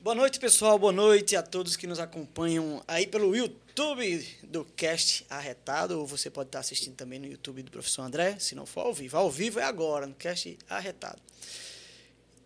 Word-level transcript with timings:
Boa 0.00 0.14
noite, 0.14 0.40
pessoal. 0.40 0.78
Boa 0.78 0.90
noite 0.90 1.36
a 1.36 1.42
todos 1.42 1.76
que 1.76 1.86
nos 1.86 1.98
acompanham 1.98 2.82
aí 2.88 3.06
pelo 3.06 3.36
YouTube 3.36 4.26
do 4.42 4.64
Cast 4.64 5.26
Arretado. 5.28 6.00
Ou 6.00 6.06
você 6.06 6.30
pode 6.30 6.48
estar 6.48 6.60
assistindo 6.60 6.94
também 6.96 7.18
no 7.18 7.26
YouTube 7.26 7.62
do 7.62 7.70
professor 7.70 8.02
André, 8.02 8.38
se 8.38 8.54
não 8.54 8.64
for 8.64 8.86
ao 8.86 8.94
vivo. 8.94 9.18
Ao 9.18 9.30
vivo 9.30 9.60
é 9.60 9.64
agora, 9.64 10.06
no 10.06 10.14
Cast 10.14 10.58
Arretado. 10.66 11.20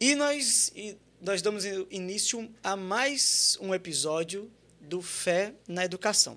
E 0.00 0.16
nós, 0.16 0.72
e 0.74 0.96
nós 1.22 1.40
damos 1.40 1.64
início 1.88 2.52
a 2.64 2.74
mais 2.74 3.56
um 3.60 3.72
episódio 3.72 4.50
do 4.80 5.00
Fé 5.00 5.54
na 5.68 5.84
Educação. 5.84 6.36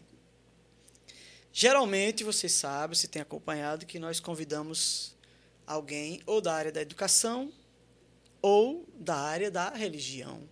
Geralmente, 1.51 2.23
você 2.23 2.47
sabe, 2.47 2.95
se 2.95 3.07
tem 3.07 3.19
acompanhado, 3.19 3.87
que 3.87 3.97
nós 3.97 4.19
convidamos 4.19 5.15
alguém 5.65 6.21
ou 6.27 6.39
da 6.39 6.53
área 6.53 6.71
da 6.71 6.83
educação 6.83 7.51
ou 8.43 8.87
da 8.93 9.15
área 9.15 9.49
da 9.49 9.71
religião. 9.71 10.47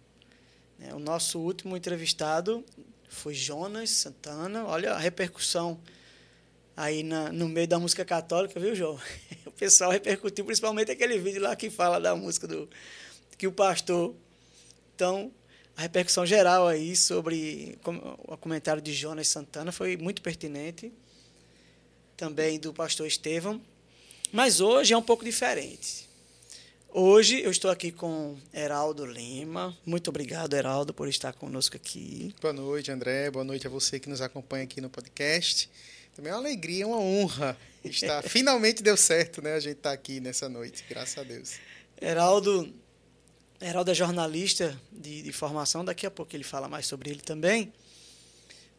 Né? 0.80 0.91
O 0.95 1.00
nosso 1.00 1.39
último 1.39 1.77
entrevistado 1.77 2.66
foi 3.08 3.36
Jonas 3.36 3.91
Santana. 3.91 4.66
Olha 4.66 4.94
a 4.94 4.97
repercussão 4.97 5.80
aí 6.75 7.03
na, 7.03 7.31
no 7.31 7.47
meio 7.47 7.67
da 7.67 7.77
música 7.77 8.03
católica, 8.03 8.59
viu, 8.59 8.73
João? 8.73 9.00
O 9.45 9.52
pessoal 9.52 9.91
repercutiu, 9.91 10.44
principalmente 10.44 10.89
aquele 10.89 11.20
vídeo 11.20 11.39
lá 11.39 11.55
que 11.55 11.70
fala 11.70 12.02
da 12.02 12.16
música 12.16 12.47
do 12.47 12.67
que 13.38 13.45
o 13.45 13.52
pastor. 13.52 14.16
Então, 14.95 15.31
a 15.75 15.81
repercussão 15.81 16.25
geral 16.25 16.67
aí 16.67 16.95
sobre 16.95 17.77
o 17.85 18.38
comentário 18.38 18.81
de 18.81 18.93
Jonas 18.93 19.27
Santana 19.27 19.72
foi 19.72 19.97
muito 19.97 20.22
pertinente. 20.22 20.91
Também 22.16 22.59
do 22.59 22.73
pastor 22.73 23.08
Estevão. 23.08 23.59
Mas 24.31 24.59
hoje 24.61 24.94
é 24.94 24.97
um 24.97 25.02
pouco 25.02 25.25
diferente. 25.25 26.08
Hoje 26.95 27.41
eu 27.41 27.50
estou 27.50 27.72
aqui 27.72 27.91
com 27.91 28.38
Heraldo 28.53 29.03
Lima. 29.03 29.75
Muito 29.83 30.09
obrigado, 30.09 30.53
Heraldo, 30.53 30.94
por 30.94 31.07
estar 31.07 31.33
conosco 31.33 31.75
aqui. 31.75 32.35
Boa 32.39 32.53
noite, 32.53 32.91
André. 32.91 33.31
Boa 33.31 33.44
noite 33.44 33.66
a 33.66 33.69
você 33.69 34.00
que 34.00 34.07
nos 34.07 34.22
acompanha 34.22 34.63
aqui 34.63 34.80
no 34.80 34.91
podcast. 34.91 35.67
Também 36.16 36.31
é 36.31 36.35
uma 36.35 36.41
alegria, 36.41 36.85
uma 36.85 37.00
honra 37.00 37.57
estar. 37.83 38.22
Finalmente 38.30 38.83
deu 38.83 38.95
certo, 38.95 39.41
né? 39.41 39.55
A 39.55 39.59
gente 39.59 39.78
estar 39.78 39.89
tá 39.89 39.95
aqui 39.95 40.19
nessa 40.19 40.47
noite, 40.47 40.85
graças 40.88 41.17
a 41.17 41.23
Deus. 41.23 41.53
Heraldo, 42.00 42.72
Heraldo 43.64 43.92
é 43.92 43.94
jornalista 43.94 44.78
de, 44.92 45.22
de 45.22 45.31
formação. 45.31 45.86
Daqui 45.86 46.06
a 46.06 46.11
pouco 46.11 46.36
ele 46.36 46.44
fala 46.44 46.67
mais 46.67 46.86
sobre 46.86 47.09
ele 47.09 47.22
também. 47.22 47.72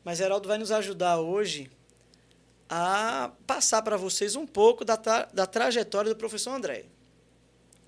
Mas 0.04 0.20
Heraldo 0.20 0.46
vai 0.46 0.58
nos 0.58 0.70
ajudar 0.70 1.18
hoje 1.18 1.70
a 2.68 3.30
passar 3.46 3.80
para 3.80 3.96
vocês 3.96 4.36
um 4.36 4.46
pouco 4.46 4.84
da, 4.84 4.96
tra 4.96 5.24
da 5.32 5.46
trajetória 5.46 6.12
do 6.12 6.16
professor 6.16 6.50
André. 6.50 6.84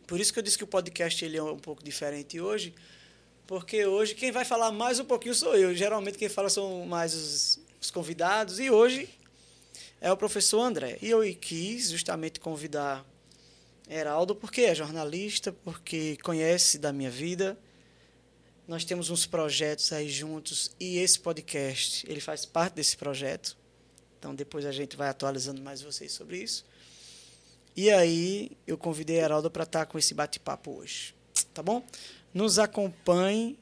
Por 0.07 0.19
isso 0.19 0.33
que 0.33 0.39
eu 0.39 0.43
disse 0.43 0.57
que 0.57 0.65
o 0.65 0.67
podcast 0.67 1.23
ele 1.23 1.37
é 1.37 1.43
um 1.43 1.59
pouco 1.59 1.85
diferente 1.85 2.41
hoje, 2.41 2.75
porque 3.47 3.85
hoje 3.85 4.15
quem 4.15 4.33
vai 4.33 4.45
falar 4.45 4.73
mais 4.73 4.99
um 4.99 5.05
pouquinho 5.05 5.35
sou 5.35 5.55
eu. 5.55 5.75
Geralmente 5.75 6.17
quem 6.17 6.29
fala 6.31 6.49
são 6.49 6.87
mais 6.87 7.15
os, 7.15 7.61
os 7.79 7.91
convidados, 7.91 8.59
e 8.59 8.71
hoje 8.71 9.09
é 10.01 10.11
o 10.11 10.17
professor 10.17 10.63
André. 10.63 10.97
E 11.03 11.11
eu 11.11 11.21
quis 11.39 11.91
justamente 11.91 12.41
convidar 12.41 13.05
Heraldo, 13.89 14.35
porque 14.35 14.63
é 14.63 14.75
jornalista, 14.75 15.53
porque 15.53 16.17
conhece 16.23 16.79
da 16.79 16.93
minha 16.93 17.11
vida. 17.11 17.57
Nós 18.67 18.85
temos 18.85 19.11
uns 19.11 19.27
projetos 19.27 19.93
aí 19.93 20.09
juntos 20.09 20.73
e 20.81 20.99
esse 20.99 21.21
podcast, 21.21 22.05
ele 22.11 22.21
faz 22.21 22.45
parte 22.45 22.75
desse 22.75 22.97
projeto. 22.97 23.57
Então 24.19 24.35
depois 24.35 24.67
a 24.67 24.73
gente 24.73 24.97
vai 24.97 25.09
atualizando 25.09 25.63
mais 25.63 25.83
vocês 25.83 26.11
sobre 26.13 26.39
isso. 26.39 26.65
E 27.77 27.91
aí 27.91 28.51
eu 28.67 28.77
convidei 28.77 29.19
Heraldo 29.19 29.51
para 29.51 29.63
estar 29.63 29.81
tá 29.81 29.87
com 29.87 29.99
esse 29.99 30.15
bate-papo 30.15 30.73
hoje. 30.79 31.15
Tá 31.55 31.63
bom? 31.63 31.85
Nos 32.35 32.59
acompanhe 32.59 33.59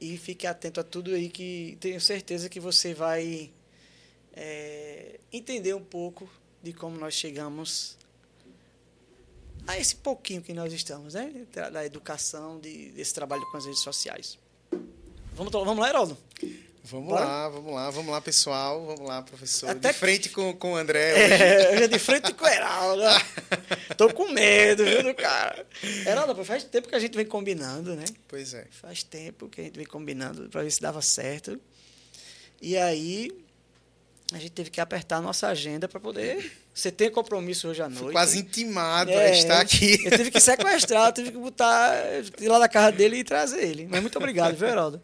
e 0.00 0.16
fique 0.16 0.46
atento 0.46 0.80
a 0.80 0.84
tudo 0.84 1.14
aí 1.14 1.28
que 1.28 1.76
tenho 1.80 2.00
certeza 2.00 2.48
que 2.48 2.58
você 2.58 2.94
vai 2.94 3.50
é, 4.32 5.20
entender 5.32 5.74
um 5.74 5.84
pouco 5.84 6.28
de 6.62 6.72
como 6.72 6.96
nós 6.98 7.14
chegamos 7.14 7.97
a 9.68 9.78
esse 9.78 9.96
pouquinho 9.96 10.40
que 10.40 10.54
nós 10.54 10.72
estamos, 10.72 11.12
né? 11.12 11.30
Da 11.70 11.84
educação, 11.84 12.58
de, 12.58 12.90
desse 12.92 13.12
trabalho 13.12 13.42
com 13.50 13.58
as 13.58 13.66
redes 13.66 13.80
sociais. 13.80 14.38
Vamos, 15.34 15.52
vamos 15.52 15.78
lá, 15.78 15.90
Heraldo? 15.90 16.16
Vamos 16.84 17.08
Bora? 17.10 17.24
lá, 17.26 17.48
vamos 17.50 17.74
lá, 17.74 17.90
vamos 17.90 18.10
lá, 18.10 18.20
pessoal. 18.22 18.86
Vamos 18.86 19.06
lá, 19.06 19.20
professor. 19.20 19.68
Até 19.68 19.92
de 19.92 19.98
frente 19.98 20.30
com, 20.30 20.54
com 20.54 20.72
o 20.72 20.76
André. 20.76 21.12
É, 21.18 21.74
eu 21.74 21.78
já 21.80 21.86
de 21.86 21.98
frente 21.98 22.32
com 22.32 22.46
o 22.46 22.48
Heraldo. 22.48 23.02
Tô 23.98 24.12
com 24.14 24.32
medo, 24.32 24.86
viu, 24.86 25.02
do 25.02 25.14
cara. 25.14 25.66
Heraldo, 26.06 26.42
faz 26.46 26.64
tempo 26.64 26.88
que 26.88 26.94
a 26.94 26.98
gente 26.98 27.14
vem 27.14 27.26
combinando, 27.26 27.94
né? 27.94 28.06
Pois 28.26 28.54
é. 28.54 28.66
Faz 28.70 29.02
tempo 29.02 29.50
que 29.50 29.60
a 29.60 29.64
gente 29.64 29.76
vem 29.76 29.86
combinando 29.86 30.48
para 30.48 30.62
ver 30.62 30.70
se 30.70 30.80
dava 30.80 31.02
certo. 31.02 31.60
E 32.60 32.74
aí, 32.78 33.30
a 34.32 34.38
gente 34.38 34.50
teve 34.50 34.70
que 34.70 34.80
apertar 34.80 35.16
a 35.16 35.20
nossa 35.20 35.48
agenda 35.48 35.88
para 35.88 35.98
poder. 35.98 36.52
Você 36.74 36.92
tem 36.92 37.10
compromisso 37.10 37.68
hoje 37.68 37.82
à 37.82 37.88
noite. 37.88 38.02
Fui 38.02 38.12
quase 38.12 38.38
intimado 38.38 39.10
é, 39.10 39.26
a 39.26 39.30
estar 39.30 39.60
aqui. 39.60 39.98
Eu 40.04 40.16
tive 40.16 40.30
que 40.30 40.40
sequestrar, 40.40 41.08
eu 41.08 41.12
tive 41.12 41.32
que 41.32 41.38
botar, 41.38 41.94
ir 42.38 42.48
lá 42.48 42.58
na 42.58 42.68
casa 42.68 42.92
dele 42.92 43.18
e 43.18 43.24
trazer 43.24 43.64
ele. 43.64 43.88
Mas 43.90 44.00
muito 44.00 44.16
obrigado, 44.16 44.54
viu, 44.54 44.68
Heraldo? 44.68 45.02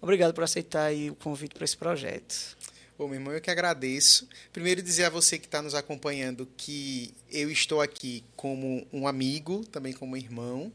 Obrigado 0.00 0.34
por 0.34 0.44
aceitar 0.44 0.92
o 0.92 1.14
convite 1.16 1.54
para 1.54 1.64
esse 1.64 1.76
projeto. 1.76 2.56
Bom, 2.98 3.08
meu 3.08 3.16
irmão, 3.16 3.32
eu 3.34 3.40
que 3.40 3.50
agradeço. 3.50 4.28
Primeiro 4.52 4.80
dizer 4.82 5.04
a 5.04 5.10
você 5.10 5.38
que 5.38 5.46
está 5.46 5.60
nos 5.60 5.74
acompanhando 5.74 6.48
que 6.56 7.12
eu 7.30 7.50
estou 7.50 7.80
aqui 7.80 8.22
como 8.36 8.86
um 8.92 9.08
amigo, 9.08 9.64
também 9.66 9.92
como 9.92 10.16
irmão, 10.16 10.72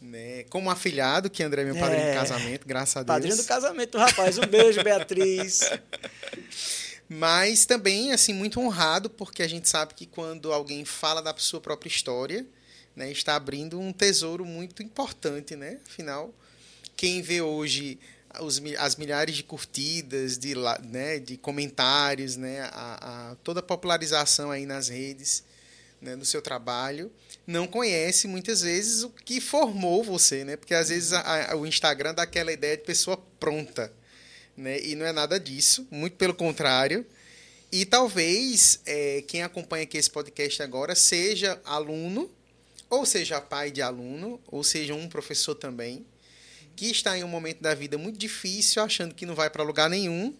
né? 0.00 0.44
Como 0.44 0.70
afilhado, 0.70 1.28
que 1.28 1.42
André 1.42 1.62
é 1.62 1.64
meu 1.66 1.76
padrinho 1.76 2.02
é, 2.02 2.10
de 2.12 2.16
casamento, 2.16 2.66
graças 2.66 2.96
a 2.96 3.02
Deus. 3.02 3.14
Padrinho 3.14 3.36
do 3.36 3.44
casamento 3.44 3.98
rapaz. 3.98 4.38
Um 4.38 4.46
beijo, 4.46 4.82
Beatriz. 4.82 5.60
Mas 7.08 7.64
também, 7.64 8.12
assim, 8.12 8.32
muito 8.32 8.60
honrado, 8.60 9.08
porque 9.08 9.42
a 9.42 9.48
gente 9.48 9.68
sabe 9.68 9.94
que 9.94 10.06
quando 10.06 10.52
alguém 10.52 10.84
fala 10.84 11.22
da 11.22 11.34
sua 11.36 11.60
própria 11.60 11.88
história, 11.88 12.44
né, 12.94 13.10
está 13.12 13.36
abrindo 13.36 13.78
um 13.78 13.92
tesouro 13.92 14.44
muito 14.44 14.82
importante, 14.82 15.54
né? 15.54 15.78
Afinal, 15.86 16.34
quem 16.96 17.22
vê 17.22 17.40
hoje 17.40 17.98
as 18.78 18.96
milhares 18.96 19.34
de 19.34 19.42
curtidas, 19.42 20.36
de, 20.36 20.54
né, 20.84 21.18
de 21.18 21.36
comentários, 21.36 22.36
né, 22.36 22.68
a, 22.72 23.30
a, 23.30 23.34
toda 23.36 23.60
a 23.60 23.62
popularização 23.62 24.50
aí 24.50 24.66
nas 24.66 24.88
redes 24.88 25.42
né, 26.00 26.16
do 26.16 26.24
seu 26.24 26.42
trabalho, 26.42 27.10
não 27.46 27.66
conhece 27.66 28.26
muitas 28.26 28.60
vezes 28.60 29.02
o 29.04 29.10
que 29.10 29.40
formou 29.40 30.02
você, 30.02 30.44
né? 30.44 30.56
Porque 30.56 30.74
às 30.74 30.88
vezes 30.88 31.12
a, 31.12 31.52
a, 31.52 31.56
o 31.56 31.66
Instagram 31.66 32.12
dá 32.12 32.22
aquela 32.22 32.52
ideia 32.52 32.76
de 32.76 32.82
pessoa 32.82 33.16
pronta, 33.38 33.92
né? 34.56 34.80
E 34.82 34.94
não 34.94 35.06
é 35.06 35.12
nada 35.12 35.38
disso, 35.38 35.86
muito 35.90 36.16
pelo 36.16 36.34
contrário. 36.34 37.04
E 37.70 37.84
talvez 37.84 38.80
é, 38.86 39.22
quem 39.26 39.42
acompanha 39.42 39.84
aqui 39.84 39.98
esse 39.98 40.10
podcast 40.10 40.62
agora 40.62 40.94
seja 40.94 41.60
aluno, 41.64 42.30
ou 42.88 43.04
seja 43.04 43.40
pai 43.40 43.70
de 43.70 43.82
aluno, 43.82 44.40
ou 44.46 44.62
seja 44.62 44.94
um 44.94 45.08
professor 45.08 45.54
também, 45.54 46.06
que 46.76 46.90
está 46.90 47.18
em 47.18 47.24
um 47.24 47.28
momento 47.28 47.60
da 47.60 47.74
vida 47.74 47.98
muito 47.98 48.18
difícil, 48.18 48.82
achando 48.82 49.14
que 49.14 49.26
não 49.26 49.34
vai 49.34 49.50
para 49.50 49.64
lugar 49.64 49.90
nenhum, 49.90 50.34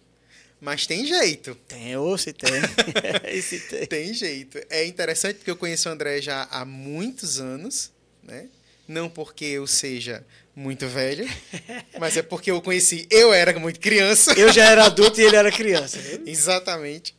mas 0.59 0.87
tem 0.87 1.05
jeito. 1.05 1.55
Tem, 1.67 1.95
ou 1.97 2.17
se 2.17 2.33
tem. 2.33 2.49
se 3.41 3.59
tem. 3.59 3.85
tem 3.85 4.13
jeito. 4.13 4.59
É 4.69 4.85
interessante 4.85 5.37
porque 5.37 5.51
eu 5.51 5.57
conheço 5.57 5.89
o 5.89 5.91
André 5.91 6.21
já 6.21 6.47
há 6.49 6.65
muitos 6.65 7.39
anos, 7.39 7.91
né? 8.23 8.47
Não 8.87 9.09
porque 9.09 9.45
eu 9.45 9.67
seja 9.67 10.25
muito 10.57 10.87
velho, 10.87 11.23
mas 11.99 12.17
é 12.17 12.23
porque 12.23 12.49
eu 12.49 12.59
conheci, 12.63 13.05
eu 13.11 13.31
era 13.31 13.57
muito 13.59 13.79
criança. 13.79 14.33
Eu 14.33 14.51
já 14.51 14.65
era 14.65 14.85
adulto 14.87 15.21
e 15.21 15.23
ele 15.23 15.35
era 15.35 15.51
criança. 15.51 15.99
Viu? 15.99 16.23
Exatamente. 16.25 17.15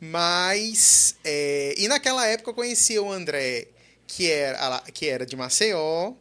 Mas, 0.00 1.16
é, 1.24 1.74
e 1.76 1.88
naquela 1.88 2.24
época 2.24 2.50
eu 2.50 2.54
conhecia 2.54 3.02
o 3.02 3.10
André, 3.10 3.66
que 4.06 4.30
era, 4.30 4.80
que 4.94 5.06
era 5.06 5.26
de 5.26 5.34
Maceió, 5.34 6.12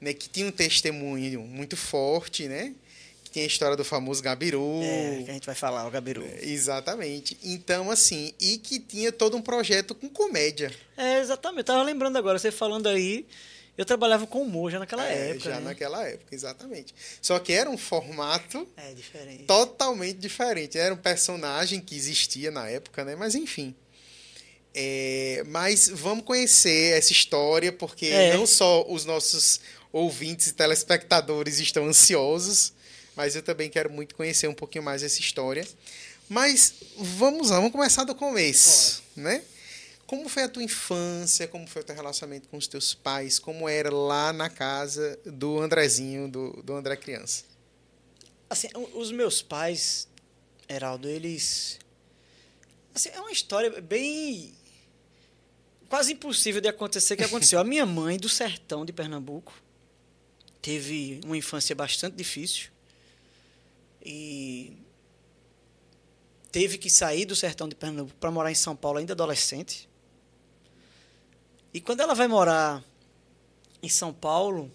né, 0.00 0.12
que 0.12 0.28
tinha 0.28 0.48
um 0.48 0.50
testemunho 0.50 1.42
muito 1.42 1.76
forte, 1.76 2.48
né? 2.48 2.74
Que 3.22 3.30
tem 3.30 3.44
a 3.44 3.46
história 3.46 3.76
do 3.76 3.84
famoso 3.84 4.20
Gabiru. 4.20 4.80
É, 4.82 5.22
que 5.24 5.30
a 5.30 5.34
gente 5.34 5.46
vai 5.46 5.54
falar, 5.54 5.86
o 5.86 5.90
Gabiru. 5.92 6.24
É, 6.24 6.44
exatamente. 6.44 7.38
Então, 7.40 7.88
assim, 7.88 8.34
e 8.40 8.58
que 8.58 8.80
tinha 8.80 9.12
todo 9.12 9.36
um 9.36 9.42
projeto 9.42 9.94
com 9.94 10.08
comédia. 10.08 10.74
É, 10.96 11.20
exatamente. 11.20 11.60
Eu 11.60 11.64
tava 11.64 11.84
lembrando 11.84 12.18
agora, 12.18 12.36
você 12.36 12.50
falando 12.50 12.88
aí, 12.88 13.24
eu 13.76 13.84
trabalhava 13.84 14.26
com 14.26 14.42
humor 14.42 14.70
já 14.70 14.78
naquela 14.78 15.06
é, 15.06 15.30
época. 15.30 15.50
Já 15.50 15.56
né? 15.56 15.66
naquela 15.66 16.06
época, 16.06 16.34
exatamente. 16.34 16.94
Só 17.20 17.38
que 17.38 17.52
era 17.52 17.68
um 17.68 17.76
formato 17.76 18.68
é, 18.76 18.92
diferente. 18.92 19.44
totalmente 19.44 20.18
diferente. 20.18 20.78
Era 20.78 20.94
um 20.94 20.98
personagem 20.98 21.80
que 21.80 21.96
existia 21.96 22.50
na 22.50 22.68
época, 22.68 23.04
né? 23.04 23.16
Mas 23.16 23.34
enfim. 23.34 23.74
É, 24.72 25.42
mas 25.46 25.88
vamos 25.88 26.24
conhecer 26.24 26.98
essa 26.98 27.12
história, 27.12 27.72
porque 27.72 28.06
é. 28.06 28.36
não 28.36 28.46
só 28.46 28.84
os 28.88 29.04
nossos 29.04 29.60
ouvintes 29.92 30.48
e 30.48 30.52
telespectadores 30.52 31.60
estão 31.60 31.86
ansiosos 31.86 32.72
Mas 33.14 33.36
eu 33.36 33.42
também 33.42 33.70
quero 33.70 33.88
muito 33.88 34.16
conhecer 34.16 34.48
um 34.48 34.54
pouquinho 34.54 34.82
mais 34.82 35.02
essa 35.04 35.20
história. 35.20 35.64
Mas 36.28 36.74
vamos 36.96 37.50
lá, 37.50 37.56
vamos 37.56 37.72
começar 37.72 38.04
do 38.04 38.14
começo, 38.14 39.02
Bora. 39.16 39.28
né? 39.28 39.42
Como 40.06 40.28
foi 40.28 40.42
a 40.44 40.48
tua 40.48 40.62
infância? 40.62 41.48
Como 41.48 41.66
foi 41.66 41.82
o 41.82 41.84
teu 41.84 41.94
relacionamento 41.94 42.48
com 42.48 42.56
os 42.56 42.66
teus 42.66 42.94
pais? 42.94 43.38
Como 43.38 43.68
era 43.68 43.90
lá 43.90 44.32
na 44.32 44.50
casa 44.50 45.18
do 45.24 45.60
Andrezinho, 45.60 46.28
do, 46.28 46.62
do 46.62 46.74
André 46.74 46.96
criança? 46.96 47.44
Assim, 48.48 48.68
os 48.94 49.10
meus 49.10 49.40
pais, 49.40 50.06
Heraldo, 50.68 51.08
eles... 51.08 51.78
Assim, 52.94 53.08
é 53.08 53.20
uma 53.20 53.32
história 53.32 53.80
bem... 53.80 54.54
Quase 55.88 56.12
impossível 56.12 56.60
de 56.60 56.68
acontecer 56.68 57.16
que 57.16 57.24
aconteceu. 57.24 57.58
A 57.58 57.64
minha 57.64 57.86
mãe, 57.86 58.18
do 58.18 58.28
sertão 58.28 58.84
de 58.84 58.92
Pernambuco, 58.92 59.54
teve 60.60 61.20
uma 61.24 61.36
infância 61.36 61.74
bastante 61.74 62.16
difícil. 62.16 62.70
E 64.04 64.76
teve 66.52 66.78
que 66.78 66.90
sair 66.90 67.24
do 67.24 67.34
sertão 67.34 67.68
de 67.68 67.74
Pernambuco 67.74 68.16
para 68.18 68.30
morar 68.30 68.50
em 68.50 68.54
São 68.54 68.76
Paulo 68.76 68.98
ainda 68.98 69.12
adolescente. 69.12 69.88
E 71.74 71.80
quando 71.80 72.02
ela 72.02 72.14
vai 72.14 72.28
morar 72.28 72.84
em 73.82 73.88
São 73.88 74.12
Paulo, 74.12 74.70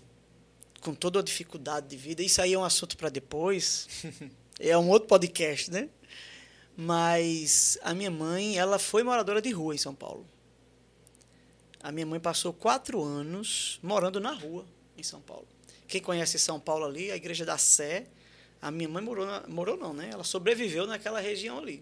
com 0.82 0.94
toda 0.94 1.22
a 1.22 1.24
dificuldade 1.24 1.88
de 1.88 1.96
vida, 1.96 2.22
isso 2.22 2.42
aí 2.42 2.52
é 2.52 2.60
um 2.60 2.64
assunto 2.66 2.98
para 2.98 3.08
depois, 3.08 3.88
é 4.60 4.78
um 4.78 4.90
outro 4.90 5.08
podcast, 5.08 5.72
né? 5.72 5.88
Mas 6.76 7.78
a 7.84 7.94
minha 7.94 8.12
mãe, 8.12 8.58
ela 8.58 8.78
foi 8.78 9.02
moradora 9.02 9.42
de 9.42 9.50
rua 9.50 9.74
em 9.74 9.78
São 9.78 9.96
Paulo. 9.96 10.26
A 11.82 11.90
minha 11.90 12.06
mãe 12.06 12.20
passou 12.20 12.52
quatro 12.52 13.02
anos 13.02 13.80
morando 13.82 14.20
na 14.20 14.34
rua 14.34 14.66
em 14.98 15.04
São 15.04 15.22
Paulo. 15.22 15.48
Quem 15.88 16.02
conhece 16.02 16.38
São 16.38 16.60
Paulo 16.60 16.84
ali, 16.84 17.12
a 17.12 17.16
Igreja 17.16 17.46
da 17.46 17.58
Sé, 17.58 18.08
a 18.62 18.70
minha 18.70 18.90
mãe 18.90 19.02
morou, 19.02 19.26
morou 19.48 19.78
não, 19.78 19.94
né? 19.94 20.10
Ela 20.12 20.26
sobreviveu 20.26 20.86
naquela 20.86 21.22
região 21.22 21.60
ali. 21.60 21.82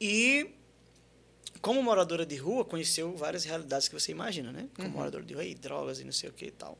E 0.00 0.54
como 1.60 1.82
moradora 1.82 2.24
de 2.24 2.36
rua, 2.36 2.64
conheceu 2.64 3.14
várias 3.16 3.44
realidades 3.44 3.88
que 3.88 3.94
você 3.94 4.12
imagina, 4.12 4.50
né? 4.50 4.68
Como 4.74 4.88
uhum. 4.88 4.94
moradora 4.94 5.24
de 5.24 5.34
rua, 5.34 5.44
e 5.44 5.54
drogas 5.54 6.00
e 6.00 6.04
não 6.04 6.12
sei 6.12 6.30
o 6.30 6.32
que 6.32 6.46
e 6.46 6.50
tal. 6.50 6.78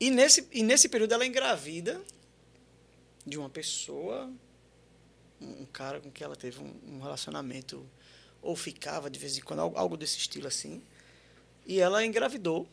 E 0.00 0.10
nesse, 0.10 0.48
e 0.52 0.62
nesse 0.62 0.88
período 0.88 1.12
ela 1.12 1.24
é 1.24 1.26
engravida 1.26 2.00
de 3.24 3.38
uma 3.38 3.48
pessoa, 3.48 4.30
um 5.40 5.66
cara 5.66 6.00
com 6.00 6.10
quem 6.10 6.24
ela 6.24 6.36
teve 6.36 6.60
um, 6.60 6.74
um 6.86 7.00
relacionamento, 7.00 7.84
ou 8.42 8.56
ficava 8.56 9.10
de 9.10 9.18
vez 9.18 9.36
em 9.36 9.40
quando, 9.40 9.60
algo 9.60 9.96
desse 9.96 10.18
estilo 10.18 10.46
assim. 10.46 10.82
E 11.66 11.80
ela 11.80 12.04
engravidou 12.04 12.68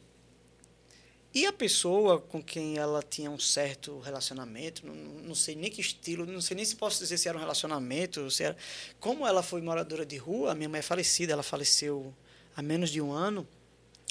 e 1.36 1.46
a 1.46 1.52
pessoa 1.52 2.22
com 2.22 2.42
quem 2.42 2.78
ela 2.78 3.04
tinha 3.04 3.30
um 3.30 3.38
certo 3.38 4.00
relacionamento, 4.00 4.88
não, 4.88 4.96
não, 4.96 5.36
sei 5.36 5.54
nem 5.54 5.70
que 5.70 5.82
estilo, 5.82 6.26
não 6.26 6.40
sei 6.40 6.56
nem 6.56 6.64
se 6.64 6.78
posso 6.78 7.00
dizer 7.00 7.18
se 7.18 7.28
era 7.28 7.38
um 7.38 7.42
relacionamento, 7.42 8.32
se 8.32 8.44
era... 8.44 8.56
Como 9.02 9.28
ela 9.28 9.44
foi 9.44 9.62
moradora 9.62 10.06
de 10.06 10.16
rua, 10.16 10.54
a 10.54 10.56
minha 10.56 10.70
mãe 10.70 10.80
é 10.80 10.82
falecida, 10.82 11.34
ela 11.34 11.44
faleceu 11.44 12.16
há 12.56 12.62
menos 12.62 12.90
de 12.90 13.02
um 13.02 13.12
ano. 13.12 13.46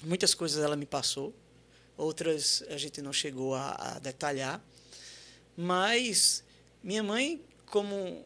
Muitas 0.03 0.35
coisas 0.35 0.63
ela 0.63 0.77
me 0.77 0.85
passou, 0.85 1.35
outras 1.97 2.63
a 2.69 2.77
gente 2.77 3.01
não 3.01 3.11
chegou 3.11 3.55
a, 3.55 3.71
a 3.71 3.99
detalhar. 4.01 4.63
Mas 5.57 6.45
minha 6.83 7.03
mãe, 7.03 7.43
como 7.65 8.23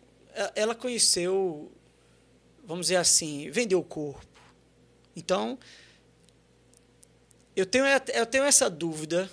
ela 0.57 0.75
conheceu, 0.75 1.71
vamos 2.65 2.87
dizer 2.87 2.97
assim, 2.97 3.49
vendeu 3.49 3.79
o 3.79 3.85
corpo. 3.85 4.27
Então, 5.15 5.57
eu 7.61 7.67
tenho, 7.67 7.85
eu 8.15 8.27
tenho 8.27 8.45
essa 8.45 8.69
dúvida 8.71 9.31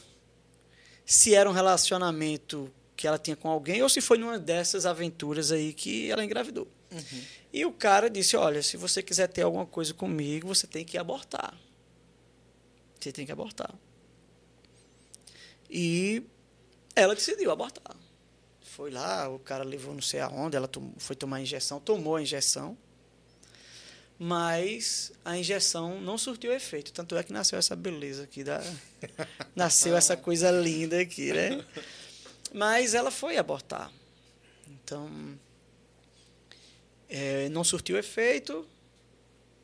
se 1.05 1.35
era 1.35 1.49
um 1.49 1.53
relacionamento 1.53 2.71
que 2.95 3.07
ela 3.07 3.17
tinha 3.17 3.35
com 3.35 3.49
alguém 3.49 3.83
ou 3.83 3.89
se 3.89 4.01
foi 4.01 4.17
numa 4.17 4.39
dessas 4.39 4.85
aventuras 4.85 5.51
aí 5.51 5.73
que 5.73 6.09
ela 6.09 6.23
engravidou. 6.23 6.67
Uhum. 6.91 7.21
E 7.53 7.65
o 7.65 7.71
cara 7.71 8.09
disse: 8.09 8.35
Olha, 8.35 8.63
se 8.63 8.77
você 8.77 9.03
quiser 9.03 9.27
ter 9.27 9.43
alguma 9.43 9.65
coisa 9.65 9.93
comigo, 9.93 10.47
você 10.47 10.65
tem 10.65 10.85
que 10.85 10.97
abortar. 10.97 11.55
Você 12.99 13.11
tem 13.11 13.25
que 13.25 13.31
abortar. 13.31 13.73
E 15.69 16.23
ela 16.95 17.13
decidiu 17.13 17.51
abortar. 17.51 17.95
Foi 18.61 18.89
lá, 18.89 19.29
o 19.29 19.39
cara 19.39 19.63
levou 19.63 19.93
não 19.93 20.01
sei 20.01 20.19
aonde, 20.19 20.55
ela 20.57 20.69
foi 20.97 21.15
tomar 21.15 21.37
a 21.37 21.41
injeção, 21.41 21.79
tomou 21.79 22.15
a 22.15 22.21
injeção 22.21 22.77
mas 24.17 25.11
a 25.23 25.37
injeção 25.37 25.99
não 25.99 26.17
surtiu 26.17 26.51
efeito. 26.53 26.93
Tanto 26.93 27.15
é 27.17 27.23
que 27.23 27.33
nasceu 27.33 27.59
essa 27.59 27.75
beleza 27.75 28.23
aqui, 28.23 28.43
da, 28.43 28.61
nasceu 29.55 29.95
essa 29.95 30.15
coisa 30.15 30.49
linda 30.51 30.99
aqui, 30.99 31.33
né? 31.33 31.63
Mas 32.53 32.93
ela 32.93 33.11
foi 33.11 33.37
abortar. 33.37 33.91
Então, 34.67 35.37
é, 37.09 37.49
não 37.49 37.63
surtiu 37.63 37.97
efeito, 37.97 38.65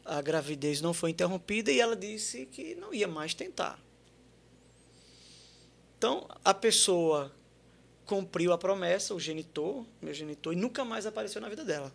a 0.04 0.22
gravidez 0.22 0.82
não 0.82 0.94
foi 0.94 1.12
interrompida 1.12 1.72
e 1.72 1.80
ela 1.80 1.96
disse 1.96 2.46
que 2.46 2.76
não 2.76 2.94
ia 2.94 3.08
mais 3.08 3.34
tentar. 3.34 3.80
Então, 5.98 6.28
a 6.44 6.54
pessoa 6.54 7.32
cumpriu 8.06 8.52
a 8.52 8.58
promessa, 8.58 9.14
o 9.14 9.20
genitor, 9.20 9.86
meu 10.02 10.14
genitor, 10.14 10.52
e 10.52 10.56
nunca 10.56 10.84
mais 10.84 11.06
apareceu 11.06 11.40
na 11.40 11.48
vida 11.48 11.64
dela. 11.64 11.94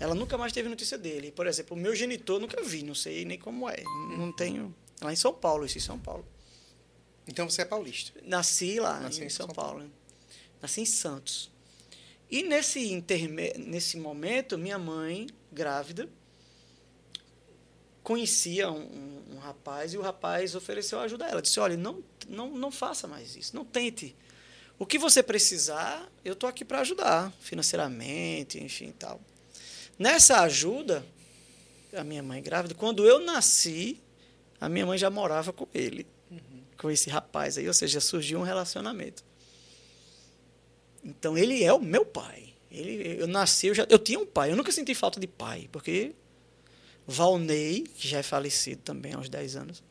Ela 0.00 0.14
nunca 0.14 0.38
mais 0.38 0.52
teve 0.52 0.68
notícia 0.68 0.96
dele. 0.96 1.32
Por 1.32 1.46
exemplo, 1.46 1.76
o 1.76 1.80
meu 1.80 1.94
genitor 1.94 2.40
nunca 2.40 2.62
vi, 2.62 2.82
não 2.82 2.94
sei 2.94 3.24
nem 3.24 3.38
como 3.38 3.68
é. 3.68 3.82
Não 4.16 4.32
tenho. 4.32 4.74
Lá 5.00 5.12
em 5.12 5.16
São 5.16 5.34
Paulo, 5.34 5.64
isso 5.66 5.78
em 5.78 5.80
São 5.80 5.98
Paulo. 5.98 6.24
Então 7.26 7.48
você 7.48 7.62
é 7.62 7.64
paulista? 7.64 8.18
Nasci 8.24 8.80
lá, 8.80 9.00
Nasci 9.00 9.24
em, 9.24 9.28
São, 9.28 9.46
São 9.46 9.54
Paulo. 9.54 9.80
Paulo. 9.80 9.92
Nasci 10.62 10.80
em 10.80 10.86
Santos. 10.86 11.50
E 12.30 12.42
nesse, 12.42 12.92
interme... 12.92 13.52
nesse 13.56 13.96
momento, 13.96 14.56
minha 14.56 14.78
mãe, 14.78 15.26
grávida, 15.52 16.08
conhecia 18.02 18.70
um, 18.70 18.80
um, 18.80 19.34
um, 19.34 19.38
rapaz 19.38 19.92
e 19.92 19.98
o 19.98 20.00
rapaz 20.00 20.54
ofereceu 20.54 21.00
ajuda 21.00 21.26
a 21.26 21.28
ela. 21.28 21.42
Disse: 21.42 21.60
Olha, 21.60 21.76
não, 21.76 22.02
não, 22.28 22.50
não 22.50 22.70
faça 22.70 23.06
mais 23.06 23.36
isso, 23.36 23.54
não 23.54 23.64
tente. 23.64 24.16
O 24.78 24.86
que 24.86 24.98
você 24.98 25.22
precisar, 25.22 26.10
eu 26.24 26.34
estou 26.34 26.48
aqui 26.48 26.64
para 26.64 26.80
ajudar, 26.80 27.32
financeiramente, 27.40 28.62
enfim 28.62 28.92
tal. 28.92 29.20
Nessa 29.98 30.42
ajuda, 30.42 31.04
a 31.92 32.04
minha 32.04 32.22
mãe 32.22 32.42
grávida, 32.42 32.74
quando 32.74 33.06
eu 33.06 33.18
nasci, 33.18 34.00
a 34.60 34.68
minha 34.68 34.86
mãe 34.86 34.96
já 34.96 35.10
morava 35.10 35.52
com 35.52 35.66
ele, 35.74 36.06
uhum. 36.30 36.62
com 36.76 36.90
esse 36.90 37.10
rapaz 37.10 37.58
aí, 37.58 37.66
ou 37.66 37.74
seja, 37.74 38.00
surgiu 38.00 38.38
um 38.38 38.42
relacionamento. 38.42 39.24
Então 41.02 41.36
ele 41.36 41.64
é 41.64 41.72
o 41.72 41.80
meu 41.80 42.04
pai. 42.04 42.54
Ele, 42.70 43.20
eu 43.20 43.26
nasci, 43.26 43.68
eu, 43.68 43.74
já, 43.74 43.86
eu 43.88 43.98
tinha 43.98 44.18
um 44.18 44.26
pai, 44.26 44.52
eu 44.52 44.56
nunca 44.56 44.70
senti 44.70 44.94
falta 44.94 45.18
de 45.18 45.26
pai, 45.26 45.68
porque 45.72 46.14
Valnei, 47.06 47.84
que 47.96 48.06
já 48.06 48.18
é 48.18 48.22
falecido 48.22 48.82
também 48.82 49.16
uns 49.16 49.28
10 49.28 49.56
anos, 49.56 49.82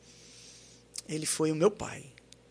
ele 1.09 1.25
foi 1.25 1.51
o 1.51 1.55
meu 1.55 1.71
pai. 1.71 2.05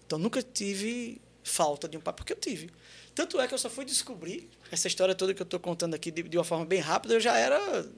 Então 0.04 0.18
nunca 0.18 0.42
tive 0.42 1.20
falta 1.44 1.88
de 1.88 1.96
um 1.96 2.00
pai, 2.00 2.12
porque 2.12 2.32
eu 2.32 2.36
tive. 2.36 2.70
Tanto 3.16 3.40
é 3.40 3.48
que 3.48 3.54
eu 3.54 3.58
só 3.58 3.70
fui 3.70 3.86
descobrir 3.86 4.46
essa 4.70 4.86
história 4.86 5.14
toda 5.14 5.32
que 5.32 5.40
eu 5.40 5.44
estou 5.44 5.58
contando 5.58 5.94
aqui 5.94 6.10
de, 6.10 6.22
de, 6.22 6.36
uma 6.36 6.44
forma 6.44 6.66
bem 6.66 6.80
rápida, 6.80 7.14
eu 7.14 7.20
já 7.20 7.34
era, 7.38 7.88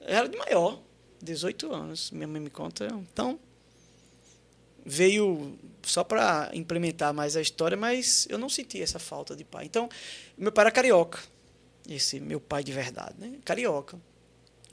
era 0.00 0.28
de 0.28 0.38
maior, 0.38 0.80
18 1.20 1.74
anos, 1.74 2.12
minha 2.12 2.28
mãe 2.28 2.40
me 2.40 2.48
conta. 2.48 2.86
Então, 2.86 3.40
veio 4.86 5.58
só 5.82 6.04
para 6.04 6.48
implementar 6.54 7.12
mais 7.12 7.34
a 7.34 7.40
história, 7.40 7.76
mas 7.76 8.24
eu 8.30 8.38
não 8.38 8.48
senti 8.48 8.80
essa 8.80 9.00
falta 9.00 9.34
de 9.34 9.44
pai. 9.44 9.64
Então, 9.64 9.88
meu 10.38 10.52
pai 10.52 10.62
era 10.62 10.70
carioca, 10.70 11.18
esse 11.88 12.20
meu 12.20 12.38
pai 12.38 12.62
de 12.62 12.70
verdade, 12.70 13.16
né? 13.18 13.38
carioca. 13.44 13.98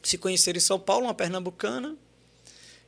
Se 0.03 0.19
conheceram 0.19 0.57
em 0.57 0.61
São 0.61 0.79
Paulo, 0.79 1.07
uma 1.07 1.15
pernambucana, 1.15 1.97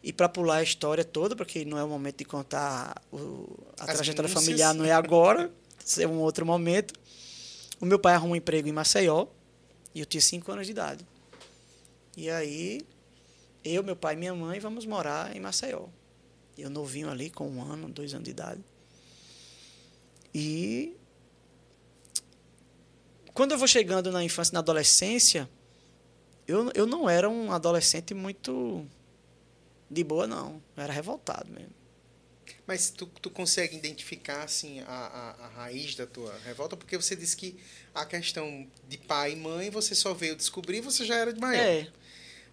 e 0.03 0.13
para 0.13 0.29
pular 0.29 0.57
a 0.57 0.63
história 0.63 1.03
toda, 1.03 1.35
porque 1.35 1.65
não 1.65 1.79
é 1.79 1.83
o 1.83 1.87
momento 1.87 2.17
de 2.17 2.25
contar 2.25 3.01
o, 3.11 3.57
a 3.79 3.85
As 3.85 3.95
trajetória 3.95 4.29
familiar, 4.29 4.71
não 4.75 4.85
é 4.85 4.91
agora 4.91 5.51
ser 5.83 6.07
um 6.07 6.19
outro 6.19 6.45
momento. 6.45 6.93
O 7.79 7.85
meu 7.85 7.99
pai 7.99 8.13
arrumou 8.13 8.33
um 8.33 8.37
emprego 8.37 8.67
em 8.67 8.71
Maceió 8.71 9.27
e 9.93 9.99
eu 9.99 10.05
tinha 10.05 10.21
cinco 10.21 10.51
anos 10.51 10.65
de 10.65 10.71
idade. 10.71 11.05
E 12.15 12.29
aí, 12.29 12.81
eu, 13.63 13.83
meu 13.83 13.95
pai 13.95 14.13
e 14.13 14.17
minha 14.17 14.33
mãe 14.33 14.59
vamos 14.59 14.85
morar 14.85 15.35
em 15.35 15.39
Maceió. 15.39 15.87
Eu 16.57 16.69
novinho 16.69 17.09
ali, 17.09 17.29
com 17.29 17.49
um 17.49 17.61
ano, 17.61 17.89
dois 17.89 18.13
anos 18.13 18.25
de 18.25 18.31
idade. 18.31 18.63
E 20.33 20.95
quando 23.33 23.53
eu 23.53 23.57
vou 23.57 23.67
chegando 23.67 24.11
na 24.11 24.23
infância 24.23 24.53
na 24.53 24.59
adolescência, 24.59 25.49
eu, 26.47 26.71
eu 26.75 26.85
não 26.85 27.09
era 27.09 27.29
um 27.29 27.51
adolescente 27.51 28.13
muito 28.13 28.85
de 29.89 30.03
boa, 30.03 30.27
não. 30.27 30.61
Eu 30.75 30.83
era 30.83 30.93
revoltado 30.93 31.51
mesmo. 31.51 31.82
Mas 32.65 32.89
tu, 32.89 33.05
tu 33.21 33.29
consegue 33.29 33.75
identificar 33.75 34.43
assim 34.43 34.79
a, 34.81 34.85
a, 34.85 35.45
a, 35.45 35.47
raiz 35.49 35.95
da 35.95 36.05
tua 36.05 36.33
revolta? 36.45 36.77
Porque 36.77 36.95
você 36.95 37.15
disse 37.15 37.35
que 37.35 37.57
a 37.93 38.05
questão 38.05 38.65
de 38.87 38.97
pai 38.97 39.33
e 39.33 39.35
mãe 39.35 39.69
você 39.69 39.93
só 39.93 40.13
veio 40.13 40.35
descobrir 40.35 40.79
você 40.79 41.05
já 41.05 41.15
era 41.15 41.33
de 41.33 41.41
maior. 41.41 41.61
É. 41.61 41.87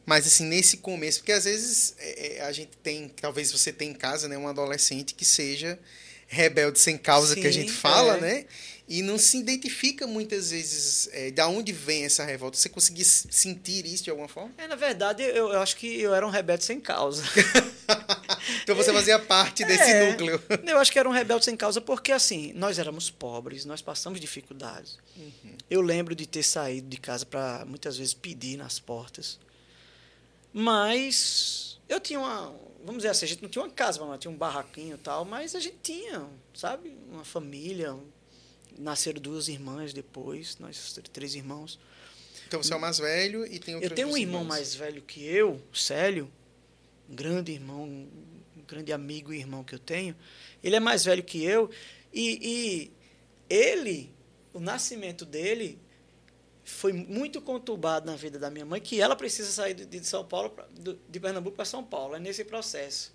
Mas 0.05 0.27
assim, 0.27 0.45
nesse 0.45 0.79
começo, 0.79 1.21
porque 1.21 1.31
às 1.31 1.45
vezes 1.45 1.95
é, 1.99 2.39
é, 2.39 2.41
a 2.43 2.51
gente 2.51 2.73
tem, 2.83 3.09
talvez 3.09 3.53
você 3.53 3.73
tenha 3.73 3.93
em 3.93 3.95
casa, 3.95 4.27
né, 4.27 4.37
um 4.37 4.49
adolescente 4.49 5.15
que 5.15 5.25
seja 5.25 5.79
rebelde 6.27 6.79
sem 6.79 6.97
causa 6.97 7.35
Sim, 7.35 7.43
que 7.43 7.47
a 7.47 7.53
gente 7.53 7.73
fala, 7.73 8.17
é. 8.17 8.21
né? 8.21 8.47
E 8.93 9.03
não 9.03 9.17
se 9.19 9.39
identifica 9.39 10.05
muitas 10.05 10.51
vezes 10.51 11.09
é, 11.13 11.31
da 11.31 11.47
onde 11.47 11.71
vem 11.73 12.05
essa 12.05 12.25
revolta. 12.25 12.59
Você 12.59 12.69
conseguia 12.69 13.05
sentir 13.05 13.87
isso 13.87 14.03
de 14.03 14.11
alguma 14.11 14.27
forma? 14.27 14.53
É, 14.59 14.67
na 14.67 14.75
verdade, 14.75 15.23
eu, 15.23 15.53
eu 15.53 15.61
acho 15.61 15.77
que 15.77 15.87
eu 16.01 16.13
era 16.13 16.27
um 16.27 16.31
rebelde 16.31 16.65
sem 16.65 16.81
causa. 16.81 17.23
Então 18.63 18.75
você 18.75 18.93
fazia 18.93 19.19
parte 19.19 19.65
desse 19.65 19.91
É. 19.91 20.11
núcleo. 20.11 20.41
Eu 20.67 20.79
acho 20.79 20.91
que 20.91 20.99
era 20.99 21.09
um 21.09 21.13
rebelde 21.13 21.45
sem 21.45 21.57
causa 21.57 21.81
porque, 21.81 22.11
assim, 22.13 22.53
nós 22.55 22.79
éramos 22.79 23.11
pobres, 23.11 23.65
nós 23.65 23.83
passamos 23.83 24.21
dificuldades. 24.21 24.99
Eu 25.69 25.81
lembro 25.83 26.15
de 26.15 26.27
ter 26.27 26.43
saído 26.43 26.89
de 26.89 26.97
casa 26.97 27.27
para 27.27 27.65
muitas 27.67 27.97
vezes 27.99 28.15
pedir 28.15 28.57
nas 28.57 28.79
portas. 28.79 29.39
Mas 30.53 31.79
eu 31.89 32.01
tinha 32.01 32.19
uma. 32.19 32.55
Vamos 32.85 32.99
dizer 32.99 33.09
assim, 33.11 33.27
a 33.27 33.29
gente 33.29 33.43
não 33.43 33.49
tinha 33.51 33.63
uma 33.65 33.71
casa, 33.71 34.03
mas 34.05 34.19
tinha 34.19 34.31
um 34.31 34.37
barraquinho 34.37 34.95
e 34.95 34.99
tal, 34.99 35.25
mas 35.25 35.55
a 35.55 35.61
gente 35.61 35.77
tinha, 35.83 36.27
sabe? 36.55 36.97
Uma 37.13 37.25
família. 37.25 37.95
Nasceram 38.81 39.21
duas 39.21 39.49
irmãs 39.49 39.93
depois, 39.93 40.57
nós 40.59 40.99
três 41.13 41.35
irmãos. 41.35 41.79
Então 42.47 42.63
você 42.63 42.73
é 42.73 42.77
o 42.77 42.81
mais 42.81 42.99
velho 42.99 43.47
e 43.47 43.59
tem 43.59 43.75
Eu 43.81 43.91
tenho 43.91 44.09
um 44.09 44.17
irmão 44.17 44.41
irmãos. 44.41 44.49
mais 44.49 44.75
velho 44.75 45.03
que 45.03 45.25
eu, 45.25 45.61
Célio, 45.73 46.31
um 47.09 47.15
grande 47.15 47.53
irmão, 47.53 47.85
um 47.85 48.63
grande 48.67 48.93
amigo 48.93 49.33
e 49.33 49.39
irmão 49.39 49.63
que 49.63 49.75
eu 49.75 49.79
tenho. 49.79 50.17
Ele 50.63 50.75
é 50.77 50.81
mais 50.81 51.05
velho 51.05 51.23
que 51.23 51.45
eu 51.45 51.71
e, 52.13 52.39
e 52.43 53.55
ele, 53.55 54.11
o 54.53 54.59
nascimento 54.61 55.25
dele 55.25 55.79
foi 56.65 56.93
muito 56.93 57.41
conturbado 57.41 58.07
na 58.07 58.17
vida 58.17 58.39
da 58.39 58.51
minha 58.51 58.65
mãe, 58.65 58.81
que 58.81 59.01
ela 59.01 59.15
precisa 59.17 59.51
sair 59.51 59.75
de, 59.75 60.05
São 60.07 60.25
Paulo, 60.25 60.51
pra, 60.51 60.67
do- 60.67 60.99
de 61.09 61.21
Pernambuco 61.21 61.57
para 61.57 61.65
São 61.65 61.83
Paulo. 61.85 62.15
É 62.15 62.21
nesse 62.21 62.45
processo 62.45 63.13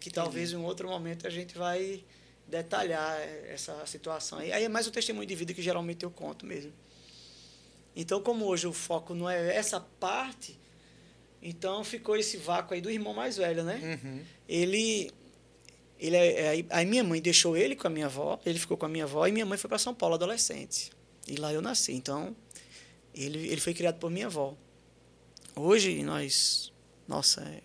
que 0.00 0.10
talvez 0.10 0.52
em 0.52 0.56
um 0.56 0.64
outro 0.64 0.88
momento 0.88 1.26
a 1.26 1.30
gente 1.30 1.56
vai 1.56 2.04
detalhar 2.48 3.20
essa 3.48 3.84
situação. 3.86 4.42
E 4.42 4.52
aí 4.52 4.64
é 4.64 4.68
mais 4.68 4.86
um 4.86 4.90
testemunho 4.90 5.26
de 5.26 5.34
vida 5.34 5.52
que 5.54 5.62
geralmente 5.62 6.02
eu 6.04 6.10
conto 6.10 6.46
mesmo. 6.46 6.72
Então, 7.94 8.20
como 8.22 8.46
hoje 8.46 8.66
o 8.66 8.72
foco 8.72 9.14
não 9.14 9.28
é 9.28 9.54
essa 9.54 9.80
parte, 9.80 10.58
então 11.42 11.84
ficou 11.84 12.16
esse 12.16 12.36
vácuo 12.36 12.74
aí 12.74 12.80
do 12.80 12.90
irmão 12.90 13.12
mais 13.12 13.36
velho, 13.36 13.62
né? 13.64 13.98
Uhum. 14.02 14.24
Ele, 14.48 15.10
ele 15.98 16.16
é- 16.16 16.48
aí- 16.48 16.66
aí 16.70 16.86
minha 16.86 17.04
mãe 17.04 17.20
deixou 17.20 17.56
ele 17.56 17.74
com 17.76 17.86
a 17.86 17.90
minha 17.90 18.06
avó, 18.06 18.40
ele 18.46 18.58
ficou 18.58 18.76
com 18.76 18.86
a 18.86 18.88
minha 18.88 19.04
avó 19.04 19.26
e 19.26 19.32
minha 19.32 19.44
mãe 19.46 19.58
foi 19.58 19.68
para 19.68 19.78
São 19.78 19.94
Paulo 19.94 20.14
adolescente. 20.14 20.90
E 21.26 21.36
lá 21.36 21.52
eu 21.52 21.60
nasci. 21.60 21.92
Então, 21.92 22.34
ele, 23.14 23.48
ele 23.48 23.60
foi 23.60 23.74
criado 23.74 23.98
por 23.98 24.10
minha 24.10 24.26
avó. 24.26 24.56
Hoje 25.56 26.02
nós, 26.02 26.72
nossa, 27.06 27.42
é, 27.42 27.60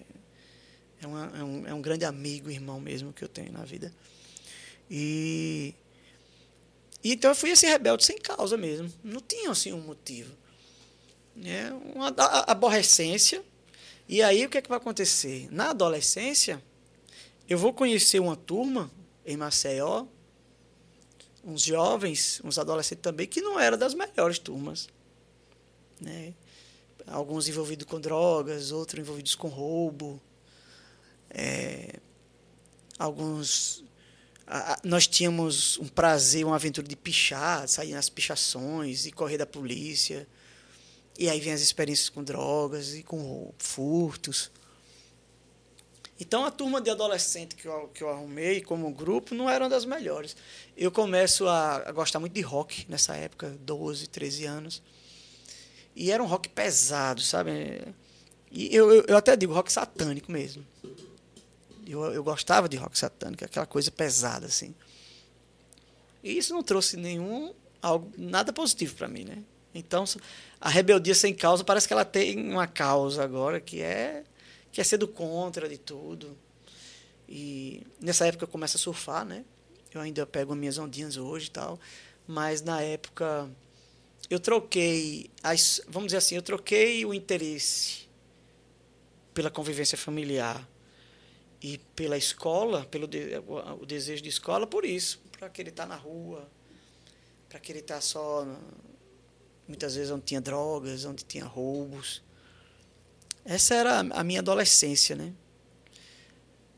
é, 1.03 1.07
uma- 1.07 1.31
é 1.37 1.43
um, 1.43 1.67
é 1.67 1.73
um 1.73 1.81
grande 1.81 2.05
amigo, 2.05 2.49
irmão 2.49 2.79
mesmo 2.81 3.13
que 3.13 3.23
eu 3.23 3.27
tenho 3.29 3.51
na 3.53 3.63
vida. 3.63 3.93
E 4.89 5.73
e 7.03 7.13
então 7.13 7.31
eu 7.31 7.35
fui 7.35 7.49
esse 7.49 7.65
rebelde 7.65 8.05
sem 8.05 8.17
causa 8.17 8.55
mesmo. 8.55 8.91
Não 9.03 9.19
tinha 9.19 9.51
assim 9.51 9.73
um 9.73 9.81
motivo. 9.81 10.33
É 11.43 11.71
uma 11.93 12.07
aborrecência. 12.47 13.43
E 14.07 14.21
aí 14.21 14.45
o 14.45 14.49
que 14.49 14.57
é 14.57 14.61
que 14.61 14.69
vai 14.69 14.77
acontecer? 14.77 15.49
Na 15.51 15.71
adolescência, 15.71 16.63
eu 17.49 17.57
vou 17.57 17.73
conhecer 17.73 18.19
uma 18.19 18.37
turma 18.37 18.89
em 19.25 19.35
Maceió, 19.35 20.05
uns 21.43 21.63
jovens, 21.63 22.39
uns 22.43 22.57
adolescentes 22.57 23.01
também, 23.01 23.27
que 23.27 23.41
não 23.41 23.59
eram 23.59 23.77
das 23.77 23.93
melhores 23.93 24.39
turmas. 24.39 24.87
Né? 25.99 26.33
Alguns 27.05 27.49
envolvidos 27.49 27.85
com 27.85 27.99
drogas, 27.99 28.71
outros 28.71 28.99
envolvidos 28.99 29.35
com 29.35 29.49
roubo. 29.49 30.21
É, 31.29 31.99
alguns 32.97 33.83
nós 34.83 35.07
tínhamos 35.07 35.77
um 35.79 35.87
prazer, 35.87 36.45
uma 36.45 36.55
aventura 36.55 36.87
de 36.87 36.95
pichar, 36.95 37.67
sair 37.67 37.93
nas 37.93 38.09
pichações 38.09 39.05
e 39.05 39.11
correr 39.11 39.37
da 39.37 39.45
polícia. 39.45 40.27
E 41.17 41.29
aí 41.29 41.39
vem 41.39 41.53
as 41.53 41.61
experiências 41.61 42.09
com 42.09 42.23
drogas 42.23 42.93
e 42.95 43.03
com 43.03 43.53
furtos. 43.57 44.51
Então 46.19 46.45
a 46.45 46.51
turma 46.51 46.79
de 46.79 46.89
adolescente 46.89 47.55
que 47.55 47.67
eu, 47.67 47.89
que 47.93 48.03
eu 48.03 48.09
arrumei 48.09 48.61
como 48.61 48.89
grupo 48.91 49.33
não 49.33 49.49
era 49.49 49.63
uma 49.63 49.69
das 49.69 49.85
melhores. 49.85 50.35
Eu 50.77 50.91
começo 50.91 51.47
a, 51.47 51.89
a 51.89 51.91
gostar 51.91 52.19
muito 52.19 52.33
de 52.33 52.41
rock 52.41 52.85
nessa 52.87 53.15
época, 53.15 53.57
12, 53.61 54.07
13 54.07 54.45
anos. 54.45 54.81
E 55.95 56.11
era 56.11 56.23
um 56.23 56.25
rock 56.25 56.49
pesado, 56.49 57.21
sabe? 57.21 57.81
E 58.51 58.73
eu, 58.75 58.91
eu, 58.91 59.05
eu 59.07 59.17
até 59.17 59.35
digo 59.35 59.53
rock 59.53 59.71
satânico 59.71 60.31
mesmo. 60.31 60.65
Eu, 61.85 62.03
eu 62.13 62.23
gostava 62.23 62.69
de 62.69 62.77
rock 62.77 62.97
satânico, 62.97 63.43
aquela 63.43 63.65
coisa 63.65 63.91
pesada, 63.91 64.45
assim. 64.45 64.73
E 66.23 66.37
isso 66.37 66.53
não 66.53 66.63
trouxe 66.63 66.95
nenhum, 66.95 67.53
algo, 67.81 68.11
nada 68.17 68.53
positivo 68.53 68.95
para 68.95 69.07
mim, 69.07 69.25
né? 69.25 69.43
Então, 69.75 70.05
a 70.61 70.69
rebeldia 70.69 71.15
sem 71.15 71.33
causa 71.33 71.63
parece 71.63 71.87
que 71.87 71.93
ela 71.93 72.05
tem 72.05 72.51
uma 72.51 72.67
causa 72.67 73.23
agora, 73.23 73.59
que 73.59 73.81
é, 73.81 74.23
que 74.71 74.79
é 74.79 74.83
ser 74.83 74.97
do 74.97 75.07
contra 75.07 75.67
de 75.67 75.77
tudo. 75.77 76.37
E 77.27 77.81
nessa 77.99 78.27
época 78.27 78.43
eu 78.43 78.47
começo 78.47 78.77
a 78.77 78.79
surfar, 78.79 79.25
né? 79.25 79.43
Eu 79.93 80.01
ainda 80.01 80.25
pego 80.25 80.53
as 80.53 80.59
minhas 80.59 80.77
ondinhas 80.77 81.17
hoje 81.17 81.47
e 81.47 81.51
tal. 81.51 81.79
Mas 82.27 82.61
na 82.61 82.81
época 82.81 83.49
eu 84.29 84.39
troquei, 84.39 85.29
as, 85.41 85.81
vamos 85.87 86.07
dizer 86.07 86.17
assim, 86.17 86.35
eu 86.35 86.41
troquei 86.41 87.05
o 87.05 87.13
interesse 87.13 88.07
pela 89.33 89.49
convivência 89.49 89.97
familiar 89.97 90.67
e 91.63 91.77
pela 91.95 92.17
escola, 92.17 92.83
pelo 92.85 93.07
de, 93.07 93.37
o, 93.79 93.85
desejo 93.85 94.21
de 94.21 94.27
escola, 94.27 94.67
por 94.67 94.83
isso, 94.83 95.21
para 95.39 95.49
querer 95.49 95.69
estar 95.69 95.85
na 95.85 95.95
rua, 95.95 96.45
para 97.47 97.57
querer 97.57 97.79
estar 97.79 98.01
só, 98.01 98.43
na- 98.43 98.59
muitas 99.65 99.95
vezes 99.95 100.11
onde 100.11 100.25
tinha 100.25 100.41
drogas, 100.41 101.05
onde 101.05 101.23
tinha 101.23 101.45
roubos. 101.45 102.21
Essa 103.45 103.75
era 103.75 104.01
a 104.01 104.19
a 104.19 104.23
minha 104.25 104.41
adolescência, 104.41 105.15
né? 105.15 105.33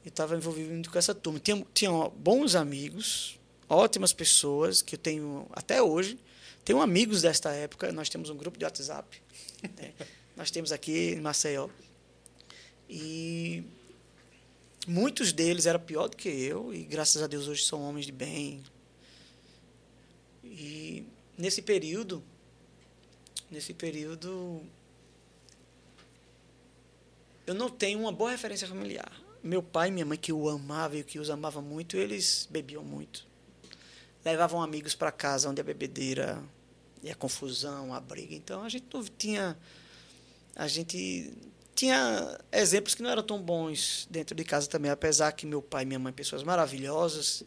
Eu 0.05 0.09
estava 0.09 0.35
envolvido 0.35 0.69
muito 0.69 0.91
com 0.91 0.99
essa 0.99 1.15
turma. 1.15 1.39
Tinha, 1.39 1.65
tinha 1.73 1.91
bons 2.09 2.53
amigos, 2.53 3.39
ótimas 3.67 4.13
pessoas, 4.13 4.83
que 4.83 4.93
eu 4.93 4.99
tenho 4.99 5.47
até 5.51 5.81
hoje. 5.81 6.19
Tenho 6.63 6.79
amigos 6.79 7.23
desta 7.23 7.51
época, 7.51 7.91
nós 7.91 8.07
temos 8.07 8.29
um 8.29 8.37
grupo 8.37 8.57
de 8.59 8.65
WhatsApp. 8.65 9.19
né? 9.77 9.93
Nós 10.35 10.51
temos 10.51 10.71
aqui 10.73 11.13
em 11.13 11.21
Maceió. 11.21 11.69
E 12.89 13.63
muitos 14.87 15.31
deles 15.31 15.65
eram 15.65 15.79
pior 15.79 16.07
do 16.07 16.17
que 16.17 16.29
eu, 16.29 16.73
e 16.73 16.83
graças 16.83 17.21
a 17.21 17.27
Deus 17.27 17.47
hoje 17.47 17.63
são 17.63 17.81
homens 17.81 18.05
de 18.05 18.11
bem. 18.11 18.63
E 20.43 21.05
nesse 21.37 21.61
período, 21.61 22.23
nesse 23.49 23.73
período, 23.73 24.61
eu 27.45 27.53
não 27.53 27.69
tenho 27.69 27.99
uma 27.99 28.11
boa 28.11 28.31
referência 28.31 28.67
familiar. 28.67 29.11
Meu 29.43 29.61
pai 29.61 29.89
e 29.89 29.91
minha 29.91 30.05
mãe, 30.05 30.17
que 30.17 30.31
eu 30.31 30.49
amava 30.49 30.97
e 30.97 31.03
que 31.03 31.19
os 31.19 31.29
amava 31.29 31.61
muito, 31.61 31.97
eles 31.97 32.47
bebiam 32.49 32.83
muito. 32.83 33.27
Levavam 34.23 34.61
amigos 34.61 34.95
para 34.95 35.11
casa 35.11 35.49
onde 35.49 35.61
a 35.61 35.63
bebedeira 35.63 36.43
e 37.03 37.11
a 37.11 37.15
confusão, 37.15 37.93
a 37.93 37.99
briga. 37.99 38.33
Então 38.33 38.63
a 38.63 38.69
gente 38.69 38.85
não 38.91 39.03
tinha. 39.03 39.55
A 40.55 40.67
gente 40.67 41.31
tinha 41.75 42.39
exemplos 42.51 42.95
que 42.95 43.03
não 43.03 43.09
eram 43.09 43.21
tão 43.23 43.41
bons 43.41 44.07
dentro 44.09 44.33
de 44.35 44.43
casa 44.43 44.67
também, 44.67 44.89
apesar 44.89 45.31
que 45.33 45.45
meu 45.45 45.61
pai 45.61 45.83
e 45.83 45.85
minha 45.85 45.99
mãe, 45.99 46.13
pessoas 46.13 46.41
maravilhosas, 46.41 47.43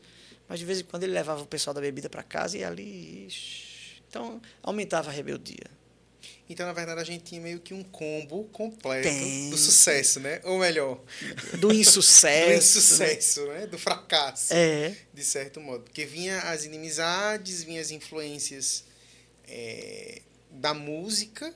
mas 0.47 0.59
de 0.59 0.65
vez 0.65 0.81
em 0.81 0.85
quando 0.85 1.03
ele 1.05 1.13
levava 1.13 1.43
o 1.43 1.47
pessoal 1.47 1.73
da 1.75 1.81
bebida 1.81 2.09
para 2.11 2.23
casa 2.23 2.57
e 2.59 2.63
ali. 2.65 3.29
Então 4.09 4.41
aumentava 4.63 5.11
a 5.11 5.13
rebeldia. 5.13 5.79
Então, 6.51 6.65
na 6.67 6.73
verdade, 6.73 6.99
a 6.99 7.05
gente 7.05 7.25
tinha 7.25 7.41
meio 7.43 7.61
que 7.61 7.75
um 7.75 7.85
combo 7.85 8.45
completo 8.45 9.07
Tem. 9.07 9.51
do 9.51 9.59
sucesso, 9.59 10.19
né? 10.19 10.41
Ou 10.45 10.59
melhor, 10.59 10.99
Do 11.59 11.71
insucesso. 11.73 12.47
do 12.49 12.49
né? 12.53 12.57
insucesso, 12.57 13.47
né? 13.49 13.67
Do 13.67 13.79
fracasso, 13.79 14.55
É. 14.55 14.97
de 15.13 15.23
certo 15.25 15.61
modo. 15.61 15.85
Porque 15.85 16.07
vinha 16.07 16.39
as 16.41 16.65
inimizades, 16.65 17.63
vinha 17.63 17.83
as 17.83 17.91
influências 17.91 18.85
é, 19.47 20.23
da 20.51 20.73
música, 20.73 21.55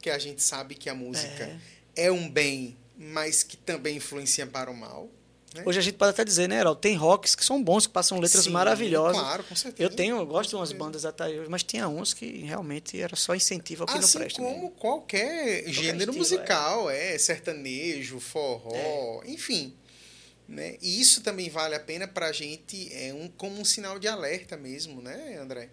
que 0.00 0.08
a 0.08 0.18
gente 0.18 0.42
sabe 0.42 0.74
que 0.74 0.88
a 0.88 0.94
música 0.94 1.44
É. 1.44 1.58
é, 2.00 2.10
um 2.10 2.28
bem, 2.28 2.76
mas 2.96 3.42
que 3.42 3.56
também 3.56 3.96
influencia 3.96 4.46
para 4.46 4.70
o 4.70 4.76
mal. 4.76 5.08
né? 5.54 5.62
Hoje 5.66 5.78
a 5.78 5.82
gente 5.82 5.94
pode 5.96 6.10
até 6.10 6.24
dizer, 6.24 6.48
né, 6.48 6.58
Heraldo? 6.60 6.80
Tem 6.80 6.94
rocks 6.96 7.34
que 7.34 7.44
são 7.44 7.62
bons, 7.62 7.86
que 7.86 7.92
passam 7.92 8.18
letras 8.20 8.44
Sim, 8.44 8.50
maravilhosas. 8.50 9.20
Claro, 9.20 9.44
com 9.44 9.56
certeza. 9.56 9.82
Eu 9.90 9.94
tenho, 9.94 10.16
eu 10.16 10.26
gosto 10.26 10.50
de 10.50 10.56
umas 10.56 10.72
bandas 10.72 11.04
até 11.04 11.26
hoje, 11.28 11.48
mas 11.50 11.62
tinha 11.62 11.88
uns 11.88 12.14
que 12.14 12.38
realmente 12.44 13.00
era 13.00 13.16
só 13.16 13.34
incentivo 13.34 13.82
ao 13.82 13.86
que 13.88 13.98
assim 13.98 14.18
não 14.18 14.20
presta. 14.20 14.40
como 14.42 14.54
mesmo. 14.54 14.70
qualquer 14.70 15.68
gênero 15.68 16.10
estilo, 16.12 16.16
musical, 16.18 16.88
é. 16.90 17.18
sertanejo, 17.18 18.20
forró, 18.20 18.72
É. 19.24 19.30
enfim. 19.30 19.74
Né? 20.48 20.76
E 20.82 21.00
isso 21.00 21.20
também 21.22 21.48
vale 21.48 21.74
a 21.76 21.80
pena 21.80 22.08
para 22.08 22.26
a 22.26 22.32
gente 22.32 22.92
é 22.92 23.14
um, 23.14 23.28
como 23.28 23.60
um 23.60 23.64
sinal 23.64 23.98
de 24.00 24.08
alerta 24.08 24.56
mesmo, 24.56 25.00
né, 25.00 25.38
André? 25.40 25.68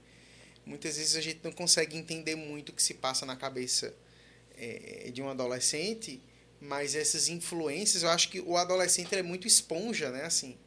Muitas 0.66 0.98
vezes 0.98 1.16
a 1.16 1.22
gente 1.22 1.40
não 1.44 1.52
consegue 1.52 1.98
entender 1.98 2.36
muito 2.36 2.70
o 2.70 2.74
que 2.74 2.84
se 2.84 2.94
passa 2.94 3.26
na 3.26 3.36
cabeça 3.36 3.94
é, 4.58 5.12
de 5.12 5.22
um 5.22 5.30
adolescente, 5.30 6.22
mas 6.60 6.96
essas 6.96 7.30
influências, 7.30 8.04
eu 8.04 8.10
acho 8.10 8.30
que 8.30 8.40
o 8.40 8.58
adolescente 8.58 9.14
é 9.16 9.22
muito 9.22 9.48
esponja, 9.48 10.10
né? 10.10 10.24
Assim, 10.26 10.58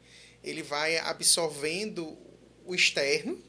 ele 0.43 0.63
vai 0.63 0.97
absorvendo 0.97 2.17
o 2.65 2.73
externo 2.73 3.41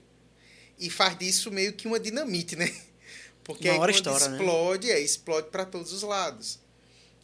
e 0.78 0.90
faz 0.90 1.16
disso 1.16 1.50
meio 1.50 1.72
que 1.72 1.86
uma 1.86 2.00
dinamite, 2.00 2.56
né? 2.56 2.72
Porque 3.44 3.68
Uma 3.68 3.74
aí 3.74 3.78
quando 3.78 3.90
estoura, 3.90 4.28
né? 4.28 4.36
explode, 4.36 4.90
é, 4.90 5.00
explode 5.00 5.48
para 5.48 5.64
todos 5.64 5.92
os 5.92 6.02
lados. 6.02 6.60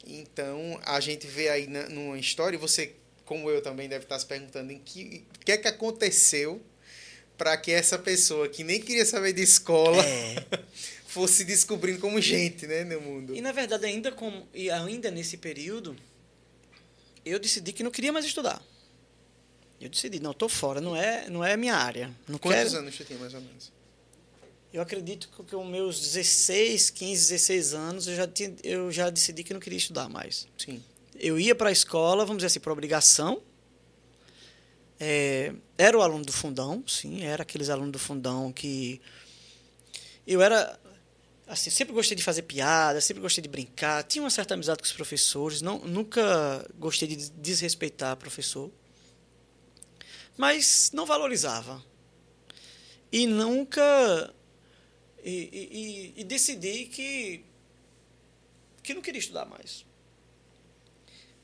Então, 0.04 0.80
a 0.84 1.00
gente 1.00 1.26
vê 1.26 1.48
aí 1.48 1.66
na, 1.66 1.88
numa 1.88 2.18
história, 2.18 2.56
e 2.56 2.58
você, 2.58 2.94
como 3.24 3.50
eu 3.50 3.60
também, 3.62 3.88
deve 3.88 4.04
estar 4.04 4.18
se 4.18 4.26
perguntando 4.26 4.72
em 4.72 4.78
que, 4.78 5.24
o 5.36 5.44
que 5.44 5.52
é 5.52 5.56
que 5.56 5.68
aconteceu 5.68 6.62
para 7.36 7.56
que 7.56 7.70
essa 7.70 7.96
pessoa 7.96 8.48
que 8.48 8.64
nem 8.64 8.80
queria 8.80 9.06
saber 9.06 9.32
de 9.32 9.42
escola 9.42 10.04
É. 10.04 10.44
fosse 11.08 11.42
descobrindo 11.42 12.00
como 12.00 12.20
gente, 12.20 12.66
né, 12.66 12.84
no 12.84 13.00
mundo. 13.00 13.34
E 13.34 13.40
na 13.40 13.50
verdade, 13.50 13.86
ainda, 13.86 14.12
como, 14.12 14.46
e 14.52 14.70
ainda 14.70 15.10
nesse 15.10 15.38
período, 15.38 15.96
eu 17.24 17.38
decidi 17.38 17.72
que 17.72 17.82
não 17.82 17.90
queria 17.90 18.12
mais 18.12 18.26
estudar. 18.26 18.62
Eu 19.80 19.88
decidi, 19.88 20.20
não, 20.20 20.32
estou 20.32 20.50
fora, 20.50 20.82
não 20.82 20.94
é, 20.94 21.30
não 21.30 21.42
é 21.42 21.56
minha 21.56 21.74
área. 21.74 22.14
Não 22.28 22.38
Quantos 22.38 22.72
quero. 22.72 22.80
anos 22.80 22.94
você 22.94 23.04
tinha, 23.04 23.18
mais 23.18 23.32
ou 23.32 23.40
menos? 23.40 23.72
Eu 24.70 24.82
acredito 24.82 25.30
que 25.30 25.50
com 25.50 25.64
meus 25.64 25.98
16, 25.98 26.90
15, 26.90 27.28
16 27.30 27.72
anos, 27.72 28.06
eu 28.06 28.14
já, 28.14 28.28
tinha, 28.28 28.54
eu 28.62 28.92
já 28.92 29.08
decidi 29.08 29.42
que 29.42 29.54
não 29.54 29.60
queria 29.60 29.78
estudar 29.78 30.10
mais. 30.10 30.46
Sim. 30.58 30.82
Eu 31.18 31.40
ia 31.40 31.54
para 31.54 31.70
a 31.70 31.72
escola, 31.72 32.26
vamos 32.26 32.40
dizer 32.40 32.48
assim, 32.48 32.60
por 32.60 32.70
obrigação. 32.70 33.40
É, 35.00 35.54
era 35.78 35.96
o 35.96 36.02
aluno 36.02 36.24
do 36.24 36.32
fundão, 36.32 36.84
sim, 36.86 37.22
era 37.22 37.44
aqueles 37.44 37.70
alunos 37.70 37.92
do 37.92 37.98
fundão 37.98 38.52
que 38.52 39.00
eu 40.26 40.42
era 40.42 40.78
assim, 41.48 41.70
sempre 41.70 41.94
gostei 41.94 42.14
de 42.14 42.22
fazer 42.22 42.42
piada, 42.42 43.00
sempre 43.00 43.22
gostei 43.22 43.40
de 43.40 43.48
brincar, 43.48 44.04
tinha 44.04 44.22
uma 44.22 44.30
certa 44.30 44.54
amizade 44.54 44.80
com 44.80 44.84
os 44.84 44.92
professores, 44.92 45.62
não, 45.62 45.78
nunca 45.78 46.64
gostei 46.78 47.08
de 47.08 47.30
desrespeitar 47.30 48.16
professor, 48.16 48.70
mas 50.36 50.90
não 50.92 51.06
valorizava. 51.06 51.82
E 53.10 53.26
nunca 53.26 54.34
e, 55.24 56.12
e, 56.14 56.20
e, 56.20 56.24
decidi 56.24 56.84
que 56.84 57.44
que 58.82 58.92
não 58.92 59.00
queria 59.00 59.18
estudar 59.18 59.46
mais. 59.46 59.84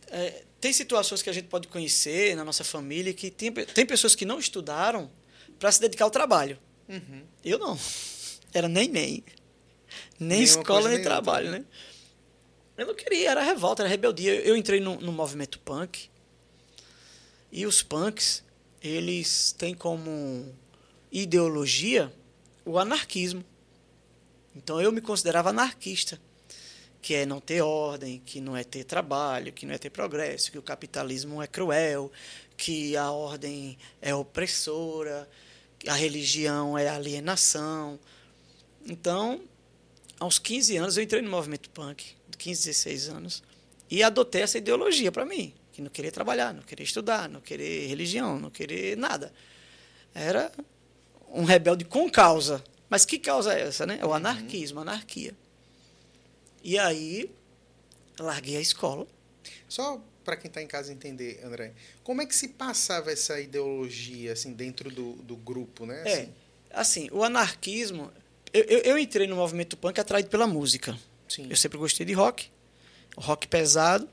É, 0.08 0.44
tem 0.60 0.72
situações 0.72 1.22
que 1.22 1.30
a 1.30 1.32
gente 1.32 1.48
pode 1.48 1.68
conhecer 1.68 2.36
na 2.36 2.44
nossa 2.44 2.62
família 2.62 3.12
que 3.14 3.30
tem, 3.30 3.50
tem 3.52 3.86
pessoas 3.86 4.14
que 4.14 4.26
não 4.26 4.38
estudaram 4.38 5.10
para 5.58 5.72
se 5.72 5.80
dedicar 5.80 6.04
ao 6.04 6.10
trabalho. 6.10 6.58
Uhum. 6.86 7.22
Eu 7.42 7.58
não. 7.58 7.78
Era 8.52 8.68
nem 8.68 8.88
nem. 8.88 9.24
Nem 10.24 10.40
Nenhuma 10.40 10.60
escola, 10.60 10.88
nem 10.88 10.98
nem 10.98 11.04
trabalho, 11.04 11.46
outra, 11.46 11.60
né? 11.60 11.66
Eu 12.76 12.86
não 12.86 12.94
queria, 12.94 13.30
era 13.30 13.42
revolta, 13.42 13.82
era 13.82 13.88
rebeldia. 13.88 14.34
Eu 14.34 14.56
entrei 14.56 14.80
no, 14.80 14.96
no 15.00 15.12
movimento 15.12 15.60
punk 15.60 16.08
e 17.52 17.66
os 17.66 17.82
punks, 17.82 18.42
eles 18.82 19.52
têm 19.52 19.74
como 19.74 20.52
ideologia 21.12 22.12
o 22.64 22.78
anarquismo. 22.78 23.44
Então 24.56 24.80
eu 24.80 24.90
me 24.90 25.00
considerava 25.00 25.50
anarquista 25.50 26.20
que 27.04 27.12
é 27.12 27.26
não 27.26 27.38
ter 27.38 27.60
ordem, 27.60 28.22
que 28.24 28.40
não 28.40 28.56
é 28.56 28.64
ter 28.64 28.82
trabalho, 28.82 29.52
que 29.52 29.66
não 29.66 29.74
é 29.74 29.78
ter 29.78 29.90
progresso, 29.90 30.50
que 30.50 30.56
o 30.56 30.62
capitalismo 30.62 31.42
é 31.42 31.46
cruel, 31.46 32.10
que 32.56 32.96
a 32.96 33.10
ordem 33.10 33.76
é 34.00 34.14
opressora, 34.14 35.28
que 35.78 35.90
a 35.90 35.92
religião 35.92 36.78
é 36.78 36.88
alienação. 36.88 38.00
Então, 38.86 39.42
aos 40.18 40.38
15 40.38 40.76
anos, 40.76 40.96
eu 40.96 41.02
entrei 41.02 41.22
no 41.22 41.30
movimento 41.30 41.70
punk, 41.70 42.16
15, 42.38 42.66
16 42.66 43.08
anos, 43.08 43.42
e 43.90 44.02
adotei 44.02 44.42
essa 44.42 44.58
ideologia 44.58 45.12
para 45.12 45.24
mim, 45.24 45.54
que 45.72 45.82
não 45.82 45.90
queria 45.90 46.12
trabalhar, 46.12 46.52
não 46.52 46.62
queria 46.62 46.84
estudar, 46.84 47.28
não 47.28 47.40
queria 47.40 47.88
religião, 47.88 48.38
não 48.38 48.50
queria 48.50 48.96
nada. 48.96 49.32
Era 50.14 50.52
um 51.28 51.44
rebelde 51.44 51.84
com 51.84 52.08
causa. 52.08 52.62
Mas 52.88 53.04
que 53.04 53.18
causa 53.18 53.52
é 53.52 53.62
essa, 53.62 53.84
né? 53.84 53.98
É 54.00 54.06
o 54.06 54.12
anarquismo, 54.12 54.80
anarquia. 54.80 55.34
E 56.62 56.78
aí, 56.78 57.30
larguei 58.18 58.56
a 58.56 58.60
escola. 58.60 59.06
Só 59.68 60.00
para 60.24 60.36
quem 60.36 60.48
está 60.48 60.62
em 60.62 60.66
casa 60.66 60.92
entender, 60.92 61.40
André, 61.44 61.74
como 62.02 62.22
é 62.22 62.26
que 62.26 62.34
se 62.34 62.48
passava 62.48 63.12
essa 63.12 63.38
ideologia 63.40 64.32
assim 64.32 64.52
dentro 64.52 64.90
do, 64.90 65.14
do 65.16 65.36
grupo, 65.36 65.84
né? 65.84 66.02
É, 66.06 66.28
assim, 66.70 67.08
o 67.12 67.22
anarquismo. 67.22 68.10
Eu, 68.54 68.62
eu, 68.62 68.78
eu 68.82 68.98
entrei 68.98 69.26
no 69.26 69.34
movimento 69.34 69.76
punk 69.76 69.98
atraído 69.98 70.28
pela 70.28 70.46
música. 70.46 70.96
Sim. 71.28 71.48
Eu 71.50 71.56
sempre 71.56 71.76
gostei 71.76 72.06
de 72.06 72.12
rock, 72.12 72.48
rock 73.16 73.48
pesado. 73.48 74.08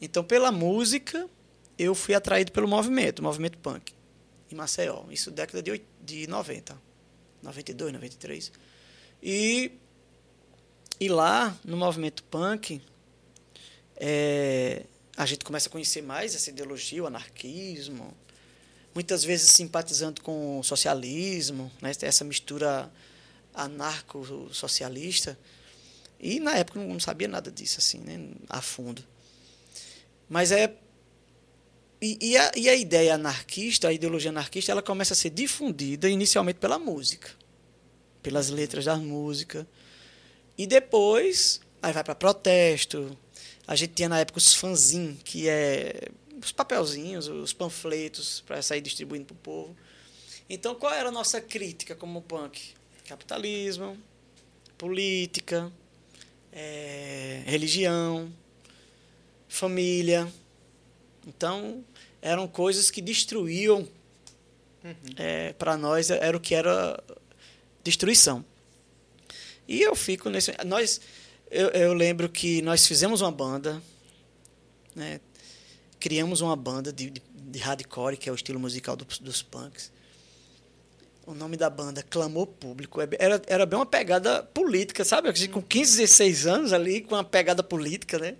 Então, 0.00 0.24
pela 0.24 0.50
música, 0.50 1.28
eu 1.78 1.94
fui 1.94 2.14
atraído 2.14 2.50
pelo 2.50 2.66
movimento, 2.66 3.22
movimento 3.22 3.58
punk, 3.58 3.92
em 4.50 4.54
Maceió. 4.54 5.04
Isso 5.10 5.30
década 5.30 5.62
de, 5.62 5.82
de 6.00 6.26
90, 6.26 6.80
92, 7.42 7.92
93. 7.92 8.52
E, 9.22 9.72
e 10.98 11.08
lá, 11.10 11.54
no 11.62 11.76
movimento 11.76 12.24
punk, 12.24 12.80
é, 13.96 14.84
a 15.14 15.26
gente 15.26 15.44
começa 15.44 15.68
a 15.68 15.72
conhecer 15.72 16.00
mais 16.00 16.34
essa 16.34 16.48
ideologia, 16.48 17.02
o 17.02 17.06
anarquismo, 17.06 18.16
muitas 18.94 19.22
vezes 19.22 19.50
simpatizando 19.50 20.22
com 20.22 20.58
o 20.58 20.64
socialismo, 20.64 21.70
né, 21.82 21.92
essa 22.00 22.24
mistura 22.24 22.90
anarco-socialista. 23.64 25.38
E 26.20 26.40
na 26.40 26.56
época 26.56 26.80
não 26.80 26.98
sabia 26.98 27.28
nada 27.28 27.50
disso, 27.50 27.78
assim, 27.78 27.98
né, 27.98 28.30
a 28.48 28.60
fundo. 28.60 29.04
Mas 30.28 30.50
é. 30.52 30.74
E, 32.00 32.16
e, 32.20 32.36
a, 32.36 32.52
e 32.54 32.68
a 32.68 32.74
ideia 32.76 33.14
anarquista, 33.14 33.88
a 33.88 33.92
ideologia 33.92 34.30
anarquista, 34.30 34.70
ela 34.70 34.82
começa 34.82 35.14
a 35.14 35.16
ser 35.16 35.30
difundida 35.30 36.08
inicialmente 36.08 36.60
pela 36.60 36.78
música, 36.78 37.30
pelas 38.22 38.50
letras 38.50 38.84
da 38.84 38.96
música. 38.96 39.66
E 40.56 40.66
depois, 40.66 41.60
aí 41.82 41.92
vai 41.92 42.04
para 42.04 42.14
protesto. 42.14 43.16
A 43.66 43.74
gente 43.74 43.94
tinha 43.94 44.08
na 44.08 44.20
época 44.20 44.38
os 44.38 44.54
fanzines, 44.54 45.18
que 45.24 45.48
é 45.48 46.08
os 46.40 46.52
papelzinhos, 46.52 47.26
os 47.26 47.52
panfletos 47.52 48.42
para 48.46 48.62
sair 48.62 48.80
distribuindo 48.80 49.26
para 49.26 49.34
o 49.34 49.38
povo. 49.38 49.76
Então, 50.48 50.74
qual 50.74 50.92
era 50.92 51.08
a 51.08 51.12
nossa 51.12 51.40
crítica 51.40 51.94
como 51.94 52.22
punk? 52.22 52.74
Capitalismo, 53.08 53.96
política, 54.76 55.72
é, 56.52 57.42
religião, 57.46 58.30
família. 59.48 60.30
Então, 61.26 61.82
eram 62.20 62.46
coisas 62.46 62.90
que 62.90 63.00
destruíam, 63.00 63.88
Uhum. 64.84 64.94
é, 65.16 65.52
para 65.54 65.76
nós, 65.76 66.08
era 66.08 66.36
o 66.36 66.40
que 66.40 66.54
era 66.54 67.02
destruição. 67.82 68.44
E 69.66 69.80
eu 69.80 69.96
fico 69.96 70.30
nesse. 70.30 70.54
Nós, 70.64 71.00
eu, 71.50 71.68
eu 71.70 71.94
lembro 71.94 72.28
que 72.28 72.62
nós 72.62 72.86
fizemos 72.86 73.20
uma 73.20 73.32
banda, 73.32 73.82
né? 74.94 75.20
criamos 75.98 76.40
uma 76.40 76.54
banda 76.54 76.92
de, 76.92 77.10
de, 77.10 77.22
de 77.34 77.58
hardcore, 77.58 78.16
que 78.16 78.28
é 78.28 78.32
o 78.32 78.34
estilo 78.34 78.60
musical 78.60 78.94
do, 78.96 79.04
dos 79.04 79.42
punks. 79.42 79.90
O 81.28 81.34
nome 81.34 81.58
da 81.58 81.68
banda, 81.68 82.02
Clamor 82.02 82.46
Público. 82.46 83.02
É 83.02 83.08
Era, 83.18 83.42
era 83.46 83.66
bem 83.66 83.78
uma 83.78 83.84
pegada 83.84 84.42
política, 84.42 85.04
sabe? 85.04 85.30
Com 85.48 85.60
15, 85.60 85.98
16 85.98 86.46
anos 86.46 86.72
ali, 86.72 87.02
com 87.02 87.14
uma 87.14 87.22
pegada 87.22 87.62
política, 87.62 88.18
né? 88.18 88.34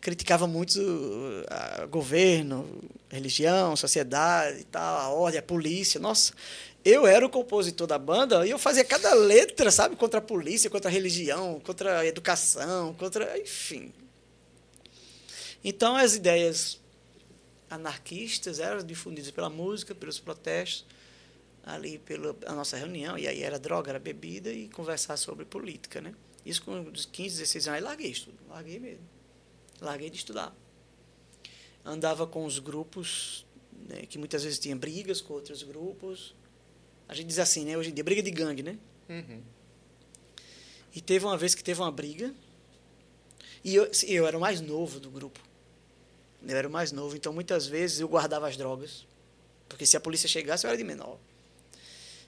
Criticava 0.00 0.44
muito 0.48 0.80
o 0.80 1.44
a- 1.48 1.86
governo, 1.86 2.82
religião, 3.08 3.76
sociedade 3.76 4.62
e 4.62 4.64
tal, 4.64 4.96
a 4.98 5.08
ordem, 5.10 5.38
a 5.38 5.42
polícia. 5.42 6.00
Nossa, 6.00 6.32
eu 6.84 7.06
era 7.06 7.24
o 7.24 7.30
compositor 7.30 7.86
da 7.86 7.96
banda 7.96 8.44
e 8.44 8.50
eu 8.50 8.58
fazia 8.58 8.84
cada 8.84 9.14
letra, 9.14 9.70
sabe? 9.70 9.94
Contra 9.94 10.18
a 10.18 10.22
polícia, 10.22 10.68
contra 10.68 10.90
a 10.90 10.92
religião, 10.92 11.60
contra 11.60 12.00
a 12.00 12.06
educação, 12.06 12.92
contra. 12.94 13.38
Enfim. 13.38 13.92
Então, 15.62 15.94
as 15.94 16.16
ideias 16.16 16.80
anarquistas 17.70 18.58
eram 18.58 18.82
difundidas 18.82 19.30
pela 19.30 19.48
música, 19.48 19.94
pelos 19.94 20.18
protestos, 20.18 20.84
ali 21.64 21.98
pela 21.98 22.36
a 22.46 22.52
nossa 22.52 22.76
reunião, 22.76 23.16
e 23.16 23.26
aí 23.26 23.42
era 23.42 23.58
droga, 23.58 23.90
era 23.90 23.98
bebida 23.98 24.52
e 24.52 24.68
conversar 24.68 25.16
sobre 25.16 25.44
política, 25.44 26.00
né? 26.00 26.14
Isso 26.44 26.62
com 26.62 26.72
uns 26.72 27.06
15, 27.06 27.38
16 27.38 27.68
anos, 27.68 27.78
aí 27.78 27.84
larguei 27.84 28.10
estudo, 28.10 28.36
larguei 28.48 28.78
mesmo. 28.78 29.04
Larguei 29.80 30.10
de 30.10 30.16
estudar. 30.16 30.54
Andava 31.84 32.26
com 32.26 32.44
os 32.44 32.58
grupos, 32.58 33.46
né, 33.88 34.06
que 34.06 34.18
muitas 34.18 34.44
vezes 34.44 34.58
tinha 34.58 34.76
brigas 34.76 35.20
com 35.20 35.32
outros 35.32 35.62
grupos. 35.62 36.34
A 37.08 37.14
gente 37.14 37.28
diz 37.28 37.38
assim, 37.38 37.64
né? 37.64 37.76
Hoje 37.76 37.90
em 37.90 37.94
dia, 37.94 38.04
briga 38.04 38.22
de 38.22 38.30
gangue, 38.30 38.62
né? 38.62 38.78
Uhum. 39.08 39.42
E 40.94 41.00
teve 41.00 41.24
uma 41.24 41.36
vez 41.36 41.54
que 41.54 41.64
teve 41.64 41.80
uma 41.80 41.90
briga. 41.90 42.34
E 43.62 43.74
eu, 43.74 43.90
eu 44.06 44.26
era 44.26 44.36
o 44.36 44.40
mais 44.40 44.60
novo 44.60 45.00
do 45.00 45.10
grupo. 45.10 45.40
Eu 46.46 46.56
era 46.56 46.68
o 46.68 46.70
mais 46.70 46.92
novo, 46.92 47.16
então 47.16 47.32
muitas 47.32 47.66
vezes 47.66 48.00
eu 48.00 48.08
guardava 48.08 48.46
as 48.46 48.56
drogas. 48.56 49.06
Porque 49.68 49.86
se 49.86 49.96
a 49.96 50.00
polícia 50.00 50.28
chegasse, 50.28 50.66
eu 50.66 50.68
era 50.68 50.76
de 50.76 50.84
menor. 50.84 51.18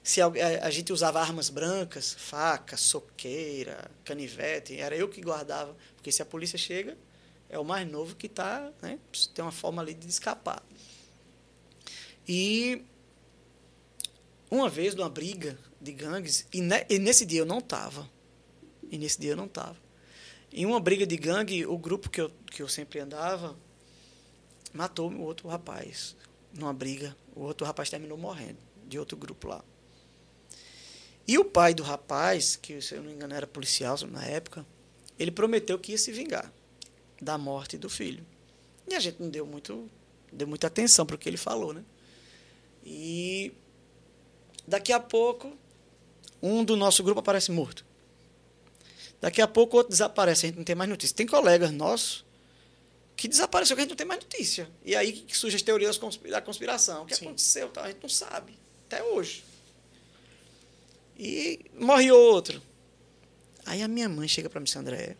Se 0.07 0.21
a, 0.21 0.27
a, 0.27 0.67
a 0.67 0.69
gente 0.69 0.93
usava 0.93 1.19
armas 1.19 1.49
brancas, 1.49 2.15
faca, 2.17 2.77
soqueira, 2.77 3.91
canivete, 4.05 4.79
era 4.79 4.95
eu 4.95 5.09
que 5.09 5.19
guardava. 5.19 5.75
Porque 5.97 6.13
se 6.13 6.21
a 6.21 6.25
polícia 6.25 6.57
chega, 6.57 6.97
é 7.49 7.59
o 7.59 7.65
mais 7.65 7.85
novo 7.85 8.15
que 8.15 8.27
está, 8.27 8.71
né? 8.81 8.99
Tem 9.35 9.43
uma 9.43 9.51
forma 9.51 9.81
ali 9.81 9.93
de 9.93 10.07
escapar. 10.07 10.63
E 12.25 12.85
uma 14.49 14.69
vez, 14.69 14.95
numa 14.95 15.09
briga 15.09 15.59
de 15.81 15.91
gangues, 15.91 16.47
e, 16.53 16.61
ne, 16.61 16.85
e 16.89 16.99
nesse 16.99 17.25
dia 17.25 17.41
eu 17.41 17.45
não 17.45 17.57
estava. 17.57 18.09
E 18.89 18.97
nesse 18.97 19.19
dia 19.19 19.31
eu 19.31 19.37
não 19.37 19.47
estava. 19.47 19.75
Em 20.53 20.65
uma 20.65 20.79
briga 20.79 21.05
de 21.05 21.17
gangue, 21.17 21.65
o 21.65 21.77
grupo 21.77 22.09
que 22.09 22.21
eu, 22.21 22.31
que 22.49 22.61
eu 22.61 22.69
sempre 22.69 23.01
andava 23.01 23.57
matou 24.73 25.11
o 25.11 25.21
outro 25.23 25.49
rapaz. 25.49 26.15
Numa 26.53 26.73
briga, 26.73 27.13
o 27.35 27.41
outro 27.41 27.67
rapaz 27.67 27.89
terminou 27.89 28.17
morrendo, 28.17 28.59
de 28.87 28.97
outro 28.97 29.17
grupo 29.17 29.49
lá. 29.49 29.61
E 31.27 31.37
o 31.37 31.43
pai 31.43 31.73
do 31.73 31.83
rapaz, 31.83 32.55
que 32.55 32.81
se 32.81 32.95
eu 32.95 33.01
não 33.01 33.09
me 33.09 33.13
engano 33.13 33.35
era 33.35 33.45
policial 33.45 33.97
na 34.09 34.23
época, 34.25 34.65
ele 35.19 35.31
prometeu 35.31 35.77
que 35.77 35.91
ia 35.91 35.97
se 35.97 36.11
vingar 36.11 36.51
da 37.21 37.37
morte 37.37 37.77
do 37.77 37.89
filho. 37.89 38.25
E 38.87 38.95
a 38.95 38.99
gente 38.99 39.21
não 39.21 39.29
deu 39.29 39.45
muito 39.45 39.89
deu 40.31 40.47
muita 40.47 40.67
atenção 40.67 41.05
para 41.05 41.15
o 41.15 41.19
que 41.19 41.27
ele 41.27 41.37
falou, 41.37 41.73
né? 41.73 41.83
E 42.85 43.51
daqui 44.65 44.93
a 44.93 44.99
pouco 44.99 45.51
um 46.41 46.63
do 46.63 46.75
nosso 46.75 47.03
grupo 47.03 47.19
aparece 47.19 47.51
morto. 47.51 47.85
Daqui 49.19 49.41
a 49.41 49.47
pouco 49.47 49.77
outro 49.77 49.91
desaparece, 49.91 50.45
a 50.45 50.49
gente 50.49 50.57
não 50.57 50.63
tem 50.63 50.75
mais 50.75 50.89
notícia. 50.89 51.15
Tem 51.15 51.25
colegas 51.25 51.71
nossos 51.71 52.23
que 53.15 53.27
desapareceu, 53.27 53.75
que 53.75 53.81
a 53.81 53.83
gente 53.83 53.89
não 53.89 53.97
tem 53.97 54.05
mais 54.05 54.21
notícia. 54.21 54.69
E 54.85 54.95
aí 54.95 55.11
que 55.11 55.35
surgem 55.35 55.55
as 55.55 55.63
teorias 55.63 55.99
da 56.29 56.39
conspiração. 56.39 57.03
O 57.03 57.05
que 57.07 57.15
Sim. 57.15 57.25
aconteceu? 57.25 57.71
A 57.77 57.87
gente 57.87 57.99
não 58.01 58.09
sabe, 58.09 58.57
até 58.85 59.03
hoje. 59.03 59.43
E 61.17 61.65
morre 61.73 62.11
outro. 62.11 62.61
Aí 63.65 63.81
a 63.81 63.87
minha 63.87 64.07
mãe 64.07 64.27
chega 64.27 64.49
para 64.49 64.59
mim, 64.59 64.67
André, 64.75 65.17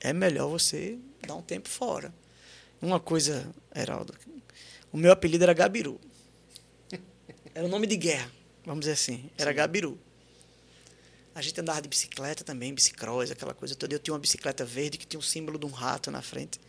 é 0.00 0.12
melhor 0.12 0.48
você 0.48 0.98
dar 1.26 1.34
um 1.34 1.42
tempo 1.42 1.68
fora. 1.68 2.14
Uma 2.80 3.00
coisa, 3.00 3.52
Heraldo, 3.74 4.14
o 4.92 4.96
meu 4.96 5.10
apelido 5.10 5.44
era 5.44 5.52
Gabiru. 5.52 6.00
Era 7.54 7.64
o 7.64 7.68
nome 7.68 7.86
de 7.86 7.96
guerra, 7.96 8.30
vamos 8.64 8.80
dizer 8.80 8.92
assim. 8.92 9.30
Era 9.36 9.50
Sim. 9.50 9.56
Gabiru. 9.56 9.98
A 11.34 11.42
gente 11.42 11.60
andava 11.60 11.82
de 11.82 11.88
bicicleta 11.88 12.44
também, 12.44 12.72
bicicross, 12.72 13.30
aquela 13.30 13.52
coisa 13.52 13.74
toda. 13.74 13.94
Eu 13.94 13.98
tinha 13.98 14.14
uma 14.14 14.20
bicicleta 14.20 14.64
verde 14.64 14.96
que 14.96 15.06
tinha 15.06 15.18
um 15.18 15.22
símbolo 15.22 15.58
de 15.58 15.66
um 15.66 15.70
rato 15.70 16.10
na 16.10 16.22
frente. 16.22 16.60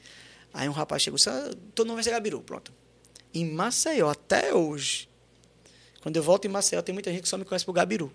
Aí 0.53 0.67
um 0.67 0.71
rapaz 0.71 1.01
chegou 1.03 1.15
e 1.15 1.19
disse, 1.19 1.29
ah, 1.29 1.53
todo 1.75 1.87
nome 1.87 1.97
vai 1.97 2.03
ser 2.03 2.11
Gabiru, 2.11 2.41
pronto. 2.41 2.73
Em 3.33 3.49
Maceió, 3.51 4.09
até 4.09 4.53
hoje, 4.53 5.06
quando 6.01 6.15
eu 6.15 6.23
volto 6.23 6.45
em 6.45 6.49
Maceió, 6.49 6.81
tem 6.81 6.93
muita 6.93 7.11
gente 7.11 7.23
que 7.23 7.29
só 7.29 7.37
me 7.37 7.45
conhece 7.45 7.65
por 7.65 7.73
Gabiru. 7.73 8.11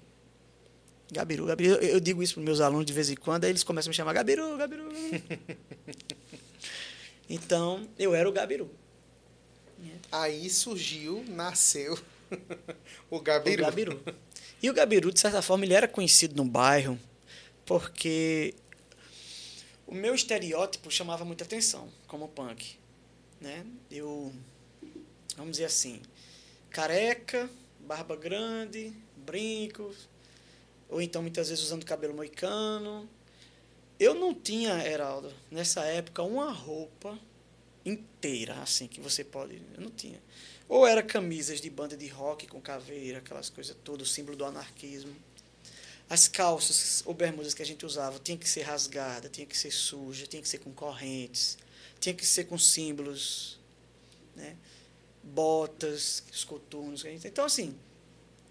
Gabiru, 1.10 1.46
Gabiru. 1.46 1.74
Eu, 1.74 1.80
eu 1.80 2.00
digo 2.00 2.22
isso 2.22 2.34
para 2.34 2.42
meus 2.42 2.60
alunos 2.60 2.86
de 2.86 2.92
vez 2.92 3.10
em 3.10 3.16
quando, 3.16 3.44
aí 3.44 3.50
eles 3.50 3.62
começam 3.62 3.88
a 3.88 3.90
me 3.90 3.94
chamar 3.94 4.12
Gabiru, 4.12 4.56
Gabiru. 4.56 4.88
então, 7.28 7.86
eu 7.98 8.14
era 8.14 8.28
o 8.28 8.32
Gabiru. 8.32 8.70
Aí 10.10 10.48
surgiu, 10.50 11.24
nasceu 11.28 11.98
o 13.10 13.20
Gabiru. 13.20 13.62
O 13.62 13.64
Gabiru. 13.64 14.02
E 14.62 14.70
o 14.70 14.74
Gabiru, 14.74 15.12
de 15.12 15.20
certa 15.20 15.42
forma, 15.42 15.64
ele 15.64 15.74
era 15.74 15.88
conhecido 15.88 16.36
no 16.36 16.44
bairro 16.44 16.98
porque 17.64 18.54
o 19.86 19.94
meu 19.94 20.14
estereótipo 20.14 20.90
chamava 20.90 21.24
muita 21.24 21.44
atenção 21.44 21.88
como 22.06 22.28
punk. 22.28 22.76
Né? 23.40 23.64
Eu, 23.90 24.32
vamos 25.36 25.52
dizer 25.52 25.64
assim, 25.64 26.00
careca, 26.70 27.48
barba 27.86 28.16
grande, 28.16 28.92
brincos, 29.16 30.08
ou 30.88 31.00
então 31.00 31.22
muitas 31.22 31.48
vezes 31.48 31.64
usando 31.64 31.84
cabelo 31.84 32.14
moicano. 32.14 33.08
Eu 33.98 34.14
não 34.14 34.34
tinha, 34.34 34.86
Heraldo, 34.86 35.32
nessa 35.50 35.84
época, 35.84 36.22
uma 36.22 36.50
roupa 36.50 37.18
inteira, 37.84 38.54
assim, 38.60 38.86
que 38.86 39.00
você 39.00 39.22
pode. 39.22 39.60
Eu 39.74 39.80
não 39.80 39.90
tinha. 39.90 40.20
Ou 40.68 40.86
era 40.86 41.02
camisas 41.02 41.60
de 41.60 41.68
banda 41.68 41.96
de 41.96 42.08
rock 42.08 42.46
com 42.46 42.60
caveira, 42.60 43.18
aquelas 43.18 43.50
coisas 43.50 43.76
todas, 43.84 44.10
símbolo 44.10 44.36
do 44.36 44.44
anarquismo. 44.44 45.14
As 46.08 46.28
calças 46.28 47.02
ou 47.06 47.14
bermudas 47.14 47.54
que 47.54 47.62
a 47.62 47.66
gente 47.66 47.86
usava 47.86 48.18
tinha 48.18 48.36
que 48.36 48.48
ser 48.48 48.62
rasgada, 48.62 49.28
tinha 49.28 49.46
que 49.46 49.56
ser 49.56 49.70
suja, 49.70 50.26
tinha 50.26 50.42
que 50.42 50.48
ser 50.48 50.58
com 50.58 50.72
correntes, 50.72 51.56
tinha 52.00 52.14
que 52.14 52.26
ser 52.26 52.44
com 52.44 52.58
símbolos, 52.58 53.58
né? 54.34 54.56
Botas, 55.22 56.22
os 56.32 56.44
coturnos. 56.44 57.04
Então, 57.04 57.44
assim, 57.44 57.74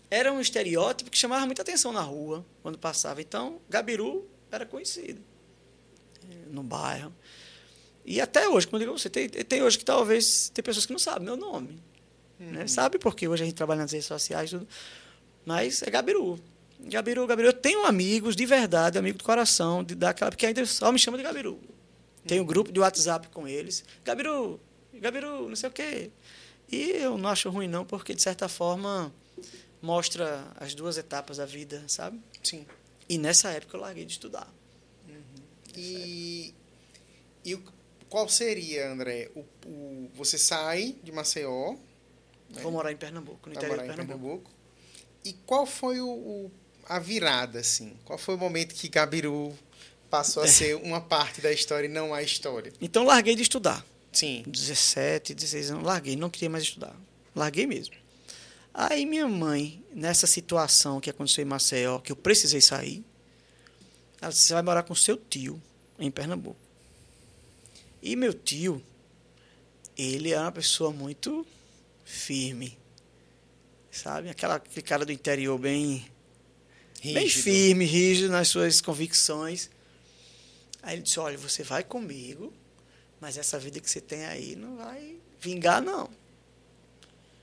era 0.10 0.32
um 0.32 0.40
estereótipo 0.40 1.10
que 1.10 1.18
chamava 1.18 1.46
muita 1.46 1.62
atenção 1.62 1.92
na 1.92 2.02
rua, 2.02 2.46
quando 2.62 2.78
passava. 2.78 3.22
Então, 3.22 3.60
Gabiru 3.70 4.28
era 4.52 4.66
conhecido 4.66 5.22
eh, 6.24 6.48
no 6.50 6.64
bairro. 6.64 7.14
E 8.06 8.20
até 8.20 8.50
hoje, 8.50 8.68
como 8.68 8.82
eu 8.82 8.88
digo 8.88 9.00
você, 9.00 9.10
tem, 9.10 9.30
tem 9.30 9.62
hoje 9.62 9.78
que 9.78 9.86
talvez 9.86 10.50
tem 10.50 10.64
pessoas 10.64 10.86
que 10.86 10.92
não 10.92 11.00
sabem 11.00 11.24
meu 11.24 11.38
nome. 11.38 11.80
Né? 12.40 12.48
Uhum. 12.48 12.52
Né? 12.54 12.68
Sabe 12.68 12.98
porque 12.98 13.28
hoje 13.28 13.44
a 13.44 13.46
gente 13.46 13.56
trabalha 13.56 13.82
nas 13.82 13.92
redes 13.92 14.08
sociais 14.08 14.50
tudo. 14.50 14.68
Mas 15.46 15.82
é 15.82 15.90
Gabiru. 15.90 16.40
Gabiru, 16.80 17.28
Gabiru. 17.28 17.48
Eu 17.50 17.54
tenho 17.54 17.86
amigos 17.86 18.36
de 18.36 18.46
verdade, 18.46 18.98
amigo 18.98 19.18
do 19.18 19.24
coração, 19.24 19.84
de, 19.84 19.96
daquela, 19.96 20.32
porque 20.32 20.46
ainda 20.46 20.66
só 20.66 20.92
me 20.92 20.98
chama 20.98 21.18
de 21.18 21.24
Gabiru. 21.24 21.60
Tenho 22.26 22.44
um 22.44 22.46
grupo 22.46 22.72
de 22.72 22.80
WhatsApp 22.80 23.30
com 23.30 23.48
eles. 23.48 23.84
Gabiru, 24.04 24.60
Gabiru, 24.94 25.48
não 25.48 25.56
sei 25.56 25.70
o 25.70 25.72
quê. 25.72 26.12
E 26.72 26.92
eu 26.92 27.18
não 27.18 27.30
acho 27.30 27.50
ruim, 27.50 27.68
não, 27.68 27.86
porque, 27.86 28.14
de 28.14 28.22
certa 28.22 28.48
forma, 28.48 29.14
mostra 29.82 30.48
as 30.56 30.74
duas 30.74 30.98
etapas 30.98 31.38
da 31.38 31.46
vida, 31.46 31.84
sabe? 31.88 32.22
Sim. 32.42 32.66
E 33.10 33.18
nessa 33.18 33.50
época 33.50 33.76
eu 33.76 33.82
larguei 33.82 34.06
de 34.06 34.14
estudar. 34.14 34.48
Uhum. 35.08 35.44
E, 35.76 36.54
e 37.44 37.60
qual 38.08 38.30
seria, 38.30 38.90
André? 38.90 39.30
O, 39.36 39.40
o, 39.66 40.12
você 40.14 40.38
sai 40.38 40.96
de 41.04 41.12
Maceió. 41.12 41.76
Né? 42.50 42.62
Vou 42.62 42.72
morar 42.72 42.92
em 42.92 42.98
Pernambuco, 42.98 43.50
no 43.50 43.56
interior 43.56 43.80
de 43.80 43.86
Pernambuco. 43.86 44.20
Pernambuco. 44.20 44.52
E 45.26 45.34
qual 45.46 45.66
foi 45.66 46.00
o, 46.00 46.10
o, 46.10 46.52
a 46.88 47.00
virada, 47.00 47.60
assim? 47.60 47.96
Qual 48.06 48.18
foi 48.18 48.36
o 48.36 48.38
momento 48.38 48.74
que 48.74 48.88
Gabiru 48.88 49.58
passou 50.10 50.44
a 50.44 50.48
ser 50.50 50.76
uma 50.76 51.02
parte 51.02 51.42
da 51.42 51.52
história 51.52 51.88
e 51.88 51.90
não 51.90 52.14
a 52.14 52.24
história? 52.24 52.72
Então 52.80 53.04
larguei 53.04 53.36
de 53.36 53.42
estudar. 53.42 53.86
Sim. 54.12 54.44
17, 54.46 55.34
16 55.34 55.72
anos, 55.72 55.84
larguei, 55.84 56.16
não 56.16 56.30
queria 56.30 56.50
mais 56.50 56.64
estudar. 56.64 56.96
Larguei 57.36 57.66
mesmo. 57.66 57.96
Aí 58.74 59.06
minha 59.06 59.28
mãe, 59.28 59.84
nessa 59.94 60.28
situação 60.28 61.00
que 61.00 61.10
aconteceu 61.10 61.44
em 61.44 61.48
Maceió, 61.48 62.00
que 62.00 62.12
eu 62.12 62.16
precisei 62.16 62.62
sair, 62.62 63.04
ela 64.22 64.32
disse, 64.32 64.48
você 64.48 64.54
vai 64.54 64.64
morar 64.64 64.84
com 64.84 64.96
seu 64.96 65.18
tio 65.18 65.62
em 66.00 66.12
Pernambuco. 66.12 66.60
E 68.02 68.16
meu 68.16 68.34
tio, 68.34 68.82
ele 69.98 70.32
é 70.32 70.40
uma 70.40 70.52
pessoa 70.52 70.92
muito 70.92 71.46
firme. 72.04 72.78
Sabe? 73.92 74.30
Aquela, 74.30 74.56
aquele 74.56 74.82
cara 74.82 75.06
do 75.06 75.12
interior 75.12 75.58
bem, 75.58 76.06
rígido. 77.02 77.14
bem 77.14 77.30
firme, 77.30 77.86
rígido 77.86 78.32
nas 78.32 78.48
suas 78.48 78.80
convicções. 78.80 79.70
Aí 80.82 80.96
ele 80.96 81.04
disse, 81.04 81.20
olha, 81.20 81.38
você 81.38 81.62
vai 81.62 81.84
comigo, 81.84 82.54
mas 83.22 83.38
essa 83.38 83.60
vida 83.60 83.80
que 83.80 83.90
você 83.90 84.02
tem 84.02 84.26
aí 84.26 84.56
não 84.56 84.78
vai 84.78 85.20
vingar, 85.40 85.80
não. 85.80 86.10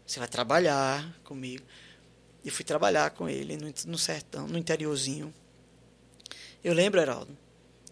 Você 0.04 0.18
vai 0.18 0.26
trabalhar 0.26 1.16
comigo. 1.22 1.64
E 2.44 2.50
fui 2.50 2.64
trabalhar 2.64 3.10
com 3.10 3.28
ele 3.28 3.56
no, 3.56 3.72
no 3.86 3.96
sertão, 3.96 4.48
no 4.48 4.58
interiorzinho. 4.58 5.32
Eu 6.64 6.74
lembro, 6.74 7.00
Heraldo, 7.00 7.36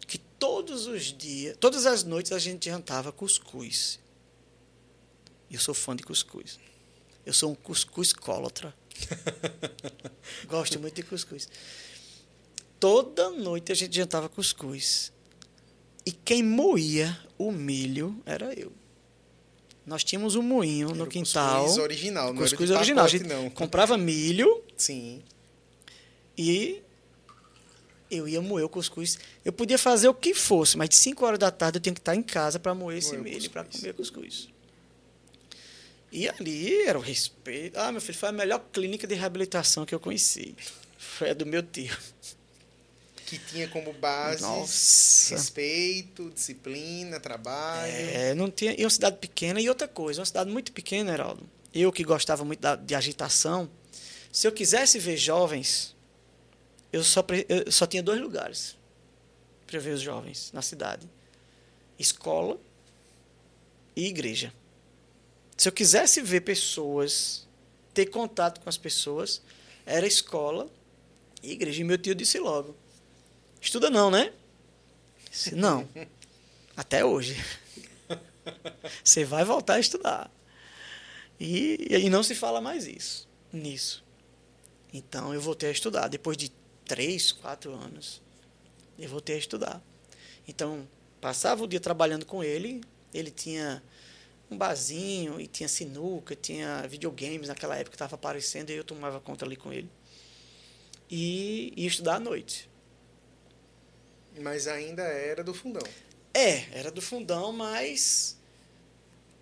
que 0.07 0.19
todos 0.19 0.87
os 0.87 1.05
dias, 1.05 1.57
todas 1.61 1.87
as 1.87 2.03
noites 2.03 2.33
a 2.33 2.39
gente 2.41 2.69
jantava 2.69 3.13
cuscuz. 3.13 4.01
Eu 5.49 5.61
sou 5.61 5.75
fã 5.75 5.95
de 5.95 6.03
cuscuz. 6.03 6.59
Eu 7.25 7.33
sou 7.33 7.53
um 7.53 7.55
cuscuz 7.55 8.13
cólatra. 8.13 8.75
Gosto 10.49 10.81
muito 10.81 10.95
de 10.97 11.03
cuscuz. 11.05 11.49
Toda 12.81 13.31
noite 13.31 13.71
a 13.71 13.75
gente 13.75 13.95
jantava 13.95 14.29
cuscuz. 14.29 15.13
E 16.07 16.13
quem 16.13 16.41
moía 16.41 17.19
o 17.37 17.51
milho 17.51 18.23
era 18.25 18.55
eu. 18.55 18.73
Nós 19.85 20.05
tínhamos 20.05 20.37
um 20.37 20.43
moinho 20.43 20.89
era 20.89 20.97
no 20.97 21.07
quintal. 21.07 21.65
Cuscuz 21.65 21.83
original, 21.83 22.33
não 22.33 22.43
cuscuz 22.43 22.71
era 22.71 22.79
original. 22.79 23.05
Pacote, 23.05 23.17
a 23.17 23.19
gente 23.19 23.29
não. 23.29 23.51
comprava 23.51 23.99
milho. 23.99 24.63
Sim. 24.77 25.21
E 26.39 26.81
eu 28.11 28.29
ia 28.29 28.41
moer 28.41 28.65
o 28.65 28.69
cuscuz. 28.69 29.19
Eu 29.45 29.53
podia 29.53 29.79
fazer 29.79 30.09
o 30.09 30.15
que 30.15 30.33
fosse, 30.33 30.77
mas 30.77 30.89
de 30.89 30.95
5 30.97 31.25
horas 31.25 31.39
da 31.39 31.51
tarde 31.51 31.79
eu 31.79 31.81
tinha 31.81 31.93
que 31.93 32.01
estar 32.01 32.15
em 32.15 32.23
casa 32.23 32.59
para 32.59 32.73
moer 32.75 32.99
esse 32.99 33.17
milho, 33.17 33.51
para 33.51 33.65
comer 33.65 33.93
cuscuz. 33.95 34.49
E 36.13 36.29
ali 36.29 36.83
era 36.83 36.99
o 36.99 37.03
respeito. 37.03 37.79
Ah, 37.79 37.91
meu 37.91 38.01
filho, 38.01 38.17
foi 38.17 38.29
a 38.29 38.33
melhor 38.33 38.65
clínica 38.73 39.07
de 39.07 39.15
reabilitação 39.15 39.85
que 39.85 39.95
eu 39.95 40.01
conheci. 40.01 40.55
Foi 40.97 41.31
a 41.31 41.35
do 41.35 41.45
meu 41.45 41.63
tio 41.63 41.97
que 43.27 43.39
tinha 43.39 43.67
como 43.67 43.93
base 43.93 44.41
Nossa. 44.41 45.35
respeito, 45.35 46.31
disciplina, 46.31 47.19
trabalho. 47.19 47.91
É, 47.91 48.35
não 48.35 48.49
tinha. 48.49 48.75
E 48.79 48.85
uma 48.85 48.91
cidade 48.91 49.19
pequena 49.19 49.61
e 49.61 49.69
outra 49.69 49.89
coisa, 49.89 50.21
uma 50.21 50.27
cidade 50.27 50.49
muito 50.49 50.71
pequena, 50.73 51.13
Heraldo. 51.13 51.47
Eu 51.75 51.93
que 51.93 52.05
gostava 52.05 52.45
muito 52.45 52.61
da, 52.61 52.77
de 52.77 52.95
agitação, 52.95 53.69
se 54.33 54.47
eu 54.47 54.53
quisesse 54.53 54.99
ver 55.01 55.17
jovens, 55.17 55.95
eu 56.93 57.03
só, 57.03 57.25
eu 57.49 57.71
só 57.73 57.85
tinha 57.87 58.03
dois 58.03 58.21
lugares 58.21 58.77
para 59.67 59.81
ver 59.81 59.91
os 59.91 60.01
jovens 60.01 60.53
na 60.53 60.63
cidade: 60.63 61.09
escola 61.99 62.59
e 63.97 64.07
igreja. 64.07 64.55
Se 65.57 65.69
eu 65.69 65.73
quisesse 65.73 66.23
ver 66.23 66.43
pessoas, 66.43 67.47
ter 67.93 68.07
contato 68.07 68.61
com 68.61 68.69
as 68.69 68.77
pessoas, 68.79 69.43
era 69.85 70.07
escola 70.07 70.71
e 71.43 71.53
igreja. 71.53 71.81
E 71.81 71.85
meu 71.85 71.99
tio 71.99 72.15
disse 72.15 72.39
logo: 72.39 72.77
Estuda 73.61 73.91
não, 73.91 74.11
né? 74.11 74.33
Não. 75.53 75.89
Até 76.77 77.05
hoje. 77.05 77.37
Você 79.03 79.25
vai 79.25 79.45
voltar 79.45 79.75
a 79.75 79.81
estudar. 79.81 80.31
E, 81.39 81.87
e 81.91 82.09
não 82.09 82.23
se 82.23 82.35
fala 82.35 82.61
mais 82.61 82.87
isso, 82.87 83.29
nisso. 83.53 84.05
Então 84.93 85.35
eu 85.35 85.41
voltei 85.41 85.69
a 85.69 85.73
estudar. 85.73 86.09
Depois 86.09 86.37
de 86.37 86.51
três, 86.85 87.33
quatro 87.33 87.75
anos, 87.75 88.23
eu 88.99 89.09
voltei 89.09 89.37
a 89.37 89.39
estudar. 89.39 89.83
Então, 90.49 90.89
passava 91.21 91.65
o 91.65 91.67
dia 91.67 91.81
trabalhando 91.81 92.25
com 92.25 92.43
ele. 92.43 92.81
Ele 93.13 93.31
tinha 93.31 93.83
um 94.51 94.57
barzinho 94.57 95.41
e 95.41 95.47
tinha 95.47 95.69
sinuca, 95.69 96.37
tinha 96.37 96.87
videogames 96.89 97.49
naquela 97.49 97.75
época 97.75 97.91
que 97.91 97.97
estava 97.97 98.15
aparecendo 98.15 98.71
e 98.71 98.75
eu 98.75 98.85
tomava 98.85 99.21
conta 99.21 99.45
ali 99.45 99.57
com 99.57 99.73
ele. 99.73 99.91
E 101.11 101.73
ia 101.77 101.89
estudar 101.89 102.17
à 102.17 102.21
noite. 102.21 102.69
Mas 104.41 104.67
ainda 104.69 105.03
era 105.03 105.43
do 105.43 105.55
fundão. 105.55 105.87
É, 106.35 106.65
era 106.79 106.91
do 106.91 107.01
fundão, 107.01 107.53
mas 107.53 108.37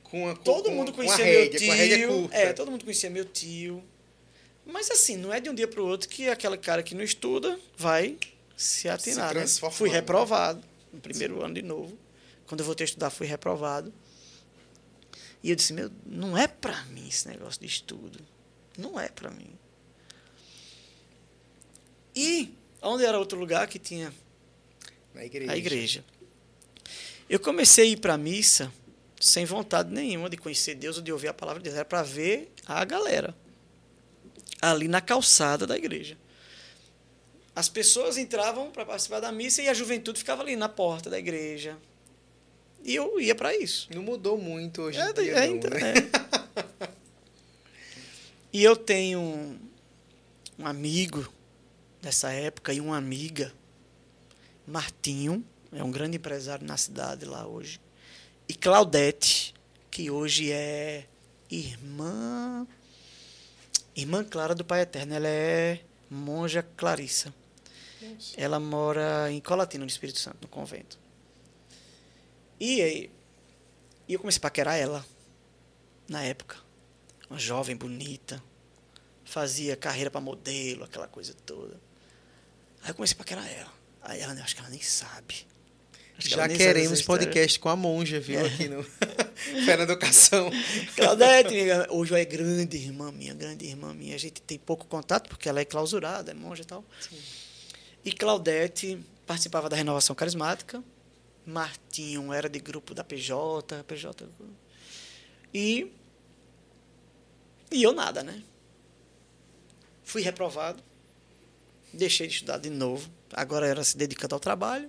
com 0.05 0.29
a, 0.29 0.37
todo 0.37 0.67
com, 0.67 0.77
mundo 0.77 0.93
com 0.93 0.99
conhecia 0.99 1.25
meu 1.25 1.41
rédea, 1.41 1.59
tio. 1.59 2.29
É, 2.31 2.53
todo 2.53 2.71
mundo 2.71 2.85
conhecia 2.85 3.11
meu 3.11 3.25
tio. 3.25 3.83
Mas 4.65 4.91
assim, 4.91 5.17
não 5.17 5.33
é 5.33 5.41
de 5.41 5.51
um 5.51 5.55
dia 5.55 5.67
para 5.67 5.81
o 5.83 5.87
outro 5.87 6.09
que 6.09 6.29
aquele 6.29 6.57
cara 6.57 6.83
que 6.83 6.95
não 6.95 7.03
estuda 7.03 7.59
vai 7.77 8.17
se 8.57 8.89
atinar. 8.89 9.31
Se 9.47 9.63
né? 9.63 9.71
Fui 9.71 9.89
né? 9.89 9.97
reprovado 9.97 10.63
no 10.93 11.01
primeiro 11.01 11.43
ano 11.43 11.55
de 11.55 11.63
novo. 11.63 11.99
Quando 12.47 12.61
eu 12.61 12.67
voltei 12.67 12.85
a 12.85 12.87
estudar, 12.87 13.11
fui 13.11 13.27
reprovado. 13.27 13.93
E 15.43 15.51
eu 15.51 15.57
disse, 15.57 15.73
meu, 15.73 15.91
não 16.07 16.39
é 16.39 16.47
para 16.47 16.85
mim 16.85 17.09
esse 17.09 17.29
negócio 17.29 17.61
de 17.61 17.67
estudo. 17.67 18.21
Não 18.79 18.99
é 18.99 19.09
para 19.09 19.31
mim. 19.31 19.51
E 22.15 22.55
onde 22.81 23.05
era 23.05 23.19
outro 23.19 23.39
lugar 23.39 23.67
que 23.67 23.79
tinha 23.79 24.13
Na 25.15 25.25
igreja. 25.25 25.53
a 25.53 25.57
igreja. 25.57 26.05
Eu 27.29 27.41
comecei 27.41 27.85
a 27.85 27.89
ir 27.93 27.97
para 27.99 28.15
a 28.15 28.19
missa 28.19 28.71
sem 29.21 29.45
vontade 29.45 29.91
nenhuma 29.93 30.29
de 30.29 30.37
conhecer 30.37 30.75
Deus 30.75 30.97
ou 30.99 31.03
de 31.03 31.11
ouvir 31.13 31.29
a 31.29 31.35
palavra 31.35 31.61
de 31.63 31.65
Deus. 31.65 31.77
Era 31.77 31.85
para 31.85 32.03
ver 32.03 32.53
a 32.67 32.85
galera 32.85 33.35
ali 34.61 34.89
na 34.89 35.01
calçada 35.01 35.67
da 35.67 35.77
igreja. 35.77 36.17
As 37.57 37.69
pessoas 37.69 38.17
entravam 38.19 38.71
para 38.71 38.85
participar 38.85 39.21
da 39.21 39.31
missa 39.31 39.63
e 39.63 39.69
a 39.69 39.75
juventude 39.75 40.19
ficava 40.19 40.43
ali 40.43 40.57
na 40.57 40.69
porta 40.69 41.09
da 41.09 41.19
igreja. 41.19 41.79
E 42.83 42.95
eu 42.95 43.19
ia 43.21 43.35
para 43.35 43.57
isso. 43.57 43.89
Não 43.95 44.03
mudou 44.03 44.37
muito 44.37 44.83
hoje 44.83 44.99
É, 44.99 45.09
em 45.09 45.15
dia, 45.15 45.33
é, 45.33 45.47
não, 45.47 45.57
então, 45.57 45.71
né? 45.71 45.93
é. 45.93 46.89
E 48.53 48.63
eu 48.63 48.77
tenho 48.77 49.19
um, 49.21 49.59
um 50.59 50.67
amigo 50.67 51.33
dessa 52.03 52.31
época 52.33 52.73
e 52.73 52.81
uma 52.81 52.97
amiga, 52.97 53.53
Martinho, 54.67 55.45
é 55.73 55.83
um 55.83 55.91
grande 55.91 56.17
empresário 56.17 56.67
na 56.67 56.77
cidade 56.77 57.25
lá 57.25 57.47
hoje, 57.47 57.81
e 58.49 58.55
Claudete, 58.55 59.55
que 59.91 60.11
hoje 60.11 60.51
é 60.53 61.07
irmã 61.51 62.67
irmã 63.97 64.25
Clara 64.25 64.55
do 64.55 64.65
Pai 64.65 64.81
Eterno, 64.81 65.15
ela 65.15 65.29
é 65.29 65.81
monja 66.11 66.63
Clarissa. 66.77 67.33
Ela 68.37 68.61
mora 68.61 69.31
em 69.31 69.41
Colatina, 69.41 69.85
no 69.85 69.89
Espírito 69.89 70.19
Santo, 70.19 70.39
no 70.43 70.49
convento. 70.49 70.99
E 72.61 72.83
aí, 72.83 73.11
e 74.07 74.15
eu 74.15 74.21
comecei 74.21 74.39
a 74.39 74.43
paquerar 74.43 74.77
ela, 74.77 75.05
na 76.09 76.23
época. 76.23 76.57
Uma 77.31 77.39
jovem 77.39 77.75
bonita, 77.75 78.43
fazia 79.25 79.77
carreira 79.77 80.11
para 80.11 80.21
modelo, 80.21 80.85
aquela 80.85 81.09
coisa 81.09 81.35
toda. 81.47 81.81
Aí 82.83 82.91
eu 82.91 82.95
comecei 82.95 83.15
a 83.15 83.19
paquerar 83.19 83.51
ela. 83.51 83.73
Aí 84.05 84.21
ela, 84.21 84.33
acho 84.35 84.55
que 84.55 84.61
ela 84.61 84.71
nem 84.71 84.81
sabe. 84.83 85.47
Acho 86.17 86.29
que 86.29 86.31
Já 86.31 86.43
sabe 86.43 86.57
queremos 86.57 87.03
podcast 87.03 87.59
com 87.59 87.69
a 87.69 87.75
monja, 87.77 88.21
viu? 88.21 88.39
É. 88.39 88.47
Aqui 88.47 88.69
no 88.69 88.83
Fé 89.65 89.77
na 89.77 89.83
Educação. 89.83 90.49
Claudete, 90.95 91.53
minha- 91.55 91.87
hoje 91.91 92.15
é 92.15 92.25
grande 92.25 92.77
irmã 92.77 93.11
minha, 93.11 93.35
grande 93.35 93.65
irmã 93.67 93.93
minha. 93.93 94.15
A 94.15 94.19
gente 94.19 94.41
tem 94.43 94.59
pouco 94.59 94.87
contato, 94.87 95.29
porque 95.29 95.49
ela 95.49 95.61
é 95.61 95.65
clausurada, 95.65 96.31
é 96.31 96.35
monja 96.35 96.63
e 96.63 96.67
tal. 96.67 96.85
E 98.05 98.13
Claudete 98.13 98.99
participava 99.27 99.69
da 99.69 99.77
renovação 99.77 100.15
carismática. 100.15 100.83
Martinho 101.47 102.33
era 102.33 102.49
de 102.49 102.59
grupo 102.61 102.95
da 102.95 103.03
PJ, 103.03 103.83
PJ. 103.85 104.29
E, 105.53 105.91
e 107.73 107.83
eu 107.83 107.93
nada, 107.93 108.23
né? 108.23 108.43
Fui 110.05 110.23
reprovado. 110.23 110.83
Deixei 111.93 112.27
de 112.27 112.35
estudar 112.35 112.59
de 112.59 112.71
novo. 112.71 113.11
Agora 113.35 113.67
era 113.67 113.83
se 113.83 113.97
dedicando 113.97 114.35
ao 114.35 114.41
trabalho. 114.41 114.89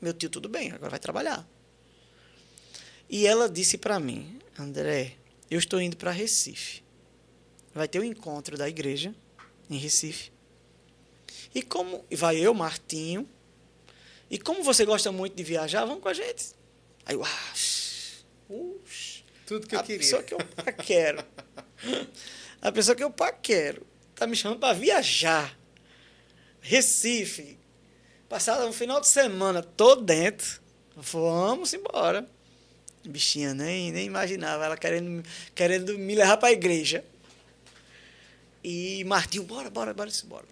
Meu 0.00 0.12
tio, 0.12 0.30
tudo 0.30 0.48
bem, 0.48 0.70
agora 0.70 0.90
vai 0.90 0.98
trabalhar. 1.00 1.46
E 3.10 3.26
ela 3.26 3.48
disse 3.48 3.76
para 3.76 3.98
mim, 3.98 4.38
André, 4.58 5.16
eu 5.50 5.58
estou 5.58 5.80
indo 5.80 5.96
para 5.96 6.12
Recife. 6.12 6.82
Vai 7.74 7.88
ter 7.88 7.98
um 7.98 8.04
encontro 8.04 8.56
da 8.56 8.68
igreja 8.68 9.14
em 9.68 9.76
Recife. 9.76 10.30
E 11.54 11.60
como 11.60 12.04
vai 12.10 12.36
eu, 12.38 12.54
Martinho, 12.54 13.28
e 14.30 14.38
como 14.38 14.62
você 14.62 14.84
gosta 14.84 15.10
muito 15.12 15.34
de 15.34 15.42
viajar, 15.42 15.84
vamos 15.84 16.02
com 16.02 16.08
a 16.08 16.14
gente. 16.14 16.54
Aí 17.04 17.14
eu, 17.14 17.24
ah, 17.24 17.52
Tudo 19.44 19.66
que 19.66 19.74
eu 19.74 19.80
a 19.80 19.82
queria. 19.82 19.98
pessoa 19.98 20.22
que 20.22 20.32
eu 20.32 20.38
paquero. 20.38 21.24
A 22.60 22.70
pessoa 22.70 22.94
que 22.94 23.02
eu 23.04 23.10
paquero 23.10 23.84
tá 24.14 24.26
me 24.26 24.36
chamando 24.36 24.60
para 24.60 24.72
viajar. 24.72 25.58
Recife. 26.60 27.58
Passar 28.32 28.64
um 28.64 28.72
final 28.72 28.98
de 28.98 29.08
semana 29.08 29.62
todo 29.62 30.00
dentro. 30.00 30.58
Vamos 30.96 31.74
embora. 31.74 32.26
Bichinha, 33.04 33.52
nem, 33.52 33.92
nem 33.92 34.06
imaginava. 34.06 34.64
Ela 34.64 34.74
querendo, 34.74 35.22
querendo 35.54 35.98
me 35.98 36.14
levar 36.14 36.38
para 36.38 36.48
a 36.48 36.52
igreja. 36.52 37.04
E 38.64 39.04
Martinho, 39.04 39.44
bora, 39.44 39.68
bora, 39.68 39.92
bora, 39.92 40.10
bora. 40.24 40.46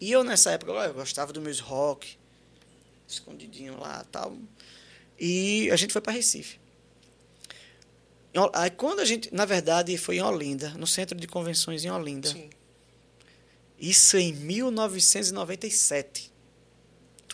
E 0.00 0.10
eu 0.10 0.24
nessa 0.24 0.50
época, 0.50 0.72
eu 0.72 0.94
gostava 0.94 1.32
dos 1.32 1.40
meus 1.40 1.60
rock, 1.60 2.18
escondidinho 3.06 3.78
lá 3.78 4.04
tal. 4.10 4.36
E 5.16 5.70
a 5.70 5.76
gente 5.76 5.92
foi 5.92 6.02
para 6.02 6.12
Recife. 6.12 6.58
Aí 8.52 8.70
quando 8.70 8.98
a 8.98 9.04
gente, 9.04 9.32
na 9.32 9.44
verdade, 9.44 9.96
foi 9.96 10.16
em 10.16 10.22
Olinda, 10.22 10.70
no 10.70 10.88
centro 10.88 11.16
de 11.16 11.28
convenções 11.28 11.84
em 11.84 11.90
Olinda. 11.92 12.30
Sim. 12.30 12.50
Isso 13.78 14.16
em 14.16 14.32
1997. 14.32 16.33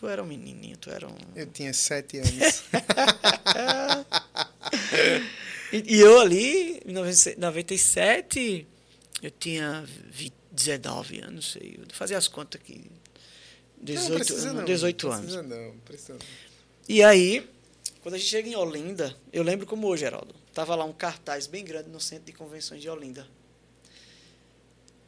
Tu 0.01 0.07
era 0.07 0.23
um 0.23 0.25
menininho, 0.25 0.75
tu 0.77 0.89
era 0.89 1.07
um. 1.07 1.15
Eu 1.35 1.45
tinha 1.45 1.71
sete 1.73 2.17
anos. 2.17 2.63
E, 5.73 5.95
e 5.95 5.99
eu 6.01 6.19
ali, 6.19 6.81
em 6.85 6.91
97, 6.91 8.67
eu 9.23 9.31
tinha 9.31 9.85
vi- 10.09 10.33
19 10.51 11.19
anos, 11.21 11.53
sei. 11.53 11.77
Eu 11.79 11.85
fazia 11.93 12.17
as 12.17 12.27
contas 12.27 12.59
aqui. 12.59 12.91
18, 13.81 14.09
não 14.09 14.17
precisa 14.17 14.53
não. 14.53 14.65
18 14.65 15.07
não 15.07 15.13
anos. 15.15 15.35
Não, 15.35 15.77
precisa 15.85 16.13
não. 16.15 16.19
E 16.89 17.01
aí, 17.01 17.49
quando 18.03 18.15
a 18.15 18.17
gente 18.17 18.27
chega 18.29 18.49
em 18.49 18.55
Olinda, 18.55 19.15
eu 19.31 19.43
lembro 19.43 19.65
como 19.65 19.87
hoje, 19.87 20.01
Geraldo. 20.01 20.35
Tava 20.53 20.75
lá 20.75 20.83
um 20.83 20.91
cartaz 20.91 21.47
bem 21.47 21.63
grande 21.63 21.89
no 21.89 22.01
centro 22.01 22.25
de 22.25 22.33
convenções 22.33 22.81
de 22.81 22.89
Olinda. 22.89 23.25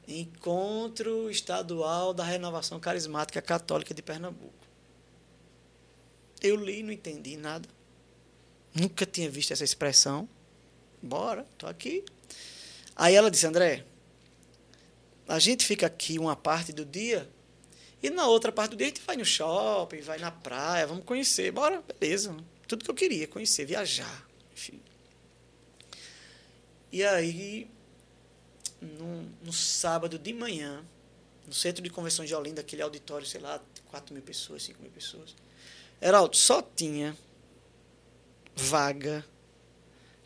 Encontro 0.07 1.29
Estadual 1.29 2.13
da 2.13 2.23
Renovação 2.23 2.79
Carismática 2.79 3.41
Católica 3.41 3.93
de 3.93 4.01
Pernambuco. 4.01 4.62
Eu 6.43 6.57
li, 6.57 6.83
não 6.83 6.91
entendi 6.91 7.37
nada. 7.37 7.67
Nunca 8.75 9.05
tinha 9.05 9.29
visto 9.29 9.53
essa 9.53 9.63
expressão. 9.63 10.27
Bora, 11.01 11.47
tô 11.57 11.65
aqui. 11.65 12.03
Aí 12.95 13.15
ela 13.15 13.31
disse, 13.31 13.47
André, 13.47 13.85
a 15.27 15.39
gente 15.39 15.65
fica 15.65 15.87
aqui 15.87 16.19
uma 16.19 16.35
parte 16.35 16.73
do 16.73 16.85
dia 16.85 17.29
e 18.01 18.09
na 18.09 18.27
outra 18.27 18.51
parte 18.51 18.71
do 18.71 18.77
dia 18.77 18.87
a 18.87 18.89
gente 18.89 19.01
vai 19.01 19.15
no 19.15 19.23
shopping, 19.23 20.01
vai 20.01 20.19
na 20.19 20.29
praia, 20.29 20.85
vamos 20.85 21.05
conhecer. 21.05 21.51
Bora, 21.51 21.81
beleza. 21.99 22.35
Tudo 22.67 22.83
que 22.83 22.91
eu 22.91 22.95
queria, 22.95 23.25
conhecer, 23.27 23.65
viajar. 23.65 24.27
Enfim. 24.53 24.81
E 26.91 27.01
aí, 27.03 27.69
no, 28.81 29.23
no 29.41 29.53
sábado 29.53 30.19
de 30.19 30.33
manhã, 30.33 30.83
no 31.47 31.53
centro 31.53 31.81
de 31.81 31.89
convenções 31.89 32.27
de 32.27 32.35
Olinda, 32.35 32.59
aquele 32.61 32.81
auditório, 32.81 33.25
sei 33.25 33.39
lá, 33.39 33.61
4 33.85 34.13
mil 34.13 34.21
pessoas, 34.23 34.63
5 34.63 34.81
mil 34.81 34.91
pessoas. 34.91 35.35
Heraldo, 36.05 36.35
só 36.35 36.61
tinha 36.61 37.15
vaga 38.55 39.25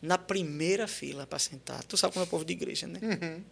na 0.02 0.18
primeira 0.18 0.88
fila 0.88 1.26
para 1.26 1.38
sentar. 1.38 1.82
Tu 1.84 1.96
sabe 1.96 2.12
como 2.14 2.24
é 2.24 2.26
o 2.26 2.30
povo 2.30 2.44
de 2.44 2.52
igreja, 2.52 2.86
né? 2.86 2.98
Uhum. 3.02 3.44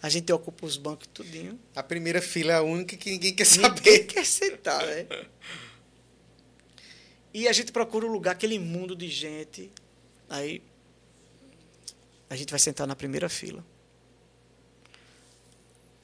A 0.00 0.08
gente 0.08 0.32
ocupa 0.32 0.64
os 0.66 0.76
bancos 0.76 1.06
tudinho. 1.12 1.60
A 1.76 1.82
primeira 1.82 2.20
fila 2.22 2.52
é 2.52 2.56
a 2.56 2.62
única 2.62 2.96
que 2.96 3.10
ninguém 3.10 3.34
quer 3.34 3.46
Ninguém 3.46 3.62
saber. 3.62 3.98
quer 4.06 4.24
sentar, 4.26 4.84
né? 4.86 5.06
E 7.34 7.46
a 7.46 7.52
gente 7.52 7.70
procura 7.70 8.06
um 8.06 8.10
lugar, 8.10 8.32
aquele 8.32 8.58
mundo 8.58 8.96
de 8.96 9.08
gente. 9.08 9.70
Aí 10.28 10.62
A 12.28 12.34
gente 12.36 12.48
vai 12.50 12.58
sentar 12.58 12.86
na 12.86 12.96
primeira 12.96 13.28
fila. 13.28 13.62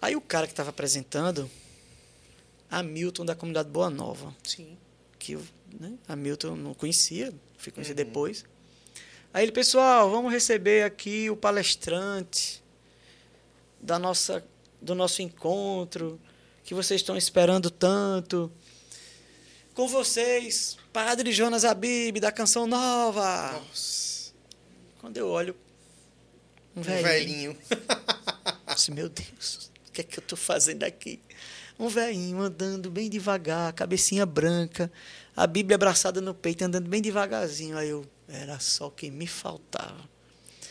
Aí 0.00 0.14
o 0.14 0.20
cara 0.20 0.46
que 0.46 0.52
estava 0.52 0.70
apresentando, 0.70 1.50
Hamilton 2.70 3.24
da 3.24 3.34
comunidade 3.34 3.70
Boa 3.70 3.88
Nova. 3.90 4.34
Sim. 4.44 4.76
Que 5.18 5.32
eu, 5.32 5.42
né, 5.78 5.94
Hamilton 6.06 6.56
não 6.56 6.74
conhecia, 6.74 7.32
fui 7.56 7.72
conhecer 7.72 7.92
uhum. 7.92 7.96
depois. 7.96 8.44
Aí 9.32 9.44
ele, 9.44 9.52
pessoal, 9.52 10.10
vamos 10.10 10.32
receber 10.32 10.84
aqui 10.84 11.28
o 11.28 11.36
palestrante 11.36 12.62
da 13.80 13.98
nossa, 13.98 14.44
do 14.80 14.94
nosso 14.94 15.22
encontro, 15.22 16.20
que 16.64 16.74
vocês 16.74 17.00
estão 17.00 17.16
esperando 17.16 17.70
tanto. 17.70 18.50
Com 19.74 19.86
vocês, 19.86 20.76
Padre 20.92 21.32
Jonas 21.32 21.64
Abib, 21.64 22.18
da 22.18 22.32
Canção 22.32 22.66
Nova. 22.66 23.52
Nossa. 23.52 24.32
Quando 25.00 25.16
eu 25.16 25.28
olho, 25.28 25.54
um 26.74 26.82
velhinho. 26.82 27.52
Um 27.52 27.54
velhinho. 27.54 27.58
Meu 28.94 29.08
Deus, 29.08 29.70
o 29.88 29.92
que 29.92 30.00
é 30.00 30.04
que 30.04 30.18
eu 30.18 30.22
estou 30.22 30.38
fazendo 30.38 30.84
aqui? 30.84 31.20
Um 31.78 31.88
velhinho 31.88 32.40
andando 32.40 32.90
bem 32.90 33.08
devagar, 33.08 33.72
cabecinha 33.72 34.26
branca, 34.26 34.90
a 35.36 35.46
Bíblia 35.46 35.76
abraçada 35.76 36.20
no 36.20 36.34
peito, 36.34 36.64
andando 36.64 36.88
bem 36.88 37.00
devagarzinho. 37.00 37.78
Aí 37.78 37.90
eu, 37.90 38.04
era 38.28 38.58
só 38.58 38.88
o 38.88 38.90
que 38.90 39.10
me 39.10 39.26
faltava. 39.26 40.08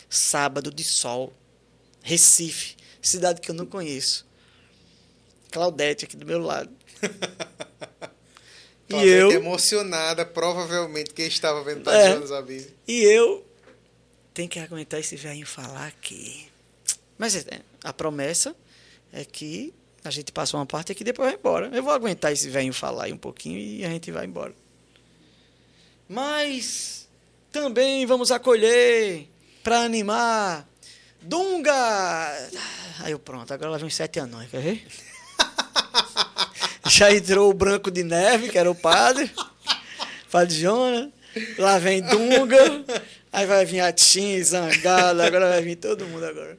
Sábado 0.09 0.71
de 0.71 0.83
sol, 0.83 1.33
Recife, 2.01 2.75
cidade 3.01 3.39
que 3.39 3.49
eu 3.49 3.55
não 3.55 3.65
conheço. 3.65 4.25
Claudete 5.49 6.03
aqui 6.03 6.17
do 6.17 6.25
meu 6.25 6.39
lado. 6.39 6.69
e 8.89 8.95
eu 8.95 9.31
emocionada, 9.31 10.25
provavelmente 10.25 11.13
quem 11.13 11.27
estava 11.27 11.63
vendo 11.63 11.89
é, 11.89 12.03
Tatiana 12.03 12.27
Zabis. 12.27 12.67
E 12.85 13.03
eu 13.03 13.45
tenho 14.33 14.49
que 14.49 14.59
aguentar 14.59 14.99
esse 14.99 15.15
velhinho 15.15 15.47
falar 15.47 15.87
aqui. 15.87 16.49
Mas 17.17 17.35
é, 17.35 17.61
a 17.83 17.93
promessa 17.93 18.55
é 19.11 19.23
que 19.23 19.73
a 20.07 20.11
gente 20.11 20.31
passa 20.31 20.57
uma 20.57 20.65
parte 20.65 20.91
aqui 20.91 21.03
depois 21.03 21.29
vai 21.29 21.37
embora. 21.37 21.69
Eu 21.73 21.83
vou 21.83 21.93
aguentar 21.93 22.31
esse 22.31 22.49
velhinho 22.49 22.73
falar 22.73 23.05
aí 23.05 23.13
um 23.13 23.17
pouquinho 23.17 23.59
e 23.59 23.85
a 23.85 23.89
gente 23.89 24.11
vai 24.11 24.25
embora. 24.25 24.53
Mas 26.07 27.07
também 27.51 28.05
vamos 28.05 28.31
acolher 28.31 29.27
para 29.63 29.81
animar 29.81 30.67
Dunga! 31.21 32.49
Aí 32.99 33.11
eu, 33.11 33.19
pronto, 33.19 33.53
agora 33.53 33.71
lá 33.71 33.77
vem 33.77 33.89
sete 33.89 34.19
anões, 34.19 34.49
quer 34.49 34.61
ver? 34.61 34.87
Já 36.87 37.13
entrou 37.13 37.49
o 37.49 37.53
Branco 37.53 37.91
de 37.91 38.03
Neve, 38.03 38.49
que 38.49 38.57
era 38.57 38.71
o 38.71 38.75
padre, 38.75 39.29
padre 40.31 40.55
Jonas. 40.55 41.09
Lá 41.57 41.77
vem 41.79 42.01
Dunga. 42.01 42.85
Aí 43.31 43.45
vai 43.45 43.65
vir 43.65 43.81
a 43.81 43.91
Tim, 43.91 44.41
Zangada, 44.41 45.25
agora 45.25 45.49
vai 45.49 45.61
vir 45.61 45.75
todo 45.75 46.05
mundo 46.05 46.25
agora. 46.25 46.57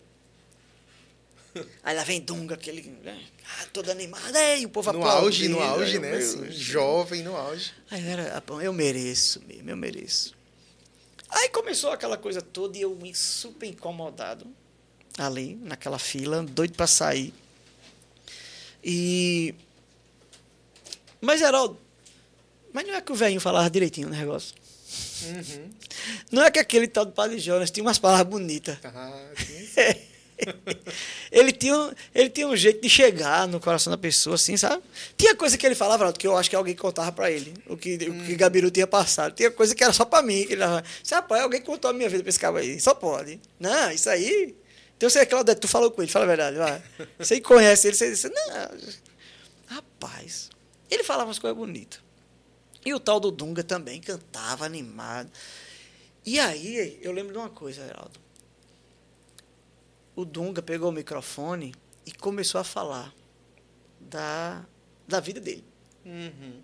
Aí 1.83 1.97
lá 1.97 2.05
vem 2.05 2.21
Dunga, 2.21 2.55
aquele. 2.55 2.83
Né? 3.03 3.21
Ah, 3.45 3.67
todo 3.73 3.91
animado. 3.91 4.35
Ei, 4.37 4.67
o 4.67 4.69
povo 4.69 4.93
No 4.93 5.05
auge, 5.05 5.49
no 5.49 5.61
auge, 5.61 5.99
né? 5.99 6.17
Assim, 6.17 6.51
jovem 6.51 7.23
no 7.23 7.37
auge. 7.37 7.73
Aí 7.91 8.07
era, 8.07 8.43
eu 8.63 8.73
mereço 8.73 9.43
mesmo, 9.47 9.71
eu 9.71 9.77
mereço. 9.77 10.35
Aí 11.29 11.49
começou 11.51 11.91
aquela 11.91 12.17
coisa 12.17 12.41
toda 12.41 12.77
e 12.79 12.83
eu 12.83 12.95
me 12.97 13.15
super 13.15 13.67
incomodado 13.67 14.47
ali, 15.19 15.57
naquela 15.63 15.99
fila, 15.99 16.43
doido 16.43 16.75
para 16.75 16.87
sair. 16.87 17.35
E. 18.83 19.55
Mas, 21.21 21.41
Geraldo, 21.41 21.79
mas 22.73 22.87
não 22.87 22.95
é 22.95 23.01
que 23.01 23.13
o 23.13 23.15
velhinho 23.15 23.41
falava 23.41 23.69
direitinho 23.69 24.07
o 24.07 24.11
negócio. 24.11 24.55
Uhum. 25.25 25.71
Não 26.31 26.43
é 26.43 26.51
que 26.51 26.59
aquele 26.59 26.87
tal 26.87 27.05
do 27.05 27.13
Padre 27.13 27.39
Jonas 27.39 27.71
tinha 27.71 27.85
umas 27.85 27.99
palavras 27.99 28.29
bonitas. 28.29 28.79
Ah, 28.85 29.31
ele, 31.31 31.53
tinha, 31.53 31.95
ele 32.15 32.31
tinha 32.31 32.47
um 32.47 32.57
jeito 32.57 32.81
de 32.81 32.89
chegar 32.89 33.47
no 33.49 33.61
coração 33.61 33.91
da 33.91 33.99
pessoa, 33.99 34.37
assim, 34.37 34.57
sabe? 34.57 34.83
Tinha 35.17 35.35
coisa 35.35 35.57
que 35.57 35.67
ele 35.67 35.75
falava, 35.75 36.13
que 36.13 36.27
eu 36.27 36.37
acho 36.37 36.49
que 36.49 36.57
alguém 36.57 36.75
contava 36.75 37.13
para 37.13 37.31
ele, 37.31 37.55
o 37.67 37.77
que, 37.77 37.95
hum. 37.95 38.23
o 38.23 38.25
que 38.25 38.35
hum. 38.35 38.37
Gabiru 38.37 38.71
tinha 38.71 38.87
passado. 38.87 39.35
Tinha 39.35 39.51
coisa 39.51 39.75
que 39.75 39.83
era 39.83 39.93
só 39.93 40.05
para 40.05 40.23
mim. 40.23 40.45
Que 40.47 40.55
ele 40.55 40.63
falava, 40.63 40.85
rapaz, 41.11 41.43
alguém 41.43 41.61
contou 41.61 41.91
a 41.91 41.95
minha 41.95 42.09
vida 42.09 42.23
pra 42.23 42.31
esse 42.31 42.39
cara 42.39 42.59
aí. 42.59 42.81
Só 42.81 42.95
pode. 42.95 43.41
Não, 43.59 43.91
isso 43.91 44.09
aí. 44.09 44.57
Então 44.97 45.09
você, 45.09 45.25
Claudete, 45.25 45.61
tu 45.61 45.69
falou 45.69 45.91
com 45.91 46.03
ele, 46.03 46.11
fala 46.11 46.25
a 46.25 46.29
verdade. 46.29 46.57
Vai. 46.57 46.83
Você 47.19 47.41
conhece 47.41 47.87
ele, 47.87 47.97
você 47.97 48.11
disse, 48.11 48.29
não. 48.29 48.69
Rapaz, 49.67 50.51
ele 50.91 51.05
falava 51.05 51.29
umas 51.29 51.39
coisas 51.39 51.57
bonitas. 51.57 52.01
E 52.85 52.93
o 52.93 52.99
tal 52.99 53.21
do 53.21 53.31
Dunga 53.31 53.63
também 53.63 54.01
cantava 54.01 54.65
animado. 54.65 55.31
E 56.27 56.41
aí, 56.41 56.99
eu 57.01 57.13
lembro 57.13 57.33
de 57.33 57.39
uma 57.39 57.49
coisa, 57.49 57.87
Geraldo. 57.87 58.19
O 60.19 60.25
Dunga 60.25 60.61
pegou 60.61 60.89
o 60.89 60.93
microfone 60.93 61.73
e 62.05 62.11
começou 62.11 62.61
a 62.61 62.65
falar 62.65 63.15
da, 64.01 64.67
da 65.07 65.21
vida 65.21 65.39
dele. 65.39 65.63
Uhum. 66.05 66.61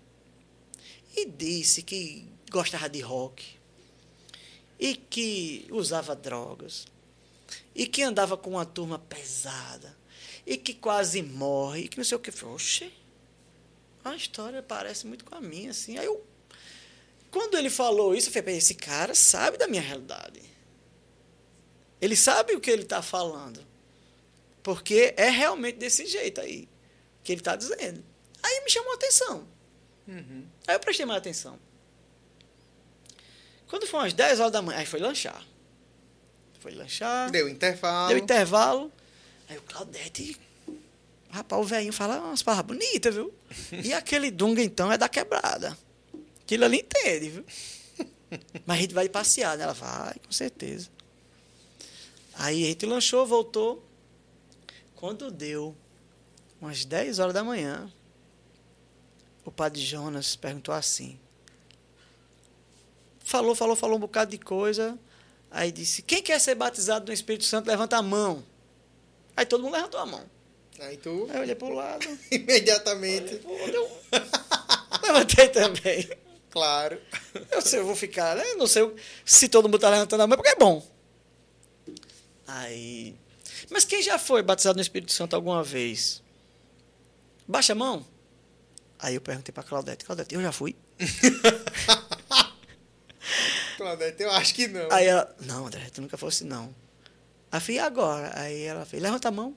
E 1.15 1.25
disse 1.25 1.81
que 1.81 2.27
gostava 2.51 2.89
de 2.89 2.99
rock 2.99 3.55
e 4.77 4.97
que 4.97 5.65
usava 5.71 6.13
drogas 6.13 6.85
e 7.73 7.87
que 7.87 8.03
andava 8.03 8.35
com 8.35 8.49
uma 8.49 8.65
turma 8.65 8.99
pesada 8.99 9.95
e 10.45 10.57
que 10.57 10.73
quase 10.73 11.21
morre 11.21 11.83
e 11.83 11.87
que 11.87 11.97
não 11.97 12.03
sei 12.03 12.17
o 12.17 12.19
que. 12.19 12.33
Oxe, 12.43 12.91
a 14.03 14.17
história 14.17 14.61
parece 14.61 15.07
muito 15.07 15.23
com 15.23 15.33
a 15.33 15.39
minha, 15.39 15.71
assim. 15.71 15.97
Aí 15.97 16.07
eu, 16.07 16.21
quando 17.31 17.57
ele 17.57 17.69
falou 17.69 18.13
isso, 18.13 18.27
eu 18.27 18.33
falei, 18.33 18.57
esse 18.57 18.75
cara 18.75 19.15
sabe 19.15 19.57
da 19.57 19.65
minha 19.65 19.81
realidade. 19.81 20.54
Ele 22.05 22.15
sabe 22.15 22.53
o 22.53 22.59
que 22.59 22.69
ele 22.69 22.83
está 22.83 23.01
falando. 23.01 23.59
Porque 24.61 25.13
é 25.17 25.29
realmente 25.29 25.77
desse 25.77 26.05
jeito 26.05 26.39
aí 26.39 26.69
que 27.23 27.31
ele 27.31 27.41
está 27.41 27.55
dizendo. 27.55 28.03
Aí 28.43 28.61
me 28.63 28.69
chamou 28.69 28.91
a 28.91 28.95
atenção. 28.95 29.47
Uhum. 30.07 30.45
Aí 30.67 30.75
eu 30.75 30.79
prestei 30.79 31.05
mais 31.05 31.17
atenção. 31.17 31.59
Quando 33.67 33.87
foi 33.87 33.99
umas 33.99 34.13
10 34.13 34.39
horas 34.39 34.51
da 34.51 34.61
manhã, 34.61 34.79
aí 34.79 34.85
foi 34.85 34.99
lanchar. 34.99 35.43
Foi 36.59 36.71
lanchar. 36.71 37.31
Deu 37.31 37.49
intervalo. 37.49 38.09
Deu 38.09 38.17
intervalo. 38.19 38.91
Aí 39.49 39.57
o 39.57 39.61
Claudete 39.63 40.39
Rapaz, 41.29 41.61
o 41.61 41.65
velhinho 41.65 41.91
fala 41.91 42.19
umas 42.19 42.41
palavras 42.41 42.77
bonitas, 42.77 43.13
viu? 43.13 43.33
E 43.83 43.93
aquele 43.93 44.31
Dunga, 44.31 44.61
então, 44.61 44.89
é 44.89 44.97
da 44.97 45.09
quebrada. 45.09 45.77
Aquilo 46.41 46.63
ali 46.63 46.77
entende, 46.77 47.29
viu? 47.29 47.45
Mas 48.65 48.77
a 48.77 48.81
gente 48.81 48.93
vai 48.93 49.09
passear, 49.09 49.57
né? 49.57 49.65
Ela 49.65 49.73
vai, 49.73 50.13
com 50.25 50.31
certeza. 50.31 50.94
Aí 52.35 52.63
a 52.63 52.67
gente 52.67 52.85
lanchou, 52.85 53.25
voltou. 53.25 53.83
Quando 54.95 55.31
deu 55.31 55.75
umas 56.61 56.85
10 56.85 57.19
horas 57.19 57.33
da 57.33 57.43
manhã, 57.43 57.91
o 59.43 59.51
padre 59.51 59.81
Jonas 59.81 60.35
perguntou 60.35 60.73
assim. 60.73 61.19
Falou, 63.19 63.55
falou, 63.55 63.75
falou 63.75 63.97
um 63.97 63.99
bocado 63.99 64.31
de 64.31 64.37
coisa. 64.37 64.97
Aí 65.49 65.71
disse: 65.71 66.01
Quem 66.01 66.21
quer 66.21 66.39
ser 66.39 66.55
batizado 66.55 67.07
no 67.07 67.13
Espírito 67.13 67.45
Santo, 67.45 67.67
levanta 67.67 67.97
a 67.97 68.01
mão. 68.01 68.43
Aí 69.35 69.45
todo 69.45 69.63
mundo 69.63 69.73
levantou 69.73 69.99
a 69.99 70.05
mão. 70.05 70.23
Aí 70.79 70.97
tu. 70.97 71.27
Aí 71.29 71.37
eu 71.37 71.41
olhei 71.41 71.55
pro 71.55 71.69
lado. 71.69 72.05
Imediatamente. 72.31 73.41
Eu... 73.73 73.91
Levantei 75.01 75.47
também. 75.49 76.09
Claro. 76.49 76.99
Eu 77.51 77.61
sei, 77.61 77.79
eu 77.79 77.85
vou 77.85 77.95
ficar, 77.95 78.35
né? 78.35 78.43
Não 78.55 78.67
sei 78.67 78.93
se 79.23 79.47
todo 79.47 79.65
mundo 79.67 79.79
tá 79.79 79.89
levantando 79.89 80.21
a 80.21 80.27
mão, 80.27 80.37
porque 80.37 80.51
é 80.51 80.55
bom. 80.55 80.94
Aí. 82.47 83.15
Mas 83.69 83.85
quem 83.85 84.01
já 84.01 84.19
foi 84.19 84.41
batizado 84.41 84.75
no 84.75 84.81
Espírito 84.81 85.11
Santo 85.11 85.35
alguma 85.35 85.63
vez? 85.63 86.21
Baixa 87.47 87.73
a 87.73 87.75
mão. 87.75 88.05
Aí 88.99 89.15
eu 89.15 89.21
perguntei 89.21 89.53
pra 89.53 89.63
Claudete, 89.63 90.05
Claudete, 90.05 90.33
eu 90.33 90.41
já 90.41 90.51
fui? 90.51 90.75
Claudete, 93.77 94.23
eu 94.23 94.31
acho 94.31 94.55
que 94.55 94.67
não. 94.67 94.91
Aí 94.91 95.05
ela, 95.05 95.35
não, 95.41 95.67
André, 95.67 95.89
tu 95.93 96.01
nunca 96.01 96.17
fosse 96.17 96.43
não. 96.43 96.73
Aí 97.51 97.57
eu 97.57 97.61
falei, 97.61 97.79
agora? 97.79 98.39
Aí 98.39 98.63
ela 98.63 98.85
fez, 98.85 99.03
levanta 99.03 99.27
a 99.27 99.31
mão. 99.31 99.55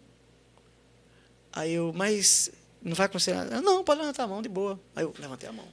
Aí 1.53 1.73
eu, 1.73 1.93
mas 1.95 2.51
não 2.83 2.95
vai 2.95 3.07
acontecer 3.07 3.35
nada? 3.35 3.61
Não, 3.61 3.85
pode 3.85 4.01
levantar 4.01 4.25
a 4.25 4.27
mão, 4.27 4.43
de 4.43 4.49
boa. 4.49 4.79
Aí 4.95 5.05
eu 5.05 5.15
levantei 5.19 5.49
a 5.49 5.53
mão. 5.53 5.67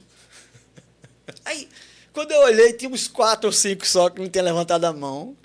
Aí, 1.44 1.68
quando 2.12 2.32
eu 2.32 2.40
olhei, 2.42 2.72
tinha 2.72 2.90
uns 2.90 3.08
quatro 3.08 3.48
ou 3.48 3.52
cinco 3.52 3.86
só 3.86 4.10
que 4.10 4.20
não 4.20 4.28
tinham 4.28 4.44
levantado 4.44 4.84
a 4.84 4.92
mão. 4.92 5.36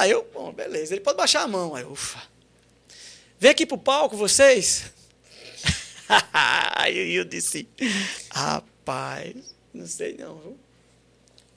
Aí 0.00 0.12
eu, 0.12 0.26
bom, 0.32 0.50
beleza, 0.50 0.94
ele 0.94 1.02
pode 1.02 1.18
baixar 1.18 1.42
a 1.42 1.46
mão. 1.46 1.74
Aí, 1.74 1.84
ufa. 1.84 2.22
Vem 3.38 3.50
aqui 3.50 3.66
pro 3.66 3.76
palco, 3.76 4.16
vocês. 4.16 4.90
Aí 6.32 7.12
eu 7.12 7.22
disse, 7.22 7.68
rapaz, 8.30 9.36
não 9.74 9.86
sei 9.86 10.16
não, 10.16 10.38
viu? 10.38 10.58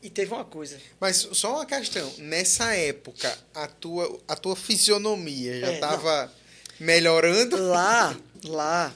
E 0.02 0.10
teve 0.10 0.34
uma 0.34 0.44
coisa. 0.44 0.78
Mas 1.00 1.26
só 1.32 1.54
uma 1.54 1.66
questão. 1.66 2.14
Nessa 2.18 2.76
época, 2.76 3.34
a 3.56 3.66
tua, 3.66 4.20
a 4.28 4.36
tua 4.36 4.58
fisionomia 4.58 5.62
já 5.62 5.74
estava 5.76 6.30
é, 6.30 6.84
melhorando? 6.84 7.56
Lá, 7.66 8.14
lá, 8.44 8.94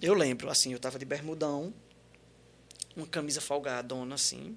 eu 0.00 0.14
lembro, 0.14 0.48
assim, 0.48 0.72
eu 0.72 0.78
tava 0.78 0.98
de 0.98 1.04
bermudão, 1.04 1.74
uma 2.96 3.06
camisa 3.06 3.42
folgadona, 3.42 4.14
assim, 4.14 4.56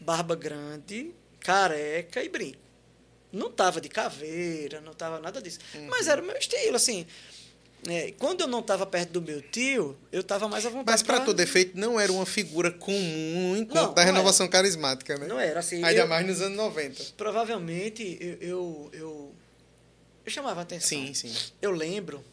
barba 0.00 0.34
grande, 0.34 1.12
careca 1.38 2.24
e 2.24 2.30
brinco. 2.30 2.63
Não 3.34 3.50
tava 3.50 3.80
de 3.80 3.88
caveira, 3.88 4.80
não 4.80 4.92
tava 4.94 5.18
nada 5.20 5.40
disso. 5.42 5.58
Uhum. 5.74 5.86
Mas 5.90 6.06
era 6.08 6.22
o 6.22 6.24
meu 6.24 6.36
estilo, 6.36 6.76
assim. 6.76 7.06
É, 7.86 8.12
quando 8.12 8.40
eu 8.40 8.46
não 8.46 8.60
estava 8.60 8.86
perto 8.86 9.10
do 9.10 9.20
meu 9.20 9.42
tio, 9.42 9.94
eu 10.10 10.22
estava 10.22 10.48
mais 10.48 10.64
à 10.64 10.70
vontade. 10.70 10.90
Mas 10.90 11.02
para 11.02 11.16
pra- 11.16 11.24
todo 11.26 11.38
efeito, 11.40 11.76
não 11.78 12.00
era 12.00 12.10
uma 12.10 12.24
figura 12.24 12.70
comum 12.70 13.50
no 13.50 13.56
encontro 13.58 13.88
Não, 13.88 13.92
da 13.94 14.02
não 14.06 14.12
renovação 14.12 14.48
carismática, 14.48 15.18
né? 15.18 15.26
Não 15.26 15.38
era 15.38 15.60
assim. 15.60 15.84
Ainda 15.84 16.00
eu- 16.00 16.08
mais 16.08 16.26
nos 16.26 16.40
anos 16.40 16.56
90. 16.56 17.04
Provavelmente 17.16 18.16
eu, 18.18 18.34
eu, 18.40 18.90
eu, 18.94 19.34
eu 20.24 20.32
chamava 20.32 20.62
atenção. 20.62 20.88
Sim, 20.88 21.12
sim. 21.12 21.34
Eu 21.60 21.72
lembro, 21.72 22.24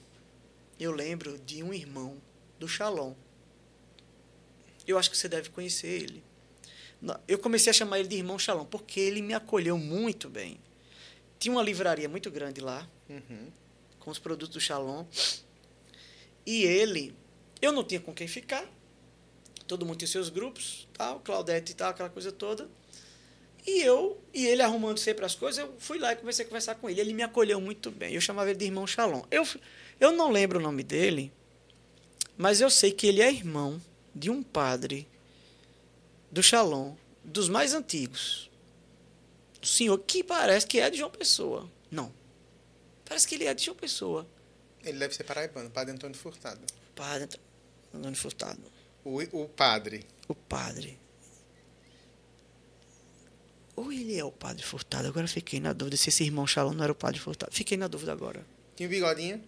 eu 0.80 0.94
lembro 0.94 1.38
de 1.46 1.62
um 1.62 1.74
irmão 1.74 2.16
do 2.58 2.66
Shalom. 2.68 3.14
Eu 4.88 4.98
acho 4.98 5.12
que 5.12 5.18
você 5.18 5.28
deve 5.28 5.50
conhecer 5.50 5.88
ele. 5.88 6.24
Eu 7.28 7.40
comecei 7.40 7.72
a 7.72 7.74
chamar 7.74 8.00
ele 8.00 8.08
de 8.08 8.16
irmão 8.16 8.40
Shalom 8.40 8.64
porque 8.66 9.00
ele 9.02 9.22
me 9.22 9.34
acolheu 9.34 9.78
muito 9.78 10.30
bem. 10.30 10.60
Tinha 11.42 11.52
uma 11.52 11.64
livraria 11.64 12.08
muito 12.08 12.30
grande 12.30 12.62
lá, 12.62 12.88
Uhum. 13.10 13.48
com 14.00 14.12
os 14.12 14.20
produtos 14.20 14.54
do 14.54 14.62
Shalom. 14.62 15.06
E 16.46 16.64
ele, 16.64 17.16
eu 17.60 17.72
não 17.72 17.84
tinha 17.84 18.00
com 18.00 18.14
quem 18.14 18.28
ficar. 18.28 18.64
Todo 19.68 19.84
mundo 19.84 19.98
tinha 19.98 20.08
seus 20.08 20.30
grupos, 20.30 20.88
tal, 20.94 21.20
Claudete 21.22 21.72
e 21.72 21.76
tal, 21.76 21.90
aquela 21.90 22.10
coisa 22.12 22.32
toda. 22.32 22.70
E 23.66 23.82
eu, 23.82 24.22
e 24.32 24.46
ele 24.46 24.62
arrumando 24.62 25.00
sempre 25.00 25.26
as 25.26 25.34
coisas, 25.34 25.58
eu 25.66 25.74
fui 25.80 25.98
lá 25.98 26.14
e 26.14 26.16
comecei 26.16 26.46
a 26.46 26.48
conversar 26.48 26.76
com 26.76 26.88
ele. 26.88 27.02
Ele 27.02 27.14
me 27.14 27.24
acolheu 27.24 27.60
muito 27.60 27.90
bem. 27.90 28.14
Eu 28.14 28.22
chamava 28.22 28.52
ele 28.52 28.60
de 28.60 28.66
irmão 28.66 28.86
Shalom. 28.86 29.24
Eu, 29.32 29.44
eu 30.00 30.12
não 30.12 30.30
lembro 30.30 30.60
o 30.60 30.62
nome 30.62 30.84
dele, 30.84 31.32
mas 32.38 32.62
eu 32.62 32.70
sei 32.70 32.92
que 32.92 33.08
ele 33.08 33.20
é 33.22 33.32
irmão 33.32 33.82
de 34.14 34.30
um 34.30 34.44
padre 34.44 35.08
do 36.32 36.44
Shalom, 36.44 36.94
dos 37.24 37.50
mais 37.50 37.74
antigos. 37.74 38.50
O 39.62 39.66
senhor 39.66 39.98
que 40.00 40.24
parece 40.24 40.66
que 40.66 40.80
é 40.80 40.90
de 40.90 40.98
João 40.98 41.12
Pessoa. 41.12 41.70
Não. 41.90 42.12
Parece 43.06 43.28
que 43.28 43.36
ele 43.36 43.46
é 43.46 43.54
de 43.54 43.66
João 43.66 43.78
Pessoa. 43.78 44.28
Ele 44.84 44.98
deve 44.98 45.14
ser 45.14 45.24
paraibano, 45.24 45.70
padre 45.70 45.94
Antônio 45.94 46.18
Furtado. 46.18 46.62
Padre 46.96 47.40
Antônio 47.94 48.18
Furtado. 48.18 48.62
O, 49.04 49.22
o 49.22 49.48
padre. 49.50 50.06
O 50.28 50.34
padre. 50.34 50.98
Ou 53.76 53.92
ele 53.92 54.18
é 54.18 54.24
o 54.24 54.32
padre 54.32 54.64
Furtado? 54.64 55.08
Agora 55.08 55.28
fiquei 55.28 55.60
na 55.60 55.74
dúvida 55.74 55.98
se 55.98 56.10
esse 56.10 56.24
irmão 56.24 56.46
Shalom 56.48 56.74
não 56.74 56.84
era 56.84 56.92
o 56.92 56.96
padre 56.96 57.20
Furtado. 57.20 57.52
Fiquei 57.54 57.78
na 57.78 57.88
dúvida 57.88 58.12
agora. 58.12 58.46
Tinha 58.76 58.88
o 58.88 58.90
bigodinho? 58.90 59.44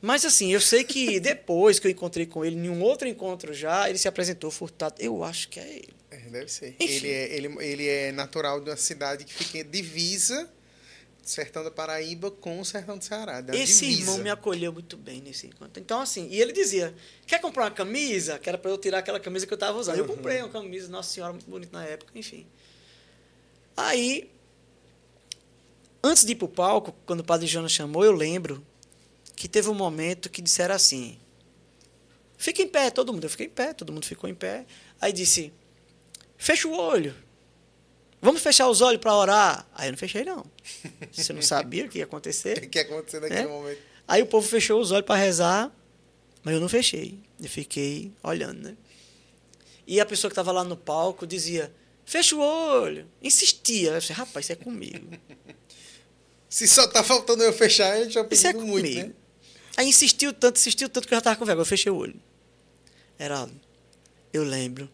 Mas 0.00 0.24
assim, 0.24 0.52
eu 0.52 0.60
sei 0.60 0.84
que 0.84 1.18
depois 1.20 1.78
que 1.78 1.86
eu 1.86 1.90
encontrei 1.90 2.26
com 2.26 2.44
ele, 2.44 2.56
em 2.56 2.68
um 2.68 2.82
outro 2.82 3.08
encontro 3.08 3.52
já, 3.52 3.88
ele 3.88 3.98
se 3.98 4.08
apresentou 4.08 4.50
Furtado. 4.50 4.96
Eu 4.98 5.22
acho 5.24 5.48
que 5.48 5.58
é 5.58 5.68
ele. 5.68 5.97
É, 6.10 6.16
deve 6.16 6.48
ser. 6.50 6.74
Enfim. 6.80 6.84
Ele 6.94 7.08
é, 7.10 7.34
ele, 7.36 7.56
ele 7.64 7.86
é 7.88 8.12
natural 8.12 8.60
de 8.60 8.70
uma 8.70 8.76
cidade 8.76 9.24
que 9.24 9.32
fica 9.34 9.62
divisa 9.64 10.48
sertão 11.22 11.62
da 11.62 11.70
Paraíba 11.70 12.30
com 12.30 12.58
o 12.58 12.64
sertão 12.64 12.96
do 12.96 13.04
Ceará. 13.04 13.44
Esse 13.52 13.84
divisa. 13.84 14.00
irmão 14.00 14.18
me 14.18 14.30
acolheu 14.30 14.72
muito 14.72 14.96
bem 14.96 15.20
nesse 15.20 15.46
encontro. 15.46 15.78
Então, 15.82 16.00
assim, 16.00 16.26
e 16.30 16.40
ele 16.40 16.52
dizia: 16.52 16.94
quer 17.26 17.38
comprar 17.40 17.64
uma 17.64 17.70
camisa? 17.70 18.38
Que 18.38 18.48
era 18.48 18.56
para 18.56 18.70
eu 18.70 18.78
tirar 18.78 19.00
aquela 19.00 19.20
camisa 19.20 19.46
que 19.46 19.52
eu 19.52 19.56
estava 19.56 19.76
usando. 19.78 19.98
Eu 19.98 20.04
Uhum. 20.06 20.16
comprei 20.16 20.38
uma 20.40 20.48
camisa, 20.48 20.88
Nossa 20.88 21.12
Senhora, 21.12 21.32
muito 21.34 21.48
bonita 21.50 21.76
na 21.76 21.84
época, 21.84 22.12
enfim. 22.18 22.46
Aí, 23.76 24.30
antes 26.02 26.24
de 26.24 26.32
ir 26.32 26.36
para 26.36 26.46
o 26.46 26.48
palco, 26.48 26.94
quando 27.04 27.20
o 27.20 27.24
padre 27.24 27.46
Jonas 27.46 27.72
chamou, 27.72 28.04
eu 28.04 28.12
lembro 28.12 28.64
que 29.36 29.46
teve 29.48 29.68
um 29.68 29.74
momento 29.74 30.30
que 30.30 30.40
disseram 30.40 30.74
assim: 30.74 31.18
fica 32.38 32.62
em 32.62 32.68
pé, 32.68 32.90
todo 32.90 33.12
mundo. 33.12 33.24
Eu 33.24 33.30
fiquei 33.30 33.46
em 33.46 33.50
pé, 33.50 33.74
todo 33.74 33.92
mundo 33.92 34.06
ficou 34.06 34.30
em 34.30 34.34
pé. 34.34 34.64
Aí 34.98 35.12
disse: 35.12 35.52
fecha 36.38 36.66
o 36.66 36.72
olho. 36.72 37.14
Vamos 38.22 38.40
fechar 38.42 38.68
os 38.68 38.80
olhos 38.80 39.00
para 39.00 39.14
orar. 39.14 39.68
Aí 39.74 39.88
eu 39.88 39.92
não 39.92 39.98
fechei, 39.98 40.24
não. 40.24 40.44
Você 41.12 41.32
não 41.32 41.42
sabia 41.42 41.84
o 41.84 41.88
que 41.88 41.98
ia 41.98 42.04
acontecer? 42.04 42.58
O 42.64 42.68
que 42.68 42.78
aconteceu 42.78 43.20
naquele 43.20 43.40
É? 43.42 43.46
momento? 43.46 43.78
Aí 44.08 44.22
o 44.22 44.26
povo 44.26 44.48
fechou 44.48 44.80
os 44.80 44.90
olhos 44.90 45.04
para 45.04 45.16
rezar, 45.16 45.70
mas 46.42 46.54
eu 46.54 46.60
não 46.60 46.68
fechei. 46.68 47.20
Eu 47.40 47.48
fiquei 47.48 48.10
olhando, 48.22 48.62
né? 48.62 48.76
E 49.86 50.00
a 50.00 50.06
pessoa 50.06 50.30
que 50.30 50.32
estava 50.32 50.50
lá 50.50 50.64
no 50.64 50.76
palco 50.76 51.26
dizia: 51.26 51.72
fecha 52.04 52.34
o 52.34 52.40
olho. 52.40 53.06
Insistia. 53.22 53.90
Eu 53.90 53.98
disse, 54.00 54.12
rapaz, 54.12 54.46
isso 54.46 54.52
é 54.52 54.56
comigo. 54.56 55.06
Se 56.48 56.66
só 56.66 56.86
tá 56.88 57.04
faltando 57.04 57.42
eu 57.42 57.52
fechar, 57.52 58.00
ele 58.00 58.08
já 58.10 58.26
Isso 58.30 58.46
é 58.46 58.52
pediu 58.52 58.66
muito, 58.66 58.86
comigo. 58.88 59.08
né? 59.08 59.14
Aí 59.76 59.86
insistiu 59.86 60.32
tanto, 60.32 60.56
insistiu 60.56 60.88
tanto 60.88 61.06
que 61.06 61.12
eu 61.12 61.16
já 61.16 61.20
estava 61.20 61.36
com 61.36 61.44
vergonha. 61.44 61.62
Eu 61.62 61.66
fechei 61.66 61.92
o 61.92 61.96
olho. 61.96 62.18
Heraldo, 63.20 63.54
eu 64.32 64.42
lembro 64.44 64.88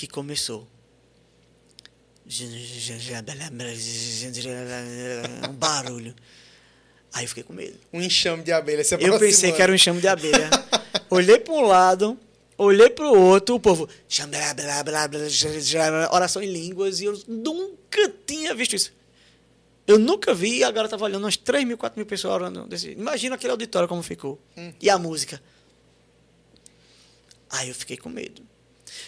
que 0.00 0.06
começou. 0.06 0.66
Um 5.50 5.52
barulho. 5.52 6.14
Aí 7.12 7.24
eu 7.24 7.28
fiquei 7.28 7.42
com 7.42 7.52
medo. 7.52 7.78
Um 7.92 8.00
enxame 8.00 8.42
de 8.42 8.52
abelha 8.52 8.82
se 8.82 8.94
Eu 8.94 9.18
pensei 9.18 9.52
que 9.52 9.60
era 9.60 9.70
um 9.70 9.74
enxame 9.74 10.00
de 10.00 10.08
abelha. 10.08 10.48
olhei 11.10 11.38
para 11.38 11.52
um 11.52 11.62
lado, 11.62 12.18
olhei 12.56 12.88
para 12.88 13.10
o 13.10 13.18
outro, 13.18 13.56
o 13.56 13.60
povo. 13.60 13.88
Oração 16.12 16.42
em 16.42 16.50
línguas, 16.50 17.00
e 17.00 17.04
eu 17.04 17.20
nunca 17.28 18.10
tinha 18.24 18.54
visto 18.54 18.76
isso. 18.76 18.92
Eu 19.86 19.98
nunca 19.98 20.32
vi, 20.32 20.58
e 20.58 20.64
agora 20.64 20.86
estava 20.86 21.04
olhando 21.04 21.24
umas 21.24 21.36
3 21.36 21.66
mil, 21.66 21.76
4 21.76 21.98
mil 21.98 22.06
pessoas 22.06 22.34
orando. 22.34 22.66
Desse. 22.66 22.92
Imagina 22.92 23.34
aquele 23.34 23.50
auditório 23.50 23.88
como 23.88 24.02
ficou. 24.02 24.40
Hum. 24.56 24.72
E 24.80 24.88
a 24.88 24.96
música. 24.96 25.42
Aí 27.50 27.68
eu 27.68 27.74
fiquei 27.74 27.96
com 27.96 28.08
medo. 28.08 28.49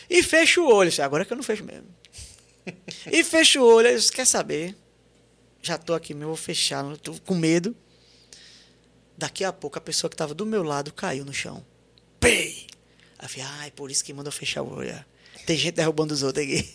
E 0.08 0.22
fecho 0.22 0.62
o 0.62 0.72
olho. 0.72 0.90
disse, 0.90 1.02
Agora 1.02 1.22
é 1.22 1.26
que 1.26 1.32
eu 1.32 1.36
não 1.36 1.44
fecho 1.44 1.64
mesmo. 1.64 1.86
e 3.10 3.24
fecho 3.24 3.60
o 3.60 3.64
olho. 3.66 3.94
Disse, 3.94 4.12
quer 4.12 4.26
saber? 4.26 4.76
Já 5.62 5.76
estou 5.76 5.94
aqui 5.94 6.12
mesmo, 6.14 6.28
vou 6.28 6.36
fechar. 6.36 6.90
Estou 6.92 7.18
com 7.20 7.34
medo. 7.34 7.76
Daqui 9.16 9.44
a 9.44 9.52
pouco 9.52 9.78
a 9.78 9.80
pessoa 9.80 10.08
que 10.10 10.14
estava 10.14 10.34
do 10.34 10.44
meu 10.44 10.62
lado 10.62 10.92
caiu 10.92 11.24
no 11.24 11.32
chão. 11.32 11.64
Pei! 12.18 12.66
Aí 13.18 13.26
eu 13.26 13.28
falei, 13.28 13.46
ah, 13.48 13.66
é 13.66 13.70
por 13.70 13.90
isso 13.90 14.04
que 14.04 14.12
manda 14.12 14.28
eu 14.28 14.32
fechar 14.32 14.62
o 14.62 14.72
olho. 14.74 15.04
Tem 15.46 15.56
gente 15.56 15.74
derrubando 15.74 16.12
os 16.12 16.22
outros 16.22 16.44
aqui. 16.44 16.68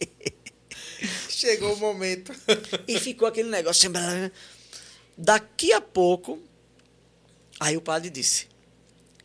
Chegou 1.28 1.74
o 1.74 1.76
momento. 1.76 2.32
E 2.86 2.98
ficou 2.98 3.26
aquele 3.28 3.48
negócio. 3.48 3.90
Daqui 5.16 5.72
a 5.72 5.80
pouco, 5.80 6.38
aí 7.58 7.76
o 7.76 7.80
padre 7.80 8.10
disse: 8.10 8.46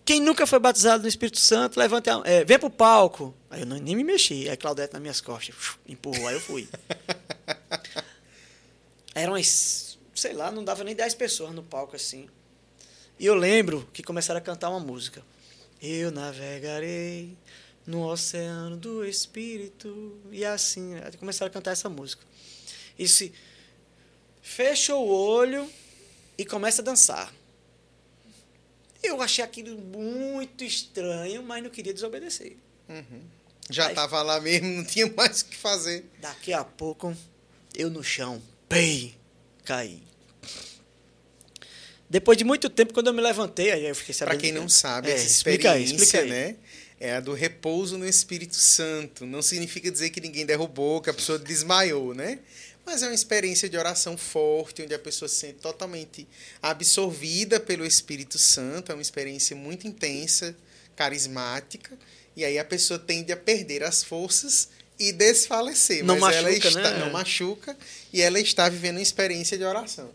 Quem 0.06 0.22
nunca 0.22 0.45
foi 0.45 0.60
batizado 0.60 1.01
no 1.01 1.10
Espírito 1.10 1.39
Santo, 1.39 1.80
levante 1.80 2.12
a, 2.12 2.22
é, 2.26 2.45
vem 2.45 2.60
pro 2.60 2.70
palco. 2.70 3.34
Aí 3.49 3.62
eu 3.62 3.66
não, 3.66 3.78
nem 3.78 3.95
me 3.95 4.03
mexi. 4.03 4.47
Aí 4.47 4.56
Claudete 4.56 4.93
nas 4.93 5.01
minhas 5.01 5.20
costas, 5.20 5.56
empurrou, 5.88 6.28
aí 6.28 6.36
eu 6.36 6.39
fui. 6.39 6.70
Eram 9.16 9.34
umas, 9.34 9.97
sei 10.14 10.34
lá, 10.34 10.51
não 10.51 10.64
dava 10.64 10.84
nem 10.84 10.95
10 10.95 11.16
pessoas 11.16 11.53
no 11.53 11.64
palco 11.64 11.95
assim. 11.95 12.30
E 13.18 13.26
eu 13.26 13.34
lembro 13.34 13.89
que 13.91 14.03
começaram 14.03 14.38
a 14.38 14.41
cantar 14.41 14.70
uma 14.70 14.80
música. 14.80 15.24
Eu 15.82 16.12
navegarei 16.12 17.36
no 17.88 18.08
oceano 18.08 18.78
do 18.78 19.03
Espírito. 19.03 20.20
E 20.32 20.45
assim, 20.45 20.93
começaram 21.18 21.49
a 21.49 21.53
cantar 21.53 21.72
essa 21.72 21.89
música. 21.89 22.24
E 22.99 23.08
se 23.08 23.34
fecha 24.41 24.95
o 24.95 25.08
olho 25.08 25.68
e 26.38 26.45
começa 26.45 26.84
a 26.84 26.86
dançar. 26.86 27.34
Eu 29.06 29.22
achei 29.22 29.43
aquilo 29.43 29.78
muito 29.78 30.64
estranho, 30.64 31.41
mas 31.43 31.64
não 31.64 31.70
queria 31.70 31.93
desobedecer. 31.93 32.58
Já 33.70 33.88
Aí- 33.88 33.95
tava 33.95 34.22
lá 34.22 34.39
mesmo, 34.39 34.68
não 34.68 34.84
tinha 34.84 35.08
mais 35.12 35.41
o 35.41 35.45
que 35.45 35.56
fazer. 35.56 36.06
Daqui 36.20 36.53
a 36.53 36.64
pouco, 36.64 37.16
eu 37.76 37.89
no 37.89 38.03
chão, 38.03 38.41
pei, 38.70 39.16
caí. 39.64 40.03
Depois 42.10 42.38
de 42.38 42.43
muito 42.43 42.70
tempo, 42.70 42.93
quando 42.93 43.08
eu 43.08 43.14
me 43.14 43.22
levantei, 43.22 43.72
aí 43.72 43.86
eu 43.86 43.95
fiquei 43.95 44.14
sabendo. 44.14 44.34
Para 44.36 44.41
quem 44.41 44.51
não 44.51 44.70
sabe, 44.70 45.10
É, 45.10 45.16
essa 45.16 45.26
explica 45.26 45.72
aí, 45.72 45.84
explica 45.86 46.20
aí. 46.20 46.30
né? 46.30 46.56
É 46.99 47.16
a 47.16 47.20
do 47.20 47.34
repouso 47.34 47.97
no 47.97 48.08
Espírito 48.08 48.56
Santo. 48.56 49.26
Não 49.26 49.41
significa 49.41 49.91
dizer 49.91 50.12
que 50.12 50.22
ninguém 50.22 50.45
derrubou, 50.45 51.01
que 51.01 51.10
a 51.10 51.14
pessoa 51.14 51.38
desmaiou, 51.38 52.14
né? 52.14 52.39
Mas 52.86 53.01
é 53.01 53.07
uma 53.07 53.15
experiência 53.15 53.67
de 53.67 53.77
oração 53.77 54.15
forte, 54.15 54.83
onde 54.83 54.93
a 54.93 54.99
pessoa 54.99 55.27
se 55.27 55.36
sente 55.36 55.59
totalmente 55.59 56.27
absorvida 56.61 57.59
pelo 57.59 57.86
Espírito 57.86 58.38
Santo. 58.38 58.91
É 58.91 58.95
uma 58.95 59.01
experiência 59.01 59.55
muito 59.55 59.88
intensa, 59.88 60.55
carismática. 60.95 61.97
E 62.36 62.45
aí 62.45 62.59
a 62.59 62.65
pessoa 62.65 62.99
tende 62.99 63.31
a 63.31 63.38
perder 63.38 63.83
as 63.83 64.03
forças 64.03 64.69
e 64.99 65.11
desfalecer. 65.11 66.03
Não 66.03 66.19
mas 66.19 66.36
ela 66.36 66.49
machuca, 66.49 66.67
está, 66.67 66.91
né? 66.91 66.99
Não 66.99 67.11
machuca. 67.11 67.77
E 68.13 68.21
ela 68.21 68.39
está 68.39 68.69
vivendo 68.69 68.97
uma 68.97 69.01
experiência 69.01 69.57
de 69.57 69.63
oração. 69.63 70.11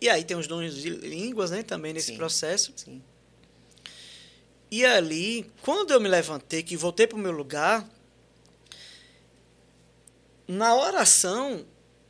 E 0.00 0.08
aí 0.08 0.22
tem 0.22 0.36
os 0.36 0.46
dons 0.46 0.76
de 0.76 0.90
línguas, 0.90 1.50
né, 1.50 1.64
também 1.64 1.92
nesse 1.92 2.08
Sim. 2.08 2.16
processo. 2.16 2.72
Sim. 2.76 3.02
E 4.70 4.84
ali, 4.84 5.50
quando 5.62 5.92
eu 5.92 6.00
me 6.00 6.08
levantei, 6.08 6.62
que 6.62 6.76
voltei 6.76 7.06
para 7.06 7.16
o 7.16 7.20
meu 7.20 7.32
lugar, 7.32 7.88
na 10.46 10.74
oração, 10.76 11.66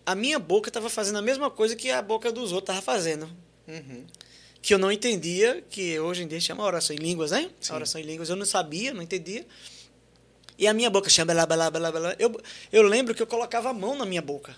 a 0.09 0.15
minha 0.15 0.39
boca 0.39 0.71
estava 0.71 0.89
fazendo 0.89 1.19
a 1.19 1.23
mesma 1.23 1.51
coisa 1.51 1.77
que 1.77 1.91
a 1.91 2.01
boca 2.01 2.33
dos 2.33 2.51
outros 2.51 2.75
estava 2.75 2.81
fazendo. 2.81 3.29
Uhum. 3.67 4.07
Que 4.63 4.73
eu 4.73 4.79
não 4.79 4.91
entendia, 4.91 5.63
que 5.69 6.01
hoje 6.01 6.23
em 6.23 6.27
dia 6.27 6.41
chama 6.41 6.65
oração 6.65 6.97
em 6.97 6.99
línguas, 6.99 7.31
né? 7.31 7.51
Sim. 7.61 7.73
A 7.73 7.77
oração 7.77 8.01
em 8.01 8.05
línguas 8.05 8.31
eu 8.31 8.35
não 8.35 8.47
sabia, 8.47 8.95
não 8.95 9.03
entendia. 9.03 9.47
E 10.57 10.67
a 10.67 10.73
minha 10.73 10.89
boca 10.89 11.11
blá, 11.27 11.45
blá, 11.45 11.71
blá, 11.71 11.93
blá. 11.93 12.17
Eu, 12.19 12.41
eu 12.73 12.83
lembro 12.85 13.15
que 13.15 13.21
eu 13.21 13.27
colocava 13.27 13.69
a 13.69 13.75
mão 13.75 13.99
na 13.99 14.07
minha 14.07 14.23
boca. 14.23 14.57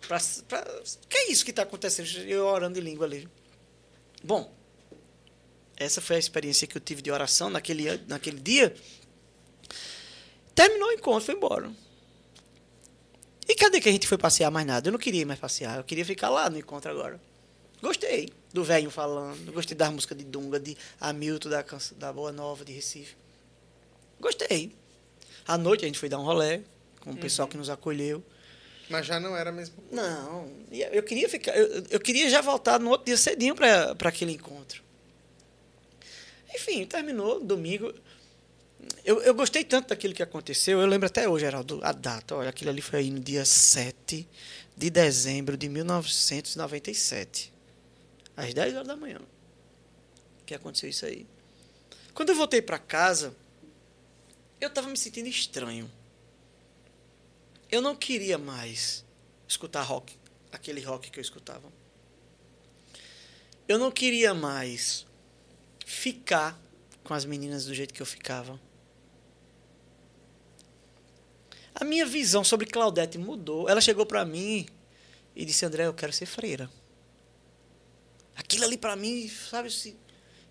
Pra, 0.00 0.18
pra, 0.48 0.64
que 1.08 1.16
é 1.16 1.30
isso 1.30 1.44
que 1.44 1.52
está 1.52 1.62
acontecendo? 1.62 2.08
Eu 2.26 2.44
orando 2.44 2.76
em 2.76 2.82
língua 2.82 3.06
ali. 3.06 3.28
Bom, 4.24 4.52
essa 5.76 6.00
foi 6.00 6.16
a 6.16 6.18
experiência 6.18 6.66
que 6.66 6.76
eu 6.76 6.80
tive 6.80 7.02
de 7.02 7.12
oração 7.12 7.48
naquele, 7.48 8.00
naquele 8.08 8.40
dia. 8.40 8.74
Terminou 10.56 10.88
o 10.88 10.92
encontro, 10.92 11.24
foi 11.24 11.36
embora. 11.36 11.70
E 13.48 13.54
cadê 13.54 13.80
que 13.80 13.88
a 13.88 13.92
gente 13.92 14.06
foi 14.06 14.18
passear 14.18 14.50
mais 14.50 14.66
nada? 14.66 14.88
Eu 14.88 14.92
não 14.92 14.98
queria 14.98 15.26
mais 15.26 15.38
passear, 15.38 15.78
eu 15.78 15.84
queria 15.84 16.04
ficar 16.04 16.30
lá 16.30 16.48
no 16.48 16.58
encontro 16.58 16.90
agora. 16.90 17.20
Gostei 17.82 18.28
do 18.52 18.62
velho 18.62 18.90
falando, 18.90 19.52
gostei 19.52 19.76
da 19.76 19.90
música 19.90 20.14
de 20.14 20.24
Dunga, 20.24 20.60
de 20.60 20.76
Hamilton, 21.00 21.48
da, 21.48 21.64
da 21.96 22.12
Boa 22.12 22.30
Nova, 22.30 22.64
de 22.64 22.72
Recife. 22.72 23.16
Gostei. 24.20 24.72
À 25.46 25.58
noite 25.58 25.84
a 25.84 25.88
gente 25.88 25.98
foi 25.98 26.08
dar 26.08 26.18
um 26.18 26.24
rolê 26.24 26.60
com 27.00 27.10
o 27.10 27.16
pessoal 27.16 27.46
uhum. 27.46 27.50
que 27.50 27.56
nos 27.56 27.68
acolheu. 27.68 28.22
Mas 28.88 29.06
já 29.06 29.18
não 29.18 29.36
era 29.36 29.50
mesmo? 29.50 29.74
Não. 29.90 30.48
Eu 30.70 31.02
queria 31.02 31.28
ficar. 31.28 31.56
Eu, 31.56 31.84
eu 31.90 32.00
queria 32.00 32.28
já 32.30 32.40
voltar 32.40 32.78
no 32.78 32.90
outro 32.90 33.06
dia 33.06 33.16
cedinho 33.16 33.54
para 33.54 33.96
aquele 34.04 34.32
encontro. 34.32 34.82
Enfim, 36.54 36.84
terminou 36.84 37.42
domingo. 37.42 37.92
Eu, 39.04 39.20
eu 39.22 39.34
gostei 39.34 39.64
tanto 39.64 39.88
daquilo 39.88 40.14
que 40.14 40.22
aconteceu. 40.22 40.80
Eu 40.80 40.86
lembro 40.86 41.06
até 41.06 41.28
hoje, 41.28 41.44
Geraldo, 41.44 41.80
a 41.82 41.92
data. 41.92 42.36
Olha, 42.36 42.50
aquilo 42.50 42.70
ali 42.70 42.80
foi 42.80 43.00
aí 43.00 43.10
no 43.10 43.20
dia 43.20 43.44
7 43.44 44.28
de 44.76 44.90
dezembro 44.90 45.56
de 45.56 45.68
1997. 45.68 47.52
Às 48.36 48.54
10 48.54 48.74
horas 48.74 48.86
da 48.86 48.96
manhã. 48.96 49.20
Que 50.46 50.54
aconteceu 50.54 50.88
isso 50.88 51.04
aí. 51.04 51.26
Quando 52.14 52.30
eu 52.30 52.36
voltei 52.36 52.62
para 52.62 52.78
casa, 52.78 53.34
eu 54.60 54.68
estava 54.68 54.88
me 54.88 54.96
sentindo 54.96 55.28
estranho. 55.28 55.90
Eu 57.70 57.80
não 57.80 57.96
queria 57.96 58.38
mais 58.38 59.04
escutar 59.48 59.82
rock, 59.82 60.14
aquele 60.52 60.80
rock 60.80 61.10
que 61.10 61.18
eu 61.18 61.22
escutava. 61.22 61.72
Eu 63.66 63.78
não 63.78 63.90
queria 63.90 64.34
mais 64.34 65.06
ficar 65.86 66.60
com 67.02 67.14
as 67.14 67.24
meninas 67.24 67.64
do 67.64 67.74
jeito 67.74 67.92
que 67.94 68.02
eu 68.02 68.06
ficava. 68.06 68.60
A 71.74 71.84
minha 71.84 72.04
visão 72.04 72.44
sobre 72.44 72.66
Claudete 72.66 73.18
mudou. 73.18 73.68
Ela 73.68 73.80
chegou 73.80 74.04
para 74.04 74.24
mim 74.24 74.66
e 75.34 75.44
disse: 75.44 75.64
André, 75.64 75.86
eu 75.86 75.94
quero 75.94 76.12
ser 76.12 76.26
freira. 76.26 76.70
Aquilo 78.36 78.64
ali 78.64 78.76
para 78.76 78.96
mim, 78.96 79.28
sabe, 79.28 79.68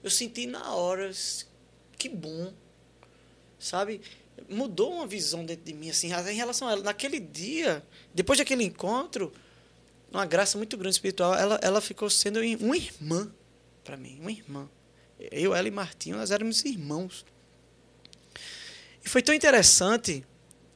eu 0.04 0.10
senti 0.10 0.46
na 0.46 0.74
hora, 0.74 1.12
que 1.98 2.10
bom, 2.10 2.54
sabe? 3.60 4.02
Mudou 4.50 4.94
uma 4.94 5.08
visão 5.08 5.46
dentro 5.46 5.66
de 5.66 5.74
mim, 5.74 5.90
assim, 5.90 6.08
em 6.08 6.36
relação 6.36 6.68
a 6.68 6.72
ela. 6.74 6.84
Naquele 6.84 7.20
dia, 7.20 7.84
depois 8.14 8.40
daquele 8.40 8.64
encontro, 8.64 9.32
uma 10.12 10.26
graça 10.26 10.58
muito 10.58 10.78
grande 10.78 10.96
espiritual, 10.96 11.36
ela, 11.36 11.60
ela 11.62 11.82
ficou 11.82 12.10
sendo 12.10 12.40
uma 12.60 12.78
irmã 12.78 13.32
para 13.84 13.98
mim, 13.98 14.20
uma 14.20 14.32
irmã. 14.32 14.70
Eu, 15.32 15.54
ela 15.54 15.68
e 15.68 15.72
Martinho, 15.72 16.18
nós 16.18 16.32
éramos 16.32 16.66
irmãos. 16.66 17.26
E 19.04 19.10
foi 19.10 19.22
tão 19.22 19.34
interessante, 19.34 20.26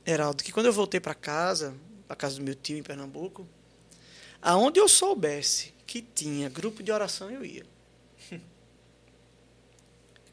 Heraldo, 0.06 0.44
que 0.44 0.52
quando 0.52 0.68
eu 0.68 0.74
voltei 0.74 1.00
para 1.00 1.16
casa, 1.16 1.74
para 2.08 2.16
casa 2.16 2.36
do 2.36 2.44
meu 2.44 2.54
tio 2.54 2.78
em 2.78 2.84
Pernambuco, 2.84 3.48
aonde 4.42 4.80
eu 4.80 4.88
soubesse 4.88 5.74
que 5.88 6.02
tinha 6.02 6.48
grupo 6.50 6.84
de 6.84 6.92
oração, 6.92 7.32
eu 7.32 7.44
ia. 7.44 7.66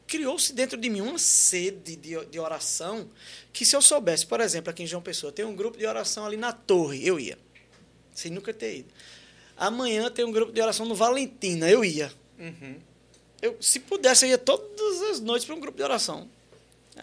Criou-se 0.05 0.53
dentro 0.53 0.77
de 0.77 0.89
mim 0.89 1.01
uma 1.01 1.17
sede 1.17 1.95
de, 1.95 2.23
de 2.25 2.39
oração 2.39 3.09
que 3.51 3.65
se 3.65 3.75
eu 3.75 3.81
soubesse, 3.81 4.27
por 4.27 4.39
exemplo, 4.41 4.69
aqui 4.69 4.83
em 4.83 4.87
João 4.87 5.01
Pessoa, 5.01 5.31
tem 5.31 5.43
um 5.43 5.55
grupo 5.55 5.77
de 5.77 5.85
oração 5.85 6.25
ali 6.25 6.37
na 6.37 6.53
torre, 6.53 7.05
eu 7.05 7.19
ia. 7.19 7.37
Sem 8.13 8.31
nunca 8.31 8.53
ter 8.53 8.77
ido. 8.77 8.93
Amanhã 9.57 10.11
tem 10.11 10.23
um 10.23 10.31
grupo 10.31 10.51
de 10.51 10.61
oração 10.61 10.85
no 10.85 10.93
Valentina, 10.93 11.69
eu 11.69 11.83
ia. 11.83 12.13
Uhum. 12.37 12.79
Eu, 13.41 13.57
se 13.59 13.79
pudesse, 13.79 14.25
eu 14.25 14.29
ia 14.29 14.37
todas 14.37 15.01
as 15.01 15.19
noites 15.19 15.45
para 15.45 15.55
um 15.55 15.59
grupo 15.59 15.77
de 15.77 15.83
oração. 15.83 16.29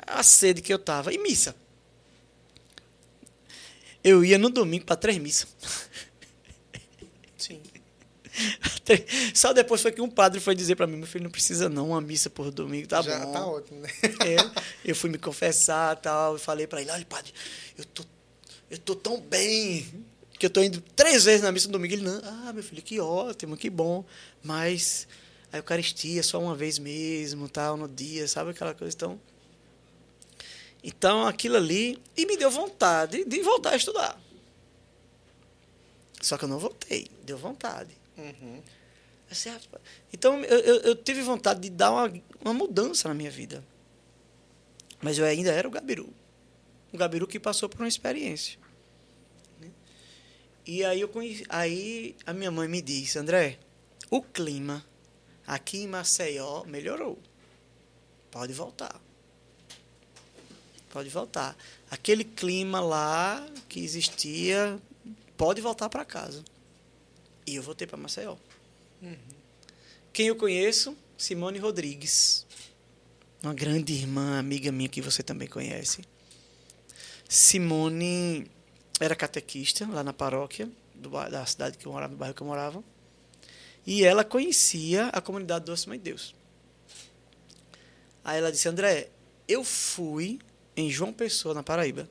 A 0.07 0.23
sede 0.23 0.63
que 0.63 0.73
eu 0.73 0.79
tava. 0.79 1.13
E 1.13 1.19
missa. 1.19 1.55
Eu 4.03 4.25
ia 4.25 4.39
no 4.39 4.49
domingo 4.51 4.85
para 4.85 4.97
três 4.97 5.19
missas. 5.19 5.49
Sim. 7.37 7.61
Só 9.35 9.53
depois 9.53 9.83
foi 9.83 9.93
que 9.93 10.01
um 10.01 10.09
padre 10.09 10.41
foi 10.41 10.55
dizer 10.55 10.77
para 10.77 10.87
mim, 10.87 10.97
meu 10.97 11.07
filho, 11.07 11.25
não 11.25 11.31
precisa 11.31 11.69
não, 11.69 11.89
uma 11.89 12.01
missa 12.01 12.31
por 12.31 12.51
domingo, 12.51 12.89
tá 12.89 13.03
Já 13.03 13.19
bom. 13.25 13.33
tá 13.33 13.47
ótimo, 13.47 13.81
né? 13.81 13.89
É, 14.25 14.37
eu 14.85 14.95
fui 14.95 15.11
me 15.11 15.19
confessar 15.19 15.97
tal, 15.97 16.37
e 16.37 16.39
falei 16.39 16.67
para 16.67 16.81
ele, 16.81 16.91
olha, 16.91 17.05
padre, 17.05 17.33
eu 17.77 17.85
tô, 17.85 18.05
eu 18.71 18.79
tô 18.79 18.95
tão 18.95 19.21
bem, 19.21 19.87
que 20.39 20.47
eu 20.47 20.51
tô 20.51 20.63
indo 20.63 20.81
três 20.97 21.25
vezes 21.25 21.43
na 21.43 21.53
missa 21.53 21.67
no 21.67 21.73
domingo. 21.73 21.95
Ele, 21.95 22.03
não, 22.03 22.21
ah, 22.25 22.53
meu 22.53 22.63
filho, 22.63 22.83
que 22.83 22.99
ótimo, 23.01 23.57
que 23.57 23.69
bom, 23.69 24.05
mas 24.43 25.07
a 25.53 25.59
Eucaristia 25.59 26.23
só 26.23 26.41
uma 26.41 26.55
vez 26.55 26.79
mesmo, 26.79 27.49
tal, 27.49 27.77
no 27.77 27.89
dia, 27.89 28.27
sabe 28.27 28.51
aquela 28.51 28.75
coisa? 28.75 28.95
Então, 28.95 29.21
então 30.83 31.27
aquilo 31.27 31.57
ali. 31.57 32.01
E 32.17 32.27
me 32.27 32.37
deu 32.37 32.51
vontade 32.51 33.25
de 33.25 33.43
voltar 33.43 33.71
a 33.71 33.77
estudar. 33.77 34.21
Só 36.21 36.37
que 36.37 36.45
eu 36.45 36.49
não 36.49 36.59
voltei, 36.59 37.09
deu 37.25 37.39
vontade. 37.39 37.97
Uhum. 38.17 38.63
Assim, 39.31 39.51
então 40.13 40.43
eu, 40.45 40.59
eu, 40.59 40.77
eu, 40.81 40.97
tive 40.97 41.23
vontade 41.23 41.61
de 41.61 41.71
dar 41.71 41.93
uma, 41.93 42.13
uma 42.41 42.53
mudança 42.53 43.09
na 43.09 43.15
minha 43.15 43.31
vida. 43.31 43.65
Mas 45.01 45.17
eu 45.19 45.25
ainda 45.25 45.51
era 45.51 45.67
o 45.67 45.71
Gabiru. 45.71 46.13
Um 46.93 46.99
Gabiru 46.99 47.27
que 47.27 47.39
passou 47.39 47.69
por 47.69 47.81
uma 47.81 47.89
experiência. 47.89 48.59
E 50.67 50.85
aí, 50.85 51.01
eu 51.01 51.09
conheci, 51.09 51.45
aí 51.49 52.15
a 52.27 52.35
minha 52.35 52.51
mãe 52.51 52.69
me 52.69 52.83
disse, 52.83 53.19
André, 53.19 53.59
o 54.11 54.21
clima 54.21 54.85
Aqui 55.51 55.79
em 55.79 55.89
Maceió 55.89 56.63
melhorou. 56.65 57.19
Pode 58.31 58.53
voltar. 58.53 59.01
Pode 60.91 61.09
voltar. 61.09 61.57
Aquele 61.91 62.25
clima 62.25 62.81
lá 62.81 63.47
que 63.69 63.81
existia, 63.81 64.79
pode 65.37 65.61
voltar 65.61 65.89
para 65.89 66.05
casa. 66.05 66.45
E 67.47 67.55
eu 67.55 67.63
voltei 67.63 67.87
para 67.87 67.97
Maceió. 67.97 68.37
Uhum. 69.01 69.17
Quem 70.13 70.27
eu 70.27 70.37
conheço? 70.37 70.97
Simone 71.17 71.59
Rodrigues. 71.59 72.45
Uma 73.43 73.55
grande 73.55 73.93
irmã, 73.93 74.39
amiga 74.39 74.71
minha 74.71 74.89
que 74.89 75.01
você 75.01 75.23
também 75.23 75.49
conhece. 75.49 76.03
Simone 77.29 78.51
era 78.99 79.15
catequista 79.15 79.89
lá 79.89 80.03
na 80.03 80.13
paróquia 80.13 80.69
do, 80.95 81.09
da 81.09 81.47
cidade 81.47 81.79
que 81.79 81.87
eu 81.87 81.93
morava, 81.93 82.13
do 82.13 82.19
bairro 82.19 82.35
que 82.35 82.43
eu 82.43 82.47
morava. 82.47 82.85
E 83.87 84.05
ela 84.05 84.25
conhecia 84.25 85.07
a 85.09 85.21
comunidade 85.21 85.65
Doce 85.65 85.89
Mãe 85.89 85.97
de 85.97 86.05
Deus. 86.05 86.35
Aí 88.25 88.39
ela 88.39 88.53
disse: 88.53 88.69
André, 88.69 89.09
eu 89.49 89.65
fui 89.65 90.39
em 90.81 90.91
João 90.91 91.13
Pessoa, 91.13 91.55
na 91.55 91.63
Paraíba, 91.63 92.09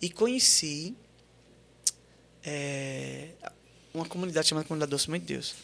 e 0.00 0.08
conheci 0.08 0.96
é, 2.42 3.30
uma 3.92 4.06
comunidade 4.06 4.48
chamada 4.48 4.66
Comunidade 4.66 4.90
Doce 4.90 5.10
Mãe 5.10 5.20
de 5.20 5.26
Deus. 5.26 5.54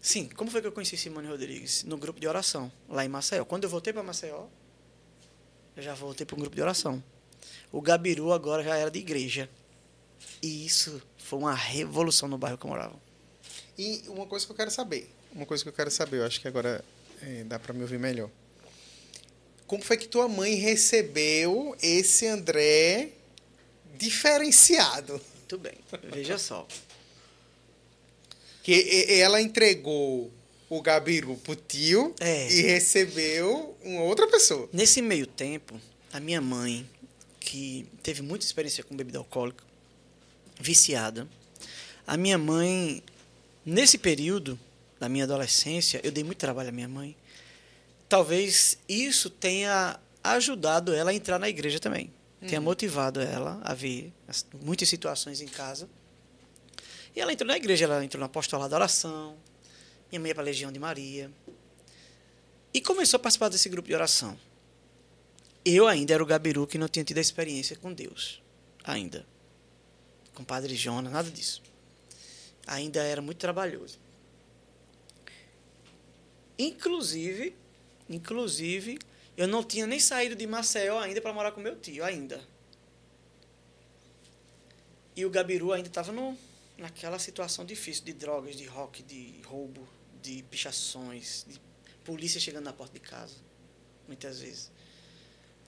Sim, 0.00 0.28
como 0.28 0.50
foi 0.50 0.60
que 0.60 0.66
eu 0.66 0.72
conheci 0.72 0.96
Simone 0.96 1.28
Rodrigues? 1.28 1.84
No 1.84 1.96
grupo 1.96 2.18
de 2.18 2.26
oração, 2.26 2.72
lá 2.88 3.04
em 3.04 3.08
Maceió. 3.08 3.44
Quando 3.44 3.64
eu 3.64 3.70
voltei 3.70 3.92
para 3.92 4.02
Maceió, 4.02 4.46
eu 5.76 5.82
já 5.82 5.94
voltei 5.94 6.26
para 6.26 6.36
um 6.36 6.40
grupo 6.40 6.56
de 6.56 6.62
oração. 6.62 7.02
O 7.70 7.80
Gabiru 7.80 8.32
agora 8.32 8.62
já 8.62 8.76
era 8.76 8.90
de 8.90 8.98
igreja. 8.98 9.48
E 10.42 10.66
isso 10.66 11.02
foi 11.18 11.38
uma 11.38 11.54
revolução 11.54 12.28
no 12.28 12.38
bairro 12.38 12.56
que 12.56 12.64
eu 12.64 12.70
morava. 12.70 12.94
E 13.76 14.04
uma 14.08 14.26
coisa 14.26 14.44
que 14.46 14.52
eu 14.52 14.56
quero 14.56 14.70
saber, 14.70 15.10
uma 15.32 15.46
coisa 15.46 15.62
que 15.62 15.68
eu 15.68 15.72
quero 15.72 15.90
saber, 15.90 16.18
eu 16.18 16.26
acho 16.26 16.40
que 16.40 16.48
agora 16.48 16.84
é, 17.22 17.44
dá 17.44 17.58
para 17.58 17.72
me 17.72 17.82
ouvir 17.82 17.98
melhor. 17.98 18.30
Como 19.70 19.84
foi 19.84 19.96
que 19.96 20.08
tua 20.08 20.26
mãe 20.26 20.56
recebeu 20.56 21.76
esse 21.80 22.26
André 22.26 23.10
diferenciado? 23.96 25.12
Muito 25.12 25.58
bem, 25.58 25.74
veja 26.12 26.38
só. 26.38 26.66
Que 28.64 29.06
ela 29.20 29.40
entregou 29.40 30.28
o 30.68 30.82
Gabiru 30.82 31.36
pro 31.36 31.54
tio 31.54 32.12
é. 32.18 32.50
e 32.50 32.62
recebeu 32.62 33.76
uma 33.84 34.02
outra 34.02 34.26
pessoa. 34.26 34.68
Nesse 34.72 35.00
meio 35.00 35.28
tempo, 35.28 35.80
a 36.12 36.18
minha 36.18 36.40
mãe, 36.40 36.84
que 37.38 37.86
teve 38.02 38.22
muita 38.22 38.44
experiência 38.44 38.82
com 38.82 38.96
bebida 38.96 39.18
alcoólica, 39.18 39.62
viciada, 40.58 41.28
a 42.04 42.16
minha 42.16 42.36
mãe 42.36 43.04
Nesse 43.64 43.98
período 43.98 44.58
da 44.98 45.08
minha 45.08 45.22
adolescência, 45.22 46.00
eu 46.02 46.10
dei 46.10 46.24
muito 46.24 46.38
trabalho 46.38 46.70
à 46.70 46.72
minha 46.72 46.88
mãe. 46.88 47.14
Talvez 48.10 48.76
isso 48.88 49.30
tenha 49.30 49.96
ajudado 50.22 50.92
ela 50.92 51.12
a 51.12 51.14
entrar 51.14 51.38
na 51.38 51.48
igreja 51.48 51.78
também. 51.78 52.12
Uhum. 52.42 52.48
Tenha 52.48 52.60
motivado 52.60 53.20
ela 53.20 53.60
a 53.62 53.72
ver 53.72 54.12
muitas 54.64 54.88
situações 54.88 55.40
em 55.40 55.46
casa. 55.46 55.88
E 57.14 57.20
ela 57.20 57.32
entrou 57.32 57.46
na 57.46 57.56
igreja, 57.56 57.84
ela 57.84 58.04
entrou 58.04 58.18
no 58.18 58.26
apostolado 58.26 58.68
da 58.68 58.76
oração. 58.78 59.36
Minha 60.10 60.18
mãe 60.20 60.34
para 60.34 60.42
a 60.42 60.44
Legião 60.44 60.72
de 60.72 60.78
Maria. 60.80 61.30
E 62.74 62.80
começou 62.80 63.16
a 63.16 63.20
participar 63.20 63.48
desse 63.48 63.68
grupo 63.68 63.86
de 63.86 63.94
oração. 63.94 64.36
Eu 65.64 65.86
ainda 65.86 66.12
era 66.12 66.22
o 66.22 66.26
gabiru 66.26 66.66
que 66.66 66.78
não 66.78 66.88
tinha 66.88 67.04
tido 67.04 67.18
a 67.18 67.20
experiência 67.20 67.76
com 67.76 67.92
Deus. 67.92 68.42
Ainda. 68.82 69.24
com 70.34 70.42
o 70.42 70.46
padre 70.46 70.74
Jonas, 70.74 71.12
nada 71.12 71.30
disso. 71.30 71.62
Ainda 72.66 73.04
era 73.04 73.22
muito 73.22 73.38
trabalhoso. 73.38 74.00
Inclusive, 76.58 77.54
inclusive, 78.10 78.98
eu 79.36 79.46
não 79.46 79.62
tinha 79.62 79.86
nem 79.86 80.00
saído 80.00 80.34
de 80.34 80.46
Maceió 80.46 80.98
ainda 80.98 81.20
para 81.20 81.32
morar 81.32 81.52
com 81.52 81.60
meu 81.60 81.76
tio, 81.76 82.04
ainda. 82.04 82.42
E 85.16 85.24
o 85.24 85.30
Gabiru 85.30 85.72
ainda 85.72 85.88
estava 85.88 86.12
naquela 86.76 87.18
situação 87.18 87.64
difícil 87.64 88.04
de 88.04 88.12
drogas, 88.12 88.56
de 88.56 88.66
rock, 88.66 89.02
de 89.02 89.40
roubo, 89.46 89.88
de 90.20 90.42
pichações, 90.44 91.46
de 91.48 91.60
polícia 92.04 92.40
chegando 92.40 92.64
na 92.64 92.72
porta 92.72 92.94
de 92.94 93.00
casa, 93.00 93.36
muitas 94.06 94.40
vezes. 94.40 94.70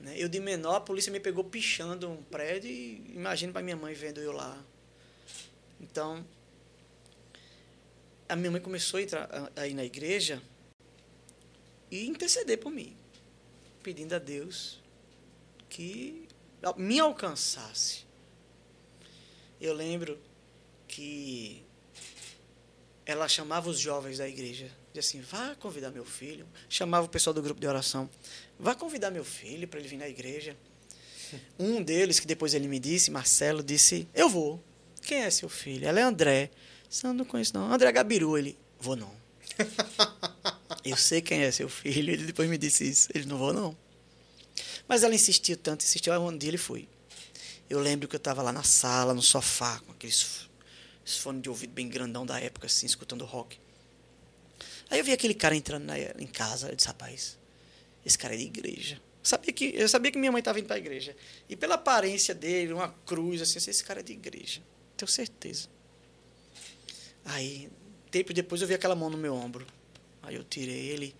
Né? 0.01 0.15
Eu 0.17 0.29
de 0.29 0.41
menor, 0.41 0.77
a 0.77 0.81
polícia 0.81 1.13
me 1.13 1.21
pegou 1.21 1.45
pichando 1.45 2.11
um 2.11 2.23
prédio 2.25 2.71
e 2.71 3.13
imagino 3.15 3.53
para 3.53 3.63
minha 3.63 3.77
mãe 3.77 3.95
vendo 3.95 4.21
eu 4.21 4.33
lá. 4.33 4.63
Então, 5.81 6.27
a 8.29 8.35
minha 8.35 8.51
mãe 8.51 8.61
começou 8.61 8.99
a, 8.99 9.03
entrar, 9.03 9.53
a 9.55 9.67
ir 9.67 9.75
na 9.75 9.85
igreja 9.85 10.43
e 11.93 12.07
interceder 12.07 12.59
por 12.59 12.73
mim, 12.73 12.97
pedindo 13.83 14.15
a 14.15 14.19
Deus 14.19 14.81
que 15.69 16.27
me 16.79 16.99
alcançasse. 16.99 18.07
Eu 19.61 19.75
lembro 19.75 20.19
que 20.89 21.63
ela 23.05 23.29
chamava 23.29 23.69
os 23.69 23.79
jovens 23.79 24.19
da 24.19 24.27
igreja, 24.27 24.71
dizia 24.93 25.01
assim: 25.01 25.21
vá 25.21 25.55
convidar 25.57 25.91
meu 25.91 26.05
filho. 26.05 26.49
Chamava 26.67 27.07
o 27.07 27.11
pessoal 27.11 27.35
do 27.35 27.43
grupo 27.43 27.61
de 27.61 27.67
oração: 27.67 28.09
vá 28.59 28.75
convidar 28.75 29.11
meu 29.11 29.25
filho 29.25 29.69
para 29.69 29.79
ele 29.79 29.89
vir 29.89 29.99
na 29.99 30.09
igreja. 30.09 30.57
Um 31.59 31.83
deles, 31.83 32.21
que 32.21 32.27
depois 32.27 32.53
ele 32.53 32.69
me 32.69 32.79
disse, 32.79 33.11
Marcelo, 33.11 33.63
disse: 33.63 34.09
eu 34.15 34.29
vou. 34.29 34.63
Quem 35.03 35.23
é 35.23 35.31
seu 35.31 35.49
filho? 35.49 35.87
Ela 35.87 36.01
é 36.01 36.03
André. 36.03 36.51
Eu 37.03 37.15
não 37.15 37.25
conheço, 37.25 37.55
não. 37.55 37.73
André 37.73 37.91
Gabiru. 37.91 38.37
Ele: 38.37 38.59
vou 38.79 38.97
não. 38.97 39.15
eu 40.85 40.97
sei 40.97 41.21
quem 41.21 41.43
é 41.43 41.51
seu 41.51 41.69
filho. 41.69 42.13
Ele 42.13 42.25
depois 42.25 42.49
me 42.49 42.59
disse 42.59 42.89
isso. 42.89 43.09
Ele: 43.15 43.27
não 43.27 43.39
vou, 43.39 43.53
não. 43.53 43.77
Mas 44.89 45.03
ela 45.03 45.15
insistiu 45.15 45.57
tanto, 45.57 45.85
insistiu. 45.85 46.13
Um 46.15 46.37
dia 46.37 46.51
ele 46.51 46.59
foi. 46.59 46.89
Eu 47.69 47.81
lembro 47.81 48.09
que 48.09 48.15
eu 48.15 48.19
estava 48.19 48.43
lá 48.43 48.53
na 48.53 48.63
sala, 48.63 49.15
no 49.15 49.23
sofá, 49.23 49.81
com 49.81 49.93
aqueles 49.93 50.49
esse 51.05 51.19
fone 51.19 51.41
de 51.41 51.49
ouvido 51.49 51.73
bem 51.73 51.89
grandão 51.89 52.25
da 52.25 52.39
época, 52.39 52.67
assim, 52.67 52.87
escutando 52.87 53.25
rock. 53.25 53.59
Aí 54.89 54.99
eu 54.99 55.05
vi 55.05 55.13
aquele 55.13 55.35
cara 55.35 55.57
entrando 55.57 55.85
na, 55.85 55.99
em 55.99 56.27
casa, 56.27 56.69
eu 56.69 56.77
disse, 56.77 56.87
rapaz, 56.87 57.39
esse 58.05 58.17
cara 58.17 58.35
é 58.35 58.37
de 58.37 58.45
igreja. 58.45 59.01
Sabia 59.23 59.53
que, 59.53 59.73
eu 59.75 59.89
sabia 59.89 60.11
que 60.11 60.19
minha 60.19 60.31
mãe 60.31 60.41
estava 60.41 60.59
indo 60.59 60.67
para 60.67 60.77
a 60.77 60.79
igreja. 60.79 61.17
E 61.49 61.57
pela 61.57 61.75
aparência 61.75 62.35
dele, 62.35 62.73
uma 62.73 62.89
cruz, 63.07 63.41
assim, 63.41 63.59
esse 63.59 63.83
cara 63.83 64.01
é 64.01 64.03
de 64.03 64.13
igreja. 64.13 64.63
Tenho 64.97 65.09
certeza. 65.09 65.69
Aí, 67.25 67.69
tempo 68.11 68.33
depois, 68.33 68.61
eu 68.61 68.69
vi 68.69 68.75
aquela 68.75 68.95
mão 68.95 69.09
no 69.09 69.17
meu 69.17 69.35
ombro. 69.35 69.67
Aí 70.23 70.35
eu 70.35 70.45
tirei 70.45 70.91
ele. 70.91 71.15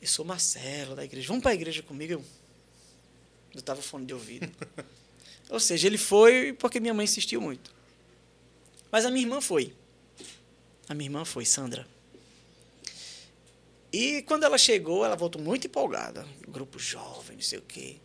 Eu 0.00 0.08
sou 0.08 0.24
Marcelo, 0.24 0.94
da 0.96 1.04
igreja. 1.04 1.28
Vamos 1.28 1.42
para 1.42 1.52
a 1.52 1.54
igreja 1.54 1.82
comigo? 1.82 2.12
Eu, 2.12 2.24
eu 3.54 3.62
tava 3.62 3.82
fone 3.82 4.06
de 4.06 4.14
ouvido. 4.14 4.50
Ou 5.50 5.60
seja, 5.60 5.86
ele 5.86 5.98
foi 5.98 6.52
porque 6.54 6.80
minha 6.80 6.94
mãe 6.94 7.04
insistiu 7.04 7.40
muito. 7.40 7.74
Mas 8.90 9.04
a 9.04 9.10
minha 9.10 9.24
irmã 9.24 9.40
foi. 9.40 9.74
A 10.88 10.94
minha 10.94 11.06
irmã 11.06 11.24
foi, 11.24 11.44
Sandra. 11.44 11.86
E 13.92 14.22
quando 14.22 14.44
ela 14.44 14.56
chegou, 14.56 15.04
ela 15.04 15.14
voltou 15.14 15.40
muito 15.40 15.66
empolgada. 15.66 16.26
Grupo 16.48 16.78
jovem, 16.78 17.36
não 17.36 17.42
sei 17.42 17.58
o 17.58 17.62
quê. 17.62 17.96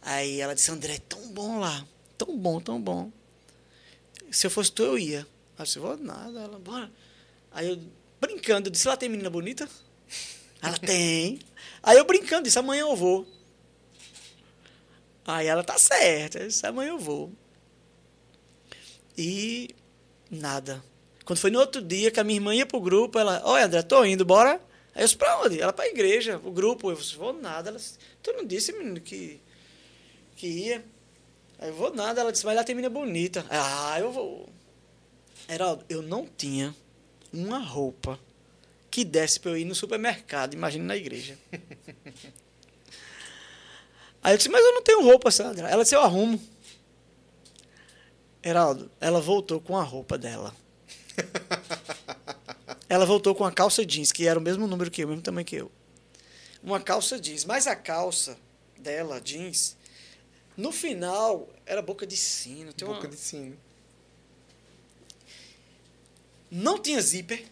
Aí 0.00 0.40
ela 0.40 0.54
disse, 0.54 0.70
André, 0.70 0.94
é 0.94 0.98
tão 0.98 1.28
bom 1.32 1.58
lá. 1.58 1.86
Tão 2.16 2.36
bom, 2.38 2.60
tão 2.60 2.80
bom. 2.80 3.12
Se 4.30 4.46
eu 4.46 4.50
fosse 4.50 4.72
tu, 4.72 4.82
eu 4.82 4.98
ia. 4.98 5.20
Aí 5.20 5.26
eu 5.58 5.64
disse, 5.64 5.78
vou 5.78 5.96
nada. 5.98 6.40
Ela, 6.40 6.58
bora. 6.58 6.90
Aí 7.52 7.68
eu, 7.68 7.78
brincando, 8.26 8.68
eu 8.68 8.72
disse, 8.72 8.88
lá 8.88 8.96
tem 8.96 9.08
menina 9.08 9.30
bonita? 9.30 9.68
Ela 10.62 10.78
tem. 10.78 11.38
Aí 11.82 11.96
eu 11.96 12.04
brincando, 12.04 12.44
disse, 12.44 12.58
amanhã 12.58 12.82
eu 12.82 12.96
vou. 12.96 13.26
Aí 15.26 15.46
ela, 15.46 15.64
tá 15.64 15.76
certa. 15.76 16.38
Eu 16.38 16.46
disse, 16.46 16.64
amanhã 16.66 16.90
eu 16.90 16.98
vou. 16.98 17.32
E 19.18 19.74
Nada. 20.30 20.82
Quando 21.24 21.38
foi 21.38 21.50
no 21.50 21.58
outro 21.58 21.82
dia 21.82 22.10
que 22.10 22.20
a 22.20 22.24
minha 22.24 22.36
irmã 22.36 22.54
ia 22.54 22.66
pro 22.66 22.80
grupo, 22.80 23.18
ela, 23.18 23.40
olha, 23.44 23.66
André, 23.66 23.82
tô 23.82 24.04
indo, 24.04 24.24
bora. 24.24 24.60
Aí 24.94 25.02
eu 25.02 25.04
disse, 25.04 25.16
pra 25.16 25.40
onde? 25.40 25.60
Ela 25.60 25.72
pra 25.72 25.86
igreja, 25.86 26.40
o 26.44 26.50
grupo. 26.50 26.90
Eu 26.90 26.96
disse, 26.96 27.16
vou 27.16 27.32
nada. 27.32 27.70
Ela 27.70 27.78
disse, 27.78 27.98
tu 28.22 28.32
não 28.32 28.44
disse, 28.44 28.72
menino, 28.72 29.00
que, 29.00 29.40
que 30.36 30.46
ia? 30.46 30.84
Aí 31.58 31.68
eu 31.68 31.74
vou 31.74 31.92
nada. 31.92 32.20
Ela 32.20 32.32
disse, 32.32 32.44
mas 32.44 32.56
lá 32.56 32.64
tem 32.64 32.74
menina 32.74 32.92
bonita. 32.92 33.44
Ah, 33.50 33.98
eu 33.98 34.12
vou. 34.12 34.48
Heraldo, 35.48 35.84
eu 35.88 36.02
não 36.02 36.26
tinha 36.26 36.74
uma 37.32 37.58
roupa 37.58 38.18
que 38.90 39.04
desse 39.04 39.38
pra 39.38 39.50
eu 39.50 39.58
ir 39.58 39.64
no 39.64 39.74
supermercado, 39.74 40.54
imagina 40.54 40.84
na 40.84 40.96
igreja. 40.96 41.38
Aí 44.22 44.32
eu 44.32 44.36
disse, 44.36 44.48
mas 44.48 44.64
eu 44.64 44.72
não 44.72 44.82
tenho 44.82 45.02
roupa, 45.02 45.30
Sandra. 45.30 45.68
Ela 45.68 45.82
disse, 45.82 45.94
eu 45.94 46.00
arrumo. 46.00 46.42
Heraldo, 48.42 48.90
ela 49.00 49.20
voltou 49.20 49.60
com 49.60 49.76
a 49.76 49.82
roupa 49.82 50.16
dela. 50.16 50.54
ela 52.88 53.04
voltou 53.04 53.34
com 53.34 53.44
a 53.44 53.52
calça 53.52 53.84
jeans, 53.84 54.10
que 54.10 54.26
era 54.26 54.38
o 54.38 54.42
mesmo 54.42 54.66
número 54.66 54.90
que 54.90 55.02
eu, 55.02 55.06
o 55.06 55.10
mesmo 55.10 55.22
tamanho 55.22 55.46
que 55.46 55.56
eu. 55.56 55.70
Uma 56.62 56.80
calça 56.80 57.20
jeans. 57.20 57.44
Mas 57.44 57.66
a 57.66 57.76
calça 57.76 58.36
dela, 58.78 59.20
jeans, 59.20 59.76
no 60.56 60.72
final, 60.72 61.48
era 61.64 61.82
boca 61.82 62.06
de 62.06 62.16
sino. 62.16 62.72
Tem 62.72 62.88
boca 62.88 63.00
uma... 63.00 63.08
de 63.08 63.16
sino. 63.16 63.56
Não 66.50 66.78
tinha 66.78 67.00
zíper. 67.00 67.44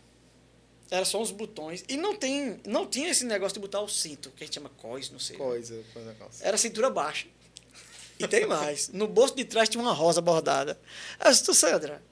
Era 0.90 1.04
só 1.04 1.20
uns 1.20 1.30
botões. 1.30 1.84
E 1.88 1.96
não, 1.96 2.14
tem, 2.14 2.60
não 2.66 2.86
tinha 2.86 3.10
esse 3.10 3.24
negócio 3.24 3.54
de 3.54 3.60
botar 3.60 3.80
o 3.80 3.88
cinto, 3.88 4.30
que 4.36 4.44
a 4.44 4.46
gente 4.46 4.54
chama 4.54 4.70
cós, 4.76 5.10
não 5.10 5.18
sei. 5.18 5.36
Coisa, 5.36 5.82
coisa 5.92 6.14
calça. 6.14 6.44
Era 6.46 6.56
cintura 6.56 6.90
baixa. 6.90 7.26
E 8.18 8.28
tem 8.28 8.46
mais. 8.46 8.88
No 8.90 9.08
bolso 9.08 9.34
de 9.34 9.44
trás 9.44 9.68
tinha 9.68 9.82
uma 9.82 9.92
rosa 9.92 10.20
bordada. 10.20 10.78
Eu 11.24 11.30
disse, 11.30 11.42
tu, 11.42 11.52
Sandra, 11.52 12.02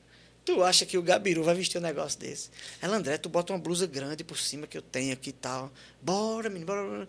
tu 0.45 0.63
acha 0.63 0.85
que 0.85 0.99
o 0.99 1.03
Gabiru 1.03 1.45
vai 1.45 1.55
vestir 1.55 1.79
um 1.79 1.83
negócio 1.83 2.19
desse? 2.19 2.51
Ela, 2.81 2.97
André, 2.97 3.19
tu 3.19 3.29
bota 3.29 3.53
uma 3.53 3.59
blusa 3.59 3.87
grande 3.87 4.25
por 4.25 4.39
cima 4.39 4.67
que 4.67 4.77
eu 4.77 4.83
tenho 4.83 5.13
aqui 5.13 5.31
e 5.31 5.35
tal. 5.35 5.71
Bora, 6.01 6.49
menino, 6.49 6.67
bora, 6.67 7.09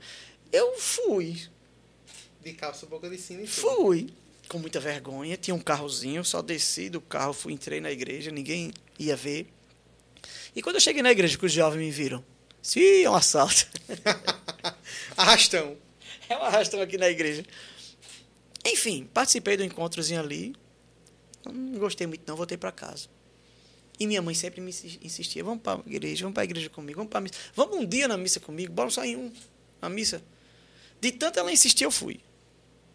Eu 0.51 0.78
fui. 0.78 1.41
De 2.41 2.53
calça 2.53 2.86
boca 2.86 3.09
de 3.09 3.17
cima 3.17 3.41
e 3.41 3.47
Fui. 3.47 4.09
Com 4.47 4.59
muita 4.59 4.80
vergonha. 4.80 5.36
Tinha 5.38 5.55
um 5.55 5.59
carrozinho, 5.59 6.24
só 6.24 6.41
desci 6.41 6.89
do 6.89 7.01
carro, 7.01 7.34
fui, 7.34 7.53
entrei 7.53 7.82
na 7.82 7.91
igreja, 7.91 8.30
ninguém 8.30 8.71
ia 8.99 9.15
ver. 9.15 9.47
E 10.55 10.61
quando 10.61 10.76
eu 10.76 10.82
cheguei 10.82 11.01
na 11.01 11.11
igreja, 11.11 11.38
que 11.38 11.45
os 11.45 11.51
jovens 11.51 11.80
me 11.80 11.91
viram, 11.91 12.24
sim, 12.61 13.03
é 13.03 13.09
um 13.09 13.15
assalto. 13.15 13.67
arrastão. 15.17 15.78
É 16.30 16.38
um 16.38 16.41
arrastão 16.41 16.82
aqui 16.82 16.97
na 16.97 17.09
igreja. 17.09 17.43
Enfim, 18.65 19.09
participei 19.13 19.57
do 19.57 19.63
encontrozinho 19.63 20.21
ali. 20.21 20.55
Não 21.45 21.78
gostei 21.78 22.07
muito, 22.07 22.24
não, 22.26 22.38
voltei 22.38 22.57
para 22.57 22.71
casa. 22.71 23.09
E 23.99 24.07
minha 24.07 24.21
mãe 24.21 24.34
sempre 24.34 24.61
me 24.61 24.69
insistia: 24.69 25.43
vamos 25.43 25.61
para 25.61 25.80
a 25.80 25.84
igreja, 25.86 26.24
vamos 26.24 26.34
para 26.34 26.43
a 26.43 26.45
igreja 26.45 26.69
comigo, 26.69 26.97
vamos 26.97 27.11
para 27.11 27.21
missa. 27.21 27.36
Vamos 27.53 27.78
um 27.78 27.86
dia 27.86 28.07
na 28.07 28.17
missa 28.17 28.39
comigo, 28.39 28.71
bora 28.71 28.89
sair 28.89 29.17
um, 29.17 29.32
na 29.82 29.89
missa. 29.89 30.24
De 30.99 31.11
tanto 31.11 31.39
ela 31.39 31.51
insistir, 31.51 31.84
eu 31.84 31.91
fui. 31.91 32.21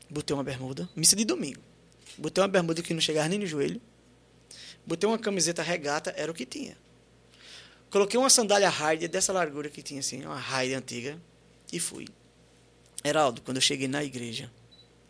Botei 0.09 0.35
uma 0.35 0.43
bermuda, 0.43 0.89
missa 0.97 1.14
de 1.14 1.24
domingo. 1.24 1.61
Botei 2.16 2.43
uma 2.43 2.49
bermuda 2.49 2.83
que 2.83 2.95
não 2.95 3.01
chegava 3.01 3.29
nem 3.29 3.39
no 3.39 3.47
joelho. 3.47 3.81
Botei 4.87 5.07
uma 5.07 5.18
camiseta 5.18 5.62
regata, 5.62 6.14
era 6.16 6.33
o 6.33 6.35
que 6.35 6.47
tinha. 6.47 6.76
Coloquei 7.91 8.18
uma 8.18 8.28
sandália 8.28 8.68
Hyde 8.68 9.09
dessa 9.09 9.32
largura 9.32 9.70
que 9.70 9.82
tinha, 9.82 10.01
assim, 10.01 10.24
uma 10.24 10.39
Hyde 10.39 10.74
antiga, 10.74 11.20
e 11.72 11.80
fui. 11.80 12.07
Heraldo, 13.03 13.41
quando 13.43 13.57
eu 13.57 13.62
cheguei 13.62 13.89
na 13.89 14.05
igreja, 14.05 14.51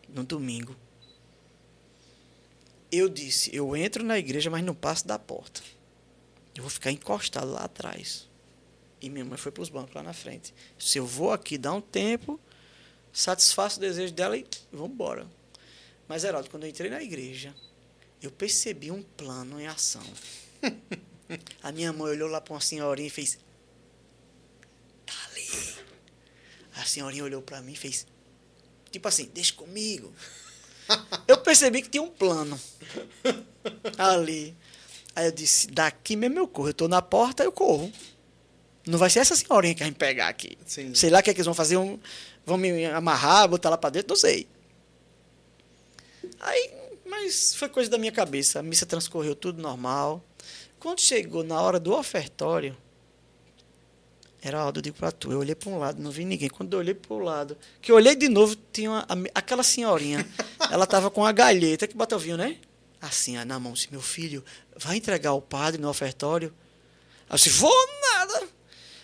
no 0.09 0.22
domingo, 0.22 0.76
eu 2.91 3.09
disse: 3.09 3.55
eu 3.55 3.76
entro 3.76 4.05
na 4.05 4.18
igreja, 4.18 4.51
mas 4.51 4.62
não 4.62 4.74
passo 4.74 5.07
da 5.07 5.18
porta. 5.18 5.61
Eu 6.55 6.62
vou 6.62 6.70
ficar 6.70 6.91
encostado 6.91 7.53
lá 7.53 7.64
atrás. 7.64 8.29
E 9.01 9.09
minha 9.09 9.24
mãe 9.24 9.37
foi 9.37 9.53
para 9.53 9.62
os 9.62 9.68
bancos 9.68 9.95
lá 9.95 10.03
na 10.03 10.12
frente. 10.12 10.53
Se 10.79 10.99
eu 10.99 11.07
vou 11.07 11.33
aqui 11.33 11.57
dar 11.57 11.72
um 11.72 11.81
tempo, 11.81 12.41
satisfaço 13.12 13.79
o 13.79 13.81
desejo 13.81 14.12
dela 14.12 14.37
e 14.37 14.45
vamos 14.72 14.91
embora. 14.91 15.26
Mas, 16.09 16.24
Heraldo, 16.24 16.51
quando 16.51 16.64
eu 16.64 16.70
entrei 16.70 16.91
na 16.91 17.03
igreja, 17.03 17.55
eu 18.20 18.31
percebi 18.31 18.91
um 18.91 19.03
plano 19.03 19.61
em 19.61 19.66
ação. 19.66 20.03
A 21.62 21.72
minha 21.72 21.93
mãe 21.93 22.12
olhou 22.12 22.29
lá 22.29 22.41
para 22.41 22.55
uma 22.55 22.61
senhorinha 22.61 23.09
e 23.09 23.11
fez: 23.11 23.39
Tá 25.05 25.14
ali. 25.31 25.74
A 26.76 26.85
senhorinha 26.85 27.24
olhou 27.24 27.43
para 27.43 27.61
mim 27.61 27.72
e 27.72 27.76
fez: 27.76 28.07
Tipo 28.91 29.09
assim, 29.09 29.31
deixa 29.35 29.53
comigo. 29.53 30.12
Eu 31.26 31.39
percebi 31.39 31.83
que 31.83 31.91
tinha 31.91 32.03
um 32.03 32.11
plano 32.11 32.59
ali. 33.99 34.57
Aí 35.14 35.26
eu 35.26 35.33
disse, 35.33 35.66
daqui 35.66 36.16
mesmo 36.16 36.39
eu 36.39 36.49
corro. 36.49 36.70
Eu 36.70 36.74
tô 36.74 36.89
na 36.89 37.03
porta, 37.03 37.43
eu 37.43 37.53
corro. 37.53 37.93
Não 38.87 38.99
vai 38.99 39.11
ser 39.11 39.18
essa 39.18 39.37
senhorinha 39.37 39.74
que 39.74 39.81
vai 39.81 39.91
me 39.91 39.97
pegar 39.97 40.29
aqui. 40.29 40.57
Sim. 40.64 40.95
Sei 40.95 41.11
lá 41.11 41.18
o 41.18 41.22
que, 41.22 41.31
é 41.31 41.35
que 41.35 41.41
eles 41.41 41.47
vão 41.47 41.55
fazer. 41.55 41.76
Um, 41.76 41.99
vão 42.47 42.57
me 42.57 42.87
amarrar, 42.87 43.49
botar 43.49 43.68
lá 43.68 43.76
pra 43.76 43.91
dentro, 43.91 44.09
não 44.11 44.16
sei. 44.16 44.49
Aí 46.41 46.70
Mas 47.05 47.55
foi 47.55 47.68
coisa 47.68 47.91
da 47.91 47.99
minha 47.99 48.12
cabeça. 48.12 48.61
A 48.61 48.62
missa 48.62 48.87
transcorreu 48.87 49.35
tudo 49.35 49.61
normal. 49.61 50.24
Quando 50.79 51.01
chegou 51.01 51.43
na 51.43 51.61
hora 51.61 51.81
do 51.81 51.93
ofertório, 51.93 52.76
Heraldo, 54.43 54.79
eu 54.79 54.83
digo 54.83 54.97
pra 54.97 55.11
tu, 55.11 55.33
eu 55.33 55.41
olhei 55.41 55.55
para 55.55 55.68
um 55.68 55.79
lado, 55.79 56.01
não 56.01 56.11
vi 56.11 56.24
ninguém. 56.24 56.49
Quando 56.49 56.72
eu 56.72 56.79
olhei 56.79 56.95
para 56.95 57.12
o 57.12 57.18
lado, 57.18 57.59
que 57.83 57.91
eu 57.91 57.97
olhei 57.97 58.14
de 58.14 58.29
novo, 58.29 58.57
tinha 58.72 58.91
uma, 58.91 59.07
aquela 59.35 59.64
senhorinha, 59.64 60.26
ela 60.70 60.87
tava 60.87 61.11
com 61.11 61.24
a 61.24 61.33
galheta 61.33 61.89
que 61.89 61.97
bota 61.97 62.14
o 62.14 62.18
vinho, 62.18 62.37
né? 62.37 62.57
Assim, 63.01 63.37
na 63.45 63.59
mão, 63.59 63.72
assim, 63.72 63.89
meu 63.91 64.01
filho, 64.01 64.45
vai 64.76 64.97
entregar 64.97 65.31
ao 65.31 65.43
padre 65.43 65.81
no 65.81 65.89
ofertório? 65.89 66.55
Eu 67.29 67.37
disse, 67.37 67.51
vou 67.51 67.74
nada. 68.12 68.49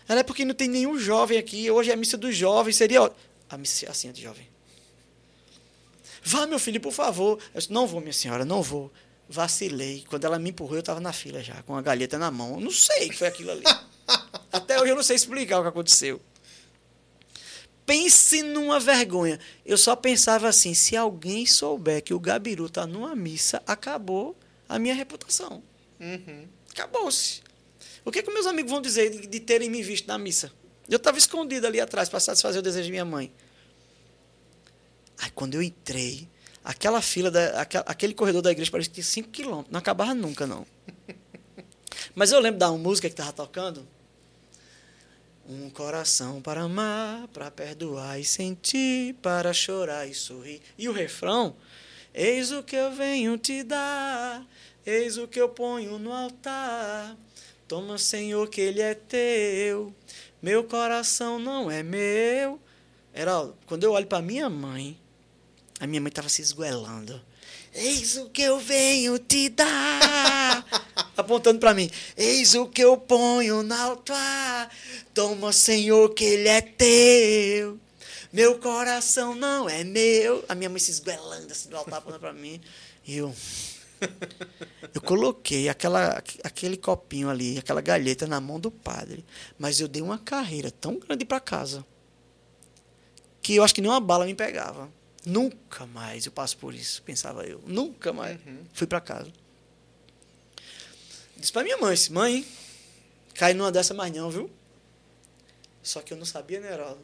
Ela 0.09 0.21
é 0.21 0.23
porque 0.23 0.45
não 0.45 0.55
tem 0.55 0.69
nenhum 0.69 0.99
jovem 0.99 1.39
aqui, 1.39 1.71
hoje 1.71 1.91
é 1.91 1.95
a 1.95 1.97
missa 1.97 2.17
dos 2.17 2.37
jovens, 2.37 2.77
seria 2.77 3.11
a 3.49 3.59
missa 3.59 3.91
assim, 3.91 4.13
de 4.13 4.23
jovem. 4.23 4.49
Vá, 6.23 6.47
meu 6.47 6.59
filho, 6.59 6.81
por 6.81 6.93
favor. 6.93 7.39
Eu 7.53 7.61
disse, 7.61 7.73
não 7.73 7.87
vou, 7.87 8.01
minha 8.01 8.13
senhora, 8.13 8.45
não 8.45 8.63
vou. 8.63 8.91
Vacilei. 9.29 10.05
Quando 10.09 10.25
ela 10.25 10.39
me 10.39 10.51
empurrou, 10.51 10.77
eu 10.77 10.81
estava 10.81 11.01
na 11.01 11.13
fila 11.13 11.43
já, 11.43 11.63
com 11.63 11.77
a 11.77 11.83
galheta 11.83 12.19
na 12.19 12.31
mão. 12.31 12.55
Eu 12.55 12.61
não 12.61 12.71
sei 12.71 13.07
o 13.07 13.11
que 13.11 13.17
foi 13.19 13.29
aquilo 13.29 13.51
ali. 13.51 13.65
Até 14.53 14.81
hoje 14.81 14.91
eu 14.91 14.97
não 14.97 15.03
sei 15.03 15.17
explicar 15.17 15.59
o 15.59 15.63
que 15.63 15.69
aconteceu. 15.69 16.21
Pense 17.87 18.43
numa 18.43 18.81
vergonha. 18.81 19.39
Eu 19.65 19.77
só 19.77 19.95
pensava 19.95 20.49
assim: 20.49 20.73
se 20.75 20.97
alguém 20.97 21.45
souber 21.45 22.03
que 22.03 22.15
o 22.15 22.21
Gabiru 22.21 22.67
está 22.67 22.87
numa 22.87 23.15
missa, 23.15 23.63
acabou 23.67 24.37
a 24.69 24.79
minha 24.79 24.95
reputação. 24.95 25.63
Uhum. 26.01 26.47
Acabou-se. 26.71 27.43
O 28.05 28.11
que, 28.11 28.23
que 28.23 28.31
meus 28.31 28.47
amigos 28.47 28.71
vão 28.71 28.81
dizer 28.81 29.11
de, 29.11 29.27
de 29.27 29.41
terem 29.41 29.71
me 29.71 29.83
visto 29.83 30.07
na 30.07 30.19
missa? 30.19 30.53
Eu 30.89 30.97
estava 30.97 31.17
escondido 31.17 31.67
ali 31.67 31.81
atrás 31.81 32.09
para 32.09 32.21
satisfazer 32.21 32.61
o 32.61 32.63
desejo 32.63 32.85
de 32.85 32.91
minha 32.91 33.05
mãe. 33.05 33.33
Aí 35.19 35.31
quando 35.31 35.55
eu 35.55 35.63
entrei, 35.63 36.29
aquela 36.65 37.03
fila, 37.03 37.31
da, 37.31 37.61
aquele 37.87 38.15
corredor 38.15 38.41
da 38.41 38.51
igreja 38.51 38.71
parecia 38.71 38.91
que 38.91 38.95
tinha 38.95 39.05
5 39.05 39.29
quilômetros. 39.29 39.71
Não 39.71 39.79
acabava 39.79 40.15
nunca, 40.15 40.47
não. 40.47 40.67
Mas 42.15 42.33
eu 42.33 42.41
lembro 42.41 42.59
da 42.59 42.71
música 42.73 43.09
que 43.09 43.13
estava 43.13 43.33
tocando. 43.33 43.87
Um 45.47 45.69
coração 45.69 46.41
para 46.41 46.63
amar, 46.63 47.29
para 47.29 47.51
perdoar 47.51 48.19
e 48.19 48.25
sentir, 48.25 49.15
para 49.17 49.53
chorar 49.53 50.09
e 50.09 50.15
sorrir. 50.15 50.63
E 50.79 50.89
o 50.89 50.93
refrão: 50.93 51.55
Eis 52.15 52.51
o 52.51 52.63
que 52.63 52.75
eu 52.75 52.91
venho 52.93 53.37
te 53.37 53.63
dar, 53.63 54.47
eis 54.87 55.19
o 55.19 55.29
que 55.29 55.39
eu 55.39 55.51
ponho 55.51 55.99
no 55.99 56.13
altar. 56.15 57.15
Toma, 57.69 57.99
Senhor, 57.99 58.49
que 58.49 58.61
ele 58.61 58.81
é 58.81 58.95
teu. 58.95 59.95
Meu 60.41 60.65
coração 60.65 61.39
não 61.39 61.71
é 61.71 61.83
meu. 61.83 62.59
Era 63.13 63.51
quando 63.67 63.85
eu 63.85 63.93
olho 63.93 64.07
para 64.07 64.23
minha 64.23 64.49
mãe, 64.49 64.99
a 65.81 65.87
minha 65.87 66.01
mãe 66.01 66.09
estava 66.09 66.29
se 66.29 66.43
esguelando. 66.43 67.21
Eis 67.75 68.17
o 68.17 68.31
que 68.31 68.43
eu 68.43 68.59
venho 68.61 69.19
te 69.19 69.49
dar. 69.49 70.65
Apontando 71.17 71.59
para 71.59 71.75
mim. 71.75 71.91
Eis 72.17 72.55
o 72.55 72.67
que 72.67 72.83
eu 72.83 72.97
ponho 72.97 73.63
no 73.63 73.75
altar. 73.75 74.71
Toma, 75.13 75.53
Senhor, 75.53 76.09
que 76.15 76.25
ele 76.25 76.49
é 76.49 76.61
teu. 76.61 77.81
Meu 78.33 78.59
coração 78.59 79.35
não 79.35 79.69
é 79.69 79.83
meu. 79.83 80.45
A 80.49 80.55
minha 80.55 80.71
mãe 80.71 80.79
se 80.79 80.93
esguelando 80.93 81.51
assim 81.51 81.69
do 81.69 81.77
altar, 81.77 81.99
apontando 81.99 82.21
para 82.21 82.33
mim. 82.33 82.61
E 83.05 83.17
eu. 83.17 83.35
Eu 84.93 85.01
coloquei 85.01 85.69
aquela, 85.69 86.23
aquele 86.45 86.77
copinho 86.77 87.29
ali, 87.29 87.59
aquela 87.59 87.81
galheta 87.81 88.27
na 88.27 88.41
mão 88.41 88.61
do 88.61 88.71
padre. 88.71 89.25
Mas 89.59 89.81
eu 89.81 89.89
dei 89.89 90.03
uma 90.03 90.19
carreira 90.19 90.71
tão 90.71 90.99
grande 90.99 91.25
para 91.25 91.41
casa 91.41 91.85
que 93.45 93.57
eu 93.57 93.63
acho 93.63 93.75
que 93.75 93.83
nenhuma 93.83 94.01
bala 94.01 94.25
me 94.25 94.35
pegava. 94.35 94.89
Nunca 95.25 95.87
mais 95.87 96.27
eu 96.27 96.33
passo 96.33 96.57
por 96.59 96.75
isso, 96.75 97.03
pensava 97.03 97.45
eu. 97.47 97.63
Nunca 97.67 98.13
mais. 98.13 98.39
Uhum. 98.45 98.65
Fui 98.75 98.87
para 98.87 99.01
casa. 99.01 99.33
Disse 101.37 101.53
para 101.53 101.65
minha 101.65 101.79
mãe, 101.79 101.97
mãe, 102.11 102.47
cai 103.35 103.55
numa 103.55 103.73
dessa 103.73 103.95
mais 103.95 104.13
não, 104.13 104.31
viu? 104.31 104.51
Só 105.83 106.03
que 106.03 106.13
eu 106.13 106.17
não 106.17 106.27
sabia, 106.27 106.61
né, 106.61 106.73
Heraldo? 106.73 107.01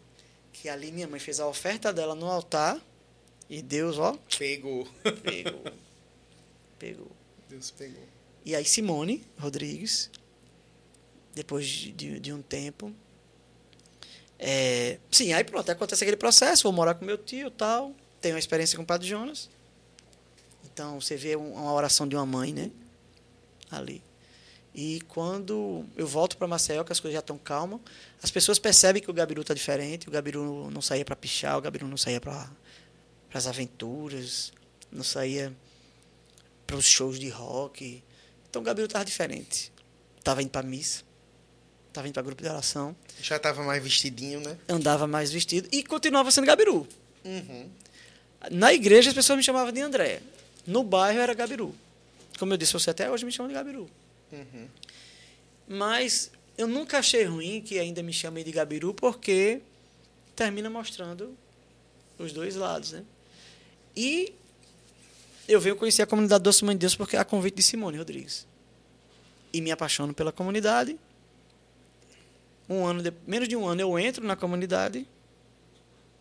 Que 0.52 0.68
ali 0.68 0.92
minha 0.92 1.08
mãe 1.08 1.18
fez 1.18 1.40
a 1.40 1.46
oferta 1.46 1.92
dela 1.92 2.14
no 2.14 2.26
altar 2.26 2.78
e 3.48 3.62
Deus, 3.62 3.98
ó. 3.98 4.16
Pegou. 4.38 4.86
Pegou. 5.22 5.64
Pegou. 6.78 7.10
Deus 7.48 7.70
pegou. 7.70 8.06
E 8.44 8.54
aí 8.54 8.64
Simone 8.64 9.26
Rodrigues, 9.38 10.10
depois 11.34 11.66
de, 11.66 11.92
de, 11.92 12.20
de 12.20 12.32
um 12.32 12.40
tempo, 12.40 12.92
é, 14.38 14.98
sim, 15.10 15.32
aí 15.32 15.44
pronto, 15.44 15.70
acontece 15.70 16.02
aquele 16.04 16.16
processo, 16.16 16.62
vou 16.62 16.72
morar 16.72 16.94
com 16.94 17.04
meu 17.04 17.18
tio 17.18 17.50
tal 17.50 17.94
tenho 18.20 18.34
uma 18.34 18.38
experiência 18.38 18.76
com 18.76 18.82
o 18.82 18.86
Padre 18.86 19.08
Jonas. 19.08 19.48
Então, 20.64 21.00
você 21.00 21.16
vê 21.16 21.36
uma 21.36 21.72
oração 21.72 22.06
de 22.06 22.14
uma 22.16 22.26
mãe, 22.26 22.52
né? 22.52 22.70
Ali. 23.70 24.02
E 24.74 25.00
quando 25.08 25.84
eu 25.96 26.06
volto 26.06 26.36
para 26.36 26.46
Maceió, 26.46 26.84
que 26.84 26.92
as 26.92 27.00
coisas 27.00 27.14
já 27.14 27.20
estão 27.20 27.36
calmas, 27.36 27.80
as 28.22 28.30
pessoas 28.30 28.58
percebem 28.58 29.02
que 29.02 29.10
o 29.10 29.14
Gabiru 29.14 29.40
está 29.40 29.52
diferente. 29.52 30.08
O 30.08 30.10
Gabiru 30.10 30.70
não 30.70 30.80
saía 30.80 31.04
para 31.04 31.16
pichar, 31.16 31.58
o 31.58 31.60
Gabiru 31.60 31.88
não 31.88 31.96
saía 31.96 32.20
para 32.20 32.48
as 33.34 33.46
aventuras, 33.46 34.52
não 34.92 35.02
saía 35.02 35.52
para 36.66 36.76
os 36.76 36.86
shows 36.86 37.18
de 37.18 37.28
rock. 37.28 38.02
Então 38.48 38.62
o 38.62 38.64
Gabiru 38.64 38.86
estava 38.86 39.04
diferente. 39.04 39.72
Estava 40.18 40.42
indo 40.42 40.50
para 40.50 40.62
missa, 40.62 41.02
estava 41.88 42.06
indo 42.06 42.14
para 42.14 42.22
grupo 42.22 42.42
de 42.42 42.48
oração. 42.48 42.94
Já 43.20 43.36
estava 43.36 43.62
mais 43.64 43.82
vestidinho, 43.82 44.40
né? 44.40 44.56
Andava 44.68 45.06
mais 45.06 45.32
vestido 45.32 45.68
e 45.72 45.82
continuava 45.82 46.30
sendo 46.30 46.46
Gabiru. 46.46 46.86
Uhum. 47.24 47.70
Na 48.51 48.72
igreja 48.72 49.11
as 49.11 49.14
pessoas 49.14 49.36
me 49.36 49.43
chamavam 49.43 49.72
de 49.72 49.80
André. 49.80 50.22
No 50.66 50.82
bairro 50.82 51.20
era 51.20 51.34
Gabiru. 51.34 51.74
Como 52.38 52.53
eu 52.55 52.57
disse, 52.57 52.72
você 52.72 52.91
até 52.91 53.11
hoje 53.11 53.24
me 53.24 53.32
chama 53.32 53.49
de 53.49 53.55
Gabiru. 53.55 53.91
Uhum. 54.32 54.68
Mas 55.68 56.30
eu 56.57 56.66
nunca 56.66 56.99
achei 56.99 57.24
ruim 57.24 57.61
que 57.61 57.78
ainda 57.78 58.03
me 58.03 58.12
chamem 58.12 58.45
de 58.45 58.53
Gabiru, 58.53 58.95
porque 58.95 59.61
termina 60.34 60.70
mostrando 60.70 61.36
os 62.18 62.32
dois 62.32 62.57
lados, 62.57 62.93
né? 62.93 63.05
E 63.95 64.32
eu 65.49 65.61
venho 65.61 65.76
conhecer 65.76 66.03
a 66.03 66.07
comunidade 66.07 66.43
Doce 66.43 66.64
Mãe 66.64 66.74
de 66.74 66.80
Deus 66.80 66.95
porque 66.95 67.16
é 67.16 67.18
a 67.18 67.24
convite 67.24 67.57
de 67.57 67.62
Simone 67.62 67.99
Rodrigues. 67.99 68.47
E 69.53 69.61
me 69.61 69.70
apaixono 69.70 70.14
pela 70.14 70.32
comunidade. 70.32 70.99
Um 72.68 72.86
ano 72.86 73.03
de, 73.03 73.12
menos 73.26 73.49
de 73.49 73.57
um 73.57 73.66
ano 73.66 73.80
eu 73.80 73.99
entro 73.99 74.24
na 74.24 74.36
comunidade. 74.36 75.07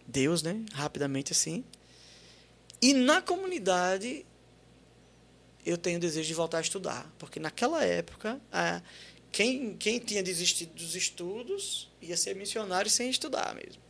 Deus, 0.08 0.42
né? 0.42 0.64
Rapidamente 0.74 1.32
assim. 1.32 1.64
E 2.82 2.94
na 2.94 3.22
comunidade, 3.22 4.26
eu 5.66 5.78
tenho 5.78 6.00
desejo 6.00 6.28
de 6.28 6.34
voltar 6.34 6.60
a 6.60 6.62
estudar, 6.62 7.12
porque 7.18 7.40
naquela 7.40 7.84
época, 7.84 8.40
a, 8.52 8.82
quem, 9.32 9.76
quem 9.78 10.00
tinha 10.00 10.24
desistido 10.24 10.74
dos 10.74 10.96
estudos 10.96 11.90
ia 12.02 12.16
ser 12.18 12.36
missionário 12.36 12.90
sem 12.90 13.10
estudar 13.10 13.54
mesmo. 13.56 13.82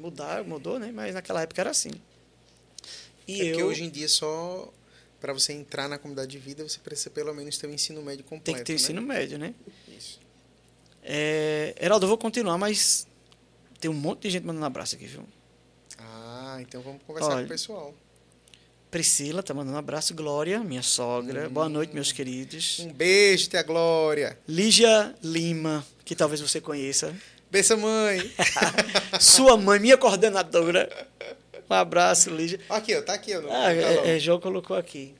Mudar, 0.00 0.44
mudou, 0.44 0.78
né? 0.78 0.92
Mas 0.92 1.14
naquela 1.14 1.42
época 1.42 1.60
era 1.60 1.70
assim. 1.70 1.90
E 3.26 3.40
é 3.40 3.44
eu, 3.44 3.50
porque 3.50 3.62
hoje 3.64 3.84
em 3.84 3.90
dia 3.90 4.08
só 4.08 4.72
para 5.20 5.32
você 5.32 5.52
entrar 5.52 5.88
na 5.88 5.98
comunidade 5.98 6.30
de 6.30 6.38
vida, 6.38 6.66
você 6.66 6.78
precisa 6.78 7.10
pelo 7.10 7.34
menos 7.34 7.58
ter 7.58 7.66
o 7.66 7.70
um 7.70 7.74
ensino 7.74 8.02
médio 8.02 8.24
completo. 8.24 8.44
Tem 8.44 8.54
que 8.54 8.64
ter 8.64 8.72
né? 8.72 8.76
ensino 8.76 9.02
médio, 9.02 9.38
né? 9.38 9.54
Isso. 9.86 10.18
É, 11.02 11.74
Heraldo, 11.78 12.06
eu 12.06 12.08
vou 12.08 12.18
continuar, 12.18 12.56
mas 12.56 13.06
tem 13.78 13.90
um 13.90 13.94
monte 13.94 14.22
de 14.22 14.30
gente 14.30 14.44
mandando 14.44 14.62
um 14.62 14.66
abraço 14.66 14.94
aqui, 14.94 15.06
viu? 15.06 15.24
Então 16.60 16.80
vamos 16.82 17.02
conversar 17.06 17.30
Olha, 17.30 17.38
com 17.40 17.44
o 17.44 17.48
pessoal. 17.48 17.94
Priscila 18.90 19.42
tá 19.42 19.54
mandando 19.54 19.76
um 19.76 19.78
abraço. 19.78 20.14
Glória, 20.14 20.58
minha 20.60 20.82
sogra. 20.82 21.46
Hum, 21.46 21.52
Boa 21.52 21.68
noite, 21.68 21.94
meus 21.94 22.10
queridos. 22.10 22.80
Um 22.80 22.92
beijo, 22.92 23.48
tia 23.48 23.62
Glória. 23.62 24.38
Lígia 24.48 25.14
Lima, 25.22 25.86
que 26.04 26.16
talvez 26.16 26.40
você 26.40 26.60
conheça. 26.60 27.14
Beijo, 27.50 27.76
mãe. 27.76 28.32
Sua 29.20 29.56
mãe, 29.56 29.78
minha 29.78 29.96
coordenadora. 29.96 30.88
Um 31.68 31.74
abraço, 31.74 32.30
Lígia. 32.30 32.58
Aqui, 32.68 32.96
ó, 32.96 33.02
tá 33.02 33.14
aqui. 33.14 33.36
Ó, 33.36 33.42
ah, 33.48 33.72
é, 33.72 34.16
é, 34.16 34.18
João 34.18 34.40
colocou 34.40 34.76
aqui. 34.76 35.14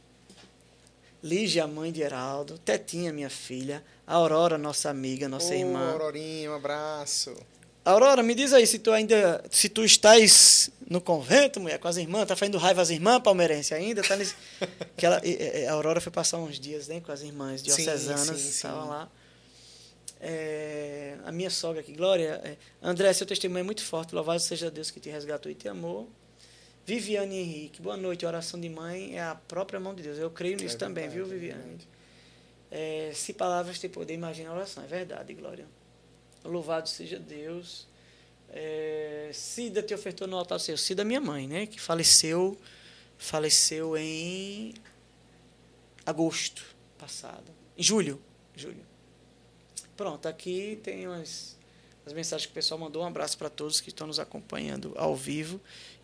Lígia, 1.22 1.66
mãe 1.66 1.92
de 1.92 2.00
Heraldo. 2.02 2.58
Tetinha, 2.58 3.12
minha 3.12 3.30
filha. 3.30 3.84
Aurora, 4.06 4.58
nossa 4.58 4.90
amiga, 4.90 5.28
nossa 5.28 5.52
Ô, 5.52 5.56
irmã. 5.56 5.92
Aurorinha, 5.92 6.50
um 6.50 6.54
abraço. 6.54 7.36
Aurora, 7.84 8.22
me 8.22 8.34
diz 8.34 8.52
aí 8.52 8.66
se 8.66 8.78
tu 8.78 8.92
ainda, 8.92 9.42
se 9.50 9.68
tu 9.68 9.84
estás 9.84 10.70
no 10.88 11.00
convento, 11.00 11.60
mulher, 11.60 11.78
com 11.78 11.88
as 11.88 11.96
irmãs, 11.96 12.26
tá 12.26 12.36
fazendo 12.36 12.58
raiva 12.58 12.82
às 12.82 12.90
irmãs 12.90 13.20
palmeirense 13.20 13.72
ainda, 13.72 14.02
tá 14.02 14.16
nesse, 14.16 14.34
que 14.96 15.06
ela, 15.06 15.20
a 15.68 15.72
Aurora 15.72 16.00
foi 16.00 16.12
passar 16.12 16.38
uns 16.38 16.58
dias, 16.58 16.88
né, 16.88 17.00
com 17.00 17.10
as 17.10 17.22
irmãs 17.22 17.62
diocesanas, 17.62 18.44
estavam 18.44 18.88
lá. 18.88 19.08
É, 20.20 21.16
a 21.24 21.32
minha 21.32 21.48
sogra 21.48 21.80
aqui, 21.80 21.92
Glória, 21.92 22.40
é, 22.44 22.56
André, 22.82 23.10
seu 23.14 23.26
testemunho 23.26 23.60
é 23.60 23.62
muito 23.62 23.82
forte, 23.82 24.14
louvado 24.14 24.40
seja 24.40 24.70
Deus 24.70 24.90
que 24.90 25.00
te 25.00 25.08
resgatou 25.08 25.50
e 25.50 25.54
te 25.54 25.66
amou. 25.66 26.10
Viviane 26.84 27.38
Henrique, 27.38 27.80
boa 27.80 27.96
noite, 27.96 28.26
oração 28.26 28.60
de 28.60 28.68
mãe 28.68 29.16
é 29.16 29.22
a 29.22 29.34
própria 29.34 29.80
mão 29.80 29.94
de 29.94 30.02
Deus, 30.02 30.18
eu 30.18 30.30
creio 30.30 30.56
nisso 30.56 30.74
é 30.74 30.78
também, 30.78 31.08
viu, 31.08 31.24
Viviane? 31.24 31.78
É, 32.70 33.12
se 33.14 33.32
palavras 33.32 33.78
têm 33.78 33.88
poder, 33.88 34.12
imagina 34.12 34.50
a 34.50 34.54
oração, 34.54 34.84
é 34.84 34.86
verdade, 34.86 35.32
Glória. 35.32 35.64
Louvado 36.44 36.88
seja 36.88 37.18
Deus. 37.18 37.86
É, 38.48 39.30
Cida 39.32 39.82
te 39.82 39.94
ofertou 39.94 40.26
no 40.26 40.36
altar 40.36 40.58
Senhor. 40.58 40.78
Cida, 40.78 41.04
minha 41.04 41.20
mãe, 41.20 41.46
né? 41.46 41.66
Que 41.66 41.80
faleceu 41.80 42.58
faleceu 43.20 43.98
em 43.98 44.72
agosto 46.06 46.64
passado. 46.98 47.52
Em 47.76 47.82
julho. 47.82 48.20
Julho. 48.56 48.84
Pronto, 49.94 50.26
aqui 50.26 50.80
tem 50.82 51.06
umas, 51.06 51.58
as 52.06 52.14
mensagens 52.14 52.46
que 52.46 52.52
o 52.52 52.54
pessoal 52.54 52.80
mandou. 52.80 53.02
Um 53.02 53.06
abraço 53.06 53.36
para 53.36 53.50
todos 53.50 53.80
que 53.80 53.90
estão 53.90 54.06
nos 54.06 54.18
acompanhando 54.18 54.94
ao 54.96 55.14
vivo. 55.14 55.60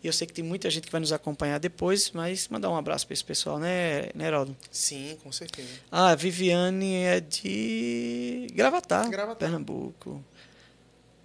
E 0.07 0.09
eu 0.09 0.13
sei 0.13 0.25
que 0.25 0.31
tem 0.31 0.43
muita 0.43 0.69
gente 0.69 0.85
que 0.85 0.91
vai 0.91 1.01
nos 1.01 1.11
acompanhar 1.11 1.59
depois, 1.59 2.11
mas 2.11 2.47
mandar 2.47 2.69
um 2.69 2.77
abraço 2.77 3.05
para 3.05 3.13
esse 3.13 3.25
pessoal, 3.25 3.59
né, 3.59 4.03
né, 4.15 4.27
Heraldo? 4.27 4.55
Sim, 4.71 5.17
com 5.21 5.33
certeza. 5.33 5.67
Ah, 5.91 6.11
a 6.11 6.15
Viviane 6.15 7.03
é 7.03 7.19
de 7.19 8.47
Gravatar, 8.53 9.09
Gravatar. 9.09 9.37
Pernambuco. 9.37 10.23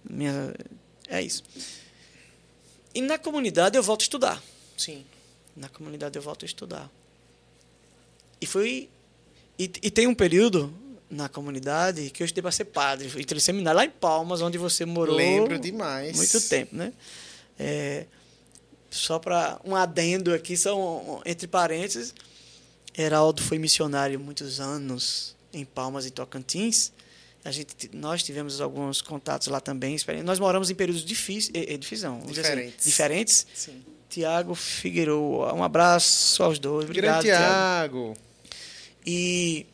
Minha... 0.03 0.53
É 1.07 1.21
isso. 1.21 1.45
E 2.93 3.01
na 3.01 3.17
comunidade 3.17 3.77
eu 3.77 3.81
volto 3.81 4.01
a 4.01 4.03
estudar. 4.03 4.43
Sim. 4.77 5.05
Na 5.55 5.69
comunidade 5.69 6.17
eu 6.17 6.21
volto 6.21 6.43
a 6.43 6.45
estudar. 6.45 6.91
E 8.41 8.45
foi. 8.45 8.89
E, 9.57 9.63
e 9.63 9.89
tem 9.89 10.07
um 10.07 10.13
período 10.13 10.73
na 11.09 11.29
comunidade 11.29 12.09
que 12.09 12.21
eu 12.21 12.25
estudei 12.25 12.41
para 12.41 12.51
ser 12.51 12.65
padre. 12.65 13.07
Entrei 13.17 13.39
seminário 13.39 13.77
lá 13.77 13.85
em 13.85 13.89
Palmas, 13.89 14.41
onde 14.41 14.57
você 14.57 14.85
morou. 14.85 15.15
Lembro 15.15 15.57
demais. 15.57 16.17
Muito 16.17 16.41
tempo, 16.49 16.75
né? 16.75 16.91
É, 17.57 18.05
só 18.93 19.19
para 19.19 19.59
um 19.65 19.75
adendo 19.75 20.33
aqui, 20.33 20.55
são 20.55 21.21
entre 21.25 21.47
parênteses. 21.47 22.13
Heraldo 22.97 23.41
foi 23.41 23.57
missionário 23.57 24.19
muitos 24.19 24.59
anos 24.59 25.35
em 25.51 25.65
Palmas 25.65 26.05
e 26.05 26.11
Tocantins. 26.11 26.91
A 27.43 27.51
gente, 27.51 27.89
nós 27.93 28.23
tivemos 28.23 28.61
alguns 28.61 29.01
contatos 29.01 29.47
lá 29.47 29.59
também. 29.59 29.97
Nós 30.23 30.39
moramos 30.39 30.69
em 30.69 30.75
períodos 30.75 31.03
difíceis, 31.03 31.51
é, 31.53 31.77
não, 32.05 32.19
vamos 32.19 32.35
dizer 32.35 32.41
assim, 32.41 32.51
Diferentes. 32.51 32.85
diferentes. 32.85 33.47
Sim. 33.53 33.83
Tiago 34.09 34.53
Figueiredo, 34.53 35.19
um 35.19 35.63
abraço 35.63 36.43
aos 36.43 36.59
dois. 36.59 36.85
Obrigado, 36.85 37.23
Grande 37.23 37.25
Tiago. 37.25 38.13
Tiago. 38.13 38.17
E 39.05 39.65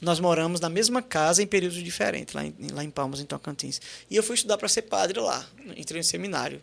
nós 0.00 0.20
moramos 0.20 0.60
na 0.60 0.68
mesma 0.68 1.02
casa 1.02 1.42
em 1.42 1.46
períodos 1.46 1.82
diferentes, 1.82 2.34
lá 2.34 2.44
em, 2.44 2.54
lá 2.72 2.84
em 2.84 2.90
Palmas, 2.90 3.20
em 3.20 3.24
Tocantins. 3.24 3.80
E 4.08 4.14
eu 4.14 4.22
fui 4.22 4.36
estudar 4.36 4.56
para 4.56 4.68
ser 4.68 4.82
padre 4.82 5.18
lá, 5.18 5.44
entrei 5.76 6.00
no 6.00 6.04
seminário. 6.04 6.62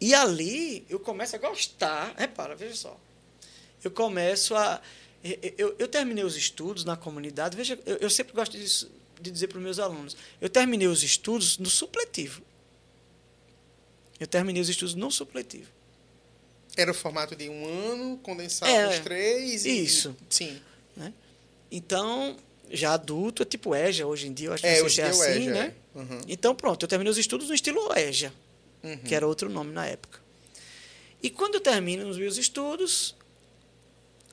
Né? 0.00 0.08
E 0.08 0.14
ali 0.14 0.84
eu 0.88 1.00
começo 1.00 1.36
a 1.36 1.38
gostar. 1.38 2.14
Repara, 2.16 2.54
veja 2.54 2.74
só. 2.74 2.98
Eu 3.82 3.90
começo 3.90 4.54
a. 4.54 4.80
Eu, 5.58 5.74
eu, 5.78 5.88
terminei 5.88 6.22
os 6.24 6.36
estudos 6.36 6.84
na 6.84 6.96
comunidade. 6.96 7.56
Veja, 7.56 7.78
eu, 7.84 7.96
eu 7.96 8.10
sempre 8.10 8.32
gosto 8.32 8.56
de, 8.56 8.86
de 9.20 9.30
dizer 9.30 9.48
para 9.48 9.58
os 9.58 9.64
meus 9.64 9.78
alunos: 9.78 10.16
eu 10.40 10.48
terminei 10.48 10.86
os 10.86 11.02
estudos 11.02 11.58
no 11.58 11.68
supletivo. 11.68 12.42
Eu 14.20 14.26
terminei 14.26 14.62
os 14.62 14.68
estudos 14.68 14.94
no 14.94 15.10
supletivo. 15.10 15.70
Era 16.76 16.90
o 16.90 16.94
formato 16.94 17.34
de 17.34 17.48
um 17.48 17.90
ano, 17.90 18.18
condensado 18.18 18.70
É, 18.70 18.88
os 18.88 18.98
três. 19.00 19.64
E, 19.64 19.84
isso. 19.84 20.14
Sim. 20.28 20.60
Então, 21.70 22.36
já 22.70 22.92
adulto, 22.94 23.42
é 23.42 23.46
tipo 23.46 23.74
EJA 23.74 24.06
hoje 24.06 24.28
em 24.28 24.32
dia, 24.32 24.48
eu 24.48 24.52
acho 24.52 24.62
que 24.62 24.68
É, 24.68 24.82
hoje 24.82 25.00
é 25.00 25.04
é 25.04 25.08
assim, 25.08 25.42
EJA, 25.42 25.50
né? 25.52 25.74
é. 25.94 25.98
Uhum. 25.98 26.20
Então, 26.28 26.54
pronto, 26.54 26.84
eu 26.84 26.88
terminei 26.88 27.10
os 27.10 27.18
estudos 27.18 27.48
no 27.48 27.54
estilo 27.54 27.80
EJA, 27.96 28.32
Uhum. 28.86 28.98
que 28.98 29.14
era 29.14 29.26
outro 29.26 29.50
nome 29.50 29.72
na 29.72 29.84
época. 29.86 30.20
E 31.22 31.28
quando 31.28 31.56
eu 31.56 31.60
termino 31.60 32.08
os 32.08 32.18
meus 32.18 32.36
estudos, 32.36 33.16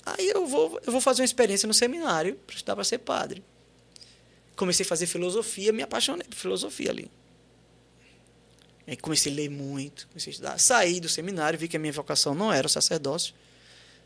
aí 0.06 0.30
eu 0.30 0.46
vou, 0.46 0.80
eu 0.86 0.92
vou 0.92 1.02
fazer 1.02 1.22
uma 1.22 1.26
experiência 1.26 1.66
no 1.66 1.74
seminário 1.74 2.36
para 2.46 2.56
estudar 2.56 2.76
para 2.76 2.84
ser 2.84 3.00
padre. 3.00 3.44
Comecei 4.56 4.86
a 4.86 4.88
fazer 4.88 5.08
filosofia, 5.08 5.74
me 5.74 5.82
apaixonei 5.82 6.28
por 6.28 6.36
filosofia 6.36 6.92
ali. 6.92 7.10
Aí 8.86 8.96
comecei 8.98 9.32
a 9.32 9.36
ler 9.36 9.50
muito, 9.50 10.08
comecei 10.10 10.30
a 10.30 10.34
estudar. 10.34 10.60
Saí 10.60 11.00
do 11.00 11.10
seminário, 11.10 11.58
vi 11.58 11.68
que 11.68 11.78
a 11.78 11.80
minha 11.80 11.94
vocação 11.94 12.36
não 12.36 12.54
era 12.54 12.68
o 12.68 12.70
sacerdócio, 12.70 13.34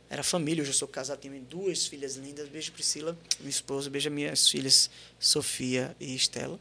era 0.09 0.23
família. 0.23 0.61
Hoje 0.61 0.69
eu 0.69 0.75
sou 0.75 0.87
casado, 0.87 1.19
tenho 1.19 1.41
duas 1.41 1.85
filhas 1.87 2.15
lindas. 2.15 2.47
Beijo, 2.47 2.71
Priscila, 2.71 3.17
minha 3.39 3.49
esposa. 3.49 3.89
Beijo, 3.89 4.09
minhas 4.09 4.47
filhas, 4.49 4.89
Sofia 5.19 5.95
e 5.99 6.15
Estela. 6.15 6.59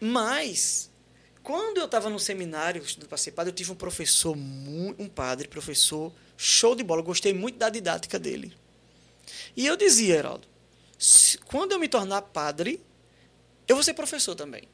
Mas, 0.00 0.90
quando 1.44 1.76
eu 1.76 1.84
estava 1.84 2.08
no 2.08 2.18
seminário, 2.18 2.82
para 3.06 3.18
ser 3.18 3.32
padre, 3.32 3.50
eu 3.50 3.54
tive 3.54 3.70
um 3.70 3.74
professor, 3.74 4.34
um 4.34 5.06
padre, 5.06 5.46
professor, 5.46 6.10
show 6.38 6.74
de 6.74 6.82
bola. 6.82 7.02
Eu 7.02 7.04
gostei 7.04 7.34
muito 7.34 7.58
da 7.58 7.68
didática 7.68 8.18
dele. 8.18 8.56
E 9.54 9.66
eu 9.66 9.76
dizia, 9.76 10.16
Heraldo, 10.16 10.48
quando 11.44 11.72
eu 11.72 11.78
me 11.78 11.86
tornar 11.86 12.22
padre, 12.22 12.82
eu 13.68 13.76
vou 13.76 13.82
ser 13.82 13.92
professor 13.92 14.34
também. 14.34 14.66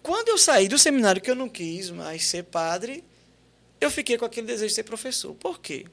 Quando 0.00 0.28
eu 0.28 0.38
saí 0.38 0.68
do 0.68 0.78
seminário 0.78 1.20
que 1.20 1.30
eu 1.30 1.34
não 1.34 1.48
quis 1.48 1.90
mais 1.90 2.26
ser 2.26 2.44
padre, 2.44 3.02
eu 3.80 3.90
fiquei 3.90 4.16
com 4.16 4.24
aquele 4.24 4.46
desejo 4.46 4.68
de 4.68 4.74
ser 4.74 4.84
professor. 4.84 5.34
Por 5.34 5.58
quê? 5.58 5.86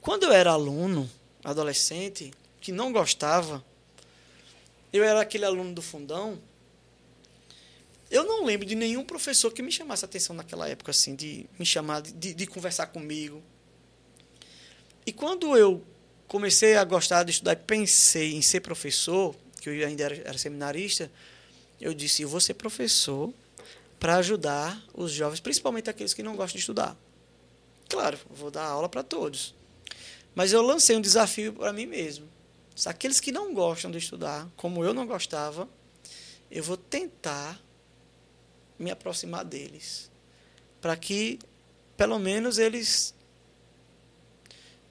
Quando 0.00 0.22
eu 0.22 0.32
era 0.32 0.52
aluno, 0.52 1.10
adolescente, 1.42 2.32
que 2.60 2.70
não 2.70 2.92
gostava, 2.92 3.64
eu 4.96 5.04
era 5.04 5.20
aquele 5.20 5.44
aluno 5.44 5.72
do 5.74 5.82
fundão, 5.82 6.40
eu 8.10 8.24
não 8.24 8.44
lembro 8.44 8.66
de 8.66 8.74
nenhum 8.74 9.04
professor 9.04 9.52
que 9.52 9.62
me 9.62 9.72
chamasse 9.72 10.04
atenção 10.04 10.34
naquela 10.34 10.68
época, 10.68 10.90
assim, 10.90 11.14
de 11.14 11.46
me 11.58 11.66
chamar, 11.66 12.02
de, 12.02 12.34
de 12.34 12.46
conversar 12.46 12.86
comigo. 12.86 13.42
E 15.04 15.12
quando 15.12 15.56
eu 15.56 15.82
comecei 16.28 16.76
a 16.76 16.84
gostar 16.84 17.24
de 17.24 17.32
estudar 17.32 17.52
e 17.52 17.56
pensei 17.56 18.34
em 18.34 18.42
ser 18.42 18.60
professor, 18.60 19.34
que 19.60 19.68
eu 19.68 19.86
ainda 19.86 20.04
era, 20.04 20.16
era 20.16 20.38
seminarista, 20.38 21.10
eu 21.80 21.92
disse, 21.92 22.22
eu 22.22 22.28
vou 22.28 22.40
ser 22.40 22.54
professor 22.54 23.32
para 23.98 24.16
ajudar 24.16 24.80
os 24.94 25.12
jovens, 25.12 25.40
principalmente 25.40 25.90
aqueles 25.90 26.14
que 26.14 26.22
não 26.22 26.36
gostam 26.36 26.56
de 26.56 26.60
estudar. 26.60 26.96
Claro, 27.88 28.18
vou 28.30 28.50
dar 28.50 28.64
aula 28.64 28.88
para 28.88 29.02
todos. 29.02 29.54
Mas 30.34 30.52
eu 30.52 30.62
lancei 30.62 30.96
um 30.96 31.00
desafio 31.00 31.52
para 31.52 31.72
mim 31.72 31.86
mesmo. 31.86 32.28
Aqueles 32.84 33.20
que 33.20 33.32
não 33.32 33.54
gostam 33.54 33.90
de 33.90 33.96
estudar, 33.96 34.48
como 34.56 34.84
eu 34.84 34.92
não 34.92 35.06
gostava, 35.06 35.68
eu 36.50 36.62
vou 36.62 36.76
tentar 36.76 37.58
me 38.78 38.90
aproximar 38.90 39.44
deles. 39.44 40.10
Para 40.80 40.96
que, 40.96 41.38
pelo 41.96 42.18
menos, 42.18 42.58
eles 42.58 43.14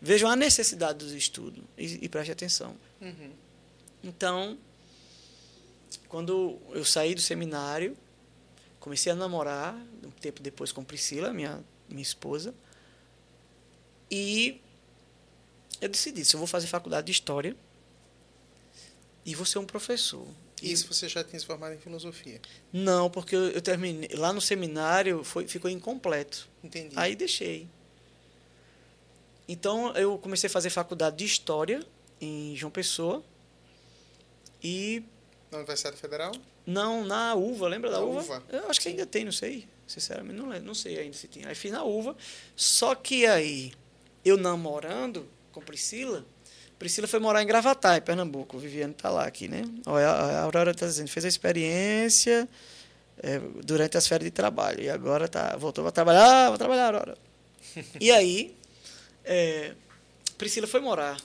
vejam 0.01 0.29
a 0.29 0.35
necessidade 0.35 1.05
do 1.05 1.15
estudo 1.15 1.63
e, 1.77 2.05
e 2.05 2.09
prestem 2.09 2.33
atenção. 2.33 2.75
Uhum. 2.99 3.31
Então, 4.03 4.57
quando 6.09 6.59
eu 6.71 6.83
saí 6.83 7.13
do 7.13 7.21
seminário, 7.21 7.95
comecei 8.79 9.11
a 9.11 9.15
namorar, 9.15 9.75
um 10.03 10.11
tempo 10.11 10.41
depois 10.41 10.71
com 10.71 10.83
Priscila, 10.83 11.31
minha, 11.33 11.63
minha 11.87 12.01
esposa, 12.01 12.53
e 14.09 14.61
eu 15.81 15.89
decidi, 15.89 16.23
se 16.23 16.35
eu 16.35 16.39
vou 16.39 16.47
fazer 16.47 16.67
faculdade 16.67 17.07
de 17.07 17.11
História 17.11 17.55
e 19.25 19.33
vou 19.35 19.45
ser 19.45 19.59
um 19.59 19.65
professor. 19.65 20.25
E- 20.61 20.71
Isso 20.71 20.87
você 20.93 21.09
já 21.09 21.23
tinha 21.23 21.39
se 21.39 21.45
formado 21.45 21.73
em 21.73 21.77
filosofia. 21.77 22.39
Não, 22.71 23.09
porque 23.09 23.35
eu, 23.35 23.49
eu 23.49 23.61
terminei, 23.61 24.09
lá 24.13 24.31
no 24.31 24.39
seminário 24.41 25.23
foi, 25.23 25.47
ficou 25.47 25.69
incompleto. 25.69 26.47
Entendi. 26.63 26.93
Aí 26.97 27.15
deixei. 27.15 27.67
Então 29.47 29.93
eu 29.95 30.17
comecei 30.17 30.47
a 30.47 30.51
fazer 30.51 30.69
faculdade 30.69 31.17
de 31.17 31.25
História 31.25 31.85
em 32.19 32.55
João 32.55 32.71
Pessoa 32.71 33.23
e 34.63 35.03
Na 35.51 35.57
Universidade 35.59 35.97
Federal? 35.97 36.31
Não, 36.65 37.05
na 37.05 37.35
uva, 37.35 37.67
lembra 37.67 37.91
da 37.91 37.99
uva? 38.01 38.21
uva. 38.21 38.43
Eu 38.49 38.69
acho 38.69 38.81
que 38.81 38.89
ainda 38.89 39.05
tem, 39.05 39.23
não 39.23 39.31
sei. 39.31 39.67
Sinceramente, 39.85 40.35
não, 40.39 40.49
lembro, 40.49 40.65
não 40.65 40.73
sei 40.73 40.97
ainda 40.97 41.15
se 41.15 41.27
tinha. 41.27 41.47
Aí 41.47 41.53
fiz 41.53 41.71
na 41.71 41.83
uva. 41.83 42.17
Só 42.55 42.95
que 42.95 43.27
aí, 43.27 43.71
eu 44.23 44.35
namorando 44.35 45.27
com 45.51 45.61
Priscila, 45.61 46.25
Priscila 46.77 47.07
foi 47.07 47.19
morar 47.19 47.41
em 47.41 47.47
Gravatar, 47.47 47.97
em 47.97 48.01
Pernambuco. 48.01 48.57
O 48.57 48.59
Viviane 48.59 48.91
está 48.91 49.09
lá 49.09 49.25
aqui, 49.25 49.47
né? 49.47 49.63
Olha, 49.85 50.07
a 50.07 50.41
Aurora 50.41 50.71
está 50.71 50.85
dizendo, 50.85 51.07
fez 51.09 51.25
a 51.25 51.27
experiência 51.27 52.47
é, 53.21 53.39
durante 53.63 53.97
as 53.97 54.07
férias 54.07 54.25
de 54.25 54.31
trabalho. 54.31 54.81
E 54.81 54.89
agora 54.89 55.27
tá, 55.27 55.55
voltou 55.55 55.87
a 55.87 55.91
trabalhar, 55.91 56.49
vou 56.49 56.57
trabalhar, 56.57 56.87
Aurora. 56.87 57.17
e 57.99 58.11
aí, 58.11 58.55
é, 59.23 59.73
Priscila 60.37 60.67
foi 60.67 60.81
morar 60.81 61.17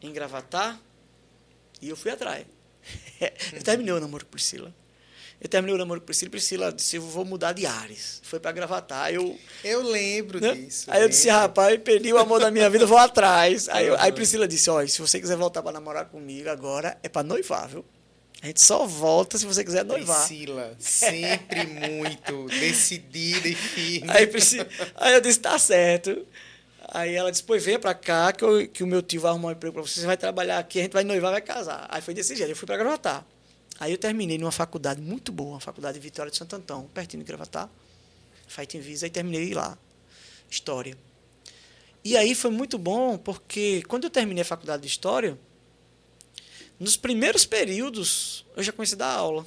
em 0.00 0.12
Gravatar 0.12 0.80
e 1.82 1.88
eu 1.88 1.96
fui 1.96 2.10
atrás. 2.10 2.46
eu 3.52 3.62
terminei 3.62 3.92
o 3.92 4.00
namoro 4.00 4.24
com 4.24 4.30
Priscila. 4.30 4.72
Eu 5.44 5.48
terminei 5.50 5.74
o 5.74 5.78
namoro 5.78 6.00
com 6.00 6.06
Priscila. 6.06 6.30
Priscila 6.30 6.72
disse: 6.72 6.96
Eu 6.96 7.02
vou 7.02 7.22
mudar 7.22 7.52
de 7.52 7.66
ares. 7.66 8.18
Foi 8.24 8.40
para 8.40 8.50
Gravatar. 8.50 9.12
Eu, 9.12 9.38
Eu 9.62 9.82
lembro 9.82 10.40
né? 10.40 10.54
disso. 10.54 10.86
Aí 10.88 11.02
eu 11.02 11.08
disse. 11.10 11.28
Rapaz, 11.28 11.78
perdi 11.84 12.10
o 12.14 12.16
amor 12.18 12.40
da 12.40 12.50
minha 12.50 12.70
vida, 12.70 12.86
vou 12.86 12.96
atrás. 12.96 13.68
Aí, 13.70 13.86
eu- 13.86 14.00
aí. 14.00 14.10
Priscila 14.10 14.48
disse: 14.48 14.70
Olha, 14.70 14.88
se 14.88 14.98
você 15.02 15.20
quiser 15.20 15.36
voltar 15.36 15.62
para 15.62 15.72
namorar 15.72 16.06
comigo 16.06 16.48
agora, 16.48 16.96
é 17.02 17.10
para 17.10 17.22
noivar, 17.22 17.68
viu? 17.68 17.84
A 18.40 18.46
gente 18.46 18.62
só 18.62 18.86
volta 18.86 19.36
se 19.36 19.44
você 19.44 19.62
quiser 19.62 19.84
noivar. 19.84 20.26
Priscila, 20.26 20.74
sempre 20.80 21.66
muito 21.66 22.46
decidida 22.46 23.46
e 23.46 23.54
firme. 23.54 24.10
Aí, 24.10 24.26
Priscila, 24.26 24.66
aí 24.96 25.12
eu 25.12 25.20
disse: 25.20 25.40
Tá 25.40 25.58
certo. 25.58 26.26
Aí 26.88 27.14
ela 27.14 27.30
disse: 27.30 27.44
Pois 27.44 27.62
venha 27.62 27.78
para 27.78 27.92
cá, 27.92 28.32
que, 28.32 28.42
eu- 28.42 28.66
que 28.66 28.82
o 28.82 28.86
meu 28.86 29.02
tio 29.02 29.20
vai 29.20 29.30
arrumar 29.30 29.48
um 29.48 29.52
emprego 29.52 29.74
para 29.74 29.82
você. 29.82 30.00
Você 30.00 30.06
vai 30.06 30.16
trabalhar 30.16 30.58
aqui, 30.58 30.78
a 30.78 30.82
gente 30.84 30.92
vai 30.92 31.04
noivar, 31.04 31.32
vai 31.32 31.42
casar. 31.42 31.86
Aí 31.90 32.00
foi 32.00 32.14
desse 32.14 32.34
jeito. 32.34 32.50
Eu 32.50 32.56
fui 32.56 32.66
para 32.66 32.78
Gravatar. 32.78 33.26
Aí 33.78 33.92
eu 33.92 33.98
terminei 33.98 34.38
numa 34.38 34.52
faculdade 34.52 35.00
muito 35.00 35.32
boa, 35.32 35.54
uma 35.54 35.60
faculdade 35.60 35.98
de 35.98 36.02
Vitória 36.02 36.30
de 36.30 36.36
Santo 36.36 36.54
Antão, 36.56 36.88
pertinho 36.94 37.22
de 37.22 37.26
Gravatar, 37.26 37.68
Fighting 38.46 38.80
Visa, 38.80 39.06
e 39.06 39.10
terminei 39.10 39.52
lá, 39.52 39.76
História. 40.48 40.96
E 42.04 42.16
aí 42.16 42.34
foi 42.34 42.50
muito 42.50 42.78
bom, 42.78 43.18
porque 43.18 43.82
quando 43.88 44.04
eu 44.04 44.10
terminei 44.10 44.42
a 44.42 44.44
faculdade 44.44 44.82
de 44.82 44.88
História, 44.88 45.38
nos 46.78 46.96
primeiros 46.96 47.44
períodos 47.44 48.44
eu 48.56 48.62
já 48.62 48.72
comecei 48.72 48.94
a 48.96 48.98
dar 48.98 49.12
aula. 49.12 49.46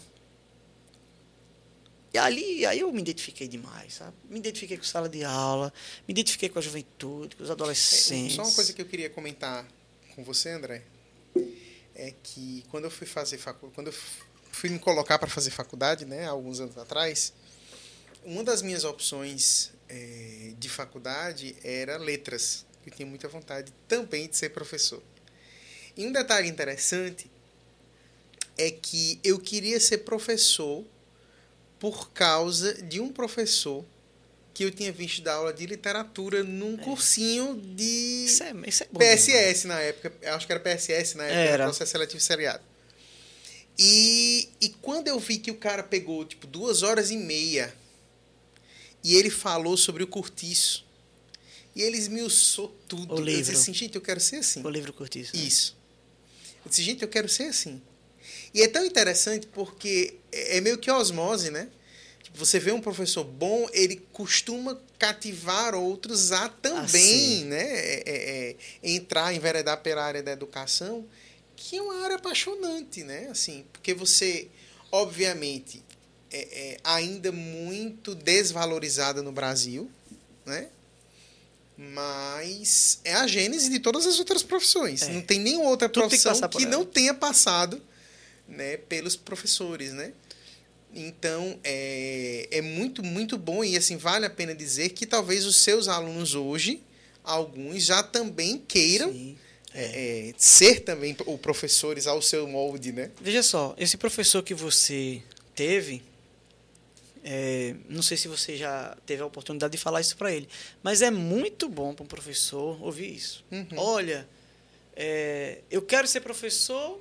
E 2.13 2.17
ali, 2.17 2.65
aí 2.65 2.79
eu 2.79 2.91
me 2.91 2.99
identifiquei 2.99 3.47
demais, 3.47 3.95
sabe? 3.95 4.15
Me 4.29 4.39
identifiquei 4.39 4.75
com 4.77 4.83
sala 4.83 5.07
de 5.07 5.23
aula, 5.23 5.71
me 6.07 6.13
identifiquei 6.13 6.49
com 6.49 6.57
a 6.57 6.61
juventude, 6.61 7.35
com 7.35 7.43
os 7.43 7.51
adolescentes. 7.51 8.35
Só 8.35 8.43
uma 8.43 8.53
coisa 8.53 8.73
que 8.73 8.81
eu 8.81 8.85
queria 8.85 9.09
comentar 9.09 9.67
com 10.15 10.23
você, 10.23 10.49
André, 10.49 10.83
é 11.97 12.13
que 12.21 12.63
quando 12.69 12.83
eu 12.83 12.91
fui 12.91 13.07
fazer 13.07 13.39
faculdade, 13.39 13.73
quando 13.73 13.87
eu 13.87 13.93
fui 14.51 14.69
me 14.69 14.77
colocar 14.77 15.17
para 15.17 15.27
fazer 15.27 15.49
faculdade, 15.49 16.05
né, 16.05 16.27
alguns 16.27 16.59
anos 16.59 16.77
atrás, 16.77 17.33
uma 18.23 18.43
das 18.43 18.61
minhas 18.61 18.83
opções 18.83 19.71
é, 19.89 20.53
de 20.59 20.69
faculdade 20.69 21.55
era 21.63 21.97
letras. 21.97 22.65
Eu 22.85 22.91
tinha 22.91 23.05
muita 23.05 23.27
vontade 23.27 23.73
também 23.87 24.27
de 24.27 24.37
ser 24.37 24.49
professor. 24.49 25.01
E 25.97 26.05
um 26.05 26.11
detalhe 26.11 26.47
interessante 26.47 27.29
é 28.57 28.69
que 28.69 29.19
eu 29.23 29.39
queria 29.39 29.79
ser 29.79 29.99
professor 29.99 30.85
por 31.79 32.11
causa 32.11 32.75
de 32.75 32.99
um 32.99 33.11
professor 33.11 33.83
que 34.57 34.63
eu 34.63 34.71
tinha 34.71 34.91
visto 34.91 35.21
da 35.21 35.35
aula 35.35 35.53
de 35.53 35.67
literatura 35.67 36.43
num 36.43 36.73
é. 36.73 36.77
cursinho 36.77 37.61
de 37.61 38.25
isso 38.25 38.41
é, 38.41 38.51
isso 38.65 38.81
é 38.81 38.87
PSS 38.87 39.61
demais. 39.61 39.63
na 39.65 39.79
época. 39.81 40.13
Acho 40.33 40.47
que 40.47 40.51
era 40.51 40.59
PSS 40.59 41.15
na 41.15 41.25
época, 41.25 41.39
era. 41.39 41.63
processo 41.65 41.91
seletivo 41.91 42.19
seriado. 42.19 42.63
E, 43.77 44.49
e 44.59 44.69
quando 44.69 45.09
eu 45.09 45.19
vi 45.19 45.37
que 45.37 45.51
o 45.51 45.55
cara 45.57 45.83
pegou, 45.83 46.25
tipo, 46.25 46.47
duas 46.47 46.81
horas 46.81 47.11
e 47.11 47.17
meia 47.17 47.71
e 49.03 49.13
ele 49.13 49.29
falou 49.29 49.77
sobre 49.77 50.01
o 50.01 50.07
cortiço, 50.07 50.83
e 51.75 51.83
ele 51.83 51.95
esmiuçou 51.95 52.75
tudo. 52.87 53.13
O 53.13 53.19
livro. 53.19 53.29
Eu 53.29 53.37
disse 53.37 53.51
assim, 53.51 53.75
gente, 53.75 53.93
eu 53.93 54.01
quero 54.01 54.19
ser 54.19 54.37
assim. 54.37 54.63
O 54.63 54.69
livro 54.71 54.91
cortiço. 54.91 55.37
Né? 55.37 55.43
Isso. 55.43 55.77
Eu 56.65 56.69
disse, 56.69 56.81
gente, 56.81 57.03
eu 57.03 57.07
quero 57.07 57.29
ser 57.29 57.43
assim. 57.43 57.79
E 58.55 58.63
é 58.63 58.67
tão 58.67 58.83
interessante 58.83 59.45
porque 59.45 60.15
é, 60.31 60.57
é 60.57 60.61
meio 60.61 60.79
que 60.79 60.89
osmose, 60.89 61.51
né? 61.51 61.69
Você 62.37 62.59
vê 62.59 62.71
um 62.71 62.79
professor 62.79 63.23
bom, 63.23 63.67
ele 63.73 63.97
costuma 64.13 64.79
cativar 64.99 65.73
outros 65.73 66.31
a 66.31 66.47
também, 66.47 67.45
né? 67.45 67.63
É, 67.63 68.03
é, 68.05 68.49
é, 68.49 68.55
entrar, 68.83 69.33
enveredar 69.33 69.81
pela 69.81 70.03
área 70.03 70.21
da 70.21 70.31
educação, 70.31 71.05
que 71.55 71.77
é 71.77 71.81
uma 71.81 72.03
área 72.03 72.15
apaixonante, 72.15 73.03
né? 73.03 73.27
Assim, 73.31 73.65
porque 73.73 73.93
você, 73.93 74.47
obviamente, 74.91 75.83
é, 76.31 76.73
é 76.73 76.77
ainda 76.83 77.31
muito 77.31 78.13
desvalorizada 78.13 79.23
no 79.23 79.31
Brasil, 79.31 79.89
né? 80.45 80.67
Mas 81.75 82.99
é 83.03 83.13
a 83.13 83.25
gênese 83.27 83.69
de 83.69 83.79
todas 83.79 84.05
as 84.05 84.19
outras 84.19 84.43
profissões. 84.43 85.03
É. 85.03 85.09
Não 85.09 85.21
tem 85.21 85.39
nenhuma 85.39 85.69
outra 85.69 85.89
profissão 85.89 86.39
que, 86.41 86.59
que 86.59 86.65
não 86.65 86.85
tenha 86.85 87.13
passado 87.13 87.81
né, 88.47 88.77
pelos 88.77 89.15
professores, 89.15 89.91
né? 89.93 90.13
Então, 90.97 91.59
é, 91.63 92.47
é 92.51 92.61
muito, 92.61 93.03
muito 93.03 93.37
bom 93.37 93.63
e, 93.63 93.77
assim, 93.77 93.97
vale 93.97 94.25
a 94.25 94.29
pena 94.29 94.55
dizer 94.55 94.89
que 94.89 95.05
talvez 95.05 95.45
os 95.45 95.57
seus 95.57 95.87
alunos 95.87 96.33
hoje, 96.33 96.81
alguns 97.23 97.85
já 97.85 98.01
também 98.01 98.57
queiram 98.57 99.09
é. 99.73 100.29
É, 100.29 100.33
ser 100.37 100.79
também 100.79 101.15
o 101.25 101.37
professores 101.37 102.07
ao 102.07 102.21
seu 102.21 102.47
molde, 102.47 102.91
né? 102.91 103.11
Veja 103.21 103.43
só, 103.43 103.75
esse 103.77 103.95
professor 103.95 104.41
que 104.41 104.55
você 104.55 105.21
teve, 105.53 106.01
é, 107.23 107.75
não 107.87 108.01
sei 108.01 108.17
se 108.17 108.27
você 108.27 108.57
já 108.57 108.97
teve 109.05 109.21
a 109.21 109.25
oportunidade 109.25 109.71
de 109.71 109.77
falar 109.77 110.01
isso 110.01 110.17
para 110.17 110.31
ele, 110.31 110.47
mas 110.81 111.01
é 111.01 111.11
muito 111.11 111.69
bom 111.69 111.93
para 111.93 112.03
um 112.03 112.07
professor 112.07 112.81
ouvir 112.81 113.13
isso. 113.15 113.45
Uhum. 113.51 113.67
Olha, 113.75 114.27
é, 114.95 115.59
eu 115.69 115.83
quero 115.83 116.07
ser 116.07 116.21
professor 116.21 116.99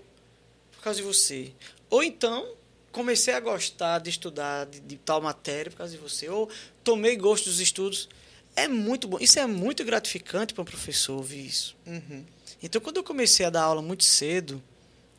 por 0.73 0.83
causa 0.83 0.99
de 0.99 1.03
você. 1.03 1.53
Ou 1.89 2.03
então, 2.03 2.55
comecei 2.97 3.35
a 3.35 3.41
gostar 3.41 3.99
de 3.99 4.09
estudar 4.09 4.65
de, 4.65 4.81
de 4.81 4.97
tal 4.97 5.21
matéria 5.21 5.71
por 5.71 5.77
causa 5.77 5.93
de 5.93 5.99
você. 5.99 6.31
Ou 6.31 6.49
tomei 6.83 7.15
gosto 7.15 7.45
dos 7.45 7.61
estudos. 7.61 8.09
É 8.57 8.67
muito 8.67 9.07
bom. 9.07 9.19
Isso 9.21 9.39
é 9.39 9.47
muito 9.47 9.85
gratificante 9.85 10.55
para 10.55 10.63
um 10.63 10.65
professor 10.65 11.17
ouvir 11.17 11.45
isso. 11.45 11.77
Uhum. 11.87 12.25
Então, 12.63 12.81
quando 12.81 12.97
eu 12.97 13.05
comecei 13.05 13.45
a 13.45 13.51
dar 13.51 13.65
aula 13.65 13.83
muito 13.83 14.03
cedo, 14.03 14.63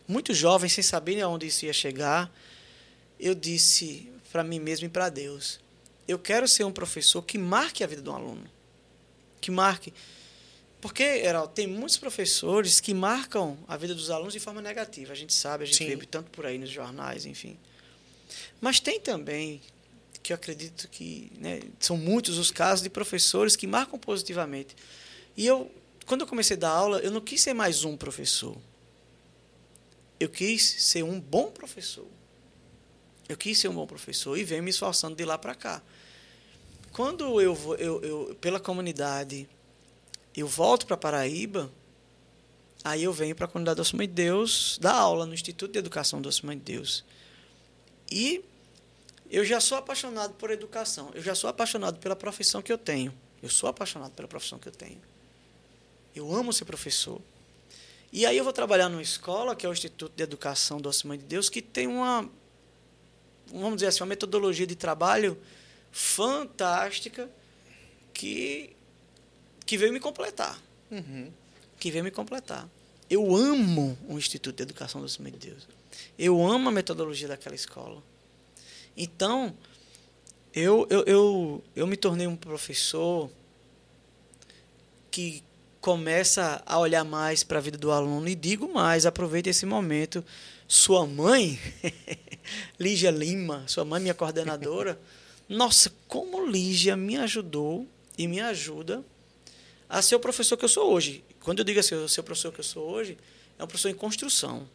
muito 0.07 0.33
jovem, 0.33 0.67
sem 0.67 0.83
saber 0.83 1.21
aonde 1.21 1.45
isso 1.45 1.65
ia 1.65 1.73
chegar, 1.73 2.33
eu 3.19 3.35
disse: 3.35 4.11
para 4.31 4.43
mim 4.43 4.59
mesmo 4.59 4.87
e 4.87 4.89
para 4.89 5.07
Deus. 5.09 5.59
Eu 6.07 6.17
quero 6.17 6.47
ser 6.47 6.63
um 6.63 6.71
professor 6.71 7.21
que 7.21 7.37
marque 7.37 7.83
a 7.83 7.87
vida 7.87 8.01
do 8.01 8.11
aluno. 8.11 8.49
Que 9.39 9.51
marque. 9.51 9.93
Porque, 10.79 11.03
Heraldo, 11.03 11.53
tem 11.53 11.65
muitos 11.65 11.97
professores 11.97 12.79
que 12.79 12.93
marcam 12.93 13.57
a 13.67 13.75
vida 13.75 13.95
dos 13.95 14.11
alunos 14.11 14.33
de 14.33 14.39
forma 14.39 14.61
negativa. 14.61 15.11
A 15.11 15.15
gente 15.15 15.33
sabe, 15.33 15.63
a 15.63 15.67
gente 15.67 15.77
Sim. 15.77 15.95
vê 15.95 16.05
tanto 16.05 16.29
por 16.29 16.45
aí 16.45 16.57
nos 16.57 16.69
jornais, 16.69 17.25
enfim. 17.25 17.57
Mas 18.61 18.79
tem 18.79 18.99
também, 18.99 19.61
que 20.21 20.33
eu 20.33 20.35
acredito 20.35 20.87
que 20.89 21.31
né, 21.39 21.61
são 21.79 21.97
muitos 21.97 22.37
os 22.37 22.51
casos 22.51 22.83
de 22.83 22.89
professores 22.89 23.55
que 23.55 23.65
marcam 23.65 23.97
positivamente. 23.97 24.75
E 25.35 25.47
eu, 25.47 25.71
quando 26.05 26.21
eu 26.21 26.27
comecei 26.27 26.55
a 26.55 26.59
dar 26.59 26.69
aula, 26.69 26.99
eu 26.99 27.09
não 27.11 27.21
quis 27.21 27.41
ser 27.41 27.53
mais 27.53 27.83
um 27.83 27.97
professor. 27.97 28.57
Eu 30.19 30.29
quis 30.29 30.63
ser 30.63 31.03
um 31.03 31.19
bom 31.19 31.51
professor. 31.51 32.07
Eu 33.27 33.35
quis 33.35 33.57
ser 33.57 33.67
um 33.67 33.73
bom 33.73 33.87
professor 33.87 34.37
e 34.37 34.43
venho 34.43 34.63
me 34.63 34.69
esforçando 34.69 35.15
de 35.15 35.25
lá 35.25 35.37
para 35.37 35.55
cá. 35.55 35.81
Quando 36.91 37.39
eu, 37.41 37.53
vou, 37.53 37.75
eu, 37.75 38.01
eu, 38.03 38.37
pela 38.41 38.59
comunidade, 38.59 39.47
eu 40.39 40.47
volto 40.47 40.85
para 40.85 40.95
Paraíba, 40.95 41.71
aí 42.83 43.03
eu 43.03 43.11
venho 43.11 43.35
para 43.35 43.45
a 43.45 43.47
comunidade 43.47 43.77
Doce 43.77 43.95
Mãe 43.95 44.07
de 44.07 44.13
Deus, 44.13 44.77
dar 44.81 44.93
aula 44.93 45.25
no 45.25 45.33
Instituto 45.33 45.71
de 45.71 45.79
Educação 45.79 46.21
Doce 46.21 46.45
Mãe 46.45 46.57
de 46.57 46.63
Deus. 46.63 47.03
E 48.11 48.43
eu 49.29 49.43
já 49.43 49.59
sou 49.59 49.77
apaixonado 49.77 50.33
por 50.35 50.51
educação, 50.51 51.11
eu 51.13 51.21
já 51.21 51.35
sou 51.35 51.49
apaixonado 51.49 51.99
pela 51.99 52.15
profissão 52.15 52.61
que 52.61 52.71
eu 52.71 52.77
tenho. 52.77 53.13
Eu 53.41 53.49
sou 53.49 53.69
apaixonado 53.69 54.11
pela 54.13 54.27
profissão 54.27 54.57
que 54.57 54.67
eu 54.67 54.71
tenho. 54.71 54.99
Eu 56.15 56.33
amo 56.33 56.51
ser 56.51 56.65
professor. 56.65 57.21
E 58.11 58.25
aí 58.25 58.37
eu 58.37 58.43
vou 58.43 58.53
trabalhar 58.53 58.89
numa 58.89 59.01
escola, 59.01 59.55
que 59.55 59.65
é 59.65 59.69
o 59.69 59.73
Instituto 59.73 60.13
de 60.15 60.23
Educação 60.23 60.79
Doce 60.79 61.05
Mãe 61.05 61.17
de 61.17 61.25
Deus, 61.25 61.49
que 61.49 61.61
tem 61.61 61.87
uma 61.87 62.27
vamos 63.51 63.75
dizer 63.75 63.87
assim, 63.87 64.01
uma 64.01 64.07
metodologia 64.07 64.67
de 64.67 64.75
trabalho 64.75 65.37
fantástica 65.91 67.29
que, 68.13 68.75
que 69.67 69.77
veio 69.77 69.93
me 69.93 69.99
completar. 69.99 70.59
Uhum. 70.89 71.29
Que 71.77 71.91
veio 71.91 72.03
me 72.03 72.09
completar. 72.09 72.67
Eu 73.09 73.35
amo 73.35 73.97
o 74.07 74.17
Instituto 74.17 74.55
de 74.55 74.63
Educação 74.63 75.01
do 75.01 75.09
Senhor 75.09 75.29
de 75.31 75.49
Deus. 75.49 75.67
Eu 76.17 76.45
amo 76.45 76.69
a 76.69 76.71
metodologia 76.71 77.27
daquela 77.27 77.53
escola. 77.53 78.01
Então, 78.95 79.53
eu, 80.53 80.87
eu, 80.89 81.03
eu, 81.03 81.63
eu 81.75 81.85
me 81.85 81.97
tornei 81.97 82.25
um 82.25 82.35
professor 82.35 83.29
que 85.11 85.43
começa 85.81 86.63
a 86.65 86.79
olhar 86.79 87.03
mais 87.03 87.43
para 87.43 87.59
a 87.59 87.61
vida 87.61 87.77
do 87.77 87.91
aluno 87.91 88.27
e 88.27 88.35
digo 88.35 88.73
mais, 88.73 89.05
aproveite 89.05 89.49
esse 89.49 89.65
momento 89.65 90.23
sua 90.67 91.05
mãe, 91.05 91.59
Lígia 92.79 93.09
Lima, 93.09 93.63
sua 93.67 93.85
mãe, 93.85 94.01
minha 94.01 94.13
coordenadora, 94.13 94.99
nossa, 95.47 95.93
como 96.07 96.45
Lígia 96.45 96.97
me 96.97 97.15
ajudou 97.17 97.87
e 98.17 98.27
me 98.27 98.39
ajuda 98.39 99.03
a 99.89 100.01
ser 100.01 100.15
o 100.15 100.19
professor 100.19 100.57
que 100.57 100.65
eu 100.65 100.69
sou 100.69 100.91
hoje. 100.91 101.23
Quando 101.41 101.59
eu 101.59 101.65
digo 101.65 101.79
assim, 101.79 102.07
ser 102.07 102.19
o 102.19 102.23
professor 102.23 102.51
que 102.51 102.59
eu 102.59 102.63
sou 102.63 102.89
hoje, 102.89 103.17
é 103.57 103.63
um 103.63 103.67
professor 103.67 103.89
em 103.89 103.93
construção. 103.93 104.67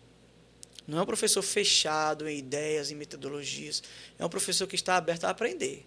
Não 0.87 0.99
é 0.99 1.03
um 1.03 1.07
professor 1.07 1.43
fechado 1.43 2.29
em 2.29 2.39
ideias 2.39 2.91
e 2.91 2.95
metodologias. 2.95 3.83
É 4.19 4.25
um 4.25 4.29
professor 4.29 4.67
que 4.67 4.75
está 4.75 4.97
aberto 4.97 5.25
a 5.25 5.31
aprender. 5.31 5.87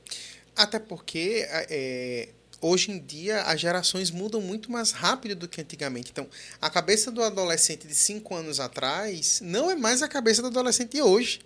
Até 0.55 0.79
porque 0.79 1.45
é, 1.49 2.29
hoje 2.61 2.91
em 2.91 2.99
dia 2.99 3.41
as 3.41 3.59
gerações 3.59 4.09
mudam 4.09 4.39
muito 4.39 4.71
mais 4.71 4.91
rápido 4.91 5.35
do 5.35 5.47
que 5.47 5.59
antigamente. 5.59 6.11
Então, 6.11 6.29
a 6.61 6.69
cabeça 6.69 7.11
do 7.11 7.21
adolescente 7.21 7.87
de 7.87 7.95
5 7.95 8.33
anos 8.33 8.59
atrás 8.59 9.41
não 9.41 9.69
é 9.69 9.75
mais 9.75 10.01
a 10.01 10.07
cabeça 10.07 10.41
do 10.41 10.47
adolescente 10.47 10.91
de 10.91 11.01
hoje. 11.01 11.41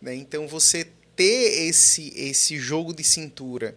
Né? 0.00 0.14
Então, 0.14 0.46
você 0.46 0.88
ter 1.16 1.68
esse, 1.68 2.12
esse 2.16 2.58
jogo 2.58 2.92
de 2.92 3.02
cintura 3.02 3.76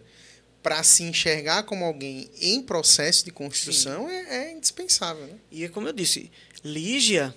para 0.62 0.82
se 0.82 1.02
enxergar 1.02 1.62
como 1.62 1.84
alguém 1.84 2.30
em 2.40 2.62
processo 2.62 3.24
de 3.24 3.30
construção 3.30 4.08
é, 4.08 4.48
é, 4.48 4.52
indispensável. 4.52 5.26
Né? 5.26 5.38
E 5.50 5.64
é 5.64 5.68
como 5.68 5.88
eu 5.88 5.92
disse, 5.92 6.30
Lígia, 6.64 7.34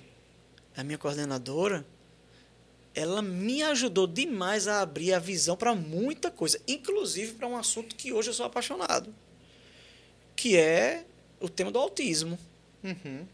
a 0.76 0.84
minha 0.84 0.98
coordenadora, 0.98 1.86
ela 2.94 3.22
me 3.22 3.64
ajudou 3.64 4.08
demais 4.08 4.68
a 4.68 4.82
abrir 4.82 5.14
a 5.14 5.20
visão 5.20 5.56
para 5.56 5.74
muita 5.74 6.30
coisa, 6.30 6.60
inclusive 6.68 7.34
para 7.34 7.48
um 7.48 7.56
assunto 7.56 7.96
que 7.96 8.12
hoje 8.12 8.30
eu 8.30 8.34
sou 8.34 8.46
apaixonado, 8.46 9.14
que 10.36 10.58
é 10.58 11.06
o 11.40 11.48
tema 11.48 11.72
do 11.72 11.80
autismo. 11.80 12.38
Uhum. 12.84 13.26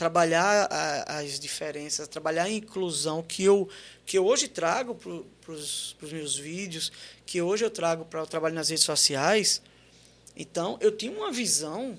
Trabalhar 0.00 0.66
a, 0.72 1.18
as 1.18 1.38
diferenças, 1.38 2.08
trabalhar 2.08 2.44
a 2.44 2.50
inclusão 2.50 3.22
que 3.22 3.44
eu, 3.44 3.68
que 4.06 4.16
eu 4.16 4.24
hoje 4.24 4.48
trago 4.48 4.94
para 4.94 5.52
os 5.52 5.94
meus 6.10 6.38
vídeos, 6.38 6.90
que 7.26 7.42
hoje 7.42 7.66
eu 7.66 7.70
trago 7.70 8.06
para 8.06 8.22
o 8.22 8.26
trabalho 8.26 8.54
nas 8.54 8.70
redes 8.70 8.82
sociais. 8.82 9.60
Então, 10.34 10.78
eu 10.80 10.90
tinha 10.90 11.12
uma 11.12 11.30
visão 11.30 11.98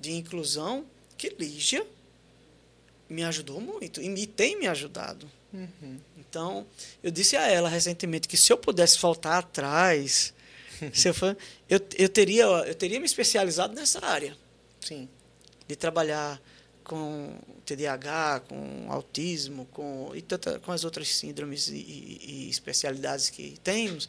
de 0.00 0.12
inclusão 0.12 0.86
que 1.18 1.28
Lígia 1.28 1.86
me 3.06 3.22
ajudou 3.22 3.60
muito 3.60 4.00
e 4.00 4.08
me 4.08 4.26
tem 4.26 4.58
me 4.58 4.66
ajudado. 4.66 5.30
Uhum. 5.52 6.00
Então, 6.16 6.66
eu 7.02 7.10
disse 7.10 7.36
a 7.36 7.46
ela 7.46 7.68
recentemente 7.68 8.26
que 8.26 8.38
se 8.38 8.50
eu 8.50 8.56
pudesse 8.56 8.98
voltar 8.98 9.36
atrás, 9.36 10.32
se 10.94 11.06
eu, 11.06 11.12
for, 11.12 11.36
eu, 11.68 11.80
eu, 11.98 12.08
teria, 12.08 12.44
eu 12.44 12.74
teria 12.74 12.98
me 12.98 13.04
especializado 13.04 13.74
nessa 13.74 14.02
área. 14.02 14.34
Sim. 14.80 15.06
De 15.68 15.76
trabalhar 15.76 16.40
com 16.84 17.36
TDAH, 17.64 18.42
com 18.48 18.86
autismo, 18.90 19.66
com, 19.72 20.12
e 20.14 20.22
tanta, 20.22 20.58
com 20.60 20.70
as 20.70 20.84
outras 20.84 21.08
síndromes 21.08 21.68
e, 21.68 21.74
e, 21.74 22.20
e 22.22 22.50
especialidades 22.50 23.30
que 23.30 23.58
temos. 23.64 24.08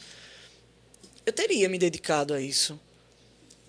Eu 1.26 1.34
teria 1.34 1.68
me 1.68 1.80
dedicado 1.80 2.34
a 2.34 2.42
isso. 2.42 2.80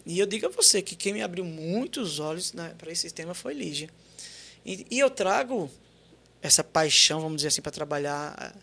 E 0.04 0.18
eu 0.18 0.26
digo 0.26 0.46
a 0.46 0.50
você 0.50 0.82
que 0.82 0.94
quem 0.94 1.12
me 1.12 1.22
abriu 1.22 1.44
muitos 1.44 2.18
olhos 2.20 2.52
né, 2.52 2.74
para 2.76 2.92
esse 2.92 3.10
tema 3.10 3.34
foi 3.34 3.54
Lígia. 3.54 3.88
E, 4.64 4.86
e 4.90 4.98
eu 4.98 5.08
trago 5.08 5.70
essa 6.42 6.62
paixão, 6.62 7.20
vamos 7.20 7.36
dizer 7.36 7.48
assim, 7.48 7.62
para 7.62 7.72
trabalhar 7.72 8.54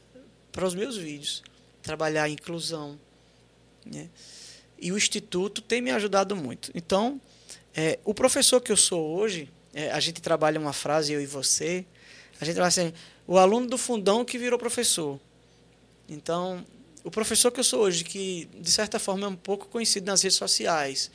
para 0.52 0.68
os 0.68 0.76
meus 0.76 0.96
vídeos, 0.96 1.44
trabalhar 1.82 2.24
a 2.24 2.30
inclusão. 2.30 3.00
Né? 3.86 4.10
E 4.80 4.92
o 4.92 4.98
Instituto 4.98 5.62
tem 5.62 5.82
me 5.82 5.92
ajudado 5.92 6.36
muito. 6.36 6.72
Então, 6.76 7.20
é, 7.76 8.00
o 8.06 8.14
professor 8.14 8.62
que 8.62 8.72
eu 8.72 8.78
sou 8.78 9.18
hoje, 9.18 9.50
é, 9.74 9.92
a 9.92 10.00
gente 10.00 10.22
trabalha 10.22 10.60
uma 10.60 10.74
frase, 10.74 11.14
eu 11.14 11.22
e 11.22 11.26
você, 11.26 11.86
a 12.40 12.46
gente 12.46 12.56
vai 12.56 12.68
assim, 12.68 12.94
o 13.28 13.38
aluno 13.38 13.68
do 13.68 13.78
fundão 13.78 14.24
que 14.24 14.38
virou 14.38 14.60
professor. 14.60 15.20
Então, 16.08 16.66
o 17.04 17.12
professor 17.12 17.52
que 17.52 17.60
eu 17.60 17.64
sou 17.64 17.82
hoje, 17.82 18.04
que 18.04 18.48
de 18.60 18.72
certa 18.72 19.00
forma 19.00 19.26
é 19.26 19.30
um 19.30 19.36
pouco 19.36 19.68
conhecido 19.68 20.06
nas 20.06 20.22
redes 20.22 20.38
sociais, 20.38 21.10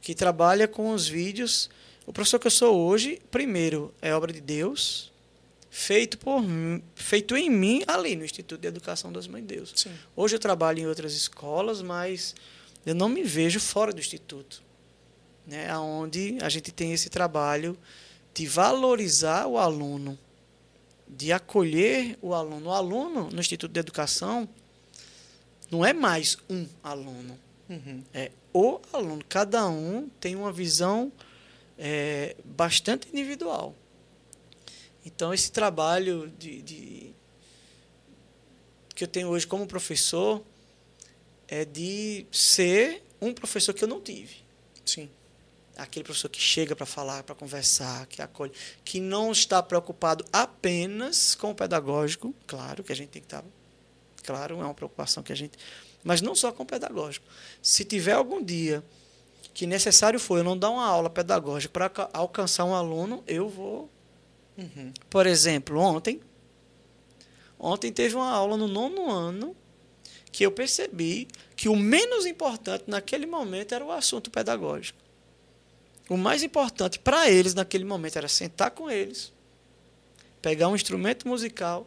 que 0.00 0.14
trabalha 0.14 0.68
com 0.68 0.92
os 0.92 1.08
vídeos, 1.08 1.68
o 2.06 2.12
professor 2.12 2.38
que 2.38 2.46
eu 2.46 2.50
sou 2.50 2.78
hoje, 2.78 3.20
primeiro, 3.30 3.92
é 4.00 4.14
obra 4.14 4.32
de 4.32 4.40
Deus, 4.40 5.12
feito 5.70 6.16
por 6.16 6.42
feito 6.94 7.36
em 7.36 7.50
mim 7.50 7.82
ali 7.86 8.16
no 8.16 8.24
Instituto 8.24 8.60
de 8.60 8.68
Educação 8.68 9.12
das 9.12 9.26
Mães 9.26 9.46
de 9.46 9.54
Deus. 9.56 9.72
Sim. 9.74 9.92
Hoje 10.14 10.36
eu 10.36 10.38
trabalho 10.38 10.78
em 10.78 10.86
outras 10.86 11.14
escolas, 11.14 11.82
mas 11.82 12.34
eu 12.86 12.94
não 12.94 13.08
me 13.08 13.22
vejo 13.22 13.58
fora 13.58 13.92
do 13.92 13.98
instituto, 13.98 14.62
né? 15.46 15.70
Aonde 15.70 16.38
a 16.42 16.48
gente 16.48 16.72
tem 16.72 16.92
esse 16.92 17.08
trabalho 17.08 17.78
de 18.34 18.46
valorizar 18.46 19.46
o 19.46 19.56
aluno, 19.56 20.18
de 21.08 21.32
acolher 21.32 22.18
o 22.20 22.34
aluno. 22.34 22.68
O 22.68 22.72
aluno 22.72 23.30
no 23.30 23.40
Instituto 23.40 23.72
de 23.72 23.80
Educação 23.80 24.48
não 25.70 25.84
é 25.84 25.92
mais 25.92 26.36
um 26.50 26.66
aluno, 26.82 27.38
uhum. 27.68 28.02
é 28.12 28.30
o 28.52 28.80
aluno. 28.92 29.24
Cada 29.28 29.66
um 29.68 30.08
tem 30.20 30.34
uma 30.34 30.52
visão 30.52 31.12
é, 31.78 32.36
bastante 32.44 33.08
individual. 33.08 33.74
Então, 35.04 35.32
esse 35.32 35.52
trabalho 35.52 36.32
de, 36.36 36.62
de, 36.62 37.14
que 38.94 39.04
eu 39.04 39.08
tenho 39.08 39.28
hoje 39.28 39.46
como 39.46 39.66
professor 39.66 40.42
é 41.46 41.64
de 41.64 42.26
ser 42.32 43.04
um 43.20 43.32
professor 43.32 43.72
que 43.72 43.84
eu 43.84 43.88
não 43.88 44.00
tive. 44.00 44.36
Sim. 44.84 45.08
Aquele 45.76 46.04
professor 46.04 46.28
que 46.28 46.40
chega 46.40 46.74
para 46.74 46.86
falar, 46.86 47.22
para 47.22 47.34
conversar, 47.34 48.06
que 48.06 48.22
acolhe, 48.22 48.52
que 48.84 48.98
não 48.98 49.30
está 49.30 49.62
preocupado 49.62 50.24
apenas 50.32 51.34
com 51.34 51.50
o 51.50 51.54
pedagógico, 51.54 52.34
claro 52.46 52.82
que 52.82 52.92
a 52.92 52.96
gente 52.96 53.10
tem 53.10 53.20
que 53.20 53.26
estar, 53.26 53.42
tá, 53.42 53.48
claro, 54.24 54.60
é 54.60 54.64
uma 54.64 54.74
preocupação 54.74 55.22
que 55.22 55.32
a 55.32 55.36
gente, 55.36 55.58
mas 56.02 56.22
não 56.22 56.34
só 56.34 56.50
com 56.50 56.62
o 56.62 56.66
pedagógico. 56.66 57.26
Se 57.60 57.84
tiver 57.84 58.12
algum 58.12 58.42
dia 58.42 58.82
que 59.52 59.66
necessário 59.66 60.18
for 60.18 60.38
eu 60.38 60.44
não 60.44 60.56
dar 60.56 60.70
uma 60.70 60.86
aula 60.86 61.10
pedagógica 61.10 61.72
para 61.72 62.10
alcançar 62.12 62.64
um 62.64 62.74
aluno, 62.74 63.22
eu 63.26 63.48
vou 63.48 63.90
Uhum. 64.56 64.92
Por 65.10 65.26
exemplo, 65.26 65.78
ontem, 65.78 66.20
ontem 67.58 67.92
teve 67.92 68.14
uma 68.14 68.30
aula 68.30 68.56
no 68.56 68.66
nono 68.66 69.10
ano 69.10 69.54
que 70.32 70.44
eu 70.44 70.50
percebi 70.50 71.28
que 71.54 71.68
o 71.68 71.76
menos 71.76 72.26
importante 72.26 72.84
naquele 72.86 73.26
momento 73.26 73.74
era 73.74 73.84
o 73.84 73.92
assunto 73.92 74.30
pedagógico. 74.30 74.98
O 76.08 76.16
mais 76.16 76.42
importante 76.42 76.98
para 76.98 77.28
eles 77.28 77.54
naquele 77.54 77.84
momento 77.84 78.16
era 78.16 78.28
sentar 78.28 78.70
com 78.70 78.88
eles, 78.88 79.32
pegar 80.40 80.68
um 80.68 80.74
instrumento 80.76 81.26
musical, 81.26 81.86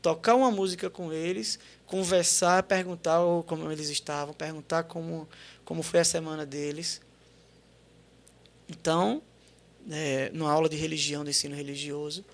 tocar 0.00 0.36
uma 0.36 0.50
música 0.50 0.88
com 0.88 1.12
eles, 1.12 1.58
conversar, 1.84 2.62
perguntar 2.62 3.18
como 3.46 3.70
eles 3.70 3.88
estavam, 3.88 4.32
perguntar 4.32 4.84
como, 4.84 5.28
como 5.64 5.82
foi 5.82 6.00
a 6.00 6.04
semana 6.04 6.46
deles. 6.46 7.00
Então, 8.68 9.20
é, 9.90 10.30
numa 10.32 10.50
aula 10.50 10.68
de 10.68 10.76
religião, 10.76 11.24
de 11.24 11.30
ensino 11.30 11.56
religioso. 11.56 12.24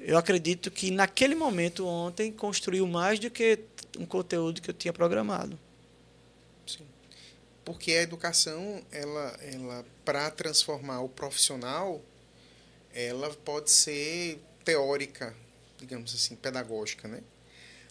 Eu 0.00 0.16
acredito 0.16 0.70
que 0.70 0.90
naquele 0.90 1.34
momento 1.34 1.86
ontem 1.86 2.30
construiu 2.30 2.86
mais 2.86 3.18
do 3.18 3.30
que 3.30 3.58
um 3.98 4.06
conteúdo 4.06 4.62
que 4.62 4.70
eu 4.70 4.74
tinha 4.74 4.92
programado. 4.92 5.58
Porque 7.66 7.90
a 7.90 8.02
educação, 8.02 8.80
ela, 8.92 9.36
ela 9.42 9.84
para 10.04 10.30
transformar 10.30 11.00
o 11.00 11.08
profissional, 11.08 12.00
ela 12.94 13.28
pode 13.44 13.72
ser 13.72 14.38
teórica, 14.64 15.34
digamos 15.76 16.14
assim, 16.14 16.36
pedagógica, 16.36 17.08
né? 17.08 17.24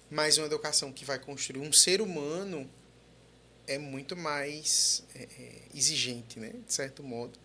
Mas 0.10 0.38
uma 0.38 0.48
educação 0.48 0.94
que 0.94 1.04
vai 1.04 1.20
construir 1.20 1.60
um 1.60 1.74
ser 1.74 2.00
humano 2.00 2.70
é 3.68 3.78
muito 3.78 4.16
mais 4.16 5.04
é, 5.14 5.24
é 5.24 5.62
exigente, 5.76 6.40
né? 6.40 6.54
De 6.66 6.74
certo 6.74 7.04
modo. 7.04 7.38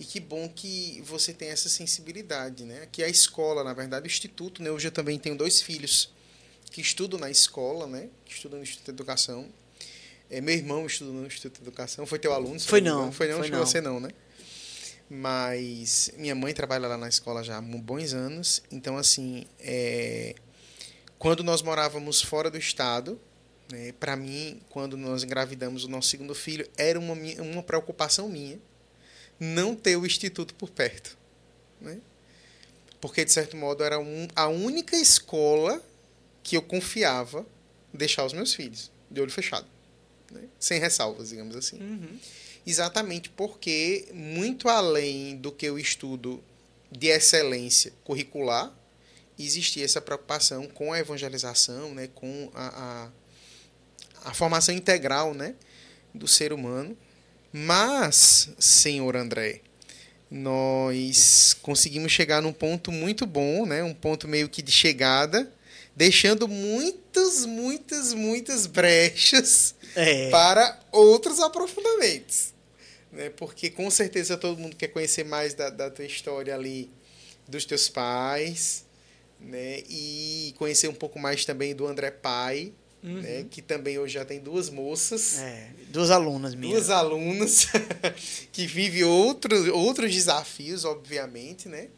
E 0.00 0.06
que 0.06 0.18
bom 0.18 0.48
que 0.48 1.02
você 1.02 1.34
tem 1.34 1.48
essa 1.50 1.68
sensibilidade, 1.68 2.64
né? 2.64 2.84
Aqui 2.84 3.04
a 3.04 3.08
escola, 3.10 3.62
na 3.62 3.74
verdade, 3.74 4.06
o 4.06 4.08
instituto, 4.08 4.62
né? 4.62 4.70
Hoje 4.70 4.88
eu 4.88 4.92
também 4.92 5.18
tenho 5.18 5.36
dois 5.36 5.60
filhos 5.60 6.10
que 6.70 6.80
estudam 6.80 7.20
na 7.20 7.30
escola, 7.30 7.86
né? 7.86 8.08
Que 8.24 8.32
estudam 8.32 8.58
no 8.58 8.62
Instituto 8.62 8.86
de 8.86 8.92
Educação. 8.92 9.52
É, 10.30 10.40
meu 10.40 10.54
irmão 10.54 10.86
estuda 10.86 11.12
no 11.12 11.26
Instituto 11.26 11.62
de 11.62 11.68
Educação. 11.68 12.06
Foi 12.06 12.18
teu 12.18 12.32
aluno? 12.32 12.58
Foi 12.60 12.80
não. 12.80 13.12
Foi 13.12 13.28
não, 13.28 13.38
foi 13.38 13.50
não. 13.50 13.58
você 13.60 13.80
não, 13.80 14.00
né? 14.00 14.10
Mas 15.08 16.10
minha 16.16 16.34
mãe 16.34 16.52
trabalha 16.52 16.88
lá 16.88 16.96
na 16.96 17.08
escola 17.08 17.44
já 17.44 17.58
há 17.58 17.60
bons 17.60 18.12
anos. 18.12 18.62
Então, 18.70 18.96
assim, 18.96 19.46
é... 19.60 20.34
quando 21.18 21.44
nós 21.44 21.62
morávamos 21.62 22.20
fora 22.20 22.50
do 22.50 22.58
estado, 22.58 23.20
né, 23.70 23.92
para 24.00 24.16
mim, 24.16 24.60
quando 24.68 24.96
nós 24.96 25.22
engravidamos 25.22 25.84
o 25.84 25.88
nosso 25.88 26.08
segundo 26.08 26.34
filho, 26.34 26.68
era 26.76 26.98
uma, 26.98 27.14
uma 27.14 27.62
preocupação 27.62 28.28
minha 28.28 28.58
não 29.38 29.74
ter 29.74 29.96
o 29.96 30.06
instituto 30.06 30.54
por 30.54 30.70
perto. 30.70 31.16
Né? 31.80 32.00
Porque, 33.00 33.24
de 33.24 33.32
certo 33.32 33.56
modo, 33.56 33.84
era 33.84 33.98
um, 33.98 34.26
a 34.34 34.48
única 34.48 34.96
escola 34.96 35.80
que 36.42 36.56
eu 36.56 36.62
confiava 36.62 37.46
deixar 37.92 38.24
os 38.24 38.32
meus 38.32 38.54
filhos, 38.54 38.90
de 39.10 39.20
olho 39.20 39.30
fechado. 39.30 39.66
Né? 40.30 40.42
Sem 40.58 40.80
ressalvas, 40.80 41.30
digamos 41.30 41.56
assim. 41.56 41.78
Uhum. 41.78 42.18
Exatamente 42.66 43.30
porque, 43.30 44.08
muito 44.12 44.68
além 44.68 45.36
do 45.36 45.52
que 45.52 45.70
o 45.70 45.78
estudo 45.78 46.42
de 46.90 47.08
excelência 47.08 47.92
curricular, 48.04 48.72
existia 49.38 49.84
essa 49.84 50.00
preocupação 50.00 50.66
com 50.66 50.92
a 50.92 50.98
evangelização, 50.98 51.94
né? 51.94 52.08
com 52.14 52.50
a, 52.54 53.10
a, 54.24 54.30
a 54.30 54.34
formação 54.34 54.74
integral 54.74 55.34
né? 55.34 55.54
do 56.14 56.26
ser 56.26 56.52
humano 56.52 56.96
mas, 57.58 58.50
senhor 58.58 59.16
André, 59.16 59.62
nós 60.30 61.56
conseguimos 61.62 62.12
chegar 62.12 62.42
num 62.42 62.52
ponto 62.52 62.92
muito 62.92 63.24
bom, 63.24 63.64
né? 63.64 63.82
um 63.82 63.94
ponto 63.94 64.28
meio 64.28 64.46
que 64.46 64.60
de 64.60 64.70
chegada, 64.70 65.50
deixando 65.96 66.46
muitas, 66.46 67.46
muitas, 67.46 68.12
muitas 68.12 68.66
brechas 68.66 69.74
é. 69.96 70.30
para 70.30 70.78
outros 70.92 71.40
aprofundamentos. 71.40 72.54
Né? 73.10 73.30
Porque 73.30 73.70
com 73.70 73.90
certeza 73.90 74.36
todo 74.36 74.58
mundo 74.58 74.76
quer 74.76 74.88
conhecer 74.88 75.24
mais 75.24 75.54
da, 75.54 75.70
da 75.70 75.90
tua 75.90 76.04
história 76.04 76.54
ali, 76.54 76.90
dos 77.48 77.64
teus 77.64 77.88
pais, 77.88 78.84
né? 79.40 79.82
e 79.88 80.54
conhecer 80.58 80.88
um 80.88 80.94
pouco 80.94 81.18
mais 81.18 81.44
também 81.44 81.74
do 81.74 81.86
André 81.86 82.10
Pai, 82.10 82.72
uhum. 83.02 83.20
né, 83.20 83.46
que 83.50 83.62
também 83.62 83.98
hoje 83.98 84.14
já 84.14 84.24
tem 84.24 84.40
duas 84.40 84.68
moças. 84.68 85.38
É, 85.38 85.70
duas 85.88 86.10
alunas 86.10 86.54
minhas. 86.54 86.74
Duas 86.74 86.90
alunas 86.90 87.68
que 88.52 88.66
vivem 88.66 89.04
outro, 89.04 89.74
outros 89.74 90.12
desafios, 90.12 90.84
obviamente, 90.84 91.68
né? 91.68 91.88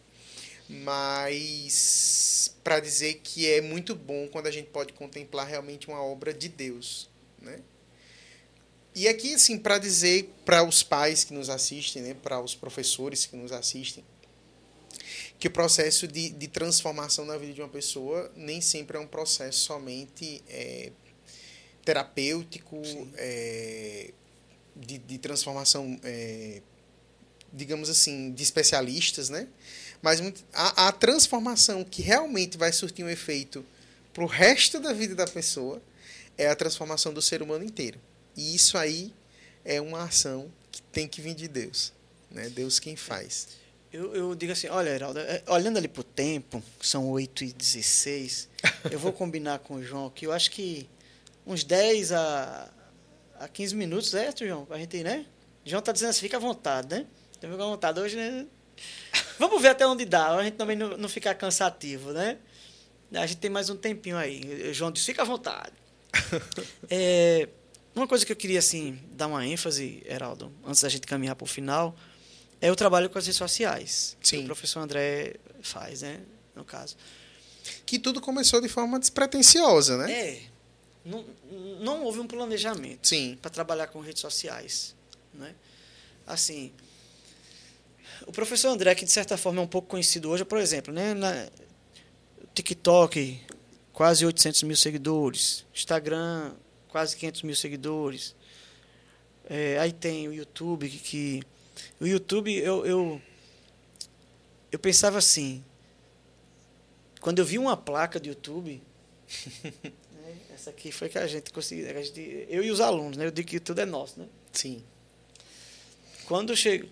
Mas 0.69 2.55
para 2.63 2.79
dizer 2.79 3.21
que 3.25 3.51
é 3.51 3.63
muito 3.63 3.95
bom 3.95 4.29
quando 4.29 4.49
a 4.49 4.51
gente 4.51 4.69
pode 4.69 4.93
contemplar 4.93 5.47
realmente 5.47 5.89
uma 5.89 6.03
obra 6.03 6.35
de 6.35 6.49
Deus, 6.49 7.09
né? 7.41 7.61
E 8.99 9.07
aqui, 9.07 9.35
assim, 9.35 9.57
para 9.57 9.79
dizer 9.79 10.29
para 10.45 10.65
os 10.65 10.83
pais 10.83 11.23
que 11.23 11.33
nos 11.33 11.49
assistem, 11.49 12.03
né, 12.03 12.17
para 12.21 12.41
os 12.41 12.57
professores 12.57 13.27
que 13.27 13.37
nos 13.37 13.53
assistem, 13.53 14.03
que 15.39 15.47
o 15.47 15.51
processo 15.53 16.09
de, 16.09 16.31
de 16.31 16.49
transformação 16.49 17.25
na 17.25 17.39
vida 17.39 17.53
de 17.53 17.61
uma 17.61 17.69
pessoa 17.69 18.29
nem 18.35 18.61
sempre 18.61 18.97
é 18.97 19.01
um 19.01 19.07
processo 19.07 19.61
somente 19.61 20.43
é, 20.49 20.91
terapêutico, 21.85 22.83
é, 23.15 24.11
de, 24.75 24.99
de, 24.99 25.19
transformação, 25.19 25.97
é, 26.03 26.61
digamos 27.53 27.89
assim, 27.89 28.33
de 28.33 28.43
especialistas, 28.43 29.29
né? 29.29 29.47
Mas 30.03 30.21
a, 30.53 30.89
a 30.89 30.93
transformação 30.93 31.85
que 31.85 32.03
realmente 32.03 32.59
vai 32.59 32.73
surtir 32.73 33.05
um 33.05 33.09
efeito 33.09 33.65
para 34.13 34.25
o 34.25 34.27
resto 34.27 34.81
da 34.81 34.93
vida 34.93 35.15
da 35.15 35.29
pessoa 35.29 35.81
é 36.37 36.49
a 36.49 36.57
transformação 36.57 37.15
do 37.15 37.23
ser 37.23 37.43
humano 37.43 37.63
inteiro. 37.63 38.08
E 38.39 38.55
isso 38.55 38.79
aí 38.79 39.13
é 39.65 39.81
uma 39.81 40.05
ação 40.05 40.49
que 40.71 40.81
tem 40.81 41.09
que 41.09 41.21
vir 41.21 41.35
de 41.35 41.49
Deus. 41.49 41.93
Né? 42.31 42.49
Deus 42.49 42.79
quem 42.79 42.95
faz. 42.95 43.49
Eu, 43.93 44.15
eu 44.15 44.35
digo 44.37 44.53
assim, 44.53 44.69
olha, 44.69 44.91
Heraldo, 44.91 45.19
é, 45.19 45.43
olhando 45.49 45.77
ali 45.77 45.89
para 45.89 46.03
o 46.03 46.05
tempo, 46.05 46.63
são 46.81 47.11
8 47.11 47.43
e 47.43 47.53
16 47.53 48.49
eu 48.93 48.99
vou 48.99 49.13
combinar 49.13 49.59
com 49.59 49.75
o 49.75 49.83
João 49.83 50.09
que 50.09 50.25
eu 50.27 50.33
acho 50.33 50.53
que 50.53 50.89
uns 51.45 51.65
10 51.65 52.13
a, 52.13 52.71
a 53.41 53.49
15 53.49 53.75
minutos, 53.75 54.11
certo, 54.11 54.47
João? 54.47 54.65
Para 54.65 54.77
a 54.77 54.79
gente 54.79 55.03
né? 55.03 55.27
O 55.67 55.69
João 55.69 55.81
está 55.81 55.91
dizendo 55.91 56.11
assim, 56.11 56.21
fica 56.21 56.37
à 56.37 56.41
vontade, 56.41 56.95
né? 56.95 57.07
Fica 57.41 57.55
à 57.55 57.57
vontade. 57.57 57.99
Hoje, 57.99 58.15
né? 58.15 58.47
Vamos 59.37 59.61
ver 59.61 59.71
até 59.71 59.85
onde 59.85 60.05
dá, 60.05 60.37
a 60.37 60.45
gente 60.45 60.55
também 60.55 60.77
não, 60.77 60.97
não 60.97 61.09
ficar 61.09 61.35
cansativo, 61.35 62.13
né? 62.13 62.39
A 63.13 63.27
gente 63.27 63.39
tem 63.39 63.51
mais 63.51 63.69
um 63.69 63.77
tempinho 63.77 64.17
aí. 64.17 64.71
O 64.71 64.75
João 64.75 64.93
disse, 64.93 65.07
fica 65.07 65.23
à 65.23 65.25
vontade. 65.25 65.73
é, 66.89 67.49
uma 67.99 68.09
coisa 68.09 68.25
que 68.25 68.33
eu 68.33 68.37
queria, 68.37 68.59
assim, 68.59 68.99
dar 69.13 69.27
uma 69.27 69.47
ênfase, 69.47 70.03
Heraldo, 70.07 70.53
antes 70.65 70.83
da 70.83 70.89
gente 70.89 71.07
caminhar 71.07 71.37
para 71.37 71.45
o 71.45 71.49
final 71.49 71.97
é 72.61 72.71
o 72.71 72.77
trabalho 72.77 73.09
com 73.09 73.19
as 73.19 73.27
redes 73.27 73.39
sociais. 73.39 74.17
Sim. 74.23 74.39
Que 74.39 74.43
o 74.43 74.47
professor 74.47 74.81
André 74.81 75.35
faz, 75.63 76.03
né? 76.03 76.21
No 76.55 76.65
caso. 76.65 76.97
Que 77.87 77.99
tudo 77.99 78.21
começou 78.21 78.61
de 78.61 78.69
forma 78.69 78.99
despretensiosa, 78.99 79.97
né? 79.97 80.13
É. 80.13 80.43
Não, 81.05 81.25
não 81.81 82.03
houve 82.03 82.21
um 82.21 82.27
planejamento 82.27 83.07
Sim. 83.09 83.39
para 83.41 83.51
trabalhar 83.51 83.87
com 83.87 84.01
redes 84.01 84.21
sociais. 84.21 84.95
Né? 85.33 85.55
Assim, 86.27 86.73
o 88.27 88.33
professor 88.33 88.69
André, 88.69 88.95
que 88.95 89.05
de 89.05 89.13
certa 89.13 89.37
forma 89.39 89.61
é 89.61 89.65
um 89.65 89.69
pouco 89.69 89.89
conhecido 89.89 90.29
hoje, 90.29 90.45
por 90.45 90.59
exemplo, 90.59 90.93
né? 90.93 91.15
Na 91.15 91.49
TikTok, 92.53 93.41
quase 93.93 94.27
800 94.27 94.65
mil 94.65 94.77
seguidores. 94.77 95.65
Instagram, 95.73 96.53
quase 96.99 97.17
500 97.17 97.43
mil 97.43 97.55
seguidores. 97.55 98.35
É, 99.49 99.79
aí 99.79 99.93
tem 99.93 100.27
o 100.27 100.33
YouTube, 100.33 100.89
que, 100.89 100.99
que 100.99 101.43
o 102.01 102.07
YouTube, 102.09 102.53
eu, 102.53 102.85
eu, 102.85 103.23
eu 104.73 104.79
pensava 104.81 105.17
assim, 105.17 105.65
quando 107.21 107.39
eu 107.39 107.45
vi 107.45 107.57
uma 107.57 107.77
placa 107.77 108.19
do 108.19 108.27
YouTube, 108.27 108.83
né, 109.63 110.37
essa 110.53 110.71
aqui 110.71 110.91
foi 110.91 111.09
que 111.09 111.19
a 111.19 111.27
gente 111.29 111.53
conseguiu, 111.53 111.89
a 111.89 112.03
gente, 112.03 112.47
eu 112.49 112.65
e 112.65 112.71
os 112.73 112.81
alunos, 112.81 113.17
né, 113.17 113.27
eu 113.27 113.31
digo 113.31 113.49
que 113.49 113.61
tudo 113.61 113.81
é 113.81 113.87
nosso, 113.87 114.19
né? 114.19 114.27
Sim. 114.53 114.83
Quando 116.27 116.57
chega, 116.57 116.85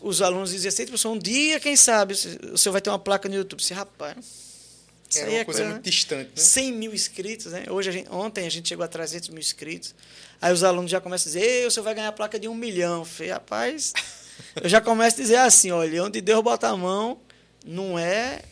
os 0.00 0.22
alunos 0.22 0.50
diziam 0.50 0.68
assim, 0.68 0.84
professor, 0.84 1.10
um 1.10 1.18
dia, 1.18 1.58
quem 1.58 1.74
sabe, 1.74 2.14
o 2.14 2.56
senhor 2.56 2.72
vai 2.72 2.80
ter 2.80 2.88
uma 2.88 3.00
placa 3.00 3.28
no 3.28 3.34
YouTube. 3.34 3.58
Disse, 3.58 3.74
rapaz, 3.74 4.51
isso 5.12 5.24
é 5.24 5.28
uma 5.28 5.38
é 5.38 5.44
coisa, 5.44 5.64
muito 5.68 5.84
distante, 5.84 6.28
né? 6.28 6.32
100 6.36 6.72
mil 6.72 6.94
inscritos, 6.94 7.46
né? 7.52 7.64
Hoje 7.68 7.88
a 7.90 7.92
gente, 7.92 8.10
ontem 8.10 8.46
a 8.46 8.50
gente 8.50 8.68
chegou 8.68 8.84
a 8.84 8.88
300 8.88 9.28
mil 9.28 9.38
inscritos. 9.38 9.94
Aí 10.40 10.52
os 10.52 10.64
alunos 10.64 10.90
já 10.90 11.00
começam 11.00 11.30
a 11.30 11.34
dizer, 11.34 11.70
você 11.70 11.80
vai 11.80 11.94
ganhar 11.94 12.08
a 12.08 12.12
placa 12.12 12.38
de 12.38 12.48
um 12.48 12.54
milhão. 12.54 13.00
Eu 13.00 13.04
falei, 13.04 13.32
rapaz, 13.32 13.92
eu 14.62 14.68
já 14.68 14.80
começo 14.80 15.18
a 15.18 15.22
dizer 15.22 15.36
assim, 15.36 15.70
olha, 15.70 16.02
onde 16.02 16.20
Deus 16.20 16.42
bota 16.42 16.68
a 16.68 16.76
mão, 16.76 17.20
não 17.64 17.98
é, 17.98 18.42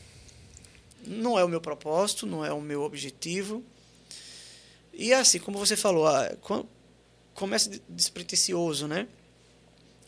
não 1.07 1.39
é 1.39 1.45
o 1.45 1.49
meu 1.49 1.61
propósito, 1.61 2.27
não 2.27 2.45
é 2.45 2.53
o 2.53 2.61
meu 2.61 2.83
objetivo. 2.83 3.65
E 4.93 5.13
assim, 5.13 5.39
como 5.39 5.59
você 5.59 5.77
falou, 5.77 6.07
começa 7.35 7.71
despretensioso, 7.89 8.87
né? 8.87 9.09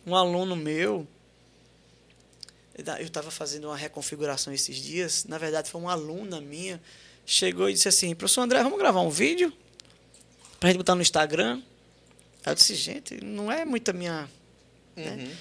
Um 0.06 0.14
aluno 0.14 0.54
meu, 0.54 1.06
eu 2.76 3.06
estava 3.06 3.30
fazendo 3.30 3.64
uma 3.64 3.76
reconfiguração 3.76 4.52
esses 4.52 4.76
dias, 4.76 5.24
na 5.24 5.38
verdade 5.38 5.70
foi 5.70 5.80
uma 5.80 5.92
aluna 5.92 6.40
minha, 6.40 6.80
chegou 7.26 7.68
e 7.68 7.72
disse 7.72 7.88
assim, 7.88 8.14
professor 8.14 8.42
André, 8.42 8.62
vamos 8.62 8.78
gravar 8.78 9.00
um 9.00 9.10
vídeo? 9.10 9.52
Pra 10.58 10.70
gente 10.70 10.78
botar 10.78 10.94
no 10.94 11.02
Instagram? 11.02 11.62
Aí 12.44 12.52
eu 12.52 12.54
disse, 12.54 12.74
gente, 12.74 13.22
não 13.22 13.50
é 13.50 13.64
muita 13.64 13.92
minha. 13.92 14.28
Né? 14.96 15.10
Uhum. 15.10 15.16
Né? 15.16 15.36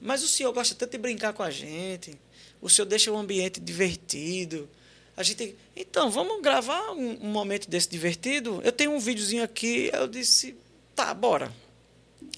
Mas 0.00 0.22
o 0.22 0.28
senhor 0.28 0.52
gosta 0.52 0.74
tanto 0.74 0.92
de 0.92 0.98
brincar 0.98 1.32
com 1.32 1.42
a 1.42 1.50
gente. 1.50 2.18
O 2.60 2.68
senhor 2.68 2.86
deixa 2.86 3.10
o 3.10 3.16
ambiente 3.16 3.60
divertido. 3.60 4.68
A 5.16 5.22
gente. 5.24 5.56
Então, 5.74 6.10
vamos 6.10 6.40
gravar 6.40 6.92
um, 6.92 7.24
um 7.24 7.30
momento 7.30 7.68
desse 7.68 7.88
divertido? 7.88 8.60
Eu 8.62 8.70
tenho 8.70 8.92
um 8.92 9.00
videozinho 9.00 9.42
aqui. 9.42 9.90
Eu 9.92 10.06
disse, 10.06 10.56
tá, 10.94 11.12
bora. 11.12 11.52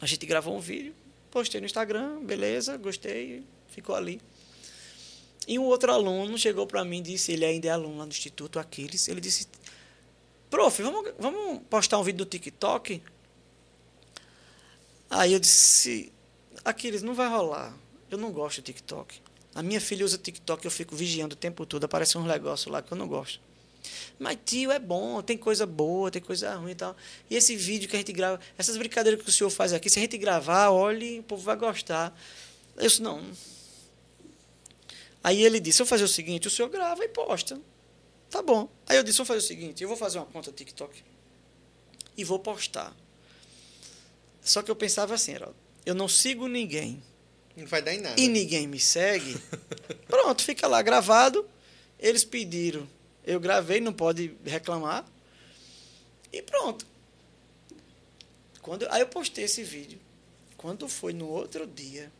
A 0.00 0.06
gente 0.06 0.24
gravou 0.24 0.56
um 0.56 0.60
vídeo, 0.60 0.94
postei 1.30 1.60
no 1.60 1.66
Instagram, 1.66 2.22
beleza, 2.22 2.76
gostei, 2.76 3.42
ficou 3.70 3.94
ali. 3.94 4.20
E 5.46 5.58
um 5.58 5.64
outro 5.64 5.92
aluno 5.92 6.36
chegou 6.38 6.66
para 6.66 6.84
mim 6.84 6.98
e 6.98 7.02
disse, 7.02 7.32
ele 7.32 7.44
ainda 7.44 7.68
é 7.68 7.70
aluno 7.70 7.98
lá 7.98 8.04
no 8.04 8.10
Instituto 8.10 8.58
Aquiles, 8.58 9.08
ele 9.08 9.20
disse, 9.20 9.48
prof, 10.50 10.82
vamos, 10.82 11.12
vamos 11.18 11.62
postar 11.68 11.98
um 11.98 12.02
vídeo 12.02 12.20
no 12.20 12.26
TikTok? 12.26 13.02
Aí 15.08 15.32
eu 15.32 15.40
disse, 15.40 16.12
Aquiles, 16.64 17.02
não 17.02 17.14
vai 17.14 17.28
rolar. 17.28 17.74
Eu 18.10 18.18
não 18.18 18.30
gosto 18.30 18.60
do 18.60 18.64
TikTok. 18.64 19.20
A 19.54 19.62
minha 19.62 19.80
filha 19.80 20.04
usa 20.04 20.18
TikTok, 20.18 20.64
eu 20.64 20.70
fico 20.70 20.94
vigiando 20.94 21.34
o 21.34 21.36
tempo 21.36 21.66
todo, 21.66 21.84
aparece 21.84 22.16
uns 22.16 22.26
negócios 22.26 22.70
lá 22.70 22.80
que 22.82 22.92
eu 22.92 22.96
não 22.96 23.08
gosto. 23.08 23.40
Mas, 24.18 24.38
tio, 24.44 24.70
é 24.70 24.78
bom, 24.78 25.22
tem 25.22 25.36
coisa 25.36 25.66
boa, 25.66 26.10
tem 26.10 26.20
coisa 26.22 26.54
ruim 26.54 26.72
e 26.72 26.74
tal. 26.74 26.96
E 27.28 27.36
esse 27.36 27.56
vídeo 27.56 27.88
que 27.88 27.96
a 27.96 27.98
gente 27.98 28.12
grava, 28.12 28.38
essas 28.56 28.76
brincadeiras 28.76 29.20
que 29.22 29.28
o 29.28 29.32
senhor 29.32 29.50
faz 29.50 29.72
aqui, 29.72 29.88
se 29.88 29.98
a 29.98 30.02
gente 30.02 30.18
gravar, 30.18 30.70
olhe, 30.70 31.20
o 31.20 31.22
povo 31.22 31.42
vai 31.42 31.56
gostar. 31.56 32.16
Eu 32.76 32.86
disse, 32.86 33.02
não. 33.02 33.24
Aí 35.22 35.42
ele 35.42 35.60
disse, 35.60 35.82
eu 35.82 35.86
vou 35.86 35.90
fazer 35.90 36.04
o 36.04 36.08
seguinte, 36.08 36.48
o 36.48 36.50
senhor 36.50 36.68
grava 36.68 37.04
e 37.04 37.08
posta. 37.08 37.60
Tá 38.30 38.42
bom. 38.42 38.68
Aí 38.86 38.96
eu 38.96 39.02
disse, 39.02 39.18
vou 39.18 39.26
fazer 39.26 39.40
o 39.40 39.46
seguinte, 39.46 39.82
eu 39.82 39.88
vou 39.88 39.96
fazer 39.96 40.18
uma 40.18 40.26
conta 40.26 40.50
TikTok 40.52 41.02
e 42.16 42.24
vou 42.24 42.38
postar. 42.38 42.94
Só 44.42 44.62
que 44.62 44.70
eu 44.70 44.76
pensava 44.76 45.14
assim, 45.14 45.32
Heraldo, 45.32 45.56
eu 45.84 45.94
não 45.94 46.08
sigo 46.08 46.46
ninguém. 46.48 47.02
Não 47.56 47.66
vai 47.66 47.82
dar 47.82 47.94
em 47.94 48.00
nada. 48.00 48.20
E 48.20 48.28
ninguém 48.28 48.66
me 48.66 48.80
segue. 48.80 49.36
Pronto, 50.08 50.42
fica 50.42 50.66
lá 50.66 50.80
gravado. 50.80 51.46
Eles 51.98 52.24
pediram. 52.24 52.88
Eu 53.24 53.38
gravei, 53.38 53.80
não 53.80 53.92
pode 53.92 54.34
reclamar. 54.44 55.04
E 56.32 56.40
pronto. 56.40 56.86
Quando, 58.62 58.86
aí 58.90 59.02
eu 59.02 59.06
postei 59.06 59.44
esse 59.44 59.62
vídeo. 59.62 59.98
Quando 60.56 60.88
foi 60.88 61.12
no 61.12 61.28
outro 61.28 61.66
dia, 61.66 62.10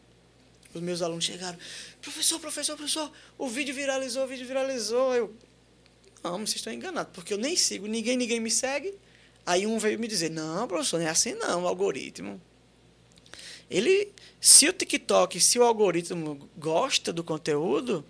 os 0.74 0.80
meus 0.80 1.02
alunos 1.02 1.24
chegaram, 1.24 1.58
professor, 2.00 2.38
professor, 2.38 2.76
professor, 2.76 3.10
o 3.36 3.48
vídeo 3.48 3.74
viralizou, 3.74 4.24
o 4.24 4.26
vídeo 4.26 4.46
viralizou. 4.46 5.14
Eu, 5.14 5.34
não, 6.22 6.38
vocês 6.38 6.56
estão 6.56 6.72
enganados, 6.72 7.12
porque 7.12 7.32
eu 7.32 7.38
nem 7.38 7.56
sigo 7.56 7.86
ninguém, 7.86 8.16
ninguém 8.16 8.40
me 8.40 8.50
segue. 8.50 8.94
Aí 9.44 9.66
um 9.66 9.78
veio 9.78 9.98
me 9.98 10.06
dizer, 10.06 10.30
não, 10.30 10.68
professor, 10.68 11.00
não 11.00 11.06
é 11.06 11.10
assim 11.10 11.34
não, 11.34 11.64
o 11.64 11.66
algoritmo. 11.66 12.40
Ele, 13.70 14.12
se 14.40 14.68
o 14.68 14.72
TikTok, 14.72 15.40
se 15.40 15.58
o 15.58 15.62
algoritmo 15.62 16.50
gosta 16.56 17.12
do 17.12 17.22
conteúdo, 17.22 18.04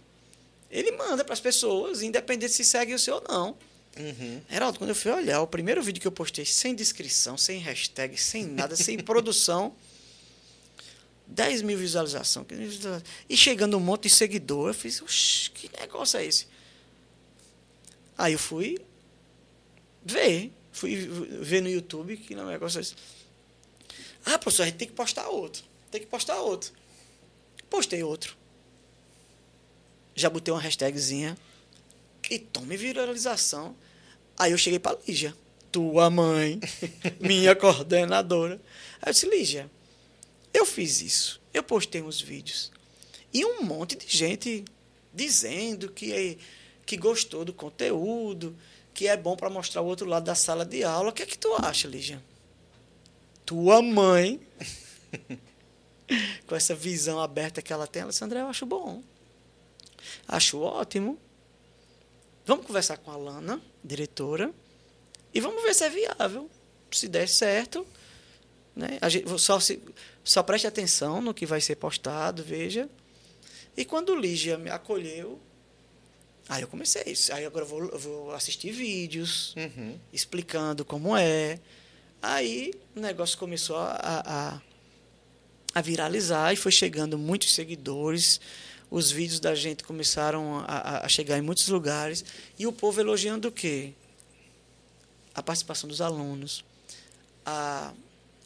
ele 0.70 0.93
manda 0.93 1.24
para 1.24 1.35
as 1.35 1.41
pessoas, 1.41 2.03
independente 2.03 2.53
se 2.53 2.65
segue 2.65 2.95
o 2.95 2.99
seu 2.99 3.16
ou 3.16 3.24
não. 3.28 3.57
Uhum. 3.99 4.41
Heraldo, 4.51 4.78
quando 4.78 4.91
eu 4.91 4.95
fui 4.95 5.11
olhar, 5.11 5.41
o 5.43 5.47
primeiro 5.47 5.82
vídeo 5.82 6.01
que 6.01 6.07
eu 6.07 6.12
postei 6.12 6.45
sem 6.45 6.74
descrição, 6.74 7.37
sem 7.37 7.59
hashtag, 7.59 8.16
sem 8.16 8.47
nada, 8.47 8.77
sem 8.77 8.99
produção, 9.03 9.74
10 11.31 11.62
mil 11.62 11.78
visualizações. 11.78 12.47
E 13.28 13.36
chegando 13.36 13.77
um 13.77 13.81
monte 13.81 14.05
de 14.05 14.11
seguidor, 14.11 14.69
eu 14.69 14.74
fiz, 14.74 15.01
que 15.55 15.70
negócio 15.78 16.19
é 16.19 16.24
esse? 16.24 16.47
Aí 18.19 18.32
eu 18.32 18.39
fui 18.39 18.78
ver. 20.05 20.52
Fui 20.73 20.94
ver 20.97 21.62
no 21.62 21.69
YouTube 21.69 22.16
que 22.16 22.35
é 22.35 22.44
negócio 22.44 22.81
assim. 22.81 22.94
Ah, 24.24 24.39
professor, 24.39 24.65
a 24.65 24.66
gente 24.66 24.77
tem 24.77 24.89
que 24.89 24.94
postar 24.94 25.28
outro. 25.28 25.65
Tem 25.90 26.01
que 26.01 26.07
postar 26.07 26.40
outro. 26.40 26.73
Postei 27.69 28.02
outro. 28.02 28.36
Já 30.15 30.28
botei 30.28 30.52
uma 30.52 30.61
hashtagzinha. 30.61 31.36
E 32.31 32.39
tome 32.39 32.77
viralização. 32.77 33.74
Aí 34.39 34.52
eu 34.52 34.59
cheguei 34.59 34.78
para 34.78 34.98
Lígia. 35.07 35.35
Tua 35.73 36.11
mãe, 36.11 36.61
minha 37.20 37.55
coordenadora. 37.55 38.61
Aí 39.01 39.11
eu 39.11 39.12
disse, 39.12 39.28
Lígia, 39.28 39.70
eu 40.52 40.66
fiz 40.66 41.01
isso. 41.01 41.40
Eu 41.52 41.62
postei 41.62 42.02
uns 42.02 42.20
vídeos. 42.20 42.70
E 43.32 43.44
um 43.44 43.62
monte 43.62 43.97
de 43.97 44.06
gente 44.09 44.64
dizendo 45.12 45.90
que, 45.90 46.39
que 46.85 46.97
gostou 46.97 47.44
do 47.44 47.52
conteúdo, 47.52 48.56
que 48.93 49.06
é 49.06 49.16
bom 49.16 49.36
para 49.36 49.51
mostrar 49.51 49.82
o 49.82 49.86
outro 49.86 50.06
lado 50.06 50.24
da 50.24 50.35
sala 50.35 50.64
de 50.64 50.82
aula. 50.85 51.10
O 51.10 51.12
que 51.12 51.22
é 51.22 51.27
que 51.27 51.39
tu 51.39 51.55
acha, 51.55 51.89
Lígia? 51.89 52.22
Tua 53.44 53.82
mãe, 53.82 54.40
com 56.47 56.55
essa 56.55 56.74
visão 56.74 57.20
aberta 57.20 57.62
que 57.62 57.72
ela 57.72 57.86
tem, 57.86 58.02
Alessandra, 58.02 58.40
eu 58.40 58.47
acho 58.47 58.66
bom. 58.66 59.02
Acho 60.27 60.60
ótimo. 60.60 61.18
Vamos 62.44 62.66
conversar 62.66 62.97
com 62.98 63.10
a 63.10 63.16
Lana, 63.16 63.60
diretora, 63.82 64.52
e 65.32 65.40
vamos 65.40 65.62
ver 65.62 65.74
se 65.74 65.85
é 65.85 65.90
viável. 65.90 66.51
Se 66.90 67.09
der 67.09 67.28
certo, 67.28 67.86
né? 68.81 68.98
A 69.01 69.09
gente, 69.09 69.27
só, 69.39 69.61
se, 69.61 69.81
só 70.24 70.43
preste 70.43 70.66
atenção 70.66 71.20
no 71.23 71.32
que 71.32 71.47
vai 71.47 71.61
ser 71.61 71.77
postado, 71.77 72.43
veja. 72.43 72.89
E 73.77 73.85
quando 73.85 74.11
o 74.11 74.16
Lígia 74.19 74.59
me 74.59 74.69
acolheu, 74.70 75.39
aí 76.48 76.62
eu 76.62 76.69
comecei. 76.69 77.15
Aí 77.32 77.44
agora 77.47 77.65
eu 77.65 77.69
vou, 77.69 77.98
vou 77.98 78.32
assistir 78.35 78.73
vídeos 78.73 79.55
Uhum. 79.57 79.97
explicando 80.12 80.85
como 80.85 81.16
é. 81.16 81.61
Aí 82.20 82.73
o 82.97 83.01
negócio 83.01 83.39
começou 83.39 83.77
a, 83.77 83.94
a, 84.02 84.61
a 85.74 85.81
viralizar 85.81 86.52
e 86.52 86.57
foi 86.57 86.73
chegando 86.73 87.16
muitos 87.16 87.55
seguidores. 87.55 88.40
Os 88.90 89.11
vídeos 89.12 89.39
da 89.39 89.55
gente 89.55 89.85
começaram 89.85 90.59
a, 90.59 90.65
a- 90.65 91.07
a 91.07 91.09
chegar 91.09 91.39
em 91.39 91.43
muitos 91.43 91.69
lugares. 91.69 92.24
E 92.59 92.66
o 92.66 92.73
povo 92.73 93.01
elogiando 93.01 93.47
o 93.48 93.52
quê? 93.52 93.93
A 95.32 95.40
participação 95.43 95.89
dos 95.89 96.01
alunos, 96.01 96.65
a, 97.47 97.93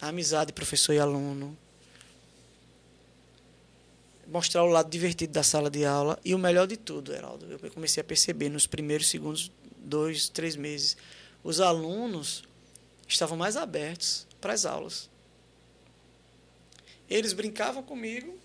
a 0.05 0.09
amizade 0.09 0.53
professor 0.53 0.93
e 0.93 0.99
aluno, 0.99 1.57
mostrar 4.27 4.63
o 4.63 4.69
lado 4.69 4.91
divertido 4.91 5.33
da 5.33 5.43
sala 5.43 5.71
de 5.71 5.85
aula. 5.85 6.19
E 6.23 6.35
o 6.35 6.39
melhor 6.39 6.67
de 6.67 6.77
tudo, 6.77 7.13
Heraldo, 7.13 7.47
eu 7.51 7.71
comecei 7.71 8.01
a 8.03 8.05
perceber 8.05 8.51
nos 8.51 8.67
primeiros, 8.67 9.09
segundos, 9.09 9.51
dois, 9.79 10.29
três 10.29 10.57
meses, 10.57 10.97
os 11.43 11.59
alunos 11.61 12.45
estavam 13.09 13.37
mais 13.37 13.57
abertos 13.57 14.27
para 14.41 14.53
as 14.53 14.67
aulas. 14.67 15.09
Eles 17.09 17.33
brincavam 17.33 17.83
comigo 17.83 18.39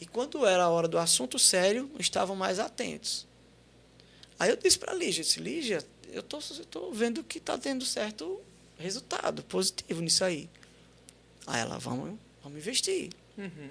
e 0.00 0.06
quando 0.06 0.46
era 0.46 0.64
a 0.64 0.68
hora 0.68 0.86
do 0.86 0.98
assunto 0.98 1.38
sério, 1.38 1.90
estavam 1.98 2.36
mais 2.36 2.60
atentos. 2.60 3.26
Aí 4.38 4.50
eu 4.50 4.56
disse 4.56 4.78
para 4.78 4.92
a 4.92 4.94
Lígia, 4.94 5.24
disse, 5.24 5.40
Lígia, 5.40 5.84
eu 6.12 6.22
tô 6.22 6.38
vendo 6.92 7.24
que 7.24 7.38
está 7.38 7.58
tendo 7.58 7.84
certo 7.84 8.40
resultado 8.78 9.42
positivo 9.44 10.00
nisso 10.00 10.24
aí. 10.24 10.48
Aí 11.46 11.60
ela, 11.60 11.78
vamos, 11.78 12.18
vamos 12.42 12.58
investir. 12.58 13.10
Uhum. 13.36 13.70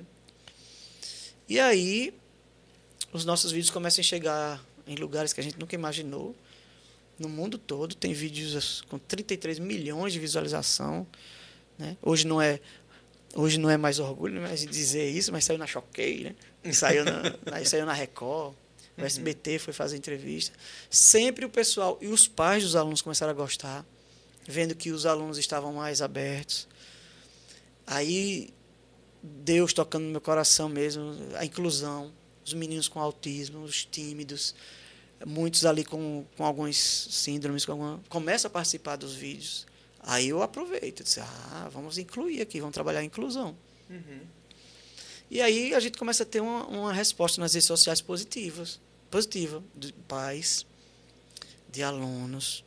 E 1.47 1.59
aí, 1.59 2.13
os 3.11 3.25
nossos 3.25 3.51
vídeos 3.51 3.69
começam 3.71 4.01
a 4.01 4.03
chegar 4.03 4.63
em 4.85 4.95
lugares 4.95 5.33
que 5.33 5.39
a 5.39 5.43
gente 5.43 5.59
nunca 5.59 5.75
imaginou. 5.75 6.35
No 7.17 7.27
mundo 7.27 7.57
todo, 7.57 7.95
tem 7.95 8.13
vídeos 8.13 8.81
com 8.89 8.97
33 8.97 9.59
milhões 9.59 10.13
de 10.13 10.19
visualização. 10.19 11.05
Né? 11.77 11.97
Hoje 12.01 12.25
não 12.27 12.41
é 12.41 12.59
hoje 13.35 13.59
não 13.59 13.69
é 13.69 13.77
mais 13.77 13.99
orgulho 13.99 14.41
mais 14.41 14.61
de 14.61 14.65
dizer 14.65 15.07
isso, 15.07 15.31
mas 15.31 15.45
saiu 15.45 15.59
na 15.59 15.67
Choquei, 15.67 16.23
né? 16.63 16.73
Saiu 16.73 17.05
na, 17.05 17.21
na- 17.45 17.65
saiu 17.65 17.85
na 17.85 17.93
Record. 17.93 18.55
O 18.97 19.01
SBT 19.05 19.59
foi 19.59 19.73
fazer 19.73 19.95
entrevista. 19.97 20.57
Sempre 20.89 21.45
o 21.45 21.49
pessoal 21.49 21.97
e 22.01 22.07
os 22.07 22.27
pais 22.27 22.63
dos 22.63 22.75
alunos 22.75 23.01
começaram 23.01 23.31
a 23.31 23.35
gostar, 23.35 23.85
vendo 24.45 24.75
que 24.75 24.91
os 24.91 25.05
alunos 25.05 25.37
estavam 25.37 25.73
mais 25.73 26.01
abertos. 26.01 26.67
Aí 27.91 28.53
Deus 29.23 29.73
tocando 29.73 30.03
no 30.03 30.11
meu 30.11 30.21
coração 30.21 30.69
mesmo, 30.69 31.11
a 31.35 31.43
inclusão, 31.43 32.13
os 32.45 32.53
meninos 32.53 32.87
com 32.87 32.99
autismo, 32.99 33.63
os 33.63 33.83
tímidos, 33.83 34.53
muitos 35.25 35.65
ali 35.65 35.83
com, 35.83 36.23
com 36.37 36.45
algumas 36.45 36.77
síndromes, 36.77 37.65
com 37.65 37.71
alguma, 37.71 37.99
começam 38.07 38.47
a 38.47 38.51
participar 38.51 38.95
dos 38.95 39.15
vídeos. 39.15 39.65
Aí 40.01 40.29
eu 40.29 40.43
aproveito, 40.43 40.99
eu 40.99 41.03
disse, 41.03 41.19
ah, 41.19 41.67
vamos 41.73 41.97
incluir 41.97 42.41
aqui, 42.41 42.59
vamos 42.59 42.75
trabalhar 42.75 42.99
a 42.99 43.03
inclusão. 43.03 43.57
Uhum. 43.89 44.21
E 45.31 45.41
aí 45.41 45.73
a 45.73 45.79
gente 45.79 45.97
começa 45.97 46.21
a 46.21 46.25
ter 46.27 46.41
uma, 46.41 46.67
uma 46.67 46.93
resposta 46.93 47.41
nas 47.41 47.55
redes 47.55 47.65
sociais 47.65 48.01
positivas, 48.01 48.79
positiva, 49.09 49.63
de 49.75 49.93
pais, 50.07 50.63
de 51.71 51.81
alunos, 51.81 52.63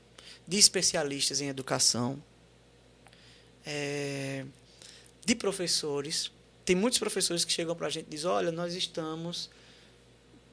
de 0.48 0.58
especialistas 0.58 1.40
em 1.40 1.46
educação, 1.46 2.20
eh, 3.64 4.44
de 5.24 5.34
professores. 5.34 6.30
Tem 6.64 6.76
muitos 6.76 6.98
professores 6.98 7.44
que 7.44 7.52
chegam 7.52 7.74
para 7.74 7.86
a 7.86 7.90
gente 7.90 8.06
e 8.06 8.10
dizem, 8.10 8.30
olha, 8.30 8.52
nós 8.52 8.74
estamos 8.74 9.50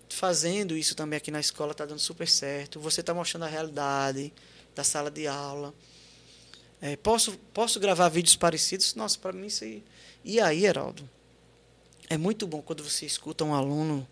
fazendo 0.10 0.76
isso 0.76 0.96
também 0.96 1.18
aqui 1.18 1.30
na 1.32 1.40
escola, 1.40 1.72
está 1.72 1.86
dando 1.86 2.00
super 2.00 2.28
certo. 2.28 2.80
Você 2.80 3.02
está 3.02 3.14
mostrando 3.14 3.44
a 3.44 3.48
realidade 3.48 4.34
da 4.76 4.84
sala 4.84 5.12
de 5.12 5.28
aula. 5.28 5.74
Eh, 6.82 6.96
posso, 6.98 7.38
posso 7.54 7.80
gravar 7.80 8.10
vídeos 8.10 8.36
parecidos? 8.36 8.96
Nossa, 8.96 9.18
para 9.20 9.34
mim 9.34 9.48
isso 9.48 9.64
aí... 9.64 9.84
E 10.24 10.40
aí, 10.40 10.66
Heraldo, 10.66 11.08
é 12.10 12.18
muito 12.18 12.48
bom 12.48 12.62
quando 12.62 12.84
você 12.84 13.06
escuta 13.06 13.44
um 13.44 13.54
aluno 13.54 14.08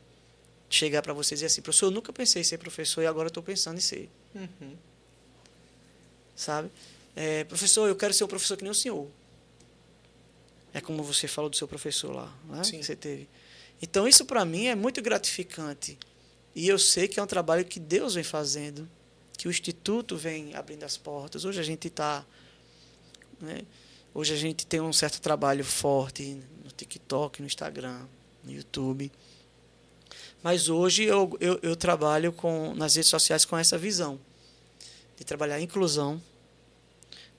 chegar 0.70 1.02
para 1.02 1.14
você 1.14 1.34
e 1.34 1.38
dizer 1.38 1.48
assim, 1.48 1.62
professor, 1.62 1.88
eu 1.88 1.92
nunca 1.92 2.14
pensei 2.14 2.42
em 2.42 2.46
ser 2.46 2.58
professor 2.58 3.02
e 3.02 3.08
agora 3.08 3.28
estou 3.30 3.42
pensando 3.42 3.78
em 3.78 3.82
ser, 3.82 4.10
Uhum. 4.36 4.76
sabe? 6.36 6.70
É, 7.16 7.44
professor, 7.46 7.88
eu 7.88 7.96
quero 7.96 8.14
ser 8.14 8.24
um 8.24 8.28
professor 8.28 8.56
que 8.56 8.64
nem 8.64 8.72
o 8.72 8.76
senhor. 8.76 9.08
É 10.73 10.81
como 10.81 11.03
você 11.03 11.27
falou 11.27 11.49
do 11.49 11.56
seu 11.56 11.68
professor 11.68 12.14
lá, 12.14 12.34
né? 12.45 12.64
Sim. 12.64 12.80
Que 12.80 12.85
você 12.85 12.95
teve. 12.95 13.27
Então, 13.81 14.07
isso 14.07 14.26
para 14.26 14.44
mim 14.44 14.65
é 14.65 14.76
muito 14.76 15.02
gratificante. 15.02 15.98
E 16.56 16.68
eu 16.68 16.80
sei 16.80 17.07
que 17.07 17.19
é 17.19 17.23
um 17.23 17.27
trabalho 17.27 17.64
que 17.64 17.80
Deus 17.80 18.15
vem 18.15 18.23
fazendo, 18.23 18.89
que 19.38 19.48
o 19.48 19.52
Instituto 19.52 20.18
vem 20.18 20.56
abrindo 20.56 20.84
as 20.84 20.98
portas. 20.98 21.45
Hoje 21.45 21.60
a 21.60 21.64
gente 21.64 21.88
está. 21.88 22.26
Né? 23.39 23.61
Hoje 24.14 24.34
a 24.34 24.38
gente 24.38 24.65
tem 24.65 24.81
um 24.81 24.91
certo 24.91 25.22
trabalho 25.22 25.64
forte 25.64 26.41
no 26.64 26.72
TikTok, 26.72 27.41
no 27.41 27.48
Instagram, 27.48 28.06
no 28.44 28.52
YouTube. 28.52 29.11
Mas 30.41 30.69
hoje 30.69 31.03
eu, 31.03 31.38
eu, 31.39 31.60
eu 31.61 31.76
trabalho 31.76 32.31
com, 32.31 32.73
nas 32.73 32.95
redes 32.95 33.10
sociais 33.10 33.45
com 33.45 33.57
essa 33.57 33.77
visão 33.77 34.19
de 35.18 35.23
trabalhar 35.23 35.60
inclusão, 35.60 36.22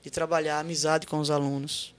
de 0.01 0.09
trabalhar 0.09 0.57
a 0.57 0.59
amizade 0.59 1.07
com 1.07 1.19
os 1.19 1.31
alunos. 1.31 1.93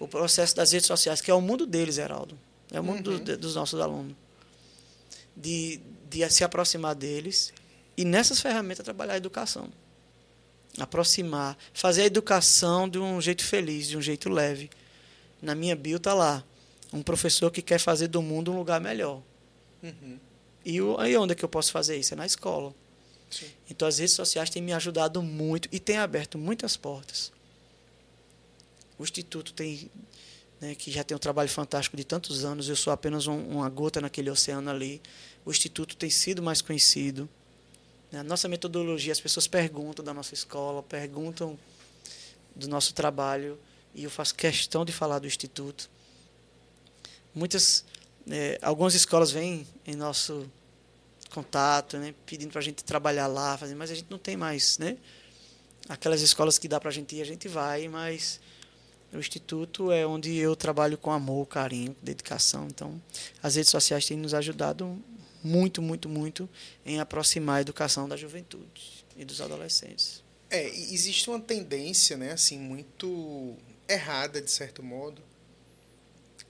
O 0.00 0.08
processo 0.08 0.56
das 0.56 0.72
redes 0.72 0.86
sociais, 0.88 1.20
que 1.20 1.30
é 1.30 1.34
o 1.34 1.40
mundo 1.40 1.64
deles, 1.66 1.98
Heraldo. 1.98 2.36
É 2.72 2.80
o 2.80 2.82
mundo 2.84 3.12
Uhum. 3.12 3.18
do- 3.24 3.36
dos 3.36 3.54
nossos 3.54 3.78
alunos. 3.80 4.16
De, 5.36 5.80
de 6.08 6.28
se 6.30 6.42
aproximar 6.42 6.94
deles 6.94 7.52
e 7.96 8.04
nessas 8.04 8.40
ferramentas 8.40 8.82
trabalhar 8.84 9.12
a 9.14 9.16
educação. 9.16 9.70
Aproximar, 10.78 11.56
fazer 11.74 12.02
a 12.02 12.06
educação 12.06 12.88
de 12.88 12.98
um 12.98 13.20
jeito 13.20 13.44
feliz, 13.44 13.86
de 13.88 13.96
um 13.96 14.02
jeito 14.02 14.28
leve. 14.28 14.70
Na 15.42 15.54
minha 15.54 15.74
bio 15.76 15.96
está 15.96 16.14
lá, 16.14 16.44
um 16.92 17.02
professor 17.02 17.50
que 17.50 17.60
quer 17.60 17.78
fazer 17.78 18.08
do 18.08 18.22
mundo 18.22 18.52
um 18.52 18.56
lugar 18.56 18.80
melhor. 18.80 19.20
Uhum. 19.82 20.18
E 20.64 20.80
o- 20.80 20.98
aí 20.98 21.16
onde 21.16 21.32
é 21.32 21.34
que 21.34 21.44
eu 21.44 21.48
posso 21.48 21.72
fazer 21.72 21.96
isso? 21.96 22.14
É 22.14 22.16
na 22.16 22.26
escola. 22.26 22.74
Sim. 23.30 23.46
Então 23.68 23.86
as 23.86 23.98
redes 23.98 24.14
sociais 24.14 24.50
têm 24.50 24.62
me 24.62 24.72
ajudado 24.72 25.22
muito 25.22 25.68
e 25.72 25.78
têm 25.80 25.98
aberto 25.98 26.38
muitas 26.38 26.76
portas. 26.76 27.32
O 29.00 29.02
Instituto 29.02 29.54
tem, 29.54 29.90
né, 30.60 30.74
que 30.74 30.90
já 30.90 31.02
tem 31.02 31.16
um 31.16 31.18
trabalho 31.18 31.48
fantástico 31.48 31.96
de 31.96 32.04
tantos 32.04 32.44
anos, 32.44 32.68
eu 32.68 32.76
sou 32.76 32.92
apenas 32.92 33.26
um- 33.26 33.48
uma 33.48 33.66
gota 33.70 33.98
naquele 33.98 34.28
oceano 34.28 34.68
ali. 34.68 35.00
O 35.42 35.50
Instituto 35.50 35.96
tem 35.96 36.10
sido 36.10 36.42
mais 36.42 36.60
conhecido. 36.60 37.26
né? 38.12 38.18
A 38.18 38.22
nossa 38.22 38.46
metodologia, 38.46 39.10
as 39.10 39.20
pessoas 39.20 39.46
perguntam 39.46 40.04
da 40.04 40.12
nossa 40.12 40.34
escola, 40.34 40.82
perguntam 40.82 41.58
do 42.54 42.68
nosso 42.68 42.92
trabalho, 42.92 43.58
e 43.94 44.04
eu 44.04 44.10
faço 44.10 44.34
questão 44.34 44.84
de 44.84 44.92
falar 44.92 45.18
do 45.18 45.26
Instituto. 45.26 45.88
Muitas, 47.34 47.84
eh, 48.28 48.58
algumas 48.60 48.94
escolas 48.94 49.30
vêm 49.30 49.66
em 49.86 49.94
nosso 49.94 50.46
contato, 51.30 51.96
né, 51.96 52.12
pedindo 52.26 52.50
para 52.50 52.58
a 52.58 52.62
gente 52.62 52.84
trabalhar 52.84 53.28
lá, 53.28 53.56
fazer, 53.56 53.74
mas 53.76 53.90
a 53.90 53.94
gente 53.94 54.10
não 54.10 54.18
tem 54.18 54.36
mais, 54.36 54.76
né? 54.76 54.98
Aquelas 55.88 56.20
escolas 56.20 56.58
que 56.58 56.68
dá 56.68 56.78
para 56.78 56.90
a 56.90 56.92
gente 56.92 57.16
ir, 57.16 57.22
a 57.22 57.24
gente 57.24 57.48
vai, 57.48 57.88
mas 57.88 58.40
o 59.12 59.18
instituto 59.18 59.90
é 59.90 60.06
onde 60.06 60.36
eu 60.36 60.54
trabalho 60.54 60.96
com 60.96 61.10
amor, 61.10 61.46
carinho, 61.46 61.96
dedicação. 62.02 62.68
Então, 62.68 63.00
as 63.42 63.56
redes 63.56 63.70
sociais 63.70 64.06
têm 64.06 64.16
nos 64.16 64.34
ajudado 64.34 65.02
muito, 65.42 65.82
muito, 65.82 66.08
muito 66.08 66.48
em 66.84 67.00
aproximar 67.00 67.58
a 67.58 67.60
educação 67.60 68.08
da 68.08 68.16
juventude 68.16 69.04
e 69.16 69.24
dos 69.24 69.40
adolescentes. 69.40 70.22
É, 70.48 70.68
existe 70.68 71.28
uma 71.28 71.40
tendência, 71.40 72.16
né, 72.16 72.32
assim, 72.32 72.58
muito 72.58 73.56
errada, 73.88 74.40
de 74.40 74.50
certo 74.50 74.82
modo, 74.82 75.22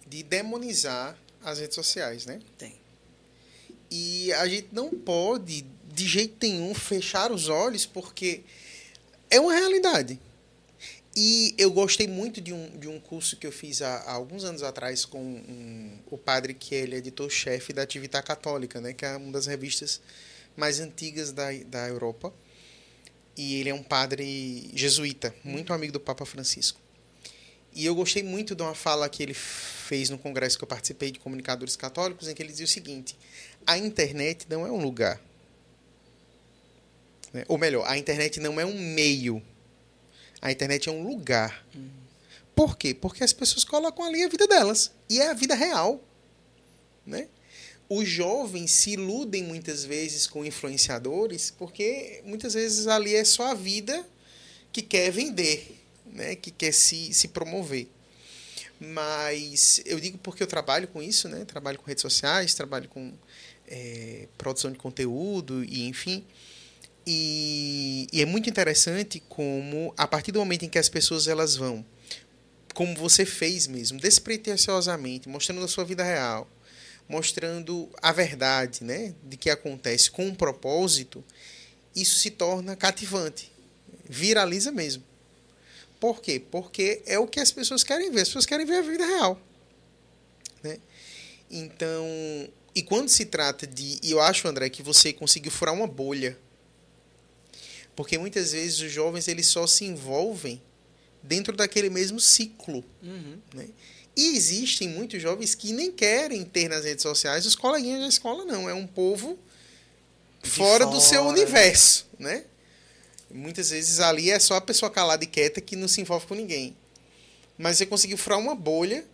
de 0.07 0.23
demonizar 0.23 1.17
as 1.43 1.59
redes 1.59 1.75
sociais, 1.75 2.27
né? 2.27 2.41
Tem. 2.59 2.75
E 3.91 4.33
a 4.35 4.47
gente 4.49 4.69
não 4.73 4.91
pode, 4.91 5.65
de 5.93 6.07
jeito 6.07 6.37
nenhum, 6.47 6.75
fechar 6.75 7.33
os 7.33 7.49
olhos, 7.49 7.87
porque 7.87 8.43
é 9.29 9.41
uma 9.41 9.53
realidade. 9.55 10.21
E 11.15 11.55
eu 11.59 11.71
gostei 11.73 12.07
muito 12.07 12.41
de 12.41 12.53
um, 12.53 12.79
de 12.79 12.87
um 12.89 13.01
curso 13.01 13.37
que 13.37 13.47
eu 13.47 13.51
fiz 13.53 13.83
há, 13.83 13.97
há 14.03 14.13
alguns 14.13 14.45
anos 14.45 14.63
atrás 14.63 15.05
com 15.05 15.21
um- 15.21 15.99
o 16.07 16.17
padre 16.17 16.55
que 16.55 16.75
ele 16.75 16.95
é 16.95 16.99
editor-chefe 16.99 17.73
da 17.73 17.83
Atividade 17.83 18.27
Católica, 18.27 18.81
né, 18.81 18.93
que 18.93 19.05
é 19.05 19.17
uma 19.17 19.33
das 19.33 19.47
revistas 19.47 20.01
mais 20.57 20.79
antigas 20.79 21.33
da, 21.33 21.53
da 21.67 21.89
Europa. 21.89 22.33
E 23.37 23.57
ele 23.57 23.71
é 23.71 23.75
um 23.75 23.83
padre 23.83 24.71
jesuíta, 24.75 25.35
muito 25.43 25.73
amigo 25.73 25.93
do 25.93 26.01
Papa 26.01 26.25
Francisco. 26.25 26.81
E 27.73 27.87
eu 27.87 27.95
gostei 27.95 28.23
muito 28.23 28.55
de 28.55 28.63
uma 28.63 28.75
fala 28.75 29.09
que 29.09 29.23
ele 29.23 29.35
fez 29.35 30.11
no 30.11 30.19
congresso 30.19 30.59
que 30.59 30.65
eu 30.65 30.69
participei 30.69 31.11
de 31.11 31.19
comunicadores 31.21 31.77
católicos, 31.77 32.29
em 32.29 32.35
que 32.35 32.43
ele 32.43 32.51
dizia 32.51 32.65
o 32.65 32.69
seguinte: 32.69 33.17
A 33.67 33.79
internet 33.79 34.47
não 34.51 34.67
é 34.67 34.71
um 34.73 34.83
lugar. 34.83 35.21
Né? 37.33 37.45
Ou 37.47 37.57
melhor, 37.57 37.85
a 37.87 37.97
internet 37.97 38.41
não 38.41 38.61
é 38.61 38.67
um 38.67 38.77
meio. 38.77 39.41
A 40.41 40.51
internet 40.51 40.89
é 40.89 40.93
um 40.93 41.07
lugar. 41.07 41.67
Por 42.55 42.77
quê? 42.77 42.95
Porque 42.95 43.25
as 43.25 43.33
pessoas 43.33 43.65
colocam 43.65 44.05
ali 44.05 44.23
a 44.23 44.29
vida 44.29 44.47
delas. 44.47 44.93
E 45.09 45.21
é 45.21 45.31
a 45.31 45.35
vida 45.35 45.55
real. 45.55 46.03
Né? 47.07 47.29
Os 47.89 48.09
jovens 48.09 48.71
se 48.71 48.93
iludem 48.93 49.43
muitas 49.43 49.85
vezes 49.85 50.27
com 50.27 50.45
influenciadores, 50.45 51.51
porque 51.51 52.23
muitas 52.25 52.55
vezes 52.55 52.87
ali 52.87 53.15
é 53.15 53.25
só 53.25 53.49
a 53.49 53.55
vida 53.55 54.07
que 54.73 54.83
quer 54.83 55.11
vender, 55.11 55.79
né? 56.07 56.37
que 56.37 56.51
quer 56.51 56.73
se, 56.73 57.13
se 57.13 57.29
promover. 57.29 57.89
Mas 58.81 59.83
eu 59.85 60.01
digo 60.01 60.17
porque 60.19 60.43
eu 60.43 60.47
trabalho 60.47 60.89
com 60.89 61.03
isso, 61.03 61.29
né? 61.29 61.45
Trabalho 61.45 61.79
com 61.79 61.85
redes 61.85 62.01
sociais, 62.01 62.55
trabalho 62.55 62.89
com 62.89 63.13
é, 63.69 64.27
produção 64.39 64.73
de 64.73 64.79
conteúdo 64.79 65.63
e 65.63 65.87
enfim. 65.87 66.25
E, 67.13 68.07
e, 68.13 68.23
é 68.23 68.25
muito 68.25 68.49
interessante 68.49 69.21
como 69.29 69.93
a 69.97 70.07
partir 70.07 70.31
do 70.31 70.39
momento 70.39 70.65
em 70.65 70.69
que 70.69 70.79
as 70.79 70.89
pessoas 70.89 71.27
elas 71.27 71.57
vão, 71.57 71.85
como 72.73 72.95
você 72.95 73.27
fez 73.27 73.67
mesmo, 73.67 73.99
despretensiosamente, 73.99 75.29
mostrando 75.29 75.65
a 75.65 75.67
sua 75.67 75.85
vida 75.85 76.05
real, 76.05 76.49
mostrando 77.09 77.91
a 78.01 78.13
verdade, 78.13 78.85
né, 78.85 79.13
de 79.25 79.37
que 79.37 79.51
acontece 79.51 80.09
com 80.09 80.25
um 80.25 80.33
propósito, 80.33 81.25
isso 81.97 82.17
se 82.17 82.31
torna 82.31 82.77
cativante, 82.77 83.51
viraliza 84.09 84.71
mesmo. 84.71 85.03
Por 85.99 86.23
quê? 86.23 86.39
Porque 86.39 87.03
é 87.07 87.19
o 87.19 87.27
que 87.27 87.41
as 87.41 87.51
pessoas 87.51 87.83
querem 87.83 88.13
ver. 88.13 88.21
As 88.21 88.29
pessoas 88.29 88.47
querem 88.47 88.65
ver 88.65 88.77
a 88.77 88.83
vida 88.83 89.05
real. 89.05 89.39
Né? 90.63 90.79
Então, 91.51 92.07
e 92.73 92.83
quando 92.83 93.09
se 93.09 93.25
trata 93.27 93.67
de. 93.67 93.99
E 94.01 94.13
eu 94.13 94.21
acho, 94.21 94.47
André, 94.47 94.71
que 94.71 94.83
você 94.83 95.13
conseguiu 95.13 95.51
furar 95.51 95.75
uma 95.75 95.89
bolha. 95.89 96.39
Porque 98.01 98.17
muitas 98.17 98.53
vezes 98.53 98.81
os 98.81 98.91
jovens 98.91 99.29
eles 99.29 99.47
só 99.47 99.67
se 99.67 99.85
envolvem 99.85 100.59
dentro 101.23 101.55
daquele 101.55 101.91
mesmo 101.91 102.19
ciclo. 102.19 102.83
Uhum. 103.03 103.39
Né? 103.53 103.69
E 104.17 104.35
existem 104.35 104.89
muitos 104.89 105.21
jovens 105.21 105.55
que 105.55 105.71
nem 105.71 105.93
querem 105.93 106.43
ter 106.43 106.67
nas 106.67 106.87
redes 106.87 107.03
sociais 107.03 107.45
os 107.45 107.55
coleguinhas 107.55 108.01
da 108.01 108.09
escola, 108.09 108.47
não. 108.47 108.67
É 108.71 108.73
um 108.73 108.87
povo 108.87 109.39
fora, 110.43 110.85
fora, 110.85 110.87
do 110.87 110.99
seu 110.99 111.27
universo, 111.27 112.09
né? 112.19 112.45
Muitas 113.31 113.69
vezes 113.69 114.01
ali 114.01 114.31
é 114.31 114.39
só 114.39 114.55
a 114.55 114.63
pessoa 114.63 114.91
calada 114.91 115.23
e 115.23 115.27
quieta 115.27 115.61
que 115.61 115.77
não 115.77 115.87
se 115.87 116.01
envolve 116.01 116.27
com 116.27 116.35
ninguém. 116.35 116.75
Mas 117.59 117.77
você 117.77 117.85
conseguiu 117.85 118.17
furar 118.17 118.39
uma 118.39 118.55
bolha 118.55 119.05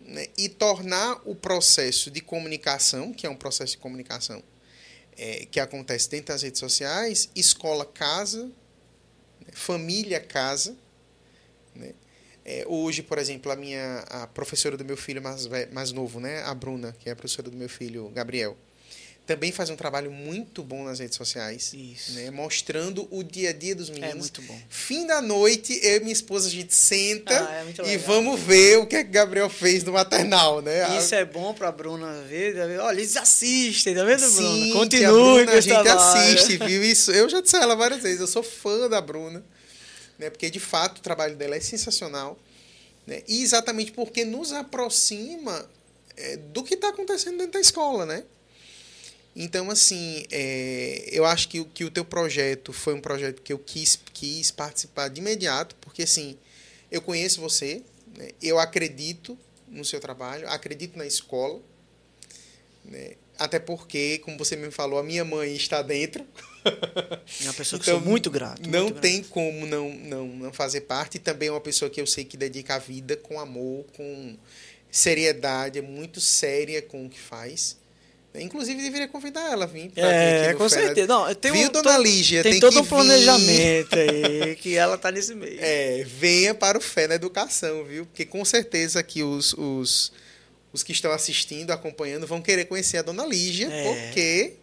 né, 0.00 0.26
e 0.36 0.48
tornar 0.48 1.22
o 1.24 1.36
processo 1.36 2.10
de 2.10 2.20
comunicação, 2.20 3.12
que 3.12 3.24
é 3.24 3.30
um 3.30 3.36
processo 3.36 3.74
de 3.74 3.78
comunicação 3.78 4.42
é, 5.16 5.46
que 5.46 5.60
acontece 5.60 6.08
dentro 6.08 6.28
das 6.28 6.42
redes 6.42 6.58
sociais, 6.58 7.30
escola, 7.34 7.84
casa, 7.84 8.46
né, 9.40 9.52
família, 9.52 10.20
casa. 10.20 10.76
Né? 11.74 11.92
É, 12.44 12.64
hoje, 12.66 13.02
por 13.02 13.18
exemplo, 13.18 13.52
a 13.52 13.56
minha 13.56 14.00
a 14.08 14.26
professora 14.26 14.76
do 14.76 14.84
meu 14.84 14.96
filho 14.96 15.22
mais, 15.22 15.46
mais 15.72 15.92
novo, 15.92 16.18
né, 16.18 16.42
a 16.42 16.54
Bruna, 16.54 16.92
que 16.98 17.08
é 17.08 17.12
a 17.12 17.16
professora 17.16 17.48
do 17.50 17.56
meu 17.56 17.68
filho 17.68 18.08
Gabriel, 18.10 18.56
também 19.26 19.52
faz 19.52 19.70
um 19.70 19.76
trabalho 19.76 20.10
muito 20.10 20.62
bom 20.64 20.84
nas 20.84 20.98
redes 20.98 21.16
sociais. 21.16 21.72
Isso. 21.72 22.12
Né? 22.12 22.30
Mostrando 22.30 23.06
o 23.10 23.22
dia 23.22 23.50
a 23.50 23.52
dia 23.52 23.74
dos 23.74 23.88
é 23.88 23.92
meninos. 23.92 24.14
É 24.14 24.18
muito 24.18 24.42
bom. 24.42 24.60
Fim 24.68 25.06
da 25.06 25.22
noite, 25.22 25.78
eu 25.82 25.98
e 25.98 26.00
minha 26.00 26.12
esposa, 26.12 26.48
a 26.48 26.50
gente 26.50 26.74
senta 26.74 27.32
ah, 27.32 27.64
é 27.86 27.94
e 27.94 27.96
vamos 27.98 28.40
ver 28.40 28.78
o 28.78 28.86
que 28.86 28.96
é 28.96 29.04
que 29.04 29.10
Gabriel 29.10 29.48
fez 29.48 29.84
no 29.84 29.92
maternal, 29.92 30.60
né? 30.60 30.98
Isso 30.98 31.14
a... 31.14 31.18
é 31.18 31.24
bom 31.24 31.54
pra 31.54 31.70
Bruna 31.70 32.22
ver. 32.22 32.56
Olha, 32.80 32.98
eles 32.98 33.16
assistem, 33.16 33.94
tá 33.94 34.04
vendo, 34.04 34.28
Sim, 34.28 34.70
Bruna? 34.70 34.72
Continue. 34.74 35.48
A, 35.48 35.52
a 35.52 35.60
gente 35.60 35.88
assiste, 35.88 36.56
viu? 36.66 36.84
Isso, 36.84 37.12
eu 37.12 37.28
já 37.28 37.40
disse 37.40 37.56
a 37.56 37.62
ela 37.62 37.76
várias 37.76 38.02
vezes, 38.02 38.20
eu 38.20 38.26
sou 38.26 38.42
fã 38.42 38.88
da 38.88 39.00
Bruna. 39.00 39.44
Né? 40.18 40.30
Porque, 40.30 40.50
de 40.50 40.60
fato, 40.60 40.98
o 40.98 41.02
trabalho 41.02 41.36
dela 41.36 41.54
é 41.54 41.60
sensacional. 41.60 42.36
Né? 43.06 43.22
E 43.28 43.42
exatamente 43.42 43.92
porque 43.92 44.24
nos 44.24 44.52
aproxima 44.52 45.68
é, 46.16 46.36
do 46.36 46.62
que 46.62 46.74
está 46.74 46.88
acontecendo 46.88 47.38
dentro 47.38 47.52
da 47.52 47.60
escola, 47.60 48.04
né? 48.04 48.24
Então, 49.34 49.70
assim, 49.70 50.24
é, 50.30 51.08
eu 51.10 51.24
acho 51.24 51.48
que, 51.48 51.64
que 51.64 51.84
o 51.84 51.90
teu 51.90 52.04
projeto 52.04 52.72
foi 52.72 52.94
um 52.94 53.00
projeto 53.00 53.40
que 53.40 53.52
eu 53.52 53.58
quis, 53.58 53.98
quis 54.12 54.50
participar 54.50 55.08
de 55.08 55.20
imediato, 55.20 55.74
porque, 55.80 56.02
assim, 56.02 56.36
eu 56.90 57.00
conheço 57.00 57.40
você, 57.40 57.82
né, 58.16 58.30
eu 58.42 58.58
acredito 58.58 59.38
no 59.68 59.84
seu 59.84 60.00
trabalho, 60.00 60.46
acredito 60.48 60.98
na 60.98 61.06
escola, 61.06 61.60
né, 62.84 63.12
até 63.38 63.58
porque, 63.58 64.18
como 64.18 64.36
você 64.36 64.54
me 64.54 64.70
falou, 64.70 64.98
a 64.98 65.02
minha 65.02 65.24
mãe 65.24 65.54
está 65.56 65.80
dentro. 65.80 66.24
É 66.64 67.44
uma 67.44 67.54
pessoa 67.54 67.80
que 67.80 67.90
então, 67.90 68.00
sou 68.00 68.08
muito 68.08 68.30
grato. 68.30 68.68
Não 68.68 68.84
muito 68.84 69.00
tem 69.00 69.16
grato. 69.16 69.30
como 69.30 69.66
não, 69.66 69.90
não, 69.90 70.28
não 70.28 70.52
fazer 70.52 70.82
parte. 70.82 71.16
E 71.16 71.18
também 71.18 71.48
é 71.48 71.50
uma 71.50 71.60
pessoa 71.60 71.90
que 71.90 72.00
eu 72.00 72.06
sei 72.06 72.24
que 72.24 72.36
dedica 72.36 72.76
a 72.76 72.78
vida 72.78 73.16
com 73.16 73.40
amor, 73.40 73.84
com 73.96 74.36
seriedade, 74.90 75.78
é 75.78 75.82
muito 75.82 76.20
séria 76.20 76.80
com 76.80 77.06
o 77.06 77.08
que 77.08 77.18
faz. 77.18 77.78
Inclusive, 78.34 78.80
deveria 78.80 79.08
convidar 79.08 79.50
ela 79.50 79.64
a 79.64 79.68
vir. 79.68 79.90
Pra 79.90 80.10
é, 80.10 80.48
vir 80.48 80.56
com 80.56 80.68
Fera. 80.68 80.86
certeza. 80.86 81.06
Não, 81.06 81.34
tem 81.34 81.52
Viu, 81.52 81.68
um, 81.68 81.70
dona 81.70 81.98
Lígia? 81.98 82.42
Tem, 82.42 82.52
tem 82.52 82.60
todo 82.60 82.80
um 82.80 82.84
planejamento 82.84 83.94
aí, 83.94 84.56
que 84.56 84.74
ela 84.74 84.96
tá 84.96 85.10
nesse 85.10 85.34
meio. 85.34 85.58
É, 85.60 86.02
venha 86.04 86.54
para 86.54 86.78
o 86.78 86.80
Fé 86.80 87.06
na 87.06 87.16
Educação, 87.16 87.84
viu? 87.84 88.06
Porque 88.06 88.24
com 88.24 88.42
certeza 88.42 89.02
que 89.02 89.22
os, 89.22 89.52
os, 89.52 90.12
os 90.72 90.82
que 90.82 90.92
estão 90.92 91.12
assistindo, 91.12 91.72
acompanhando, 91.72 92.26
vão 92.26 92.40
querer 92.40 92.64
conhecer 92.64 92.98
a 92.98 93.02
dona 93.02 93.26
Lígia, 93.26 93.68
é. 93.70 93.82
porque 93.84 94.54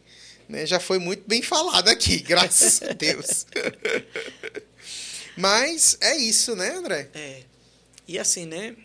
né, 0.48 0.66
já 0.66 0.80
foi 0.80 0.98
muito 0.98 1.24
bem 1.28 1.44
falado 1.44 1.90
aqui, 1.90 2.18
graças 2.26 2.82
a 2.82 2.92
Deus. 2.94 3.46
Mas 5.38 5.96
é 6.02 6.18
isso, 6.18 6.56
né, 6.56 6.72
André? 6.72 7.08
É. 7.14 7.42
E 8.08 8.18
assim, 8.18 8.48
né? 8.48 8.76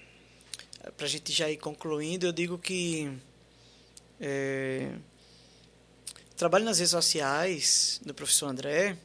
Pra 0.99 1.07
gente 1.07 1.33
já 1.33 1.51
ir 1.51 1.57
concluindo, 1.57 2.27
eu 2.27 2.33
digo 2.33 2.59
que 2.59 3.11
é, 4.21 4.93
trabalho 6.37 6.65
nas 6.65 6.79
redes 6.79 6.91
sociais 6.91 8.01
do 8.05 8.15
professor 8.15 8.47
André 8.47 8.97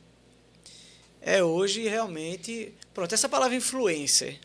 é 1.22 1.44
hoje 1.44 1.88
realmente. 1.88 2.73
Pronto, 2.94 3.14
essa 3.14 3.30
palavra 3.30 3.56
influencer. 3.56 4.40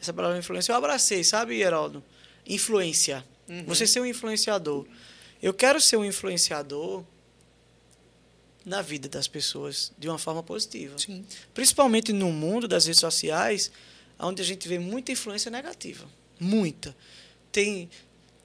Essa 0.00 0.12
palavra 0.12 0.38
influência 0.38 0.72
eu 0.72 0.76
abracei, 0.76 1.24
sabe, 1.24 1.60
Heraldo? 1.60 2.02
Influência. 2.46 3.24
Uhum. 3.48 3.64
Você 3.64 3.86
ser 3.86 4.00
um 4.00 4.06
influenciador. 4.06 4.86
Eu 5.42 5.52
quero 5.52 5.80
ser 5.80 5.96
um 5.96 6.04
influenciador 6.04 7.04
na 8.64 8.80
vida 8.80 9.08
das 9.08 9.28
pessoas 9.28 9.92
de 9.98 10.08
uma 10.08 10.18
forma 10.18 10.42
positiva. 10.42 10.98
Sim. 10.98 11.24
Principalmente 11.52 12.12
no 12.12 12.32
mundo 12.32 12.66
das 12.66 12.86
redes 12.86 13.00
sociais, 13.00 13.70
onde 14.18 14.40
a 14.40 14.44
gente 14.44 14.66
vê 14.66 14.78
muita 14.78 15.12
influência 15.12 15.50
negativa. 15.50 16.06
Muita. 16.40 16.96
Tem, 17.52 17.90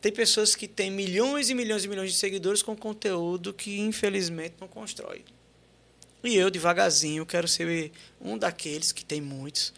tem 0.02 0.12
pessoas 0.12 0.56
que 0.56 0.68
têm 0.68 0.90
milhões 0.90 1.50
e 1.50 1.56
milhões 1.56 1.84
e 1.84 1.88
milhões 1.88 2.12
de 2.12 2.18
seguidores 2.18 2.62
com 2.62 2.76
conteúdo 2.76 3.54
que 3.54 3.80
infelizmente 3.80 4.56
não 4.60 4.68
constrói. 4.68 5.24
E 6.24 6.36
eu, 6.36 6.50
devagarzinho, 6.50 7.26
quero 7.26 7.48
ser 7.48 7.92
um 8.20 8.38
daqueles, 8.38 8.92
que 8.92 9.06
tem 9.06 9.22
muitos, 9.22 9.74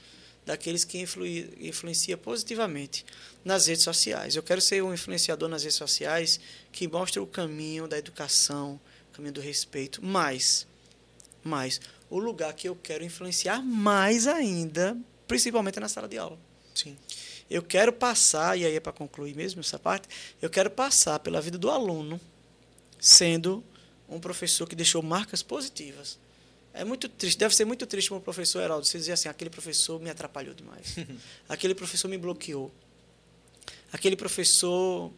daqueles 0.45 0.83
que 0.83 0.99
influi, 0.99 1.53
influencia 1.59 2.17
positivamente 2.17 3.05
nas 3.45 3.67
redes 3.67 3.83
sociais. 3.83 4.35
Eu 4.35 4.43
quero 4.43 4.59
ser 4.59 4.83
um 4.83 4.93
influenciador 4.93 5.47
nas 5.47 5.63
redes 5.63 5.77
sociais 5.77 6.39
que 6.71 6.87
mostra 6.87 7.21
o 7.21 7.27
caminho 7.27 7.87
da 7.87 7.97
educação, 7.97 8.79
o 9.11 9.15
caminho 9.15 9.33
do 9.33 9.41
respeito, 9.41 10.03
mas, 10.03 10.67
mas 11.43 11.79
o 12.09 12.19
lugar 12.19 12.53
que 12.53 12.67
eu 12.67 12.75
quero 12.75 13.03
influenciar 13.03 13.61
mais 13.61 14.25
ainda, 14.27 14.97
principalmente 15.27 15.77
é 15.77 15.81
na 15.81 15.89
sala 15.89 16.07
de 16.07 16.17
aula. 16.17 16.39
Sim. 16.73 16.97
Eu 17.51 17.61
quero 17.61 17.91
passar, 17.91 18.57
e 18.57 18.65
aí 18.65 18.77
é 18.77 18.79
para 18.79 18.93
concluir 18.93 19.35
mesmo 19.35 19.59
essa 19.59 19.77
parte, 19.77 20.07
eu 20.41 20.49
quero 20.49 20.71
passar 20.71 21.19
pela 21.19 21.41
vida 21.41 21.57
do 21.57 21.69
aluno 21.69 22.17
sendo 22.97 23.61
um 24.07 24.21
professor 24.21 24.65
que 24.65 24.73
deixou 24.73 25.03
marcas 25.03 25.43
positivas. 25.43 26.17
É 26.73 26.85
muito 26.85 27.09
triste, 27.09 27.37
deve 27.37 27.53
ser 27.53 27.65
muito 27.65 27.85
triste 27.85 28.07
para 28.07 28.19
um 28.19 28.21
professor, 28.21 28.61
Heraldo, 28.61 28.87
você 28.87 28.97
dizer 28.97 29.11
assim, 29.11 29.27
aquele 29.27 29.49
professor 29.49 29.99
me 29.99 30.09
atrapalhou 30.09 30.55
demais. 30.55 30.95
aquele 31.49 31.75
professor 31.75 32.07
me 32.07 32.17
bloqueou. 32.17 32.71
Aquele 33.91 34.15
professor 34.15 35.11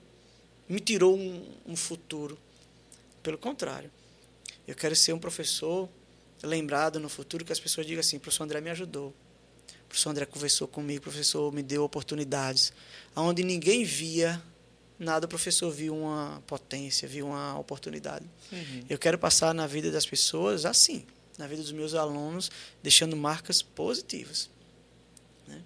me 0.68 0.80
tirou 0.80 1.16
um, 1.16 1.48
um 1.68 1.76
futuro. 1.76 2.36
Pelo 3.22 3.38
contrário, 3.38 3.92
eu 4.68 4.74
quero 4.74 4.96
ser 4.96 5.14
um 5.14 5.20
professor 5.20 5.88
lembrado 6.42 7.00
no 7.00 7.10
futuro 7.10 7.46
que 7.46 7.54
as 7.54 7.60
pessoas 7.60 7.86
digam 7.86 8.00
assim, 8.00 8.18
professor 8.18 8.44
André 8.44 8.60
me 8.60 8.72
ajudou 8.72 9.14
professor 9.94 10.10
André 10.10 10.26
conversou 10.26 10.68
comigo, 10.68 11.00
o 11.00 11.04
professor 11.04 11.54
me 11.54 11.62
deu 11.62 11.84
oportunidades. 11.84 12.74
Onde 13.16 13.44
ninguém 13.44 13.84
via 13.84 14.42
nada, 14.98 15.28
o 15.28 15.30
professor 15.30 15.70
viu 15.70 15.96
uma 15.96 16.42
potência, 16.48 17.08
viu 17.08 17.28
uma 17.28 17.60
oportunidade. 17.60 18.26
Uhum. 18.52 18.86
Eu 18.90 18.98
quero 18.98 19.20
passar 19.20 19.54
na 19.54 19.68
vida 19.68 19.92
das 19.92 20.04
pessoas 20.04 20.66
assim, 20.66 21.06
na 21.38 21.46
vida 21.46 21.62
dos 21.62 21.72
meus 21.72 21.94
alunos, 21.94 22.50
deixando 22.82 23.16
marcas 23.16 23.62
positivas. 23.62 24.50
Né? 25.48 25.62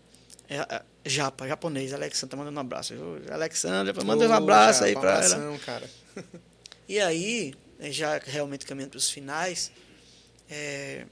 É, 0.50 0.58
é, 0.58 0.84
japa, 1.06 1.48
japonês, 1.48 1.94
Alexandre 1.94 2.32
tá 2.32 2.36
mandando 2.36 2.58
um 2.58 2.62
abraço. 2.62 2.94
Alexandre, 3.32 4.06
manda 4.06 4.28
um 4.28 4.34
abraço 4.34 4.84
aí 4.84 4.94
para 4.94 5.24
ela. 5.24 5.60
cara. 5.60 5.90
E 6.90 7.02
aí, 7.02 7.54
né, 7.78 7.92
já 7.92 8.18
realmente 8.18 8.66
caminhando 8.66 8.92
para 8.92 8.98
os 8.98 9.10
finais, 9.10 9.74
é... 10.50 11.06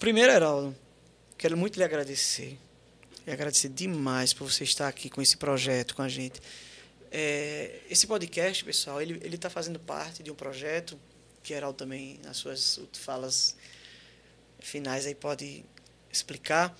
primeiro, 0.00 0.32
Heraldo, 0.32 0.74
quero 1.44 1.58
muito 1.58 1.76
lhe 1.76 1.84
agradecer. 1.84 2.58
E 3.26 3.30
agradecer 3.30 3.68
demais 3.68 4.32
por 4.32 4.50
você 4.50 4.64
estar 4.64 4.88
aqui 4.88 5.10
com 5.10 5.20
esse 5.20 5.36
projeto 5.36 5.94
com 5.94 6.00
a 6.00 6.08
gente. 6.08 6.40
É... 7.12 7.80
esse 7.90 8.06
podcast, 8.06 8.64
pessoal, 8.64 9.02
ele 9.02 9.34
está 9.34 9.50
fazendo 9.50 9.78
parte 9.78 10.22
de 10.22 10.30
um 10.30 10.34
projeto 10.34 10.98
que 11.42 11.52
Heraldo 11.52 11.76
também, 11.76 12.18
nas 12.24 12.38
suas 12.38 12.80
falas 12.94 13.54
finais, 14.58 15.04
aí 15.04 15.14
pode 15.14 15.62
explicar. 16.10 16.74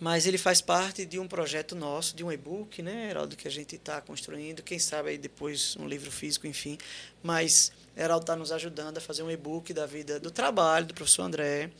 Mas 0.00 0.26
ele 0.26 0.36
faz 0.36 0.60
parte 0.60 1.06
de 1.06 1.20
um 1.20 1.28
projeto 1.28 1.76
nosso, 1.76 2.16
de 2.16 2.24
um 2.24 2.32
e-book, 2.32 2.82
né, 2.82 3.10
Heraldo, 3.10 3.36
que 3.36 3.46
a 3.46 3.50
gente 3.52 3.76
está 3.76 4.00
construindo. 4.00 4.64
Quem 4.64 4.80
sabe 4.80 5.10
aí 5.10 5.16
depois 5.16 5.76
um 5.76 5.86
livro 5.86 6.10
físico, 6.10 6.48
enfim. 6.48 6.76
Mas 7.22 7.70
Heraldo 7.96 8.24
está 8.24 8.34
nos 8.34 8.50
ajudando 8.50 8.98
a 8.98 9.00
fazer 9.00 9.22
um 9.22 9.30
e-book 9.30 9.72
da 9.72 9.86
vida, 9.86 10.18
do 10.18 10.32
trabalho 10.32 10.86
do 10.86 10.94
professor 10.94 11.22
André. 11.22 11.70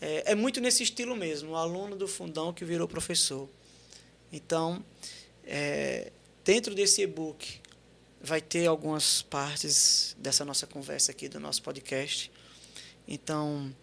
É, 0.00 0.32
é 0.32 0.34
muito 0.34 0.60
nesse 0.60 0.82
estilo 0.82 1.16
mesmo, 1.16 1.52
o 1.52 1.56
aluno 1.56 1.96
do 1.96 2.06
fundão 2.06 2.52
que 2.52 2.64
virou 2.64 2.86
professor. 2.86 3.48
Então, 4.32 4.84
é, 5.44 6.12
dentro 6.44 6.74
desse 6.74 7.02
e-book, 7.02 7.60
vai 8.20 8.40
ter 8.40 8.66
algumas 8.66 9.22
partes 9.22 10.16
dessa 10.18 10.44
nossa 10.44 10.66
conversa 10.66 11.12
aqui, 11.12 11.28
do 11.28 11.38
nosso 11.38 11.62
podcast. 11.62 12.30
Então, 13.06 13.74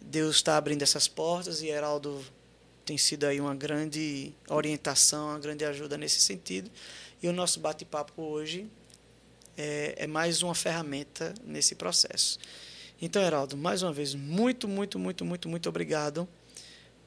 Deus 0.00 0.36
está 0.36 0.56
abrindo 0.56 0.82
essas 0.82 1.06
portas 1.06 1.60
e 1.60 1.66
Heraldo 1.66 2.24
tem 2.84 2.96
sido 2.96 3.24
aí 3.24 3.38
uma 3.38 3.54
grande 3.54 4.32
orientação, 4.48 5.28
uma 5.28 5.38
grande 5.38 5.64
ajuda 5.64 5.98
nesse 5.98 6.20
sentido. 6.20 6.70
E 7.22 7.28
o 7.28 7.32
nosso 7.32 7.60
bate-papo 7.60 8.22
hoje 8.22 8.66
é, 9.58 9.94
é, 9.98 10.06
mais 10.06 10.42
uma 10.42 10.54
ferramenta 10.54 11.34
nesse 11.44 11.74
processo. 11.74 12.38
Então, 13.00 13.22
Heraldo, 13.22 13.56
mais 13.56 13.82
uma 13.82 13.92
vez, 13.92 14.14
muito, 14.14 14.66
muito, 14.66 14.98
muito, 14.98 15.24
muito, 15.24 15.48
muito 15.48 15.68
obrigado 15.68 16.28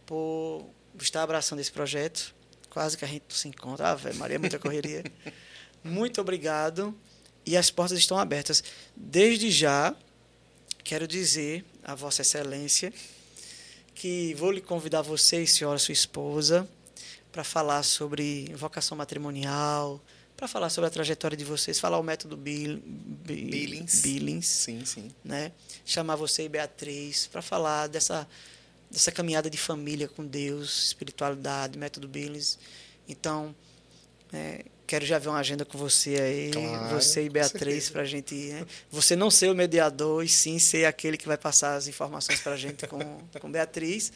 por 0.06 0.66
estar 1.00 1.22
abraçando 1.22 1.60
esse 1.60 1.72
projeto. 1.72 2.34
Quase 2.70 2.98
que 2.98 3.04
a 3.04 3.08
gente 3.08 3.26
se 3.30 3.50
encontra. 3.50 3.90
Ah, 3.90 3.96
velho, 3.96 4.16
Maria, 4.16 4.40
muita 4.40 4.58
correria. 4.58 5.04
muito 5.84 6.22
obrigado. 6.22 6.98
E 7.46 7.58
as 7.58 7.70
portas 7.70 7.98
estão 7.98 8.18
abertas. 8.18 8.64
Desde 8.96 9.52
já, 9.52 9.94
quero 10.82 11.06
dizer 11.06 11.66
a 11.84 11.94
Vossa 11.94 12.22
Excelência 12.22 12.94
que 13.94 14.34
vou 14.36 14.52
lhe 14.52 14.62
convidar 14.62 15.02
você, 15.02 15.46
senhora, 15.46 15.78
sua 15.78 15.92
esposa, 15.92 16.68
para 17.32 17.44
falar 17.44 17.84
sobre 17.84 18.52
vocação 18.56 18.98
matrimonial, 18.98 20.02
para 20.42 20.48
falar 20.48 20.72
sobre 20.72 20.88
a 20.88 20.90
trajetória 20.90 21.38
de 21.38 21.46
vocês, 21.46 21.80
falar 21.80 22.00
o 22.00 22.04
método 22.04 22.36
Bill, 22.36 22.82
Billings. 22.84 24.02
Billings. 24.02 24.48
Sim, 24.48 24.84
sim. 24.84 25.12
Né? 25.24 25.52
Chamar 25.86 26.16
você 26.16 26.46
e 26.46 26.50
Beatriz 26.50 27.28
para 27.28 27.44
falar 27.44 27.86
dessa, 27.86 28.28
dessa 28.90 29.12
caminhada 29.12 29.52
de 29.52 29.58
família 29.60 30.08
com 30.08 30.26
Deus, 30.26 30.86
espiritualidade, 30.86 31.78
método 31.78 32.08
Billings. 32.08 32.58
Então, 33.08 33.54
é, 34.34 34.66
quero 34.88 35.06
já 35.06 35.20
ver 35.20 35.30
uma 35.30 35.38
agenda 35.38 35.64
com 35.64 35.78
você 35.78 36.20
aí, 36.20 36.50
claro, 36.52 36.96
você 36.96 37.24
e 37.24 37.30
Beatriz, 37.30 37.92
para 37.92 38.02
a 38.02 38.06
gente. 38.06 38.34
Né? 38.34 38.66
Você 38.90 39.16
não 39.16 39.30
ser 39.30 39.52
o 39.52 39.54
mediador, 39.54 40.24
e 40.24 40.28
sim 40.28 40.58
ser 40.58 40.86
aquele 40.86 41.18
que 41.18 41.28
vai 41.28 41.38
passar 41.38 41.76
as 41.76 41.88
informações 41.88 42.40
para 42.40 42.54
a 42.54 42.58
gente 42.58 42.88
com, 42.88 43.00
com 43.40 43.52
Beatriz. 43.52 44.12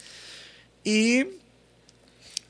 E, 0.83 1.37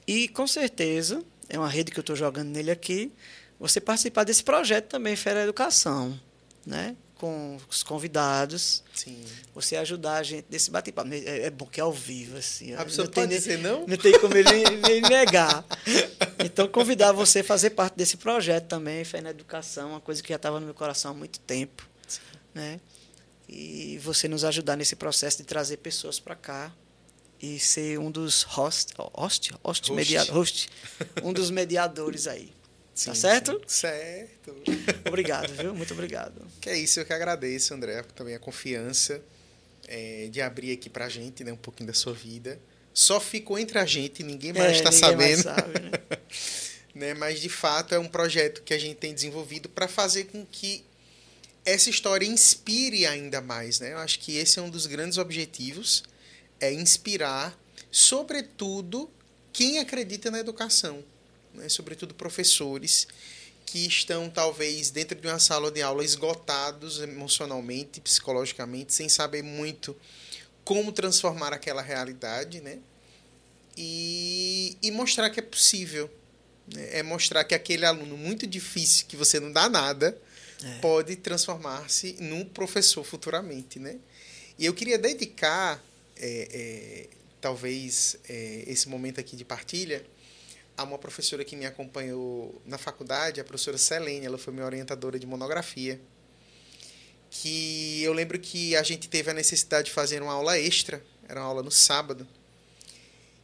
e 0.07 0.29
com 0.29 0.47
certeza, 0.47 1.21
é 1.49 1.59
uma 1.59 1.69
rede 1.69 1.91
que 1.91 1.99
eu 1.99 2.03
estou 2.03 2.15
jogando 2.15 2.47
nele 2.47 2.71
aqui, 2.71 3.11
você 3.59 3.79
participar 3.79 4.23
desse 4.23 4.43
projeto 4.43 4.87
também, 4.87 5.15
Fera 5.15 5.43
Educação. 5.43 6.19
Né? 6.65 6.95
com 7.15 7.57
os 7.69 7.81
convidados. 7.81 8.83
Sim. 8.93 9.23
Você 9.53 9.75
ajudar 9.77 10.17
a 10.17 10.23
gente 10.23 10.45
nesse 10.49 10.69
bate-papo. 10.69 11.11
É, 11.11 11.45
é, 11.45 11.49
bom 11.49 11.65
que 11.65 11.79
é 11.79 11.83
ao 11.83 11.91
vivo, 11.91 12.37
assim. 12.37 12.73
A 12.73 12.85
pessoa 12.85 13.07
pode 13.07 13.29
tem, 13.29 13.37
dizer 13.37 13.57
não? 13.57 13.85
Não 13.87 13.97
tem 13.97 14.19
como 14.19 14.35
ele, 14.35 14.49
ele 14.49 15.01
negar. 15.01 15.65
Então, 16.43 16.67
convidar 16.67 17.11
você 17.11 17.39
a 17.39 17.43
fazer 17.43 17.71
parte 17.71 17.95
desse 17.95 18.17
projeto 18.17 18.67
também, 18.67 19.03
Fé 19.03 19.21
na 19.21 19.29
Educação, 19.29 19.91
uma 19.91 20.01
coisa 20.01 20.21
que 20.21 20.29
já 20.29 20.35
estava 20.35 20.59
no 20.59 20.65
meu 20.65 20.75
coração 20.75 21.11
há 21.11 21.13
muito 21.13 21.39
tempo. 21.39 21.87
Sim. 22.07 22.19
Né? 22.53 22.79
E 23.47 23.97
você 24.03 24.27
nos 24.27 24.43
ajudar 24.43 24.75
nesse 24.75 24.95
processo 24.95 25.37
de 25.37 25.43
trazer 25.43 25.77
pessoas 25.77 26.19
para 26.19 26.35
cá 26.35 26.71
e 27.41 27.59
ser 27.59 27.99
um 27.99 28.11
dos 28.11 28.43
host, 28.43 28.93
host, 28.97 29.51
host, 29.51 29.51
host. 29.63 29.93
Media, 29.93 30.23
host 30.23 30.69
um 31.23 31.31
dos 31.31 31.49
mediadores 31.49 32.27
aí. 32.27 32.51
Sim, 32.95 33.09
tá 33.09 33.15
certo? 33.15 33.51
Sim. 33.67 33.89
Certo. 33.89 34.55
Obrigado, 35.05 35.53
viu? 35.53 35.75
Muito 35.75 35.93
obrigado. 35.93 36.41
Que 36.61 36.69
é 36.69 36.77
isso, 36.77 37.01
eu 37.01 37.05
que 37.05 37.11
agradeço, 37.11 37.73
André, 37.73 38.01
também 38.15 38.33
a 38.33 38.39
confiança 38.39 39.21
é, 39.85 40.29
de 40.31 40.41
abrir 40.41 40.71
aqui 40.71 40.89
pra 40.89 41.09
gente, 41.09 41.43
né, 41.43 41.51
um 41.51 41.57
pouquinho 41.57 41.87
da 41.87 41.93
sua 41.93 42.13
vida. 42.13 42.57
Só 42.93 43.19
ficou 43.19 43.59
entre 43.59 43.77
a 43.77 43.85
gente, 43.85 44.23
ninguém 44.23 44.53
mais 44.53 44.77
está 44.77 44.89
é, 44.89 44.93
sabendo. 44.93 45.43
Mais 45.43 45.57
sabe, 45.57 45.79
né? 45.81 45.91
né? 46.95 47.13
Mas 47.13 47.41
de 47.41 47.49
fato 47.49 47.93
é 47.93 47.99
um 47.99 48.07
projeto 48.07 48.63
que 48.63 48.73
a 48.73 48.77
gente 48.79 48.95
tem 48.95 49.13
desenvolvido 49.13 49.67
para 49.67 49.89
fazer 49.89 50.25
com 50.25 50.45
que 50.45 50.85
essa 51.65 51.89
história 51.89 52.25
inspire 52.25 53.05
ainda 53.05 53.41
mais, 53.41 53.81
né? 53.81 53.91
Eu 53.91 53.97
acho 53.97 54.19
que 54.19 54.37
esse 54.37 54.57
é 54.57 54.61
um 54.61 54.69
dos 54.69 54.87
grandes 54.87 55.17
objetivos, 55.17 56.05
é 56.61 56.71
inspirar, 56.71 57.59
sobretudo, 57.91 59.09
quem 59.51 59.79
acredita 59.79 60.31
na 60.31 60.39
educação 60.39 61.03
né, 61.55 61.69
sobretudo 61.69 62.13
professores, 62.13 63.07
que 63.65 63.87
estão 63.87 64.29
talvez 64.29 64.91
dentro 64.91 65.19
de 65.19 65.27
uma 65.27 65.39
sala 65.39 65.71
de 65.71 65.81
aula 65.81 66.03
esgotados 66.03 66.99
emocionalmente, 66.99 67.99
psicologicamente, 67.99 68.93
sem 68.93 69.09
saber 69.09 69.41
muito 69.41 69.95
como 70.63 70.91
transformar 70.91 71.51
aquela 71.51 71.81
realidade, 71.81 72.61
né? 72.61 72.79
E, 73.77 74.77
e 74.81 74.91
mostrar 74.91 75.29
que 75.29 75.39
é 75.39 75.43
possível. 75.43 76.09
Né? 76.73 76.99
É 76.99 77.03
mostrar 77.03 77.43
que 77.43 77.53
aquele 77.53 77.85
aluno 77.85 78.17
muito 78.17 78.47
difícil, 78.47 79.05
que 79.07 79.17
você 79.17 79.39
não 79.39 79.51
dá 79.51 79.67
nada, 79.67 80.17
é. 80.63 80.79
pode 80.79 81.15
transformar-se 81.17 82.15
num 82.19 82.45
professor 82.45 83.03
futuramente, 83.03 83.79
né? 83.79 83.97
E 84.57 84.65
eu 84.65 84.73
queria 84.73 84.97
dedicar, 84.97 85.83
é, 86.15 86.47
é, 86.51 87.07
talvez, 87.41 88.15
é, 88.29 88.63
esse 88.67 88.87
momento 88.87 89.19
aqui 89.19 89.35
de 89.35 89.43
partilha 89.43 90.05
a 90.77 90.83
uma 90.83 90.97
professora 90.97 91.45
que 91.45 91.55
me 91.55 91.65
acompanhou 91.65 92.61
na 92.65 92.77
faculdade, 92.77 93.39
a 93.39 93.43
professora 93.43 93.77
Selene, 93.77 94.25
ela 94.25 94.37
foi 94.37 94.53
minha 94.53 94.65
orientadora 94.65 95.17
de 95.17 95.25
monografia. 95.25 95.99
Que 97.29 98.01
eu 98.03 98.13
lembro 98.13 98.39
que 98.39 98.75
a 98.75 98.83
gente 98.83 99.07
teve 99.07 99.31
a 99.31 99.33
necessidade 99.33 99.87
de 99.87 99.91
fazer 99.91 100.21
uma 100.21 100.33
aula 100.33 100.59
extra, 100.59 101.03
era 101.27 101.39
uma 101.39 101.47
aula 101.47 101.63
no 101.63 101.71
sábado. 101.71 102.27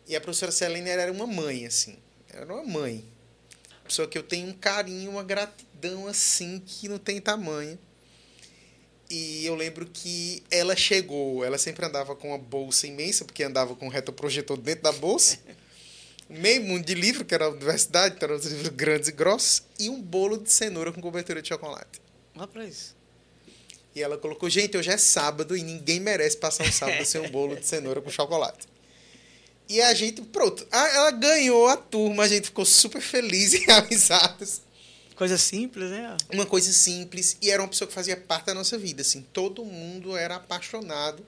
E 0.08 0.16
a 0.16 0.22
professora 0.22 0.52
Selene 0.52 0.90
era 0.90 1.12
uma 1.12 1.26
mãe, 1.26 1.66
assim. 1.66 1.98
Era 2.30 2.46
uma 2.46 2.64
mãe. 2.64 3.04
Uma 3.80 3.88
pessoa 3.88 4.08
que 4.08 4.18
eu 4.18 4.24
tenho 4.24 4.48
um 4.48 4.54
carinho, 4.54 5.12
uma 5.12 5.24
gratidão, 5.24 6.08
assim, 6.08 6.60
que 6.60 6.88
não 6.88 6.98
tem 6.98 7.22
tamanho. 7.22 7.78
E 9.10 9.46
eu 9.46 9.56
lembro 9.56 9.86
que 9.86 10.42
ela 10.50 10.76
chegou, 10.76 11.44
ela 11.44 11.58
sempre 11.58 11.86
andava 11.86 12.16
com 12.16 12.30
uma 12.30 12.38
bolsa 12.38 12.88
imensa, 12.88 13.26
porque 13.26 13.44
andava 13.44 13.76
com 13.76 13.88
um 13.88 13.90
retroprojetor 13.90 14.58
dentro 14.58 14.84
da 14.84 14.92
bolsa. 14.92 15.38
meio 16.32 16.64
mundo 16.64 16.86
de 16.86 16.94
livro, 16.94 17.26
que 17.26 17.34
era 17.34 17.46
a 17.46 17.50
universidade, 17.50 18.16
que 18.16 18.24
eram 18.24 18.36
os 18.36 18.46
livros 18.46 18.70
grandes 18.70 19.10
e 19.10 19.12
grossos, 19.12 19.64
e 19.80 19.90
um 19.90 20.02
bolo 20.02 20.38
de 20.38 20.52
cenoura 20.52 20.92
com 20.92 21.02
cobertura 21.02 21.42
de 21.42 21.48
chocolate. 21.48 22.02
Olha 22.36 22.48
pra 22.48 22.66
isso. 22.66 22.96
E 23.94 24.02
ela 24.02 24.18
colocou, 24.18 24.50
gente, 24.50 24.78
hoje 24.78 24.90
é 24.90 24.98
sábado 24.98 25.56
e 25.56 25.62
ninguém 25.62 26.00
merece 26.00 26.38
passar 26.38 26.66
um 26.66 26.72
sábado 26.72 27.04
sem 27.06 27.20
um 27.20 27.30
bolo 27.30 27.56
de 27.56 27.66
cenoura 27.66 28.02
com 28.02 28.10
chocolate. 28.10 28.68
E 29.68 29.82
a 29.82 29.94
gente, 29.94 30.22
pronto, 30.22 30.66
ela 30.72 31.12
ganhou 31.12 31.68
a 31.68 31.78
turma, 31.78 32.24
a 32.24 32.28
gente 32.28 32.46
ficou 32.46 32.66
super 32.66 33.02
feliz 33.02 33.54
e 33.56 33.70
avisados. 33.72 34.62
Coisa 35.16 35.38
simples, 35.38 35.92
né? 35.92 36.18
Uma 36.34 36.46
coisa 36.46 36.72
simples, 36.72 37.38
e 37.42 37.52
era 37.52 37.62
uma 37.62 37.68
pessoa 37.68 37.88
que 37.88 37.94
fazia 37.94 38.18
parte 38.18 38.48
da 38.48 38.54
nossa 38.54 38.78
vida, 38.78 39.02
assim, 39.02 39.22
todo 39.34 39.64
mundo 39.64 40.18
era 40.18 40.36
apaixonado 40.36 41.24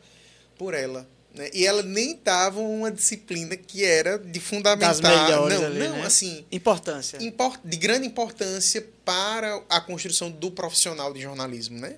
por 0.57 0.73
ela. 0.73 1.07
Né? 1.33 1.49
E 1.51 1.65
ela 1.65 1.81
nem 1.81 2.19
dava 2.23 2.59
uma 2.59 2.91
disciplina 2.91 3.57
que 3.57 3.83
era 3.83 4.19
de 4.19 4.39
fundamental. 4.39 5.49
não, 5.49 5.65
ali, 5.65 5.79
não, 5.79 5.97
né? 5.97 6.05
assim. 6.05 6.45
Importância. 6.51 7.17
Import, 7.21 7.59
de 7.63 7.77
grande 7.77 8.05
importância 8.05 8.87
para 9.03 9.61
a 9.67 9.81
construção 9.81 10.29
do 10.29 10.51
profissional 10.51 11.11
de 11.11 11.21
jornalismo, 11.21 11.79
né? 11.79 11.95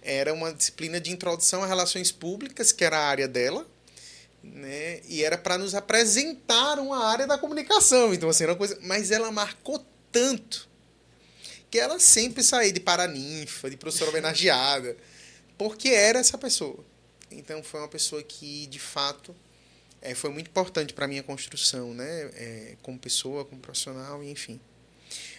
Era 0.00 0.32
uma 0.32 0.52
disciplina 0.54 0.98
de 0.98 1.10
introdução 1.10 1.62
a 1.62 1.66
relações 1.66 2.10
públicas, 2.10 2.72
que 2.72 2.82
era 2.82 2.98
a 2.98 3.06
área 3.06 3.28
dela, 3.28 3.66
né? 4.42 5.00
E 5.06 5.22
era 5.22 5.36
para 5.36 5.58
nos 5.58 5.74
apresentar 5.74 6.78
uma 6.78 7.04
área 7.04 7.26
da 7.26 7.36
comunicação. 7.36 8.14
Então, 8.14 8.30
assim, 8.30 8.44
era 8.44 8.52
uma 8.52 8.58
coisa. 8.58 8.78
Mas 8.82 9.10
ela 9.10 9.30
marcou 9.30 9.84
tanto 10.10 10.66
que 11.70 11.78
ela 11.78 12.00
sempre 12.00 12.42
saía 12.42 12.72
de 12.72 12.80
paraninfa, 12.80 13.68
de 13.68 13.76
professora 13.76 14.10
homenageada, 14.10 14.96
porque 15.58 15.90
era 15.90 16.18
essa 16.18 16.38
pessoa. 16.38 16.82
Então 17.30 17.62
foi 17.62 17.80
uma 17.80 17.88
pessoa 17.88 18.22
que, 18.22 18.66
de 18.66 18.78
fato, 18.78 19.34
é, 20.00 20.14
foi 20.14 20.30
muito 20.30 20.48
importante 20.48 20.92
para 20.92 21.04
a 21.04 21.08
minha 21.08 21.22
construção, 21.22 21.92
né? 21.94 22.30
É, 22.34 22.76
como 22.82 22.98
pessoa, 22.98 23.44
como 23.44 23.60
profissional, 23.60 24.22
enfim. 24.22 24.60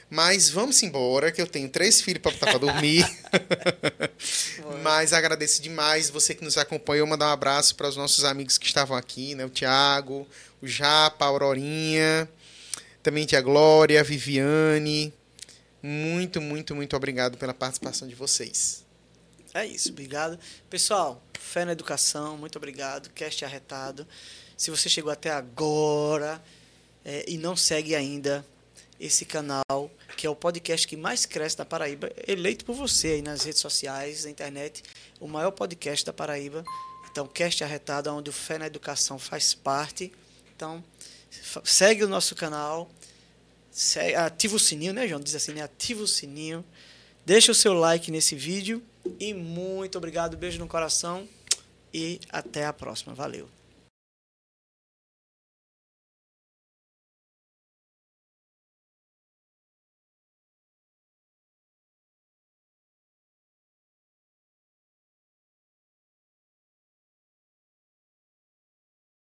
Mas 0.10 0.49
vamos 0.49 0.82
embora, 0.82 1.32
que 1.32 1.40
eu 1.40 1.45
tenho 1.45 1.70
três 1.70 2.02
filhos 2.02 2.22
para 2.22 2.32
botar 2.32 2.48
para 2.48 2.57
dormir. 2.57 3.06
Mas 4.82 5.14
agradeço 5.14 5.61
demais 5.61 6.10
você 6.10 6.34
que 6.34 6.44
nos 6.44 6.57
acompanhou. 6.57 7.06
Mandar 7.06 7.28
um 7.28 7.34
abraço 7.34 7.76
para 7.76 7.88
os 7.88 7.95
nossos 7.95 8.24
amigos 8.24 8.57
que 8.57 8.66
estavam 8.66 8.98
aqui, 8.98 9.36
né? 9.36 9.45
O 9.45 9.49
Tiago, 9.49 10.28
o 10.61 10.68
Japa, 10.68 11.26
a 11.26 11.28
Aurorinha, 11.28 12.28
também 13.03 13.26
tia 13.26 13.40
Glória, 13.40 13.99
a 13.99 14.03
Viviane. 14.03 15.14
Muito, 15.82 16.41
muito, 16.41 16.76
muito 16.76 16.95
obrigado 16.95 17.38
pela 17.38 17.53
participação 17.53 18.07
de 18.07 18.16
vocês. 18.16 18.84
É 19.53 19.66
isso, 19.66 19.90
obrigado. 19.90 20.40
Pessoal, 20.70 21.24
fé 21.40 21.66
na 21.66 21.72
educação, 21.72 22.38
muito 22.38 22.57
obrigado. 22.57 23.10
Cast 23.11 23.44
arretado. 23.44 24.06
Se 24.57 24.70
você 24.70 24.90
chegou 24.90 25.11
até 25.11 25.32
agora 25.32 26.41
é, 27.03 27.26
e 27.28 27.38
não 27.38 27.56
segue 27.56 27.95
ainda 27.95 28.45
esse 28.99 29.26
canal, 29.26 29.90
que 30.18 30.28
é 30.28 30.30
o 30.30 30.36
podcast 30.36 30.86
que 30.86 30.98
mais 30.98 31.26
cresce 31.26 31.57
da 31.57 31.66
Paraíba, 31.66 32.11
eleito 32.28 32.66
por 32.66 32.76
você 32.76 33.07
aí 33.07 33.22
nas 33.22 33.44
redes 33.45 33.61
sociais, 33.61 34.26
na 34.26 34.30
internet, 34.30 34.84
o 35.20 35.28
maior 35.28 35.52
podcast 35.52 36.06
da 36.06 36.11
Paraíba. 36.11 36.64
Então, 37.10 37.26
Cast 37.26 37.64
Arretado, 37.64 38.14
onde 38.14 38.30
o 38.30 38.34
Fé 38.34 38.57
na 38.57 38.68
Educação 38.68 39.18
faz 39.18 39.53
parte. 39.53 40.11
Então, 40.56 40.84
segue 41.64 42.03
o 42.03 42.10
nosso 42.10 42.36
canal, 42.36 42.91
ativa 44.18 44.57
o 44.57 44.60
sininho, 44.60 44.94
né, 44.94 45.07
João? 45.07 45.22
Diz 45.22 45.34
assim, 45.34 45.53
né? 45.53 45.61
Ativa 45.61 46.03
o 46.03 46.07
sininho. 46.07 46.64
Deixa 47.26 47.52
o 47.52 47.56
seu 47.56 47.74
like 47.74 48.11
nesse 48.11 48.36
vídeo 48.36 48.84
e 49.19 49.34
muito 49.34 49.98
obrigado, 49.98 50.38
beijo 50.38 50.60
no 50.60 50.68
coração 50.68 51.27
e 51.94 52.19
até 52.30 52.65
a 52.65 52.73
próxima. 52.73 53.14
Valeu. 53.14 53.59